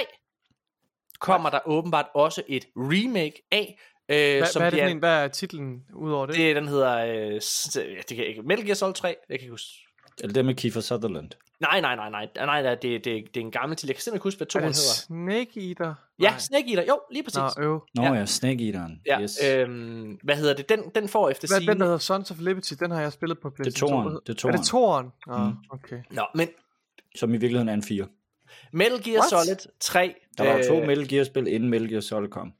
[1.21, 3.79] kommer der åbenbart også et remake af,
[4.09, 4.99] øh, Hvad, som hvad er det for en?
[4.99, 6.37] Hvad er titlen ud over det?
[6.37, 6.97] Det, den hedder,
[7.35, 9.69] øh, s- det kan jeg ikke, Metal Gear Solid 3, jeg kan ikke huske.
[10.21, 11.31] Eller det med Kiefer Sutherland.
[11.61, 13.87] Nej, nej, nej, nej, nej, nej det, det, det er en gammel til.
[13.87, 15.41] Jeg kan simpelthen ikke huske, hvad Er toren det hedder.
[15.45, 15.95] Snake Eater?
[16.21, 16.39] Ja, Nej.
[16.39, 16.85] Snake Eater.
[16.89, 17.57] Jo, lige præcis.
[17.57, 17.83] Nå, øv.
[17.95, 18.27] Nå Ja.
[18.27, 19.01] Snake Eateren.
[19.07, 19.39] Ja, yes.
[19.45, 20.69] øhm, hvad hedder det?
[20.69, 22.73] Den, den får efter Hvad er den, der hedder Sons of Liberty?
[22.81, 24.21] Den har jeg spillet på PlayStation toeren, 2.
[24.27, 25.13] det er Er det toeren?
[25.27, 25.53] Nå, Mm.
[25.71, 25.99] okay.
[26.11, 26.49] Nå, men
[27.17, 28.07] Som i virkeligheden er en 4.
[28.73, 29.31] Metal Gear What?
[29.47, 30.15] Solid 3...
[30.39, 32.53] Der var jo to øh, Metal Gear-spil, inden Metal Gear Solid kom.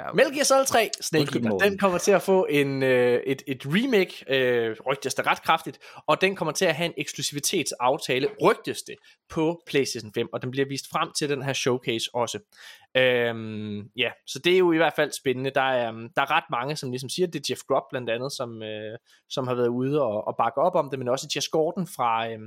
[0.00, 0.16] Ja, okay.
[0.16, 3.62] Metal Gear Solid 3 Snake Eater, den kommer til at få en, øh, et, et
[3.66, 8.82] remake, øh, rygtes det ret kraftigt, og den kommer til at have en eksklusivitetsaftale, rygtes
[8.82, 8.94] det,
[9.28, 12.38] på PlayStation 5, og den bliver vist frem til den her showcase også.
[12.96, 15.50] Øhm, ja, så det er jo i hvert fald spændende.
[15.50, 18.10] Der er, um, der er ret mange, som ligesom siger, det er Jeff Grubb blandt
[18.10, 18.98] andet, som, øh,
[19.28, 22.30] som har været ude og, og bakke op om det, men også Jess Gordon fra...
[22.30, 22.38] Øh,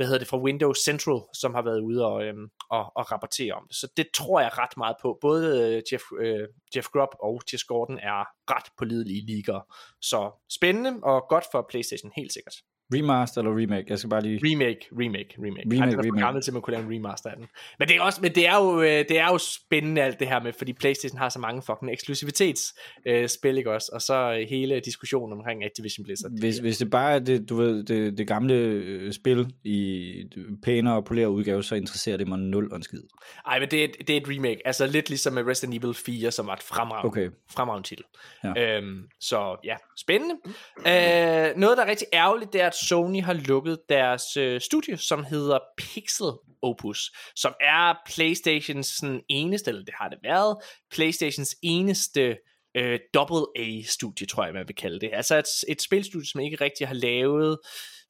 [0.00, 3.52] hvad hedder det, fra Windows Central, som har været ude og, øhm, og, og rapportere
[3.52, 3.76] om det.
[3.76, 5.18] Så det tror jeg ret meget på.
[5.20, 9.60] Både øh, Jeff, øh, Jeff Grubb og Jess Gordon er ret pålidelige ligger.
[10.00, 12.54] Så spændende og godt for PlayStation, helt sikkert.
[12.94, 13.84] Remaster eller remake?
[13.88, 14.40] Jeg skal bare lige...
[14.44, 15.62] Remake, remake, remake.
[15.66, 16.24] Remake, Ej, den er remake.
[16.24, 17.46] gammel til, at man kunne lave en remaster af den.
[17.78, 20.28] Men det er, også, men det er, jo, øh, det er jo spændende alt det
[20.28, 23.90] her med, fordi PlayStation har så mange fucking eksklusivitetsspil, øh, ikke også?
[23.92, 26.30] Og så øh, hele diskussionen omkring Activision Blizzard.
[26.40, 30.12] Hvis, hvis det bare er det, du ved, det, det gamle øh, spil i
[30.62, 33.02] pænere og poleret udgave, så interesserer det mig nul og en skid.
[33.46, 34.66] Ej, men det er, et, det er et remake.
[34.66, 37.30] Altså lidt ligesom med Resident Evil 4, som var et fremragende, Okay.
[37.50, 38.04] fremragende titel.
[38.44, 38.76] Ja.
[38.76, 40.34] Øhm, så ja, spændende.
[40.78, 44.96] Øh, noget, der er rigtig ærgerligt, det er, at Sony har lukket deres øh, studie,
[44.96, 46.32] som hedder Pixel
[46.62, 50.56] Opus, som er Playstations sådan, eneste, eller det har det været,
[50.90, 52.36] Playstations eneste
[52.76, 52.98] øh,
[53.58, 55.10] AA-studie, tror jeg, man vil kalde det.
[55.12, 57.58] Altså et, et spilstudie, som ikke rigtig har lavet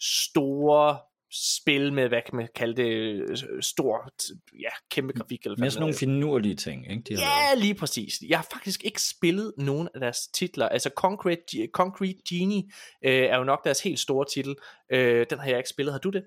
[0.01, 0.99] store
[1.33, 2.93] spil med, hvad kan man kalde det,
[3.31, 4.13] øh, stor,
[4.61, 5.45] ja, kæmpe grafik.
[5.45, 7.03] Eller Mere sådan nogle finurlige ting, ikke?
[7.09, 8.19] De har Ja, lige præcis.
[8.29, 10.69] Jeg har faktisk ikke spillet nogen af deres titler.
[10.69, 12.63] Altså Concrete, Concrete Genie
[13.05, 14.55] øh, er jo nok deres helt store titel.
[14.93, 15.93] Øh, den har jeg ikke spillet.
[15.93, 16.23] Har du det?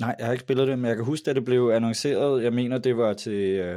[0.00, 2.42] Nej, jeg har ikke spillet det, men jeg kan huske, at det blev annonceret.
[2.42, 3.74] Jeg mener, det var til, øh,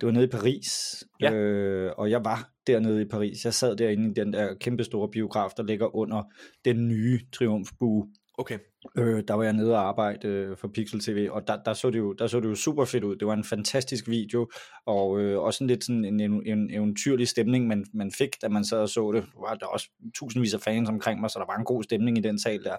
[0.00, 1.32] det var nede i Paris, Ja.
[1.32, 3.44] øh, og jeg var dernede i Paris.
[3.44, 6.22] Jeg sad derinde i den der kæmpe store biograf, der ligger under
[6.64, 8.08] den nye triumfbue.
[8.40, 8.58] Okay.
[8.98, 11.90] Øh, der var jeg nede og arbejde øh, for Pixel TV, og der, der, så
[11.90, 13.16] det jo, der så det jo super fedt ud.
[13.16, 14.50] Det var en fantastisk video,
[14.86, 18.48] og øh, også en lidt sådan en, en, en eventyrlig stemning, man, man fik, da
[18.48, 19.22] man sad og så det.
[19.34, 22.18] Der var der også tusindvis af fans omkring mig, så der var en god stemning
[22.18, 22.76] i den sal der.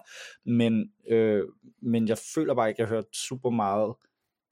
[0.50, 1.44] Men, øh,
[1.82, 3.94] men jeg føler bare ikke, at jeg hørte super meget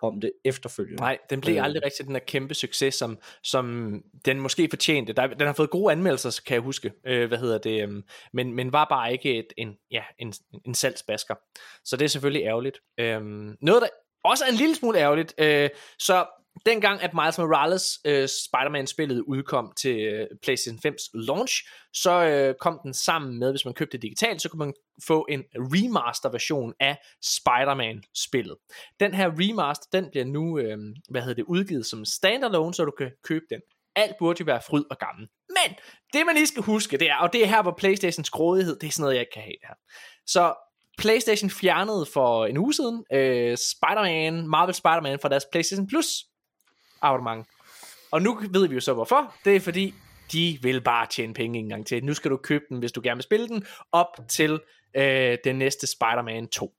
[0.02, 1.02] om det efterfølgende.
[1.02, 1.64] Nej, den blev Øh.
[1.64, 3.94] aldrig rigtig den der kæmpe succes, som, som
[4.26, 5.14] den måske fortjente.
[5.14, 6.92] Der, den har fået gode anmeldelser, kan jeg huske.
[7.08, 7.84] Øh, hvad hedder det?
[7.84, 8.04] øhm,
[8.34, 10.34] men, men var bare ikke et, en, ja, en,
[10.66, 11.36] en salgsbasker.
[11.86, 12.80] Så det er selvfølgelig ærgerligt.
[13.00, 13.88] Øhm, noget, der
[14.24, 15.34] også er en lille smule ærgerligt.
[15.38, 15.70] Øh,
[16.00, 16.26] så
[16.66, 21.54] dengang, at Miles Morales øh, Spider-Man-spillet udkom til øh, PlayStation 5's launch,
[21.94, 24.74] så øh, kom den sammen med, hvis man købte det digitalt, så kunne man
[25.08, 28.56] få en remaster-version af Spider-Man-spillet.
[29.00, 30.78] Den her remaster, den bliver nu, øh,
[31.10, 33.62] hvad hedder det, udgivet som standalone, så du kan købe den.
[33.96, 35.28] Alt burde jo være fryd og gammel.
[35.50, 35.76] Men
[36.14, 38.88] det man lige skal huske, det er, og det er her, hvor Playstations grådighed, det
[38.88, 39.76] er sådan noget, jeg ikke kan have det her.
[40.26, 40.54] Så
[41.00, 46.08] PlayStation fjernede for en uge siden øh, Spider-Man, Marvel Spider-Man fra deres PlayStation Plus
[47.02, 47.48] abonnement.
[48.12, 49.36] Og nu ved vi jo så hvorfor.
[49.46, 49.94] Det er fordi,
[50.32, 52.06] de vil bare tjene penge en gang til.
[52.06, 54.60] Nu skal du købe den, hvis du gerne vil spille den, op til
[54.96, 56.74] øh, den næste Spider-Man 2.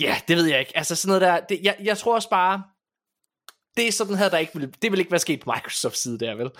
[0.00, 0.76] Ja, det ved jeg ikke.
[0.76, 2.62] Altså sådan noget der, det, jeg, jeg tror også bare,
[3.76, 6.18] det er sådan her, der ikke vil, det vil ikke være sket på Microsofts side
[6.18, 6.50] der, vel?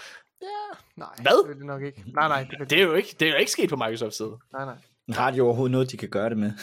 [0.96, 1.44] Nej, Hvad?
[1.44, 2.04] det er det nok ikke.
[2.14, 4.38] Nej, nej, det, Det er jo ikke, det er jo ikke sket på Microsofts side.
[4.52, 4.76] nej, nej.
[5.12, 6.52] Har de overhovedet noget, de kan gøre det med?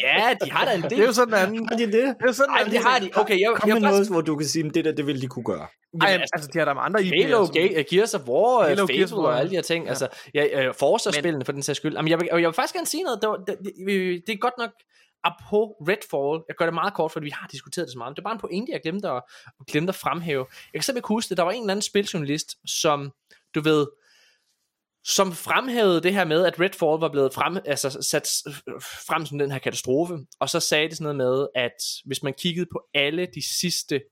[0.00, 0.90] Ja, de har da en del.
[0.90, 1.68] Det er jo sådan en anden.
[1.68, 1.92] Har de det?
[1.92, 2.74] Det er jo sådan en Ej, anden.
[2.74, 3.10] det har de.
[3.14, 5.20] Okay, jeg, Kom jeg, med noget, hvor du kan sige, at det der, det ville
[5.20, 5.66] de kunne gøre.
[6.00, 7.22] Ej, Jamen, altså, de har der med andre IP'er.
[7.22, 9.62] Halo, Ga- Gears of War, Halo, Halo, Gears of Fable War, og alle de her
[9.62, 9.84] ting.
[9.84, 9.88] ja.
[9.90, 11.94] Altså, ja, øh, Forza-spillene for den sags skyld.
[11.94, 13.18] Jamen, jeg, vil, jeg vil faktisk gerne sige noget.
[13.22, 14.70] Det, var, det, det, det er godt nok
[15.50, 16.44] på Redfall.
[16.48, 18.16] Jeg gør det meget kort, fordi vi har diskuteret det så meget.
[18.16, 19.22] Det er bare en pointe, jeg glemte at,
[19.70, 20.46] glemte at fremhæve.
[20.48, 21.36] Jeg kan simpelthen ikke huske det.
[21.36, 23.12] Der var en eller anden spiljournalist, som,
[23.54, 23.86] du ved,
[25.04, 28.28] som fremhævede det her med, at Redfall var blevet frem, altså sat
[29.06, 31.72] frem som den her katastrofe, og så sagde det sådan noget med, at
[32.04, 34.02] hvis man kiggede på alle de sidste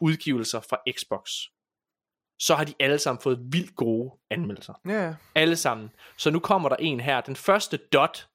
[0.00, 1.30] udgivelser fra Xbox,
[2.40, 4.74] så har de alle sammen fået vildt gode anmeldelser.
[4.86, 5.14] Ja, ja.
[5.34, 5.90] Alle sammen.
[6.16, 8.28] Så nu kommer der en her, den første dot,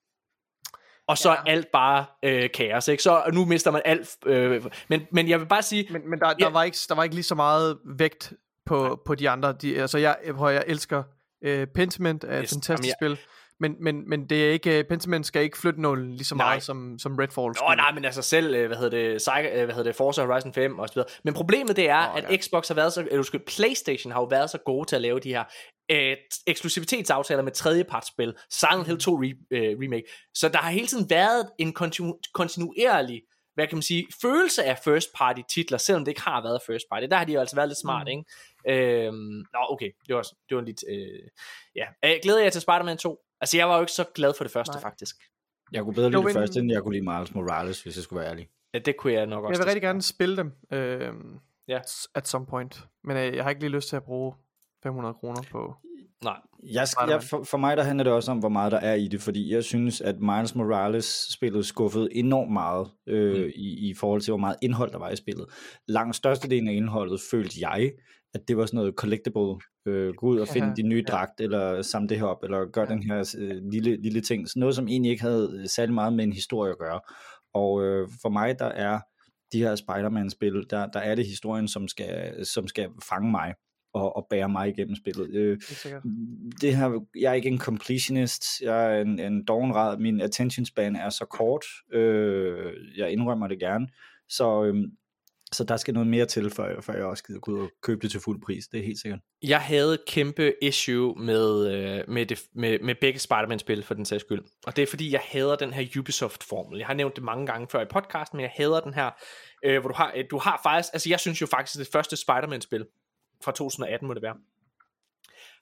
[1.08, 1.36] og så ja.
[1.36, 3.04] er alt bare øh, kaos, ikke?
[3.04, 4.18] Så nu mister man alt.
[4.26, 6.50] Øh, men, men jeg vil bare sige, Men, men der, der, Ja.
[6.50, 8.34] var ikke, der var ikke lige så meget vægt
[8.66, 9.54] på, på de andre.
[9.54, 11.04] De, altså, jeg, jeg elsker
[11.48, 13.26] uh, Pentiment, er et Yes, fantastisk jamen, spil.
[13.60, 16.46] Men, men, men det er ikke, Pentiment skal ikke flytte nålen lige så Nej.
[16.46, 17.48] meget som, som Redfall.
[17.48, 17.76] Nå, skulle.
[17.76, 20.54] nej, men altså selv, øh, hvad hedder det, Psych, øh, hvad hedder det, Forza Horizon
[20.54, 21.10] 5 og så videre.
[21.24, 22.38] Men problemet det er, Nå, at ja.
[22.38, 25.20] Xbox har været så, eller undskyld, Playstation har jo været så gode til at lave
[25.20, 25.44] de her
[25.92, 30.04] øh, eksklusivitetsaftaler med tredjepartsspil, Silent Hill 2 re, øh, remake.
[30.34, 33.22] Så der har hele tiden været en kontinu, kontinuerlig
[33.54, 36.86] hvad kan man sige, følelse af first party titler, selvom det ikke har været first
[36.92, 37.06] party.
[37.12, 38.24] Der har de jo altså været lidt smart, mm.
[38.68, 39.06] ikke?
[39.08, 39.16] Øhm,
[39.54, 41.20] nå, okay, det var, det var lidt, øh,
[41.76, 41.86] ja.
[42.04, 43.20] Jeg glæder jeg til Spider-Man 2.
[43.42, 44.82] Altså, jeg var jo ikke så glad for det første, Nej.
[44.82, 45.16] faktisk.
[45.72, 48.04] Jeg kunne bedre lide det men- første, end jeg kunne lide Miles Morales, hvis jeg
[48.04, 48.50] skulle være ærlig.
[48.74, 49.52] Ja, det kunne jeg nok også.
[49.52, 51.14] Jeg vil rigtig gerne spille dem øh,
[51.68, 51.80] Ja.
[52.16, 52.84] at some point.
[53.04, 54.34] Men øh, jeg har ikke lige lyst til at bruge
[54.84, 55.76] 500 kroner på...
[56.24, 56.38] Nej.
[56.74, 59.08] Jeg, jeg, for, for mig der handler det også om, hvor meget der er i
[59.08, 63.50] det, fordi jeg synes, at Miles Morales-spillet skuffede enormt meget øh, Mm.
[63.56, 65.46] i, i forhold til, hvor meget indhold der var i spillet.
[65.88, 67.92] Langt størstedelen af indholdet følte jeg,
[68.34, 69.56] at det var sådan noget collectible.
[69.88, 71.12] Øh, gå ud og finde Ja, din nye ja.
[71.14, 72.88] dragt, eller samle det her op, eller gør Ja.
[72.88, 74.50] den her øh, lille, lille ting.
[74.50, 77.00] Sådan noget, som egentlig ikke havde øh, særlig meget med en historie at gøre.
[77.54, 79.00] Og øh, for mig, der er
[79.54, 83.54] de her Spider-Man-spil, der, der er det historien, som skal, som skal fange mig
[83.94, 85.30] og, og bære mig igennem spillet.
[85.30, 86.04] Øh, sikkert.
[86.62, 90.96] det her, jeg er ikke en completionist, jeg er en, en dogenrad, min attention span
[90.96, 93.88] er så kort, øh, jeg indrømmer det gerne,
[94.30, 94.76] så, øh,
[95.52, 98.02] så der skal noget mere til, før, før jeg også gider gå ud og købe
[98.02, 99.20] det til fuld pris, det er helt sikkert.
[99.44, 104.24] Jeg havde kæmpe issue med, øh, med, det, med, med begge Spider-Man-spil, for den sags
[104.24, 104.44] skyld.
[104.66, 106.78] Og det er fordi, jeg hader den her Ubisoft-formel.
[106.78, 109.12] Jeg har nævnt det mange gange før i podcasten, men jeg hader den her,
[109.66, 111.92] øh, hvor du har, øh, du har faktisk, altså jeg synes jo faktisk, at det
[111.92, 112.86] første Spider-Man-spil,
[113.44, 114.36] fra 2018 må det være,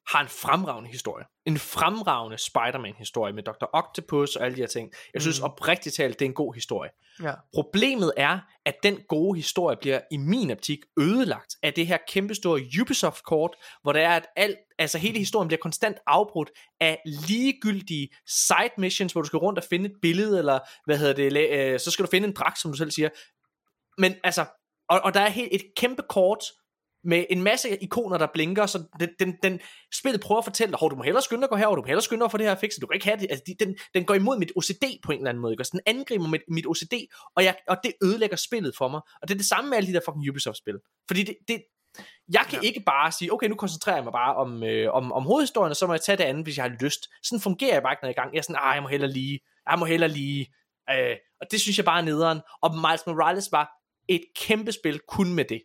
[0.07, 1.25] har en fremragende historie.
[1.45, 3.65] En fremragende Spider-Man-historie med Dr.
[3.73, 4.91] Octopus og alle de her ting.
[5.13, 5.45] Jeg synes Mhm.
[5.45, 6.89] oprigtigt talt, det er en god historie.
[7.23, 7.33] Ja.
[7.53, 12.61] Problemet er, at den gode historie bliver i min optik ødelagt af det her kæmpestore
[12.81, 18.71] Ubisoft-kort, hvor der er, at alt, altså hele historien bliver konstant afbrudt af ligegyldige side
[18.77, 21.91] missions, hvor du skal rundt og finde et billede, eller hvad hedder det, øh, så
[21.91, 23.09] skal du finde en dragt, som du selv siger.
[23.97, 24.45] Men altså,
[24.89, 26.43] og, og der er helt et kæmpe kort,
[27.03, 29.59] med en masse ikoner, der blinker, så den, den, den
[29.93, 31.85] spillet prøver at fortælle dig, du må hellere skynde dig at gå herover, du må
[31.85, 33.65] hellere skynde dig at få det her fikset, du kan ikke have det, altså, de,
[33.65, 35.63] den, den går imod mit OCD på en eller anden måde, ikke?
[35.63, 36.93] Så den angriber mit, mit OCD,
[37.35, 39.87] og, jeg, og det ødelægger spillet for mig, og det er det samme med alle
[39.87, 40.75] de der fucking Ubisoft-spil,
[41.07, 41.63] fordi det, det
[42.33, 42.67] jeg kan ja.
[42.67, 45.75] ikke bare sige, okay, nu koncentrerer jeg mig bare om, øh, om, om hovedhistorien, og
[45.75, 47.07] så må jeg tage det andet, hvis jeg har lyst.
[47.23, 48.33] Sådan fungerer jeg bare ikke, når jeg er i gang.
[48.33, 49.39] Jeg er sådan, ah, jeg må hellere lige,
[49.69, 50.53] jeg må hellere lige,
[50.91, 52.41] øh, og det synes jeg bare er nederen.
[52.61, 53.69] Og Miles Morales var
[54.07, 55.61] et kæmpe spil kun med det.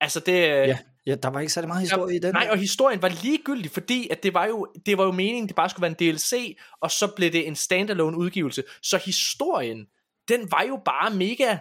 [0.00, 2.32] Altså det, Ja, ja der var ikke særlig meget historie i den.
[2.34, 5.56] Nej, og historien var ligegyldig, fordi at det var jo det var jo meningen, det
[5.56, 8.62] bare skulle være en DLC, og så blev det en standalone udgivelse.
[8.82, 9.86] Så historien,
[10.28, 11.58] den var jo bare mega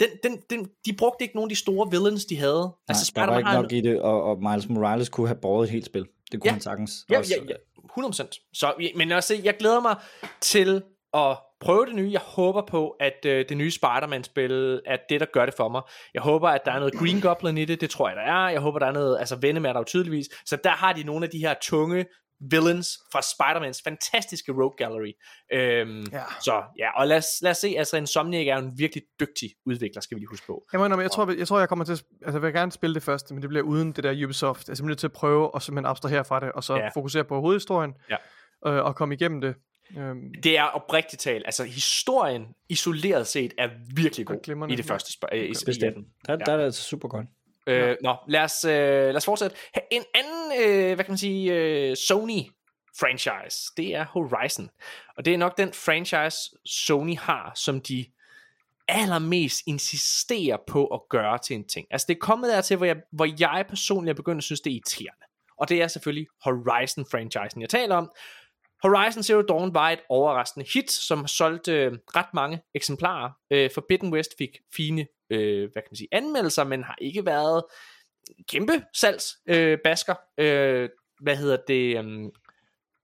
[0.00, 2.60] den, den, den, de brugte ikke nogen af de store villains, de havde.
[2.62, 5.64] Nej, altså, der var ikke nok i det, og, og Miles Morales kunne have båret
[5.64, 6.06] et helt spil.
[6.32, 6.52] Det kunne Ja.
[6.52, 7.06] han sagtens.
[7.10, 7.34] Ja, også.
[7.48, 7.54] ja, ja,
[8.00, 8.50] 100%.
[8.54, 9.96] Så, ja, men også, jeg glæder mig
[10.40, 10.82] til
[11.14, 12.10] at prøve det nye.
[12.12, 15.82] Jeg håber på, at øh, det nye Spider-Man-spil er det, der gør det for mig.
[16.14, 17.80] Jeg håber, at der er noget Green Goblin i det.
[17.80, 18.48] Det tror jeg, der er.
[18.48, 19.18] Jeg håber, der er noget...
[19.18, 20.26] Altså, Venom er der jo tydeligvis.
[20.46, 22.06] Så der har de nogle af de her tunge
[22.50, 25.12] villains fra Spider-Mans fantastiske Rogue Gallery.
[25.52, 26.22] Øhm, Ja.
[26.40, 30.00] Så ja, og lad os, lad os se, altså Insomniac er en virkelig dygtig udvikler,
[30.00, 30.64] skal vi lige huske på.
[30.74, 33.02] Indrømme, jeg, tror, jeg tror, jeg kommer til at, altså, jeg vil gerne spille det
[33.02, 34.68] første, men det bliver uden det der Ubisoft.
[34.68, 36.88] Altså, jeg er nødt til at prøve at simpelthen abstrahere fra det, og så ja.
[36.94, 38.16] fokusere på hovedhistorien, Ja.
[38.66, 39.54] øh, og komme igennem det.
[39.98, 44.88] Øhm, Det er oprigtigt talt, altså historien isoleret set er virkelig god glimrende, i det
[44.88, 44.92] ja.
[44.94, 45.84] første sp- i, i Bestemt.
[45.84, 46.06] 18.
[46.26, 46.36] Der, Ja.
[46.36, 47.26] der er det altså super godt.
[47.66, 48.72] Øh, nå, lad os, øh,
[49.06, 49.56] lad os fortsætte.
[49.90, 52.40] En anden, øh, hvad kan man sige, øh, Sony
[53.00, 54.70] franchise, det er Horizon.
[55.16, 58.04] Og det er nok den franchise, Sony har, som de
[58.88, 61.86] allermest insisterer på at gøre til en ting.
[61.90, 64.70] Altså det er kommet dertil, hvor jeg, hvor jeg personligt er begyndt at synes, det
[64.70, 65.24] er irriterende.
[65.58, 68.10] Og det er selvfølgelig Horizon-franchisen, jeg taler om.
[68.84, 73.30] Horizon Zero Dawn var et overraskende hit, som solgte øh, ret mange eksemplarer.
[73.50, 77.64] Øh, Forbidden West fik fine øh, hvad kan man sige, anmeldelser, men har ikke været
[78.48, 79.72] kæmpe salgsbasker.
[79.72, 80.14] øh, basker.
[80.38, 80.88] Øh,
[81.20, 82.04] hvad hedder det?
[82.04, 82.24] Øh,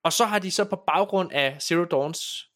[0.04, 2.50] og så har de så på baggrund af Zero Dawns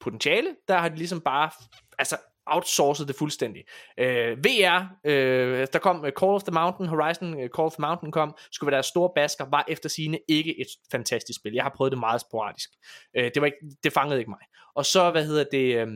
[0.00, 1.50] potentiale, der har de ligesom bare
[1.98, 2.16] altså
[2.46, 3.64] outsourcet det fuldstændig.
[3.98, 7.80] Øh, VR, øh, der kom øh, Call of the Mountain, Horizon øh, Call of the
[7.80, 11.52] Mountain kom, skulle være deres store basker, var efter sine ikke et fantastisk spil.
[11.54, 12.70] Jeg har prøvet det meget sporadisk.
[13.16, 14.40] Øh, det, var ikke, det fangede ikke mig.
[14.74, 15.88] Og så, hvad hedder det, øh,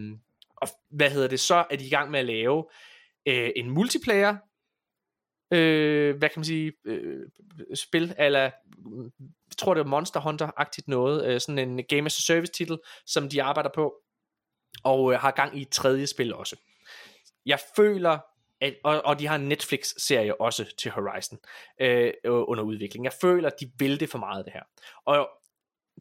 [0.56, 2.64] og, hvad hedder det, så er de i gang med at lave
[3.26, 4.36] øh, en multiplayer,
[5.52, 7.26] øh, hvad kan man sige, øh,
[7.74, 12.22] spil, eller jeg tror det er Monster Hunter-agtigt noget, øh, sådan en Game as a
[12.22, 13.94] Service titel, som de arbejder på,
[14.84, 16.56] og øh, har gang i et tredje spil også.
[17.46, 18.18] Jeg føler,
[18.60, 21.38] at, og, og de har en Netflix-serie også til Horizon
[21.80, 23.04] øh, øh under udvikling.
[23.04, 24.62] Jeg føler, at de vil det for meget det her.
[25.04, 25.28] Og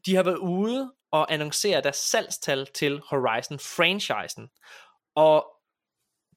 [0.05, 4.49] de har været ude og annoncere deres salgstal til Horizon-franchisen,
[5.15, 5.45] og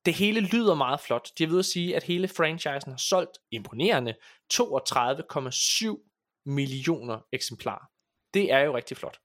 [0.06, 1.28] det hele lyder meget flot.
[1.38, 4.14] De er ved at sige, at hele franchisen har solgt imponerende
[4.54, 7.86] 32,7 millioner eksemplarer.
[8.34, 9.20] Det er jo rigtig flot,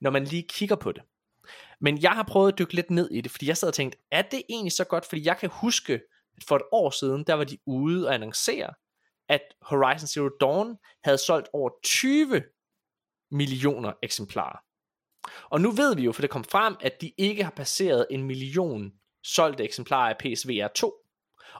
[0.00, 1.02] når man lige kigger på det.
[1.84, 3.98] Men jeg har prøvet at dykke lidt ned i det, fordi jeg sad og tænkte,
[4.10, 5.06] er det egentlig så godt?
[5.06, 5.92] Fordi jeg kan huske,
[6.36, 8.74] at for et år siden, der var de ude og annoncere,
[9.28, 12.42] at Horizon Zero Dawn havde solgt over 20
[13.30, 14.58] millioner eksemplarer.
[15.50, 18.22] Og nu ved vi jo, for det kom frem, at de ikke har passeret en
[18.22, 18.92] million
[19.24, 20.94] solgte eksemplarer af PSVR 2.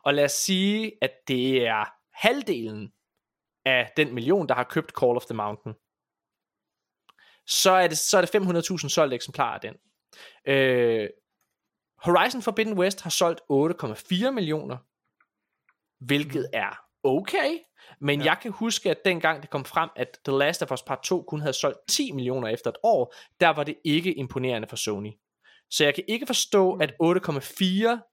[0.05, 2.93] Og lad os sige, at det er halvdelen
[3.65, 5.75] af den million, der har købt Call of the Mountain.
[7.47, 9.75] Så er det, så er det 500.000 solgte eksemplarer af den.
[10.47, 11.09] Øh,
[11.99, 14.77] Horizon Forbidden West har solgt 8,4 millioner,
[16.05, 17.59] hvilket er okay.
[18.01, 18.25] Men ja.
[18.25, 21.23] jeg kan huske, at dengang det kom frem, at The Last of Us Part 2
[21.23, 25.13] kun havde solgt 10 millioner efter et år, der var det ikke imponerende for Sony.
[25.71, 28.11] Så jeg kan ikke forstå, at 8,4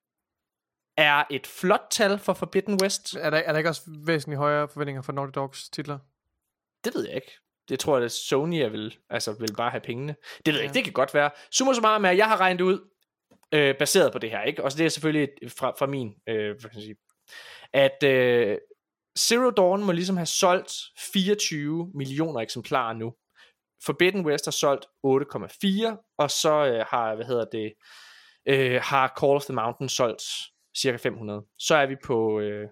[0.98, 3.16] er et flot tal for Forbidden West.
[3.16, 6.00] Er der, er der ikke også væsentligt højere forventninger for Naughty Dogs titler?
[6.84, 7.32] Det ved jeg ikke.
[7.70, 10.16] Det tror jeg, at Sony vil, altså, vil bare have pengene.
[10.46, 11.30] Det ved jeg ikke, det kan godt være.
[11.52, 12.80] Summa summarum er, at jeg har regnet ud,
[13.54, 14.64] øh, baseret på det her, ikke?
[14.64, 16.96] Og så det er selvfølgelig fra, fra min, øh, hvad kan jeg sige,
[17.74, 18.58] at øh,
[19.20, 23.14] Zero Dawn må ligesom have solgt 24 millioner eksemplarer nu.
[23.86, 27.74] Forbidden West har solgt 8,4, og så øh, har, hvad hedder det,
[28.46, 30.24] øh, har Call of the Mountain solgt
[30.78, 31.44] cirka 500.
[31.60, 32.70] Så er vi på, øh,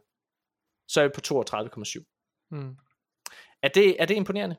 [0.87, 2.47] så er vi på 32,7.
[2.51, 2.75] Hmm.
[3.63, 4.55] Er det, er det imponerende?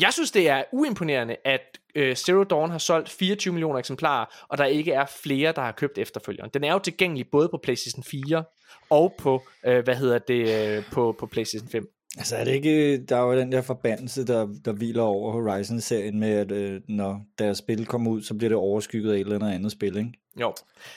[0.00, 1.60] Jeg synes, det er uimponerende, at
[1.94, 5.72] øh, Zero Dawn har solgt 24 millioner eksemplarer, og der ikke er flere, der har
[5.72, 6.50] købt efterfølgeren.
[6.54, 8.44] Den er jo tilgængelig både på PlayStation 4
[8.90, 11.86] og på, øh, hvad hedder det, øh, på, på PlayStation 5.
[12.18, 16.20] Altså er det ikke, der er jo den der forbandelse, der, der hviler over Horizon-serien
[16.20, 19.34] med, at øh, når deres spil kommer ud, så bliver det overskygget af et eller
[19.34, 20.12] andet andet spil, ikke?
[20.40, 20.52] Jo.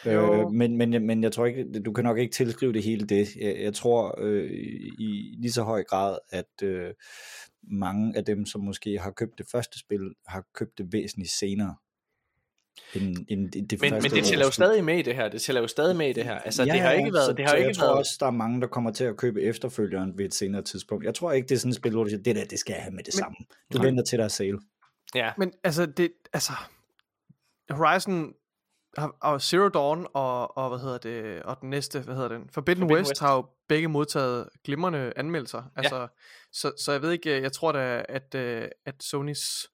[0.06, 0.33] Jo.
[0.33, 3.07] Øh, men, men, jeg- men jeg tror ikke, du kan nok ikke tilskrive det hele
[3.07, 3.27] det.
[3.41, 4.51] Jeg, jeg tror øh,
[4.99, 6.90] i lige så høj grad, at øh,
[7.71, 11.75] mange af dem, som måske har købt det første spil, har købt det væsentligt senere.
[12.95, 15.29] End, end det, det Men, men det tæller jo stadig med i det her.
[15.29, 16.39] Det tæller jo stadig med i det her.
[16.39, 17.25] Altså, Ja, det har ikke været...
[17.25, 17.97] så, Det har så ikke jeg tror været...
[17.97, 21.05] også, der er mange, der kommer til at købe efterfølgeren ved et senere tidspunkt.
[21.05, 22.73] Jeg tror ikke, det er sådan et spil, hvor du siger, det der, det skal
[22.73, 23.35] jeg have med det Men- samme.
[23.73, 23.85] Du Nej.
[23.85, 24.59] venter til der er sale.
[25.15, 25.31] Ja.
[25.37, 26.51] Men altså, det, altså,
[27.69, 28.33] Horizon
[29.22, 32.82] og Zero Dawn og, og, hvad hedder det, og den næste, hvad hedder den, Forbidden,
[32.82, 33.22] Forbidden West, West.
[33.22, 35.64] har jo begge modtaget glimrende anmeldelser.
[35.75, 36.07] Altså,
[36.51, 39.69] så, så jeg ved ikke, jeg tror da, at, øh, at Sonys,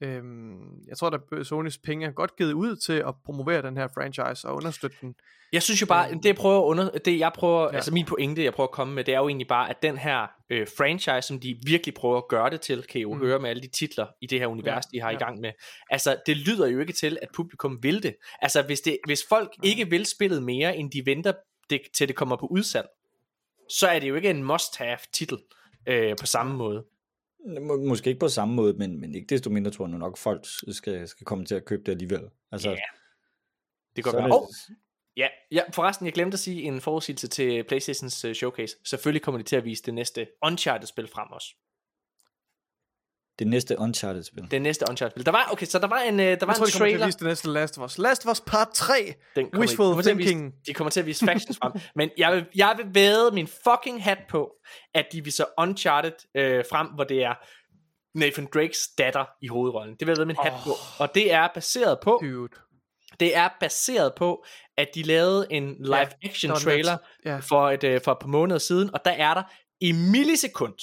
[0.00, 3.88] øhm, jeg tror da, Sonys penge er godt givet ud til at promovere den her
[3.94, 5.14] franchise og understøtte den.
[5.52, 7.68] Jeg synes jo bare, det jeg prøver at under, det jeg prøver, ja.
[7.68, 7.74] Ja.
[7.74, 9.98] altså min pointe, jeg prøver at komme med, det er jo egentlig bare, at den
[9.98, 13.20] her øh, franchise, som de virkelig prøver at gøre det til, kan I jo mm.
[13.20, 15.16] Høre med alle de titler i det her univers, Ja, de har ja.
[15.16, 15.52] i gang med.
[15.90, 18.16] Altså, det lyder jo ikke til, at publikum vil det.
[18.42, 21.32] Altså, hvis, det, hvis folk ikke vil spillet mere, end de venter
[21.70, 22.86] det, til det kommer på udsalg,
[23.68, 25.38] så er det jo ikke en must-have titel
[25.86, 26.84] øh, på samme måde.
[27.60, 30.16] Må, måske ikke på samme måde, men, men ikke desto mindre tror jeg nu nok,
[30.16, 32.30] folk skal, skal komme til at købe det alligevel.
[32.52, 32.76] Altså, Ja,
[33.96, 34.24] Det kan så godt være.
[34.24, 34.48] det, Oh,
[35.16, 38.76] ja, ja, forresten, jeg glemte at sige en forudsigelse til Playstations uh, showcase.
[38.84, 41.54] Selvfølgelig kommer de til at vise det næste Uncharted-spil frem også.
[43.40, 44.50] Det næste Uncharted-spil.
[44.50, 45.26] Det næste Uncharted-spil.
[45.26, 46.66] Der var, okay, så der var en, uh, der var Jeg tror, en de kommer
[46.66, 47.00] til trailer.
[47.00, 47.98] at vise det næste Last of Us.
[47.98, 49.14] Last of Us Part 3!
[49.36, 50.54] Den kommer, Wishful de, kommer at vise, thinking.
[50.66, 51.72] de kommer til at vise factions frem.
[51.94, 54.50] Men jeg vil, jeg vil væde min fucking hat på,
[54.94, 57.34] at de viser Uncharted øh, frem, hvor det er
[58.18, 59.96] Nathan Drakes datter i hovedrollen.
[60.00, 60.70] Det vil jeg væde min hat på.
[60.98, 62.48] Og det er baseret på, Dude.
[63.20, 64.44] det er baseret på,
[64.76, 68.12] at de lavede en live action der var den trailer Ja, for et, øh, for
[68.12, 69.42] et par måneder siden, og der er der
[69.80, 70.74] i millisekund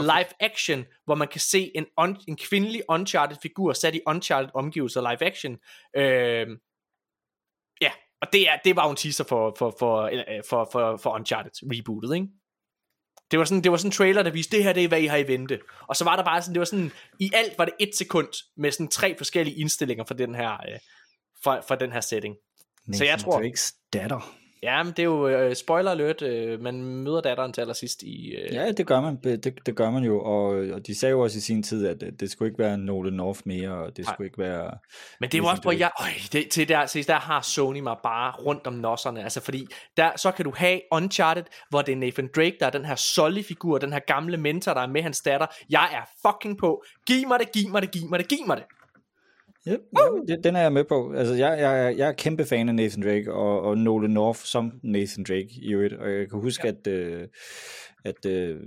[0.00, 4.50] Live action, hvor man kan se en, un, en kvindelig Uncharted figur sat i Uncharted
[4.54, 5.58] omgivelser live action.
[5.96, 6.58] Øh,
[7.80, 7.90] ja,
[8.20, 11.10] og det, er, det var jo en teaser for, for, for, øh, for, for, for
[11.14, 12.26] Uncharted rebootet, ikke?
[13.30, 15.00] Det var, sådan, det var sådan en trailer, der viste, det her det er, hvad
[15.02, 15.60] I har i vente.
[15.88, 18.28] Og så var der bare sådan, det var sådan, i alt var det et sekund,
[18.56, 20.78] med sådan tre forskellige indstillinger for den her, øh,
[21.42, 22.36] for, for den her setting.
[22.92, 24.36] så jeg tror- Drake's datter.
[24.62, 28.34] Ja, men det er jo øh, spoiler alert, øh, man møder datteren til allersidst i...
[28.34, 31.20] Øh, Ja, det gør man, det, det gør man jo, og, og de sagde jo
[31.20, 34.04] også i sin tid, at det, det skulle ikke være Nolan North mere, og det
[34.04, 34.14] Nej.
[34.14, 34.70] skulle ikke være...
[35.20, 37.80] Men det er jo også, hvor jeg, øj, det, til der, se, der har Sony
[37.80, 41.92] mig bare rundt om nosserne, altså fordi, der, så kan du have Uncharted, hvor det
[41.92, 45.02] er Nathan Drake, der er den her Sully-figur, den her gamle mentor, der er med
[45.02, 48.28] hans datter, jeg er fucking på, giv mig det, giv mig det, giv mig det,
[48.28, 48.64] giv mig det.
[49.66, 49.76] Ja,
[50.28, 51.12] ja, den er jeg med på.
[51.12, 54.72] Altså, jeg, jeg, jeg er kæmpe fan af Nathan Drake, og, og Nolan North som
[54.82, 56.72] Nathan Drake i øvrigt, og jeg kan huske, ja.
[56.72, 57.28] at, øh,
[58.06, 58.60] at øh,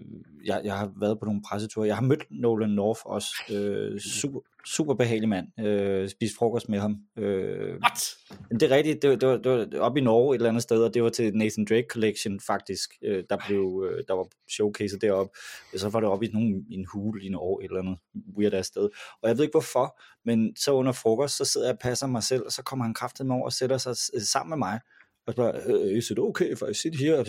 [0.45, 1.88] jeg, jeg har været på nogle presseture.
[1.88, 3.30] Jeg har mødt Nolan North også.
[3.53, 5.59] Øh, super, super behagelig mand.
[5.59, 6.98] Øh, spist frokost med ham.
[7.18, 8.16] Øh, What?
[8.51, 10.64] det er rigtigt, det var, det, var, det var oppe i Norge et eller andet
[10.64, 12.90] sted, og det var til Nathan Drake Collection faktisk.
[13.03, 15.32] Øh, der, blev, øh, der var showcaset deroppe.
[15.74, 17.98] Og så var det oppe i, nogen, en hule i Norge, et eller andet
[18.38, 18.90] weird sted.
[19.22, 22.24] Og jeg ved ikke hvorfor, men så under frokost, så sidder jeg og passer mig
[22.24, 24.80] selv, og så kommer han kraftet med over og sætter sig s- sammen med mig.
[25.27, 27.26] Og spørger, øh, is it okay if I sit here?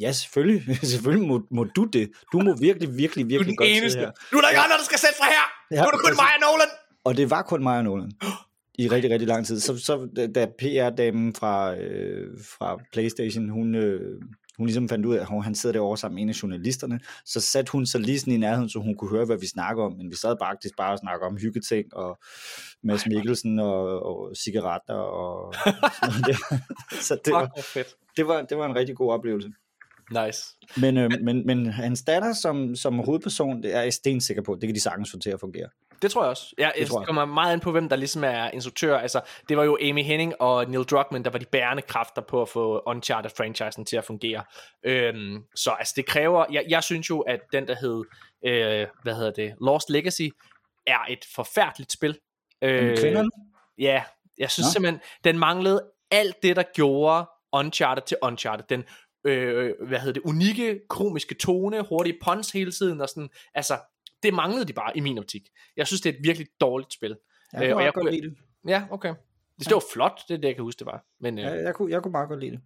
[0.00, 0.78] Ja, selvfølgelig.
[0.92, 2.10] selvfølgelig må, må du det.
[2.32, 3.98] Du må virkelig, virkelig, Du er virkelig den godt eneste.
[3.98, 4.10] her.
[4.32, 5.44] Nu er der ikke andre, der skal sætte fra her.
[5.70, 6.20] Ja, nu er det kun præcis.
[6.22, 6.68] mig og Nolan.
[7.04, 8.12] Og det var kun mig og Nolan
[8.82, 9.60] i rigtig, rigtig lang tid.
[9.60, 14.20] Så, så da- da PR-damen fra, øh, fra Playstation, hun, øh,
[14.58, 17.40] hun ligesom fandt ud af, at han sidder derovre sammen med en af journalisterne, så
[17.40, 19.92] satte hun sig lige sådan i nærheden, så hun kunne høre, hvad vi snakker om.
[19.92, 22.18] Men vi sad faktisk bare og snakkede om hyggeting, og
[22.82, 25.54] Mads Mikkelsen, og, og cigaretter, og
[26.02, 26.58] sådan der.
[27.00, 27.46] Så det var,
[28.16, 29.48] det, var, det var en rigtig god oplevelse.
[30.10, 30.40] Nice.
[30.76, 34.68] Men, øh, men, men hans datter som, som hovedperson, det er jeg stensikker på, det
[34.68, 35.68] kan de sagtens få til at fungere.
[36.02, 36.54] Det tror jeg også.
[36.58, 37.06] Jeg, Det tror jeg.
[37.06, 38.98] kommer meget an på, hvem der ligesom er instruktør.
[38.98, 42.42] Altså, det var jo Amy Henning og Neil Druckmann, der var de bærende kræfter på
[42.42, 44.44] at få Uncharted-franchisen til at fungere.
[44.84, 46.44] Øhm, så altså, det kræver...
[46.52, 48.04] Jeg, jeg synes jo, at den, der hed...
[48.46, 49.54] Øh, hvad hedder det?
[49.60, 50.28] Lost Legacy,
[50.86, 52.18] er et forfærdeligt spil.
[52.62, 53.30] Øh, kvinderne?
[53.78, 54.02] Ja,
[54.38, 54.66] jeg synes.
[54.66, 54.70] Nå.
[54.70, 58.64] simpelthen, den manglede alt det, der gjorde Uncharted til Uncharted.
[58.68, 58.84] Den,
[59.26, 63.78] øh, hvad hedder det, unikke, komiske tone, hurtige puns hele tiden, og sådan, altså,
[64.22, 65.42] det manglede de bare i min optik.
[65.76, 67.16] Jeg synes, det er et virkelig dårligt spil.
[67.52, 68.36] Jeg Øh, og jeg godt kunne- lide det.
[68.68, 69.14] Ja, okay.
[69.58, 71.04] Det var flot, det er det, jeg kan huske, det var.
[71.20, 72.60] Men, øh, Ja, jeg, kunne, jeg kunne meget godt lide det.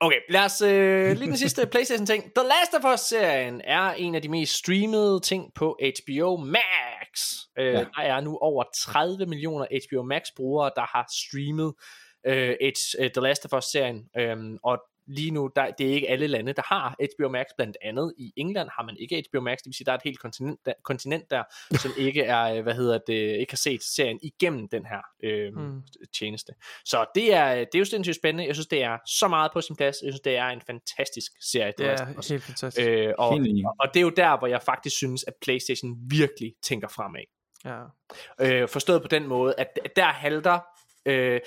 [0.00, 2.22] Okay, lad os øh, lige den sidste Playstation-ting.
[2.36, 7.34] The Last of Us-serien er en af de mest streamede ting på HBO Max.
[7.58, 7.72] Øh, Ja.
[7.78, 11.74] Der er nu over 30 millioner HBO Max-brugere, der har streamet
[12.26, 14.08] øh, H, øh, The Last of Us-serien.
[14.18, 17.46] Øhm, og lige nu, der, det er ikke alle lande, der har HBO Max.
[17.56, 19.58] Blandt andet i England har man ikke HBO Max.
[19.58, 21.42] Det vil sige, der er et helt kontinent der, kontinent der
[21.82, 25.54] som ikke er, øh, hvad hedder det, ikke har set serien igennem den her øh,
[25.56, 25.82] Mm.
[26.18, 26.52] tjeneste.
[26.84, 28.46] Så det er, det er jo sindssygt spændende.
[28.46, 29.96] Jeg synes, det er så meget på sin plads.
[30.02, 31.72] Jeg synes, det er en fantastisk serie.
[31.78, 32.28] Det Last er of Us.
[32.28, 32.88] helt fantastisk.
[32.88, 33.64] Øh, og, Helt enig.
[33.80, 37.20] og det er jo der, hvor jeg faktisk synes, at PlayStation virkelig tænker fremad.
[37.64, 37.82] Ja.
[38.40, 40.58] Øh, forstået på den måde, at der halter
[41.06, 41.40] øh,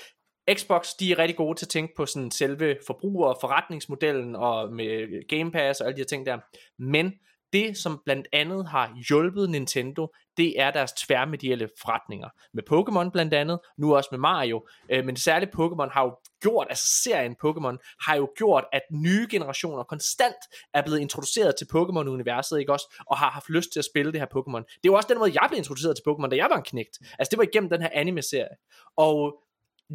[0.50, 4.72] Xbox, de er rigtig gode til at tænke på sådan selve forbruger- og forretningsmodellen og
[4.72, 6.38] med Game Pass og alle de her ting der.
[6.78, 7.12] Men
[7.52, 12.28] det, som blandt andet har hjulpet Nintendo, det er deres tværmedielle forretninger.
[12.54, 16.66] Med Pokémon blandt andet, nu også med Mario, øh, men særligt Pokémon har jo gjort,
[16.70, 20.36] altså serien Pokémon har jo gjort, at nye generationer konstant
[20.74, 23.02] er blevet introduceret til Pokémon-universet, ikke også?
[23.06, 24.62] Og har haft lyst til at spille det her Pokémon.
[24.62, 26.62] Det er jo også den måde, jeg blev introduceret til Pokémon, da jeg var en
[26.62, 26.98] knægt.
[27.18, 28.56] Altså det var igennem den her anime-serie.
[28.96, 29.42] Og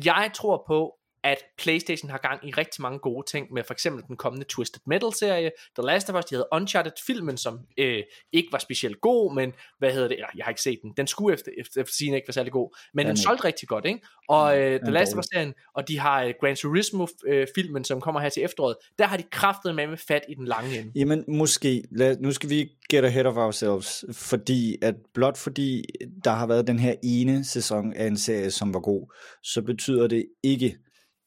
[0.05, 0.97] jeg tror på,
[1.27, 4.81] at PlayStation har gang i rigtig mange gode ting med for eksempel den kommende Twisted
[4.85, 9.53] Metal-serie, The Last of Us, de havde Uncharted-filmen, som øh, ikke var specielt god, men
[9.79, 12.27] hvad hedder det, jeg har ikke set den, den skulle efter, efter, efter sigende ikke
[12.27, 13.99] være særlig god, men Den den solgte rigtig godt, ikke?
[14.29, 15.19] Og øh, The Last of dårlig.
[15.19, 19.23] Us-serien, og de har øh, Gran Turismo-filmen, som kommer her til efteråret, der har de
[19.31, 20.91] kraftet med med fat i den lange ende.
[20.95, 21.83] Jamen, måske.
[21.91, 25.83] Lad, nu skal vi get ahead of ourselves, fordi at blot fordi
[26.23, 30.07] der har været den her ene sæson af en serie, som var god, så betyder
[30.07, 30.77] det ikke,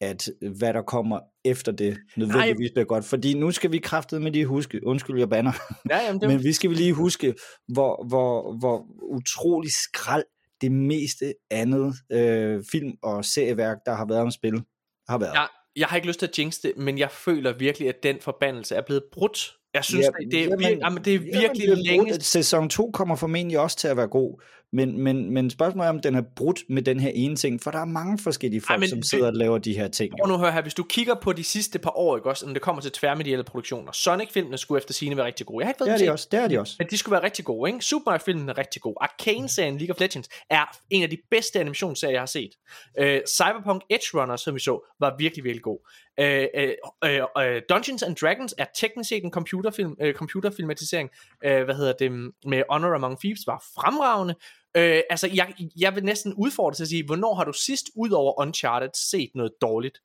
[0.01, 3.05] at hvad der kommer efter det nødvendigvis bliver godt.
[3.05, 5.53] Fordi nu skal vi kraftet med lige huske, undskyld jeg banner,
[5.91, 7.35] Ja, jamen, det men vi skal vi lige huske,
[7.69, 10.25] hvor, hvor, hvor utrolig skrald
[10.61, 14.62] det meste andet øh, film- og serieværk, der har været om spil,
[15.09, 15.35] har været.
[15.35, 18.17] jeg, jeg har ikke lyst til at jinx det, men jeg føler virkelig, at den
[18.20, 19.57] forbandelse er blevet brudt.
[19.75, 21.91] Jeg synes, Ja, det, det, er, jamen, virkelig, jamen, det er Jamen, virkelig det er
[21.91, 22.25] længe brudt.
[22.25, 26.00] Sæson 2 kommer formentlig også til at være god, men, men, men spørgsmålet er, om
[26.00, 28.89] den er brudt med den her ene ting, for der er mange forskellige folk, men
[28.89, 30.12] som det- sidder og laver de her ting.
[30.20, 32.47] Prøv nu at høre her, hvis du kigger på de sidste par år, ikke også,
[32.47, 33.92] når det kommer til tværmedielle produktioner.
[33.92, 35.62] Sonic-filmene skulle efter sigende være rigtig gode.
[35.62, 36.74] Jeg har ikke Det været er dem de set, også, det er de også.
[36.78, 37.84] men de skulle være rigtig gode, ikke?
[37.84, 38.94] Super Mario-filmen er rigtig god.
[39.00, 42.50] Arcane-serien League of Legends er en af de bedste animationsserier, jeg har set.
[42.99, 45.78] Øh, Cyberpunk Edge Runner, som vi så, var virkelig, virkelig god.
[46.20, 46.68] Øh, øh,
[47.05, 51.10] øh, øh, Dungeons and Dragons er teknisk set en computerfilm, øh, computerfilmatisering.
[51.44, 52.12] Øh, hvad hedder det?
[52.47, 54.34] Med Honor Among Thieves var fremragende.
[54.76, 58.10] Øh, altså, jeg, jeg vil næsten udfordre til at sige, hvornår har du sidst, ud
[58.10, 59.99] over Uncharted, set noget dårligt?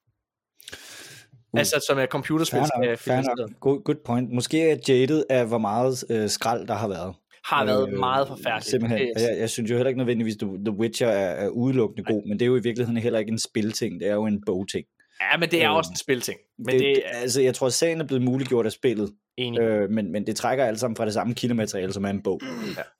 [1.53, 1.59] Uh.
[1.59, 2.59] Altså, som er computerspil.
[2.59, 3.59] Fair nok, fair nok.
[3.59, 4.31] Good, good point.
[4.31, 7.15] Måske er jaded af, hvor meget øh, skrald, der har været.
[7.45, 8.69] har været Øh, meget forfærdeligt.
[8.69, 9.01] Simpelthen.
[9.15, 12.27] Og Jeg, jeg synes jo heller ikke nødvendigvis, at The Witcher er, er udelukkende god,
[12.27, 14.85] men det er jo i virkeligheden heller ikke en spilting, det er jo en bogting.
[15.21, 16.39] Ja, men det er Øh, også en spilting.
[16.57, 19.59] Men det, det, altså, jeg tror, at sagen er blevet muliggjort af spillet, enig.
[19.61, 22.41] øh, men, men det trækker alt sammen fra det samme kildemateriale, som er en bog.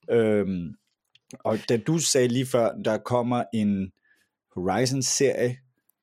[0.09, 0.15] Ja.
[0.15, 0.73] Øhm,
[1.43, 3.91] og da du sagde lige før, der kommer en
[4.55, 5.57] Horizon-serie,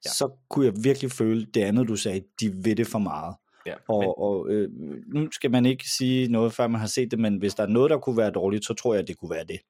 [0.04, 0.10] ja.
[0.10, 3.34] så kunne jeg virkelig føle det andet, du sagde, de ved det for meget.
[3.66, 4.68] Ja, Og, men, og øh,
[5.14, 7.66] nu skal man ikke sige noget, før man har set det, men hvis der er
[7.66, 9.60] noget, der kunne være dårligt, så tror jeg, det kunne være det.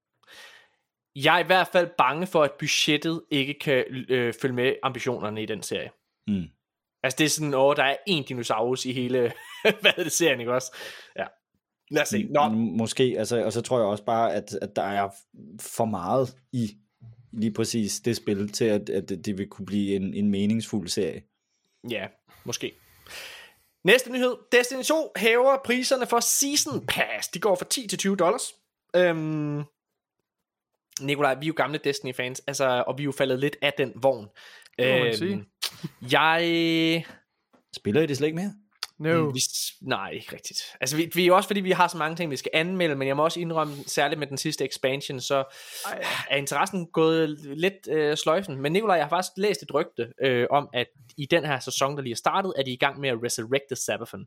[1.17, 5.43] jeg er i hvert fald bange for, at budgettet ikke kan øh, følge med ambitionerne
[5.43, 5.91] i den serie.
[6.27, 6.45] Mm.
[7.03, 9.19] Altså det er sådan, åh, der er én dinosaurus i hele,
[9.63, 10.77] hvad hedder det, serien, ikke også?
[11.19, 11.27] Ja.
[11.93, 12.29] Lad os se.
[12.31, 15.09] Nå, Måske, altså, og så tror jeg også bare, at, at der er
[15.61, 16.77] for meget i
[17.33, 21.23] lige præcis det spil, til at, at det vil kunne blive en, en meningsfuld serie.
[21.91, 22.07] ja,
[22.45, 22.73] måske.
[23.85, 24.37] Næste nyhed.
[24.53, 27.29] Destiny 2 hæver priserne for Season Pass.
[27.29, 28.55] De går fra 10 til 20 dollars.
[28.97, 29.63] Øhm,
[31.01, 33.93] Nikolaj, vi er jo gamle Destiny-fans, altså, og vi er jo faldet lidt af den
[33.97, 34.29] vogn.
[34.79, 35.45] må man sige.
[36.13, 37.07] jeg...
[37.77, 38.55] Spiller I det slet ikke mere?
[39.03, 39.31] No.
[39.31, 39.41] Vi,
[39.81, 40.63] nej, ikke rigtigt.
[40.81, 42.95] Altså, vi, vi er jo også, fordi vi har så mange ting, vi skal anmelde,
[42.95, 45.45] men jeg må også indrømme, særligt med den sidste expansion, så
[45.87, 46.05] Ej.
[46.31, 48.61] er interessen gået lidt øh, sløjfen.
[48.61, 51.97] Men Nikolaj, jeg har faktisk læst et rygte øh, om, at i den her sæson,
[51.97, 54.27] der lige er startet, er de i gang med at resurrecte Sabathon.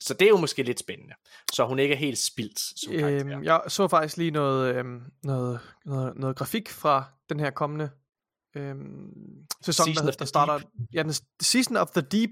[0.00, 1.14] Så det er jo måske lidt spændende.
[1.52, 3.36] Så hun ikke er helt spildt som karakter.
[3.36, 7.90] Øhm, jeg så faktisk lige noget, øhm, noget, noget, noget grafik fra den her kommende
[8.56, 9.10] øhm,
[9.64, 10.60] sæson, Season der, der starter.
[10.94, 12.30] Ja, den Season of the Deep,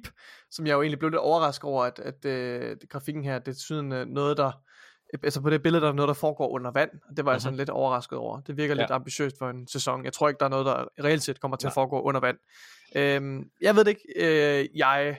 [0.50, 4.04] som jeg jo egentlig blev lidt overrasket over, at, at øh, grafikken her, det er
[4.04, 4.52] noget, der
[5.22, 6.90] altså på det billede, der er noget, der foregår under vand.
[7.16, 8.40] Det var jeg sådan lidt overrasket over.
[8.40, 8.78] Det virker Mhm.
[8.78, 8.82] Ja.
[8.84, 10.04] lidt ambitiøst for en sæson.
[10.04, 11.74] Jeg tror ikke, der er noget, der reelt set kommer til at Nej.
[11.74, 12.36] foregå under vand.
[12.96, 14.02] Øhm, jeg ved det ikke.
[14.60, 15.18] Øh, jeg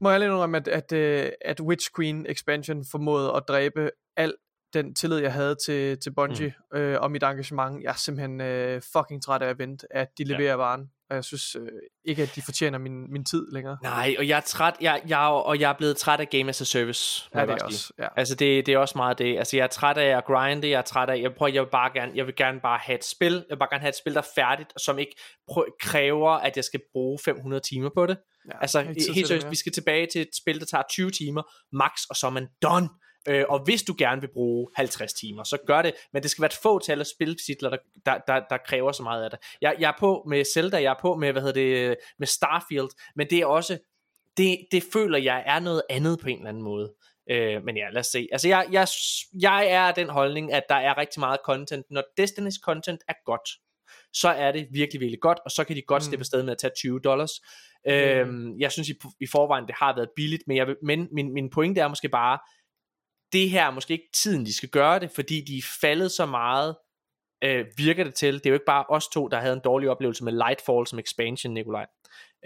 [0.00, 4.34] må jeg indrømme, at, at, øh, at Witch Queen expansion formåede at dræbe al
[4.74, 6.78] den tillid, jeg havde til, til Bungie mm.
[6.78, 7.82] øh, og mit engagement.
[7.82, 10.56] Jeg er simpelthen øh, fucking træt af at vente, at de leverer ja.
[10.56, 10.90] varen.
[11.10, 11.68] Og jeg synes øh,
[12.04, 13.78] ikke, at de fortjener min, min tid længere.
[13.82, 16.60] Nej, og jeg er træt, jeg, jeg, og jeg er blevet træt af Game as
[16.60, 17.30] a Service.
[17.34, 17.92] Ja, det er også.
[17.98, 18.08] Ja.
[18.16, 19.38] Altså det, det er også meget det.
[19.38, 21.70] Altså jeg er træt af at grinde, jeg er træt af, jeg prøver, jeg vil
[21.70, 23.96] bare gerne, jeg vil gerne bare have et spil, jeg vil bare gerne have et
[23.96, 25.16] spil, der er færdigt, og som ikke
[25.52, 28.18] prøv, kræver, at jeg skal bruge 500 timer på det.
[28.52, 28.60] ja.
[28.60, 32.16] Altså helt seriøst, vi skal tilbage til et spil, der tager 20 timer max, og
[32.16, 32.88] så er man done.
[33.28, 36.42] Øh, og hvis du gerne vil bruge 50 timer, så gør det, men det skal
[36.42, 39.38] være et fåtal af spiltitler, der, der, der, der kræver så meget af det.
[39.60, 42.88] Jeg, jeg er på med Zelda, jeg er på med, hvad hedder det, med Starfield,
[43.16, 43.78] men det er også,
[44.36, 46.92] det, det føler jeg er noget andet på en eller anden måde.
[47.30, 48.28] Øh, men ja, lad os se.
[48.32, 48.88] Altså jeg, jeg,
[49.40, 51.86] jeg er den holdning, at der er rigtig meget content.
[51.90, 53.48] Når Destiny's content er godt,
[54.12, 56.04] så er det virkelig, virkelig godt, og så kan de godt Mm.
[56.04, 57.30] slippe afsted med at tage 20 dollars.
[57.88, 61.50] Øhm, jeg synes i, i forvejen, det har været billigt, men, jeg men min, min
[61.50, 62.38] pointe er måske bare,
[63.32, 66.26] det her er måske ikke tiden, de skal gøre det, fordi de er faldet så
[66.26, 66.76] meget,
[67.44, 68.34] øh, virker det til.
[68.34, 70.98] Det er jo ikke bare os to, der havde en dårlig oplevelse med Lightfall som
[70.98, 71.86] expansion, Nikolaj.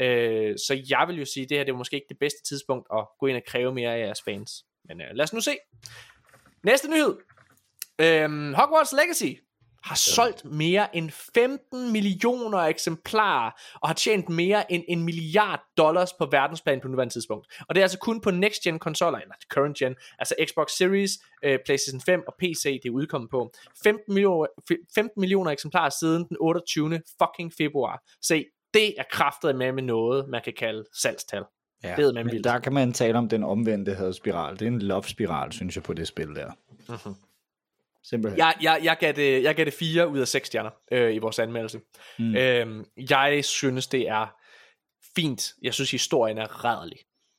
[0.01, 2.43] Øh, så jeg vil jo sige, at det her det er måske ikke det bedste
[2.43, 4.65] tidspunkt at gå ind og kræve mere af jeres fans.
[4.85, 5.57] Men øh, lad os nu se.
[6.65, 7.17] Næste nyhed.
[7.99, 9.41] Øhm, Hogwarts Legacy
[9.85, 16.13] har solgt mere end 15 millioner eksemplarer og har tjent mere end en milliard dollars
[16.13, 17.47] på verdensplan på nuværende tidspunkt.
[17.69, 21.11] Og det er altså kun på next gen konsoller, eller current gen, altså Xbox Series,
[21.45, 23.53] øh, PlayStation 5 og PC, det er udkommet på.
[23.85, 24.47] 15 millioner,
[24.95, 27.03] 15 millioner eksemplarer siden den 28.
[27.23, 28.03] fucking februar.
[28.23, 28.45] Se,
[28.75, 31.43] det er kraftet med med noget, man kan kalde salgstal.
[31.85, 32.45] Ja, Det er man men vildt.
[32.45, 34.53] der kan man tale om den omvendte hadspiral.
[34.59, 36.51] Det er en love-spiral, synes jeg, på det spil der.
[36.89, 37.15] Mhm.
[38.05, 38.39] Simpelthen.
[38.39, 41.19] Jeg, jeg, jeg, gav det, jeg gav det 4 ud af 6 stjerner øh, i
[41.19, 41.81] vores anmeldelse.
[42.19, 42.37] Mm.
[42.37, 44.37] Øhm, jeg synes, det er
[45.17, 45.53] fint.
[45.63, 46.99] Jeg synes, historien er rædderlig.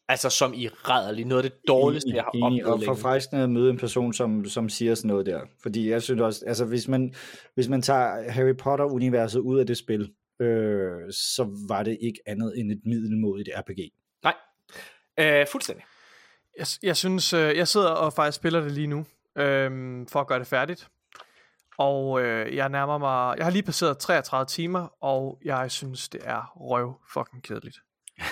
[0.09, 1.25] Altså som i rædderlig.
[1.25, 2.95] Noget af det dårligste, jeg har oplevet og længe.
[2.95, 5.41] forfriskende at møde en person, som, som siger sådan noget der.
[5.61, 7.13] Fordi jeg synes også, altså hvis man,
[7.55, 10.11] hvis man tager Harry Potter-universet ud af det spil,
[10.41, 13.79] øh, så var det ikke andet end et middelmodigt RPG.
[14.23, 14.35] Nej,
[15.19, 15.85] øh, fuldstændig.
[16.57, 19.05] Jeg, jeg synes, øh, jeg sidder og faktisk spiller det lige nu,
[19.37, 20.87] øhm, for at gøre det færdigt.
[21.77, 26.21] Og øh, jeg nærmer mig, jeg har lige passeret 33 timer, og jeg synes, det
[26.23, 27.77] er røv fucking kedeligt.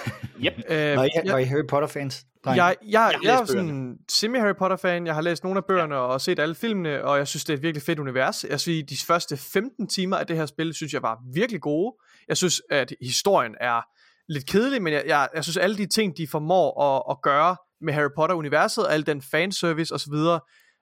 [0.45, 0.53] Yep.
[0.69, 2.25] Øh, Var I, jeg, var I Harry Potter-fans?
[2.45, 5.05] jeg, jeg, jeg, har jeg er sådan semi-Harry Potter-fan.
[5.05, 6.01] Jeg har læst nogle af bøgerne ja.
[6.01, 8.43] og set alle filmene, og jeg synes, det er et virkelig fedt univers.
[8.49, 11.95] Jeg synes, de første 15 timer af det her spil, synes jeg var virkelig gode.
[12.27, 13.81] Jeg synes, at historien er
[14.29, 17.55] lidt kedelig, men jeg, jeg, jeg synes, alle de ting, de formår at, at gøre
[17.81, 20.13] med Harry Potter-universet, al den fanservice osv.,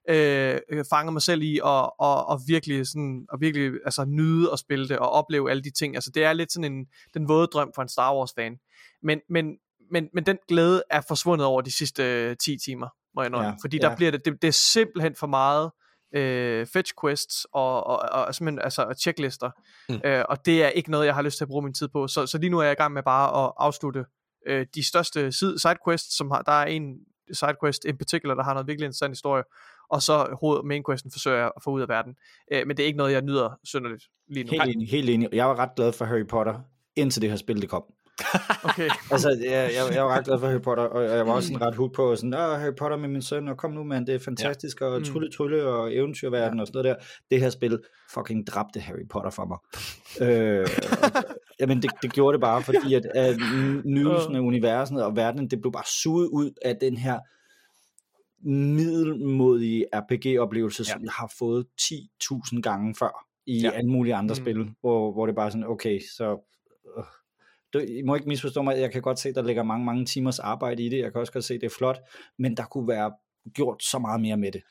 [0.09, 4.51] øh, øh, fanger mig selv i og, og, og virkelig sådan og virkelig altså nyde
[4.53, 5.95] at spille det og opleve alle de ting.
[5.95, 8.57] Altså det er lidt sådan en den våde drøm for en Star Wars fan.
[9.03, 9.57] Men men
[9.91, 13.49] men, men den glæde er forsvundet over de sidste øh, 10 timer, må jeg indrømme.
[13.49, 13.95] Ja, fordi der ja.
[13.95, 15.71] bliver det, det, det er simpelthen for meget
[16.15, 19.51] øh, fetch quests og, og, og simpelthen altså checklister.
[19.89, 20.01] Mm.
[20.05, 22.07] Øh, og det er ikke noget, jeg har lyst til at bruge min tid på.
[22.07, 24.05] Så, så lige nu er jeg i gang med bare at afslutte
[24.47, 26.83] øh, de største sid- sidequests, som har, der er en
[27.33, 29.43] sidequest in particular, der har noget virkelig interessant historie,
[29.89, 32.15] og så hoved main questen forsøger jeg at få ud af verden.
[32.53, 34.49] Øh, men det er ikke noget, jeg nyder synderligt lige nu.
[34.49, 35.29] Helt enig, helt enig.
[35.33, 36.59] Jeg var ret glad for Harry Potter,
[36.95, 37.83] indtil det her spil det kom.
[38.63, 38.89] Okay.
[39.11, 41.67] Altså, jeg, jeg, jeg var ret glad for Harry Potter, og jeg var også sådan
[41.67, 44.15] ret hud på, sådan, Åh, Harry Potter med min søn, og kom nu, mand, det
[44.15, 45.03] er fantastisk, og Mm.
[45.05, 47.05] trylle, trylle, og eventyrverden, og sådan noget der.
[47.31, 47.79] Det her spil
[48.13, 49.57] fucking dræbte Harry Potter for mig.
[50.29, 50.67] øh,
[51.03, 51.23] og-
[51.59, 53.37] jamen, det, det gjorde det bare, fordi at, at
[53.85, 57.19] nydelsen af universet og verdenen, det blev bare suget ud af den her
[58.47, 63.67] middelmodige RPG-oplevelse, som jeg har fået 10.000 gange før i Ja.
[63.67, 63.77] ja.
[63.77, 64.43] alle mulige andre mm.
[64.43, 66.39] spil, hvor, hvor det bare er sådan, okay, så...
[66.97, 67.03] Øh,
[67.73, 70.39] du, I må ikke misforstå mig, jeg kan godt se, der ligger mange, mange timers
[70.39, 71.99] arbejde i det, jeg kan også godt se, det er flot,
[72.37, 73.11] men der kunne være
[73.53, 74.61] gjort så meget mere med det.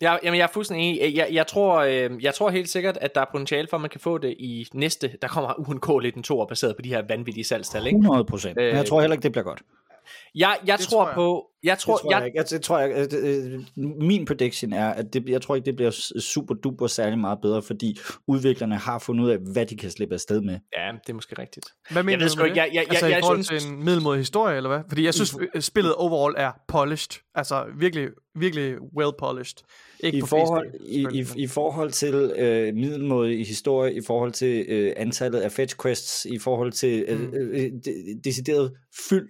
[0.00, 1.16] Ja, jamen jeg er fuldstændig enig.
[1.16, 3.90] Jeg, jeg, tror, øh, jeg tror helt sikkert, at der er potentiale for, at man
[3.90, 5.12] kan få det i næste.
[5.22, 7.98] Der kommer lidt en to baseret på de her vanvittige salgstal, ikke?
[7.98, 8.58] 100 procent.
[8.60, 9.62] Øh, jeg tror heller ikke, det bliver godt.
[10.34, 11.14] Jeg, jeg Det tror, tror jeg.
[11.14, 11.46] på...
[11.62, 12.38] Jeg tror, Det tror jeg, ikke.
[12.38, 13.60] Jeg, det tror jeg, øh, det, øh,
[14.00, 17.62] min prediction er, at det, jeg tror ikke, det bliver super duper særlig meget bedre,
[17.62, 20.58] fordi udviklerne har fundet ud af, hvad de kan slippe afsted med.
[20.78, 21.66] Ja, det er måske rigtigt.
[21.90, 22.60] Hvad mener ved du med ikke, det?
[22.60, 24.80] jeg- jeg- altså jeg- i forhold jeg synes- til en middelmodig historie, eller hvad?
[24.88, 27.20] Fordi jeg synes, øh, spillet overall er polished.
[27.34, 29.56] Altså virkelig, virkelig well polished.
[30.00, 34.64] Ikke I på forhold, i, i, I forhold til øh, middelmådig historie, i forhold til
[34.68, 37.34] øh, antallet af fetch quests, i forhold til øh, Mm.
[37.34, 38.72] øh, de, decideret
[39.08, 39.28] fyld,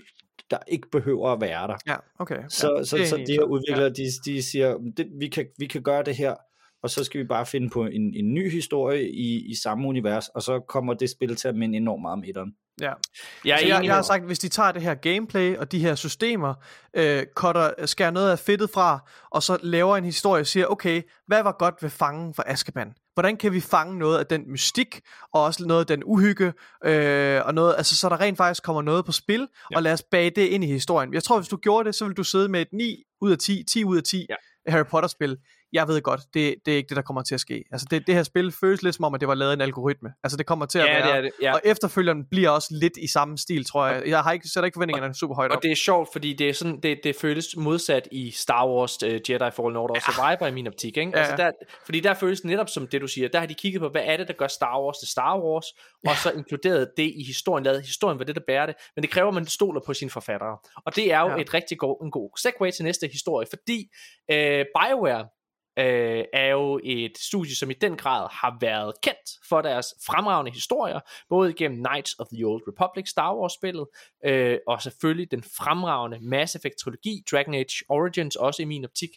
[0.51, 1.77] der ikke behøver at være der.
[1.87, 2.43] Ja, okay.
[2.49, 5.47] Så, ja, ja, så, det så de her udviklere, de, de siger, det, vi, kan,
[5.59, 6.35] vi kan gøre det her,
[6.83, 10.29] og så skal vi bare finde på en, en ny historie i, i samme univers,
[10.29, 12.55] og så kommer det spil til at minde enormt meget om etteren.
[12.81, 12.87] Ja.
[12.87, 12.93] Er
[13.45, 16.55] jeg, jeg har sagt, hvis de tager det her gameplay og de her systemer,
[16.97, 21.03] øh, cutter, skærer noget af fedtet fra, og så laver en historie og siger, okay,
[21.27, 22.95] hvad var godt ved fangen for Azkaban?
[23.17, 25.01] Hvordan kan vi fange noget af den mystik,
[25.35, 26.53] og også noget af den uhygge,
[26.85, 29.77] øh, og noget, altså så der rent faktisk kommer noget på spil, ja.
[29.77, 31.15] og lad os bage det ind i historien.
[31.15, 33.39] Jeg tror, hvis du gjorde det, så vil du sidde med et 9 ud af
[33.39, 34.35] 10, 10 ud af 10 Ja.
[34.67, 34.73] ja.
[34.73, 35.37] Harry Potter-spil.
[35.73, 37.65] Jeg ved godt, det, det er ikke det, der kommer til at ske.
[37.73, 40.11] Altså det, det her spil føles lidt som om, at det var lavet en algoritme.
[40.25, 41.07] Altså det kommer til at Ja, være...
[41.09, 41.31] det er det.
[41.43, 41.53] Ja.
[41.55, 44.03] Og efterfølgeren bliver også lidt i samme stil, tror jeg.
[44.07, 45.57] Jeg har ikke, sætter ikke forventningerne super højt op.
[45.57, 49.03] Og det er sjovt, fordi det, er sådan, det, det føles modsat i Star Wars,
[49.03, 50.97] uh, Jedi Fallen Order og Survivor i min optik.
[50.97, 51.13] Ikke?
[51.15, 51.47] Ja, Altså ja.
[51.47, 51.53] der,
[51.85, 53.29] fordi der føles netop som det, du siger.
[53.29, 55.67] Der har de kigget på, hvad er det, der gør Star Wars til Star Wars,
[56.09, 58.75] og så inkluderet det i historien, lavet historien var det, der bærer det.
[58.97, 60.59] Men det kræver, at man stoler på sine forfattere.
[60.87, 61.35] Og det er jo Ja.
[61.35, 61.41] ja.
[61.41, 63.79] et rigtig god, en god segue til næste historie, fordi
[64.33, 64.37] uh,
[64.77, 65.27] BioWare
[65.79, 70.53] øh, er jo et studie, som i den grad har været kendt for deres fremragende
[70.53, 73.87] historier, både igennem Knights of the Old Republic, Star Wars-spillet,
[74.25, 79.11] øh, og selvfølgelig den fremragende Mass Effect-trilogi, Dragon Age Origins, også i min optik,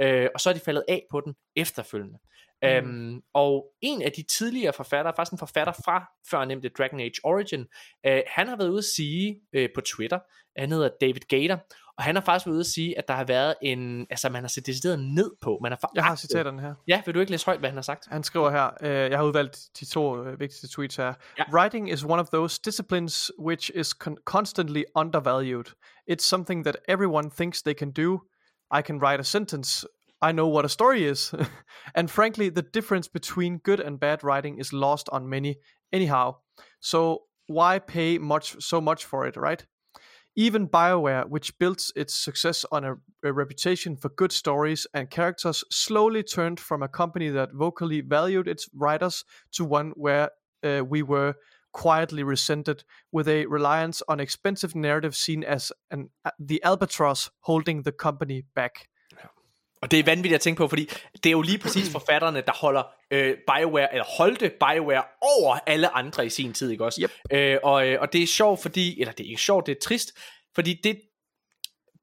[0.00, 2.18] øh, og så er de faldet af på den efterfølgende.
[2.62, 2.68] Mm.
[2.68, 7.20] Øhm, og en af de tidligere forfattere, faktisk en forfatter fra før nemlig Dragon Age
[7.24, 7.66] Origin,
[8.06, 10.18] øh, han har været ude at sige øh, på Twitter,
[10.60, 11.60] han hedder David Gator,
[11.98, 14.42] og han har faktisk været ude at sige, at der har været en, altså man
[14.42, 16.74] har set decideret ned på, man har Jeg har citaterne her.
[16.88, 18.06] Ja, vil du ikke læse højt, hvad han har sagt?
[18.10, 21.14] Han skriver her, øh, jeg har udvalgt de to øh, vigtigste tweets her.
[21.38, 21.44] Ja.
[21.52, 25.64] Writing is one of those disciplines which is con- constantly undervalued.
[26.10, 28.20] It's something that everyone thinks they can do.
[28.78, 29.86] I can write a sentence.
[30.28, 31.34] I know what a story is.
[31.94, 35.56] and frankly, the difference between good and bad writing is lost on many
[35.92, 36.36] anyhow.
[36.80, 39.66] So why pay much so much for it, right?
[40.38, 45.64] Even BioWare, which built its success on a, a reputation for good stories and characters,
[45.70, 50.30] slowly turned from a company that vocally valued its writers to one where
[50.62, 51.34] uh, we were
[51.72, 57.82] quietly resented with a reliance on expensive narrative seen as an, uh, the albatross holding
[57.82, 58.88] the company back.
[59.82, 62.52] Og det er vanvittigt at tænke på, fordi det er jo lige præcis forfatterne, der
[62.52, 67.02] holder øh, BioWare, eller holdte BioWare over alle andre i sin tid, ikke også?
[67.02, 67.10] Yep.
[67.32, 69.80] Øh, og, øh, og det er sjovt, fordi, eller det er ikke sjovt, det er
[69.80, 70.18] trist,
[70.54, 71.00] fordi det,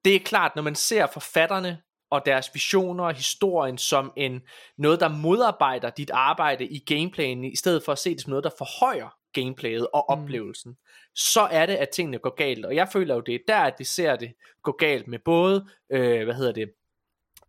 [0.05, 4.41] det er klart, når man ser forfatterne og deres visioner og historien som en
[4.77, 8.43] noget, der modarbejder dit arbejde i gameplayen, i stedet for at se det som noget,
[8.43, 10.13] der forhøjer gameplayet og Mm.
[10.13, 10.75] oplevelsen,
[11.15, 12.65] så er det, at tingene går galt.
[12.65, 15.65] Og jeg føler jo, det er der, at vi ser det gå galt med både,
[15.91, 16.69] øh, hvad hedder det,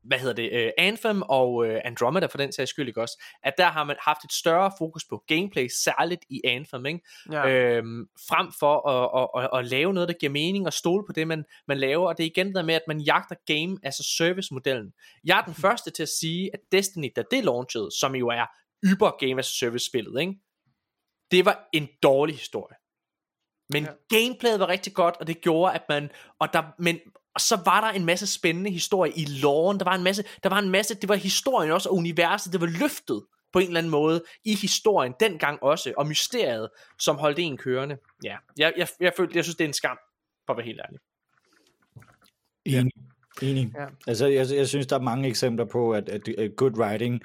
[0.04, 3.22] hvad hedder det, uh, Anthem og uh, Andromeda for den sags skyld, ikke også?
[3.42, 7.00] At der har man haft et større fokus på gameplay, særligt i Anthem, ikke?
[7.32, 7.48] Ja.
[7.48, 11.12] Øhm, frem for at, at, at, at lave noget, der giver mening og stole på
[11.12, 12.08] det, man, man laver.
[12.08, 14.92] Og det er igen der med, at man jagter game as a service-modellen.
[15.24, 18.46] Jeg er den første til at sige, at Destiny, da det launchede, som jo er
[18.84, 20.34] yber game as service-spillet, ikke?
[21.30, 22.76] det var en dårlig historie.
[23.70, 23.90] Men ja.
[24.08, 26.98] gameplayet var rigtig godt, og det gjorde, at man, og der, men,
[27.34, 30.48] og så var der en masse spændende historie i loven, der var en masse, der
[30.48, 33.78] var en masse, det var historien også, og universet, det var løftet på en eller
[33.78, 37.96] anden måde i historien dengang også, og mysteriet, som holdt en kørende.
[38.24, 39.98] Ja, jeg, jeg, jeg, følte, jeg synes, det er en skam,
[40.46, 41.00] for at være helt ærlig.
[42.64, 42.92] Enig.
[43.42, 43.72] Enig.
[43.78, 43.86] Ja.
[44.06, 47.20] Altså, jeg, jeg synes, der er mange eksempler på, at, at, at good writing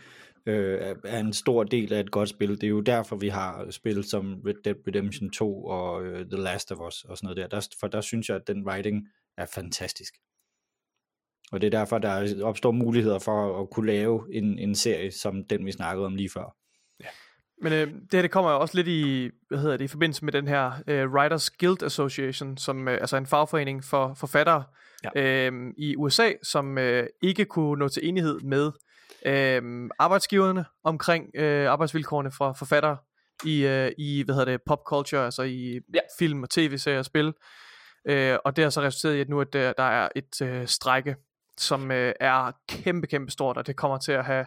[0.46, 2.50] øh, er- er en stor del af et godt spil.
[2.50, 6.42] Det er jo derfor, vi har spil som Red Dead Redemption 2 og øh, The
[6.42, 7.48] Last of Us og sådan noget der.
[7.60, 7.68] der.
[7.80, 9.08] For der synes jeg, at den writing
[9.42, 10.14] er fantastisk.
[11.52, 15.12] Og det er derfor, der er- opstår muligheder for at kunne lave en, en serie,
[15.12, 16.56] som den vi snakkede om lige før.
[17.62, 20.26] Men øh, det her det kommer jo også lidt i, hvad hedder det, i forbindelse
[20.26, 24.64] med den her øh, Writers Guild Association, som øh, altså en fagforening for forfattere
[25.16, 25.22] Ja.
[25.50, 28.72] øh, i USA, som øh, ikke kunne nå til enighed med
[29.26, 32.98] øh, arbejdsgiverne omkring øh, arbejdsvilkårene for forfattere
[33.46, 35.80] i, øh, i hvad hedder det, pop culture, altså i Ja.
[35.94, 36.00] ja.
[36.20, 37.34] film og tv-serier og spil.
[38.10, 40.68] Øh, og det har så resulteret i, at nu at der, der er et øh,
[40.68, 41.16] strække,
[41.58, 44.46] som øh, er kæmpe, kæmpe stort, og det kommer til at have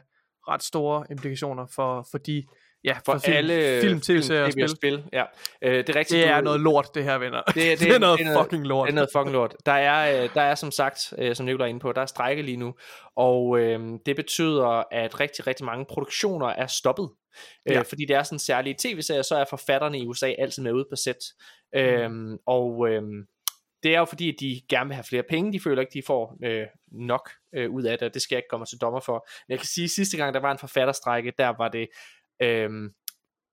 [0.49, 2.45] ret store implikationer for, for de
[2.85, 4.69] ja, For, film, alle film, tv-serier og tv spil.
[4.69, 5.05] spil.
[5.13, 5.25] Ja.
[5.63, 6.09] Øh, det er rigtigt.
[6.23, 7.43] Det er du- noget lort, det her, venner.
[7.43, 8.87] Det, det, det er noget det er fucking lort.
[8.87, 9.57] Det er noget fucking lort.
[9.67, 12.07] Der er, øh, der er som sagt, øh, som Nicolai er inde på, der er
[12.07, 12.75] strække lige nu,
[13.17, 17.09] og øh, det betyder, at rigtig, rigtig mange produktioner er stoppet.
[17.69, 17.81] Øh, Ja.
[17.83, 20.97] Fordi det er sådan særlige tv-serier, så er forfatterne i USA altid med ude på
[20.97, 21.17] sæt.
[21.75, 22.11] Øh,
[22.47, 23.03] og øh,
[23.83, 25.52] det er jo fordi, at de gerne vil have flere penge.
[25.52, 28.39] De føler ikke, de får øh, nok øh, ud af det, og det skal jeg
[28.39, 29.27] ikke komme til dommer for.
[29.49, 31.89] Men jeg kan sige, at sidste gang, der var en forfatterstrække, der var det...
[32.43, 32.70] Øh,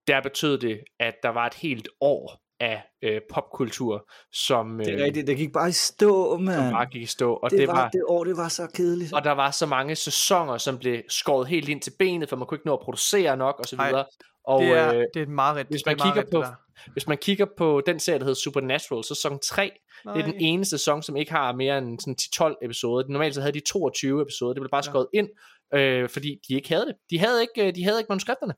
[0.08, 5.00] der betød det, at der var et helt år af øh, popkultur, som, Det øh,
[5.00, 6.72] er rigtigt, det gik bare i stå, som mand.
[6.72, 7.34] bare gik i stå.
[7.34, 9.14] Og det, det, var, var, det år, det var så kedeligt.
[9.14, 12.48] og der var så mange sæsoner, som blev skåret helt ind til benet, for man
[12.48, 14.06] kunne ikke nå at producere nok, og så Ej, videre.
[14.50, 15.68] Og det, er, øh, det er et mareridt.
[15.68, 16.44] hvis man kigger det på-
[16.94, 19.72] hvis man kigger på den serie, der hedder Supernatural, så sæson 3,
[20.04, 20.34] det er den Nej.
[20.40, 22.16] ene sæson, som ikke har mere end sådan
[22.52, 23.08] 10-12 episoder.
[23.08, 24.92] Normalt så havde de 22 episoder, det blev bare Ja.
[24.92, 25.30] skåret ind,
[25.74, 26.96] øh, fordi de ikke havde det.
[27.10, 28.54] De havde ikke, øh, de havde ikke manuskripterne.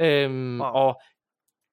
[0.00, 0.68] Øhm, Wow.
[0.70, 1.00] Og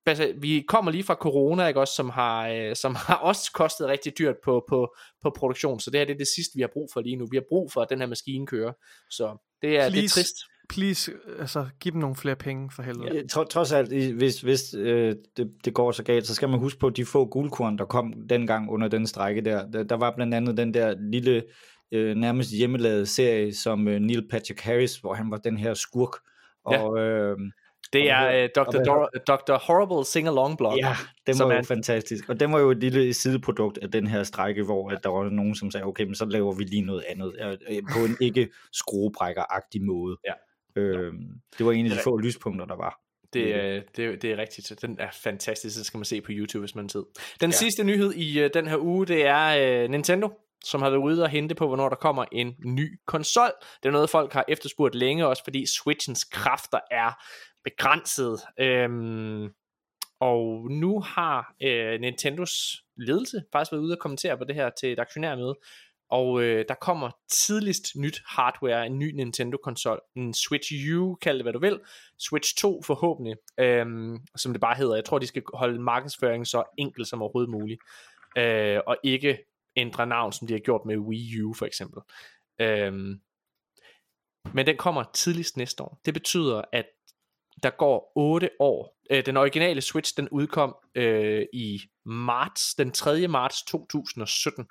[0.06, 3.88] altså, vi kommer lige fra corona, ikke også, som har, øh, som har også kostet
[3.88, 6.70] rigtig dyrt på, på, på produktion, så det her det er det sidste, vi har
[6.74, 7.28] brug for lige nu.
[7.32, 8.74] Vi har brug for, at den her maskine kører,
[9.12, 10.16] så det er, det er Please.
[10.16, 10.36] trist.
[10.70, 13.16] Please, altså, giv dem nogle flere penge for helvede.
[13.16, 16.60] Ja, tro, trods alt, hvis, hvis øh, det, det går så galt, så skal man
[16.60, 19.68] huske på de få guldkorn, der kom dengang under den strække der.
[19.72, 21.44] Der, der var blandt andet den der lille,
[21.92, 26.14] øh, nærmest hjemmelavede serie, som øh, Neil Patrick Harris, hvor han var den her skurk.
[26.72, 26.82] Ja.
[26.84, 27.38] Og øh,
[27.94, 28.60] Det Og er øh, Dr.
[28.60, 29.58] og Dor- Dr.
[29.68, 30.78] Horrible Sing-Along Blog.
[30.78, 30.96] ja,
[31.28, 32.30] den var er- jo fantastisk.
[32.30, 35.30] Og den var jo et lille sideprodukt af den her strække, hvor at der var
[35.30, 38.18] nogen, som sagde, okay, men så laver vi lige noget andet, øh, øh, på en
[38.22, 40.18] ikke skruebrækker-agtig måde.
[40.28, 40.34] Ja.
[40.78, 41.14] Øh,
[41.58, 43.00] det var en af de få lyspunkter, der var.
[43.34, 44.82] Det, er- det, det er rigtigt.
[44.82, 45.76] Den er fantastisk.
[45.76, 47.04] Den skal man se på YouTube, hvis man tid.
[47.42, 47.56] Den ja.
[47.56, 50.30] sidste nyhed i uh, den her uge, det er uh, Nintendo,
[50.64, 53.52] som har været ude og hente på, hvornår der kommer en ny konsol.
[53.84, 57.12] Det er noget, folk har efterspurgt længe, også fordi Switchens kræfter er
[57.64, 58.40] begrænset.
[58.60, 59.50] Øhm,
[60.20, 64.92] og nu har øh, Nintendos ledelse faktisk været ude og kommentere på det her til
[64.92, 65.56] et aktionærmøde.
[66.10, 71.45] Og øh, der kommer tidligst nyt hardware, en ny Nintendo-konsol, en Switch U, kald det
[71.45, 71.80] hvad du vil,
[72.19, 74.95] Switch 2 forhåbentlig, øhm, som det bare hedder.
[74.95, 77.82] Jeg tror, de skal holde markedsføringen så enkel som overhovedet muligt,
[78.38, 79.38] øh, og ikke
[79.76, 82.02] ændre navn, som de har gjort med Wii U for eksempel.
[82.61, 83.22] Øhm,
[84.53, 86.02] men den kommer tidligst næste år.
[86.06, 86.86] Det betyder, at
[87.64, 88.98] der går 8 år.
[89.10, 93.27] Øh, den originale Switch, den udkom øh, i marts, den 3.
[93.27, 94.68] marts 2017.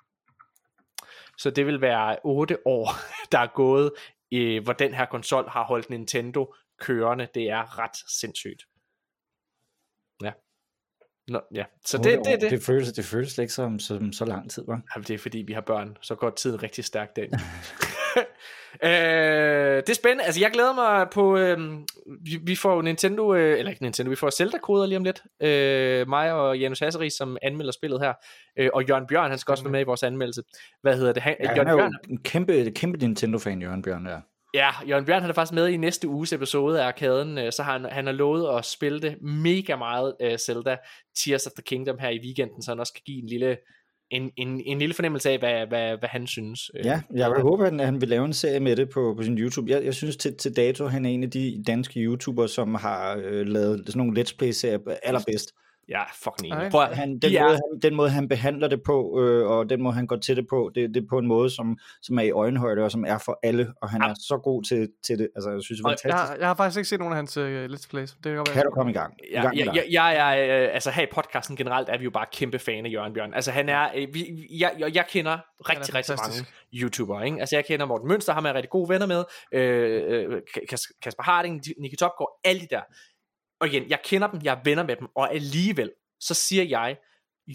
[1.39, 2.89] Så det vil være 8 år,
[3.33, 3.93] der er gået,
[4.33, 7.29] øh, hvor den her konsol har holdt Nintendo kørende.
[7.35, 8.63] Det er ret sindssygt.
[10.23, 10.33] Ja.
[11.29, 11.65] Nå, ja.
[11.85, 14.65] Så det, det, det, det, føles, det føles slet ikke som, som så lang tid,
[14.67, 14.83] var.
[14.95, 17.31] Jamen, det er fordi, vi har børn, så går tiden rigtig stærkt den.
[18.89, 20.25] øh, det er spændende.
[20.25, 21.37] Altså, jeg glæder mig på...
[21.37, 21.59] Øh,
[22.25, 23.35] vi, vi får Nintendo...
[23.35, 25.23] Øh, eller ikke Nintendo, vi får Zelda-koder lige om lidt.
[25.43, 28.13] Øh, mig og Janus Hasseris, som anmelder spillet her.
[28.59, 30.43] Øh, og Jørgen Bjørn, han skal også være med i vores anmeldelse.
[30.83, 31.23] Hvad hedder det?
[31.23, 34.21] Han, Ja, han Jørgen er jo Bjørn, en kæmpe, kæmpe Nintendo-fan, Jørgen Bjørn, der.
[34.55, 37.63] Ja, Jørgen Bjørn han er faktisk med i næste uges episode af Arkaden, øh, så
[37.63, 40.77] har han, han har lovet at spille det mega meget uh, Zelda
[41.17, 43.57] Tears of the Kingdom her i weekenden, så han også kan give en lille,
[44.11, 46.71] en, en, en lille fornemmelse af, hvad, hvad, hvad han synes.
[46.79, 46.87] øh.
[46.87, 49.39] Ja, jeg vil håbe, at han vil lave en serie med det på, på sin
[49.39, 49.71] YouTube.
[49.71, 53.17] Jeg, jeg synes til, til dato, han er en af de danske YouTubere, som har
[53.25, 55.53] øh, lavet sådan nogle Let's Play-serier allerbedst.
[55.89, 56.71] Ja, fucking enig.
[56.71, 59.47] Prøv at, Han, den, de er- måde, han, den måde, han behandler det på, øh,
[59.51, 61.79] og den måde, han går til det på, det, det er på en måde, som,
[62.03, 64.09] som er i øjenhøjde, og som er for alle, og han Ja.
[64.11, 65.29] er så god til, til det.
[65.37, 66.07] Altså, jeg synes, det er fantastisk.
[66.13, 68.13] Jeg, har- jeg har faktisk ikke set nogen af hans uh, Let's Plays.
[68.25, 68.45] Det kan.
[68.55, 69.15] Kan du komme i gang?
[69.25, 72.05] I Ja, gang ja, ja, jeg er, øh, altså her i podcasten generelt er vi
[72.05, 73.35] jo bare kæmpe fan af Jørgen Bjørn.
[73.35, 77.41] Altså han er, øh, vi, jeg, jeg, jeg kender rigtig, rigtig mange YouTubere, ikke?
[77.41, 80.41] Altså jeg kender Morten Mønster, ham er jeg rigtig gode venner med, øh, øh,
[80.73, 82.81] Kas- Kasper Harding, Nicky Topgaard, alle de der.
[83.61, 86.97] Og igen, jeg kender dem, jeg er venner med dem, og alligevel, så siger jeg,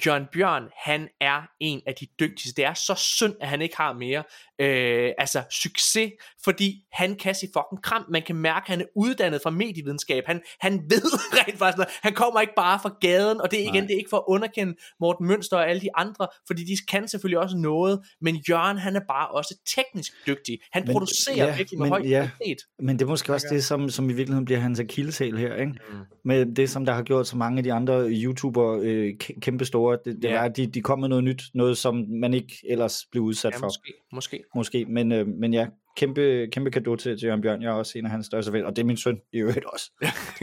[0.06, 2.56] Jørgen Bjørn, han er en af de dygtigste.
[2.56, 4.24] Det er så synd, at han ikke har mere
[4.62, 6.12] øh, altså succes,
[6.44, 8.06] fordi han kan se fucking kram.
[8.12, 10.24] Man kan mærke, at han er uddannet fra medievidenskab.
[10.26, 11.02] Han, han ved
[11.48, 11.90] rent faktisk noget.
[12.02, 13.82] Han kommer ikke bare fra gaden, og det er igen, Nej.
[13.88, 17.08] det er ikke for at underkende Morten Mønster og alle de andre, fordi de kan
[17.08, 20.60] selvfølgelig også noget, men Jørgen, han er bare også teknisk dygtig.
[20.72, 22.30] Han Men- producerer ja, virkelig med men- høj ja.
[22.38, 22.64] kvalitet.
[22.80, 25.72] Men det er måske også det, som, som i virkeligheden bliver hans akilleshæl her, ikke?
[25.92, 25.98] Mm.
[26.26, 29.66] Med det, som der har gjort så mange af de andre YouTubere øh, kæ- kæmpe
[29.66, 30.34] store, det, det Ja.
[30.38, 33.52] var, at de, de kom med noget nyt, noget som man ikke ellers blev udsat
[33.54, 34.44] Ja, for, måske, måske.
[34.56, 34.86] Måske.
[34.86, 37.62] Men, øh, men ja, kæmpe, kæmpe kado til, til Jørgen Bjørn.
[37.62, 39.66] Jeg er også en af hans største venner, og det er min søn i øvrigt
[39.66, 39.92] også.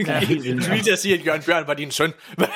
[0.07, 0.65] Ja, helt vildt.
[0.79, 2.09] Du til at sige, at Jørgen Bjørn var din søn.
[2.37, 2.49] Nej,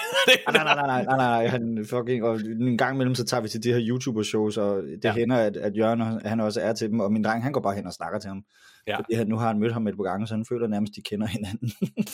[0.54, 3.64] nej, nej, nej, nej, nej, han fucking, og en gang imellem, så tager vi til
[3.64, 5.14] de her YouTuber-shows, og det Ja.
[5.14, 7.76] hænder, at, at Jørgen, han også er til dem, og min dreng, han går bare
[7.76, 8.44] hen og snakker til ham.
[8.88, 8.98] Ja.
[8.98, 11.02] Fordi han, nu har han mødt ham et par gange, så han føler nærmest, de
[11.02, 11.72] kender hinanden.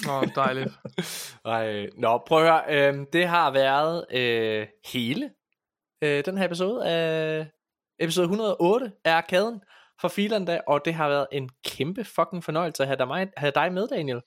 [0.10, 0.70] Åh, dejligt.
[1.46, 2.94] Ej, nå, prøv at høre.
[2.94, 5.30] Øh, det har været øh, hele
[6.04, 7.48] øh, den her episode af
[8.00, 9.60] episode 108 af Arkaden
[10.02, 13.52] fra Filanda, og det har været en kæmpe fucking fornøjelse at have dig, mig, have
[13.56, 14.22] dig med, Daniel.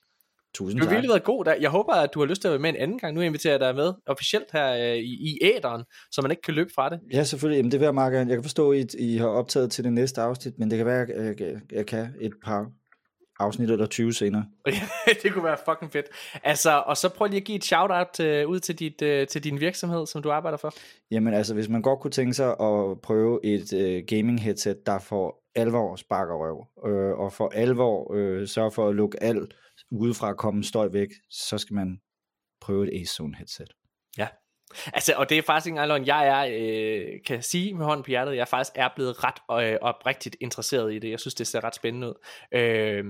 [0.53, 0.95] Tusind Du har tak.
[0.95, 1.55] virkelig været god der.
[1.61, 3.15] Jeg håber, at du har lyst til at være med en anden gang.
[3.15, 6.53] Nu inviterer jeg dig med officielt her øh, i, i æderen, så man ikke kan
[6.53, 6.99] løbe fra det.
[7.13, 7.57] Ja, selvfølgelig.
[7.57, 8.29] Jamen, det vil jeg gerne.
[8.29, 11.01] Jeg kan forstå, at I har optaget til det næste afsnit, men det kan være,
[11.01, 12.65] at jeg, jeg, jeg kan et par
[13.39, 14.45] afsnit eller 20 senere.
[15.23, 16.05] det kunne være fucking fedt.
[16.43, 19.43] Altså, og så prøv lige at give et shout-out øh, ud til, dit, øh, til
[19.43, 20.73] din virksomhed, som du arbejder for.
[21.11, 24.99] Jamen altså, hvis man godt kunne tænke sig at prøve et øh, gaming headset, der
[24.99, 29.53] får alvor sparker røv, øh, og for alvor øh, sørger for at lukke alt
[29.91, 31.97] udefra komme støj væk, så skal man
[32.61, 33.73] prøve et Ace Zone headset.
[34.93, 36.07] Altså, og det er faktisk ikke engang.
[36.07, 39.77] Jeg er, øh, kan sige med hånden på hjertet, jeg faktisk er blevet ret øh,
[39.81, 41.09] oprigtigt interesseret i det.
[41.09, 42.13] Jeg synes, det ser ret spændende ud.
[42.53, 43.03] Øh,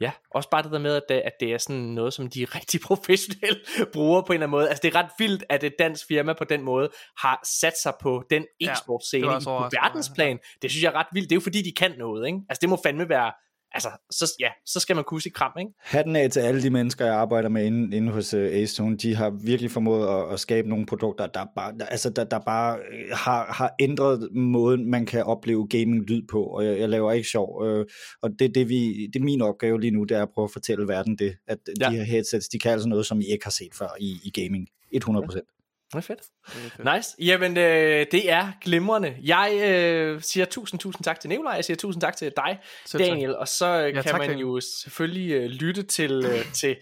[0.00, 2.44] ja, også bare det der med, at det, at det er sådan noget, som de
[2.56, 3.60] rigtig professionelle
[3.92, 4.68] bruger på en eller anden måde.
[4.68, 7.92] Altså, det er ret vildt, at et dansk firma på den måde har sat sig
[8.00, 10.38] på den e-sportscene ja, på verdensplan.
[10.62, 11.30] Det synes jeg er ret vildt.
[11.30, 12.38] Det er jo fordi, de kan noget, ikke?
[12.48, 13.32] Altså, det må fandme være...
[13.76, 15.70] Altså, så, ja, så skal man kunne sige kram, ikke?
[15.80, 18.96] Hatten af til alle de mennesker, jeg arbejder med inde, inde hos uh, Ace Zone.
[18.96, 22.38] De har virkelig formået at, at skabe nogle produkter, der bare, der, altså, der, der
[22.38, 26.42] bare øh, har, har ændret måden, man kan opleve gaming-lyd på.
[26.44, 27.66] Og jeg, jeg laver ikke sjov.
[27.66, 27.86] Øh,
[28.22, 30.50] og det, det, vi, det er min opgave lige nu, det er at prøve at
[30.52, 31.36] fortælle verden det.
[31.48, 31.88] At Ja.
[31.90, 34.42] de her headsets, de kan altså noget, som I ikke har set før i, i
[34.42, 34.68] gaming.
[34.92, 35.44] 100 procent.
[35.92, 36.20] Det er fedt.
[36.46, 36.94] Det er fedt.
[36.96, 37.16] Nice.
[37.18, 39.16] Jamen, øh, det er glimrende.
[39.22, 41.52] Jeg øh, siger tusind, tusind tak til Nikolaj.
[41.52, 43.10] Jeg siger tusind tak til dig, Selv tak.
[43.10, 43.36] Daniel.
[43.36, 44.40] Og så øh, Ja, kan tak, man Daniel.
[44.40, 46.76] jo selvfølgelig øh, lytte til, øh, til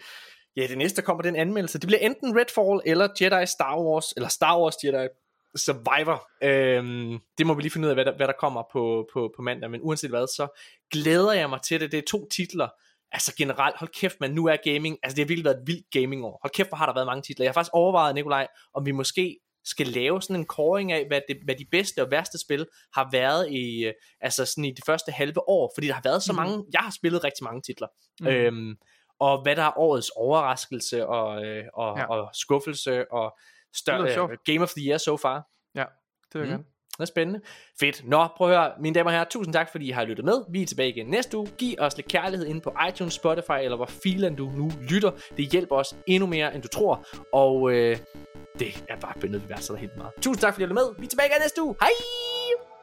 [0.57, 1.79] ja, det næste der kommer den anmeldelse.
[1.79, 5.09] Det bliver enten Redfall eller Jedi Star Wars, eller Star Wars Jedi
[5.57, 6.29] Survivor.
[6.43, 9.33] Øhm, det må vi lige finde ud af, hvad der, hvad der kommer på, på,
[9.37, 9.71] på mandag.
[9.71, 10.61] Men uanset hvad, så
[10.93, 11.93] glæder jeg mig til det.
[11.93, 12.69] Det er to titler.
[13.15, 15.87] Altså generelt, hold kæft, man, nu er gaming, altså det har virkelig været et vildt
[15.93, 16.39] gaming år.
[16.43, 17.45] Hold kæft, hvor har der været mange titler.
[17.45, 21.21] Jeg har faktisk overvejet, Nikolaj, om vi måske skal lave sådan en koring af, hvad,
[21.29, 24.85] det, hvad de bedste og værste spil har været i, øh, altså sådan i det
[24.87, 26.37] første halve år, fordi der har været så Mhm.
[26.37, 27.89] mange, jeg har spillet rigtig mange titler,
[28.21, 28.29] Mhm.
[28.29, 28.77] øhm,
[29.21, 32.05] og hvad der er årets overraskelse og, øh, og, Ja.
[32.07, 33.39] og skuffelse og
[33.77, 34.31] større, sjovt.
[34.33, 35.49] øh, Game of the Year so far.
[35.75, 35.85] Ja,
[36.33, 36.63] det vil jeg Mm.
[36.63, 36.74] gerne.
[36.97, 37.41] Det er spændende.
[37.81, 38.03] Fedt.
[38.09, 40.35] Nå, prøv at høre, mine damer og herrer, tusind tak, fordi I har lyttet med.
[40.51, 41.47] Vi er tilbage igen næste uge.
[41.59, 45.11] Giv os lidt kærlighed inde på iTunes, Spotify, eller hvor filen du nu lytter.
[45.37, 47.07] Det hjælper os endnu mere, end du tror.
[47.33, 47.97] Og øh,
[48.59, 50.13] det er bare benyttet, vi så helt meget.
[50.23, 50.95] Tusind tak, fordi I har lyttet med.
[50.99, 51.75] Vi er tilbage igen næste uge.
[51.81, 52.74] Hej!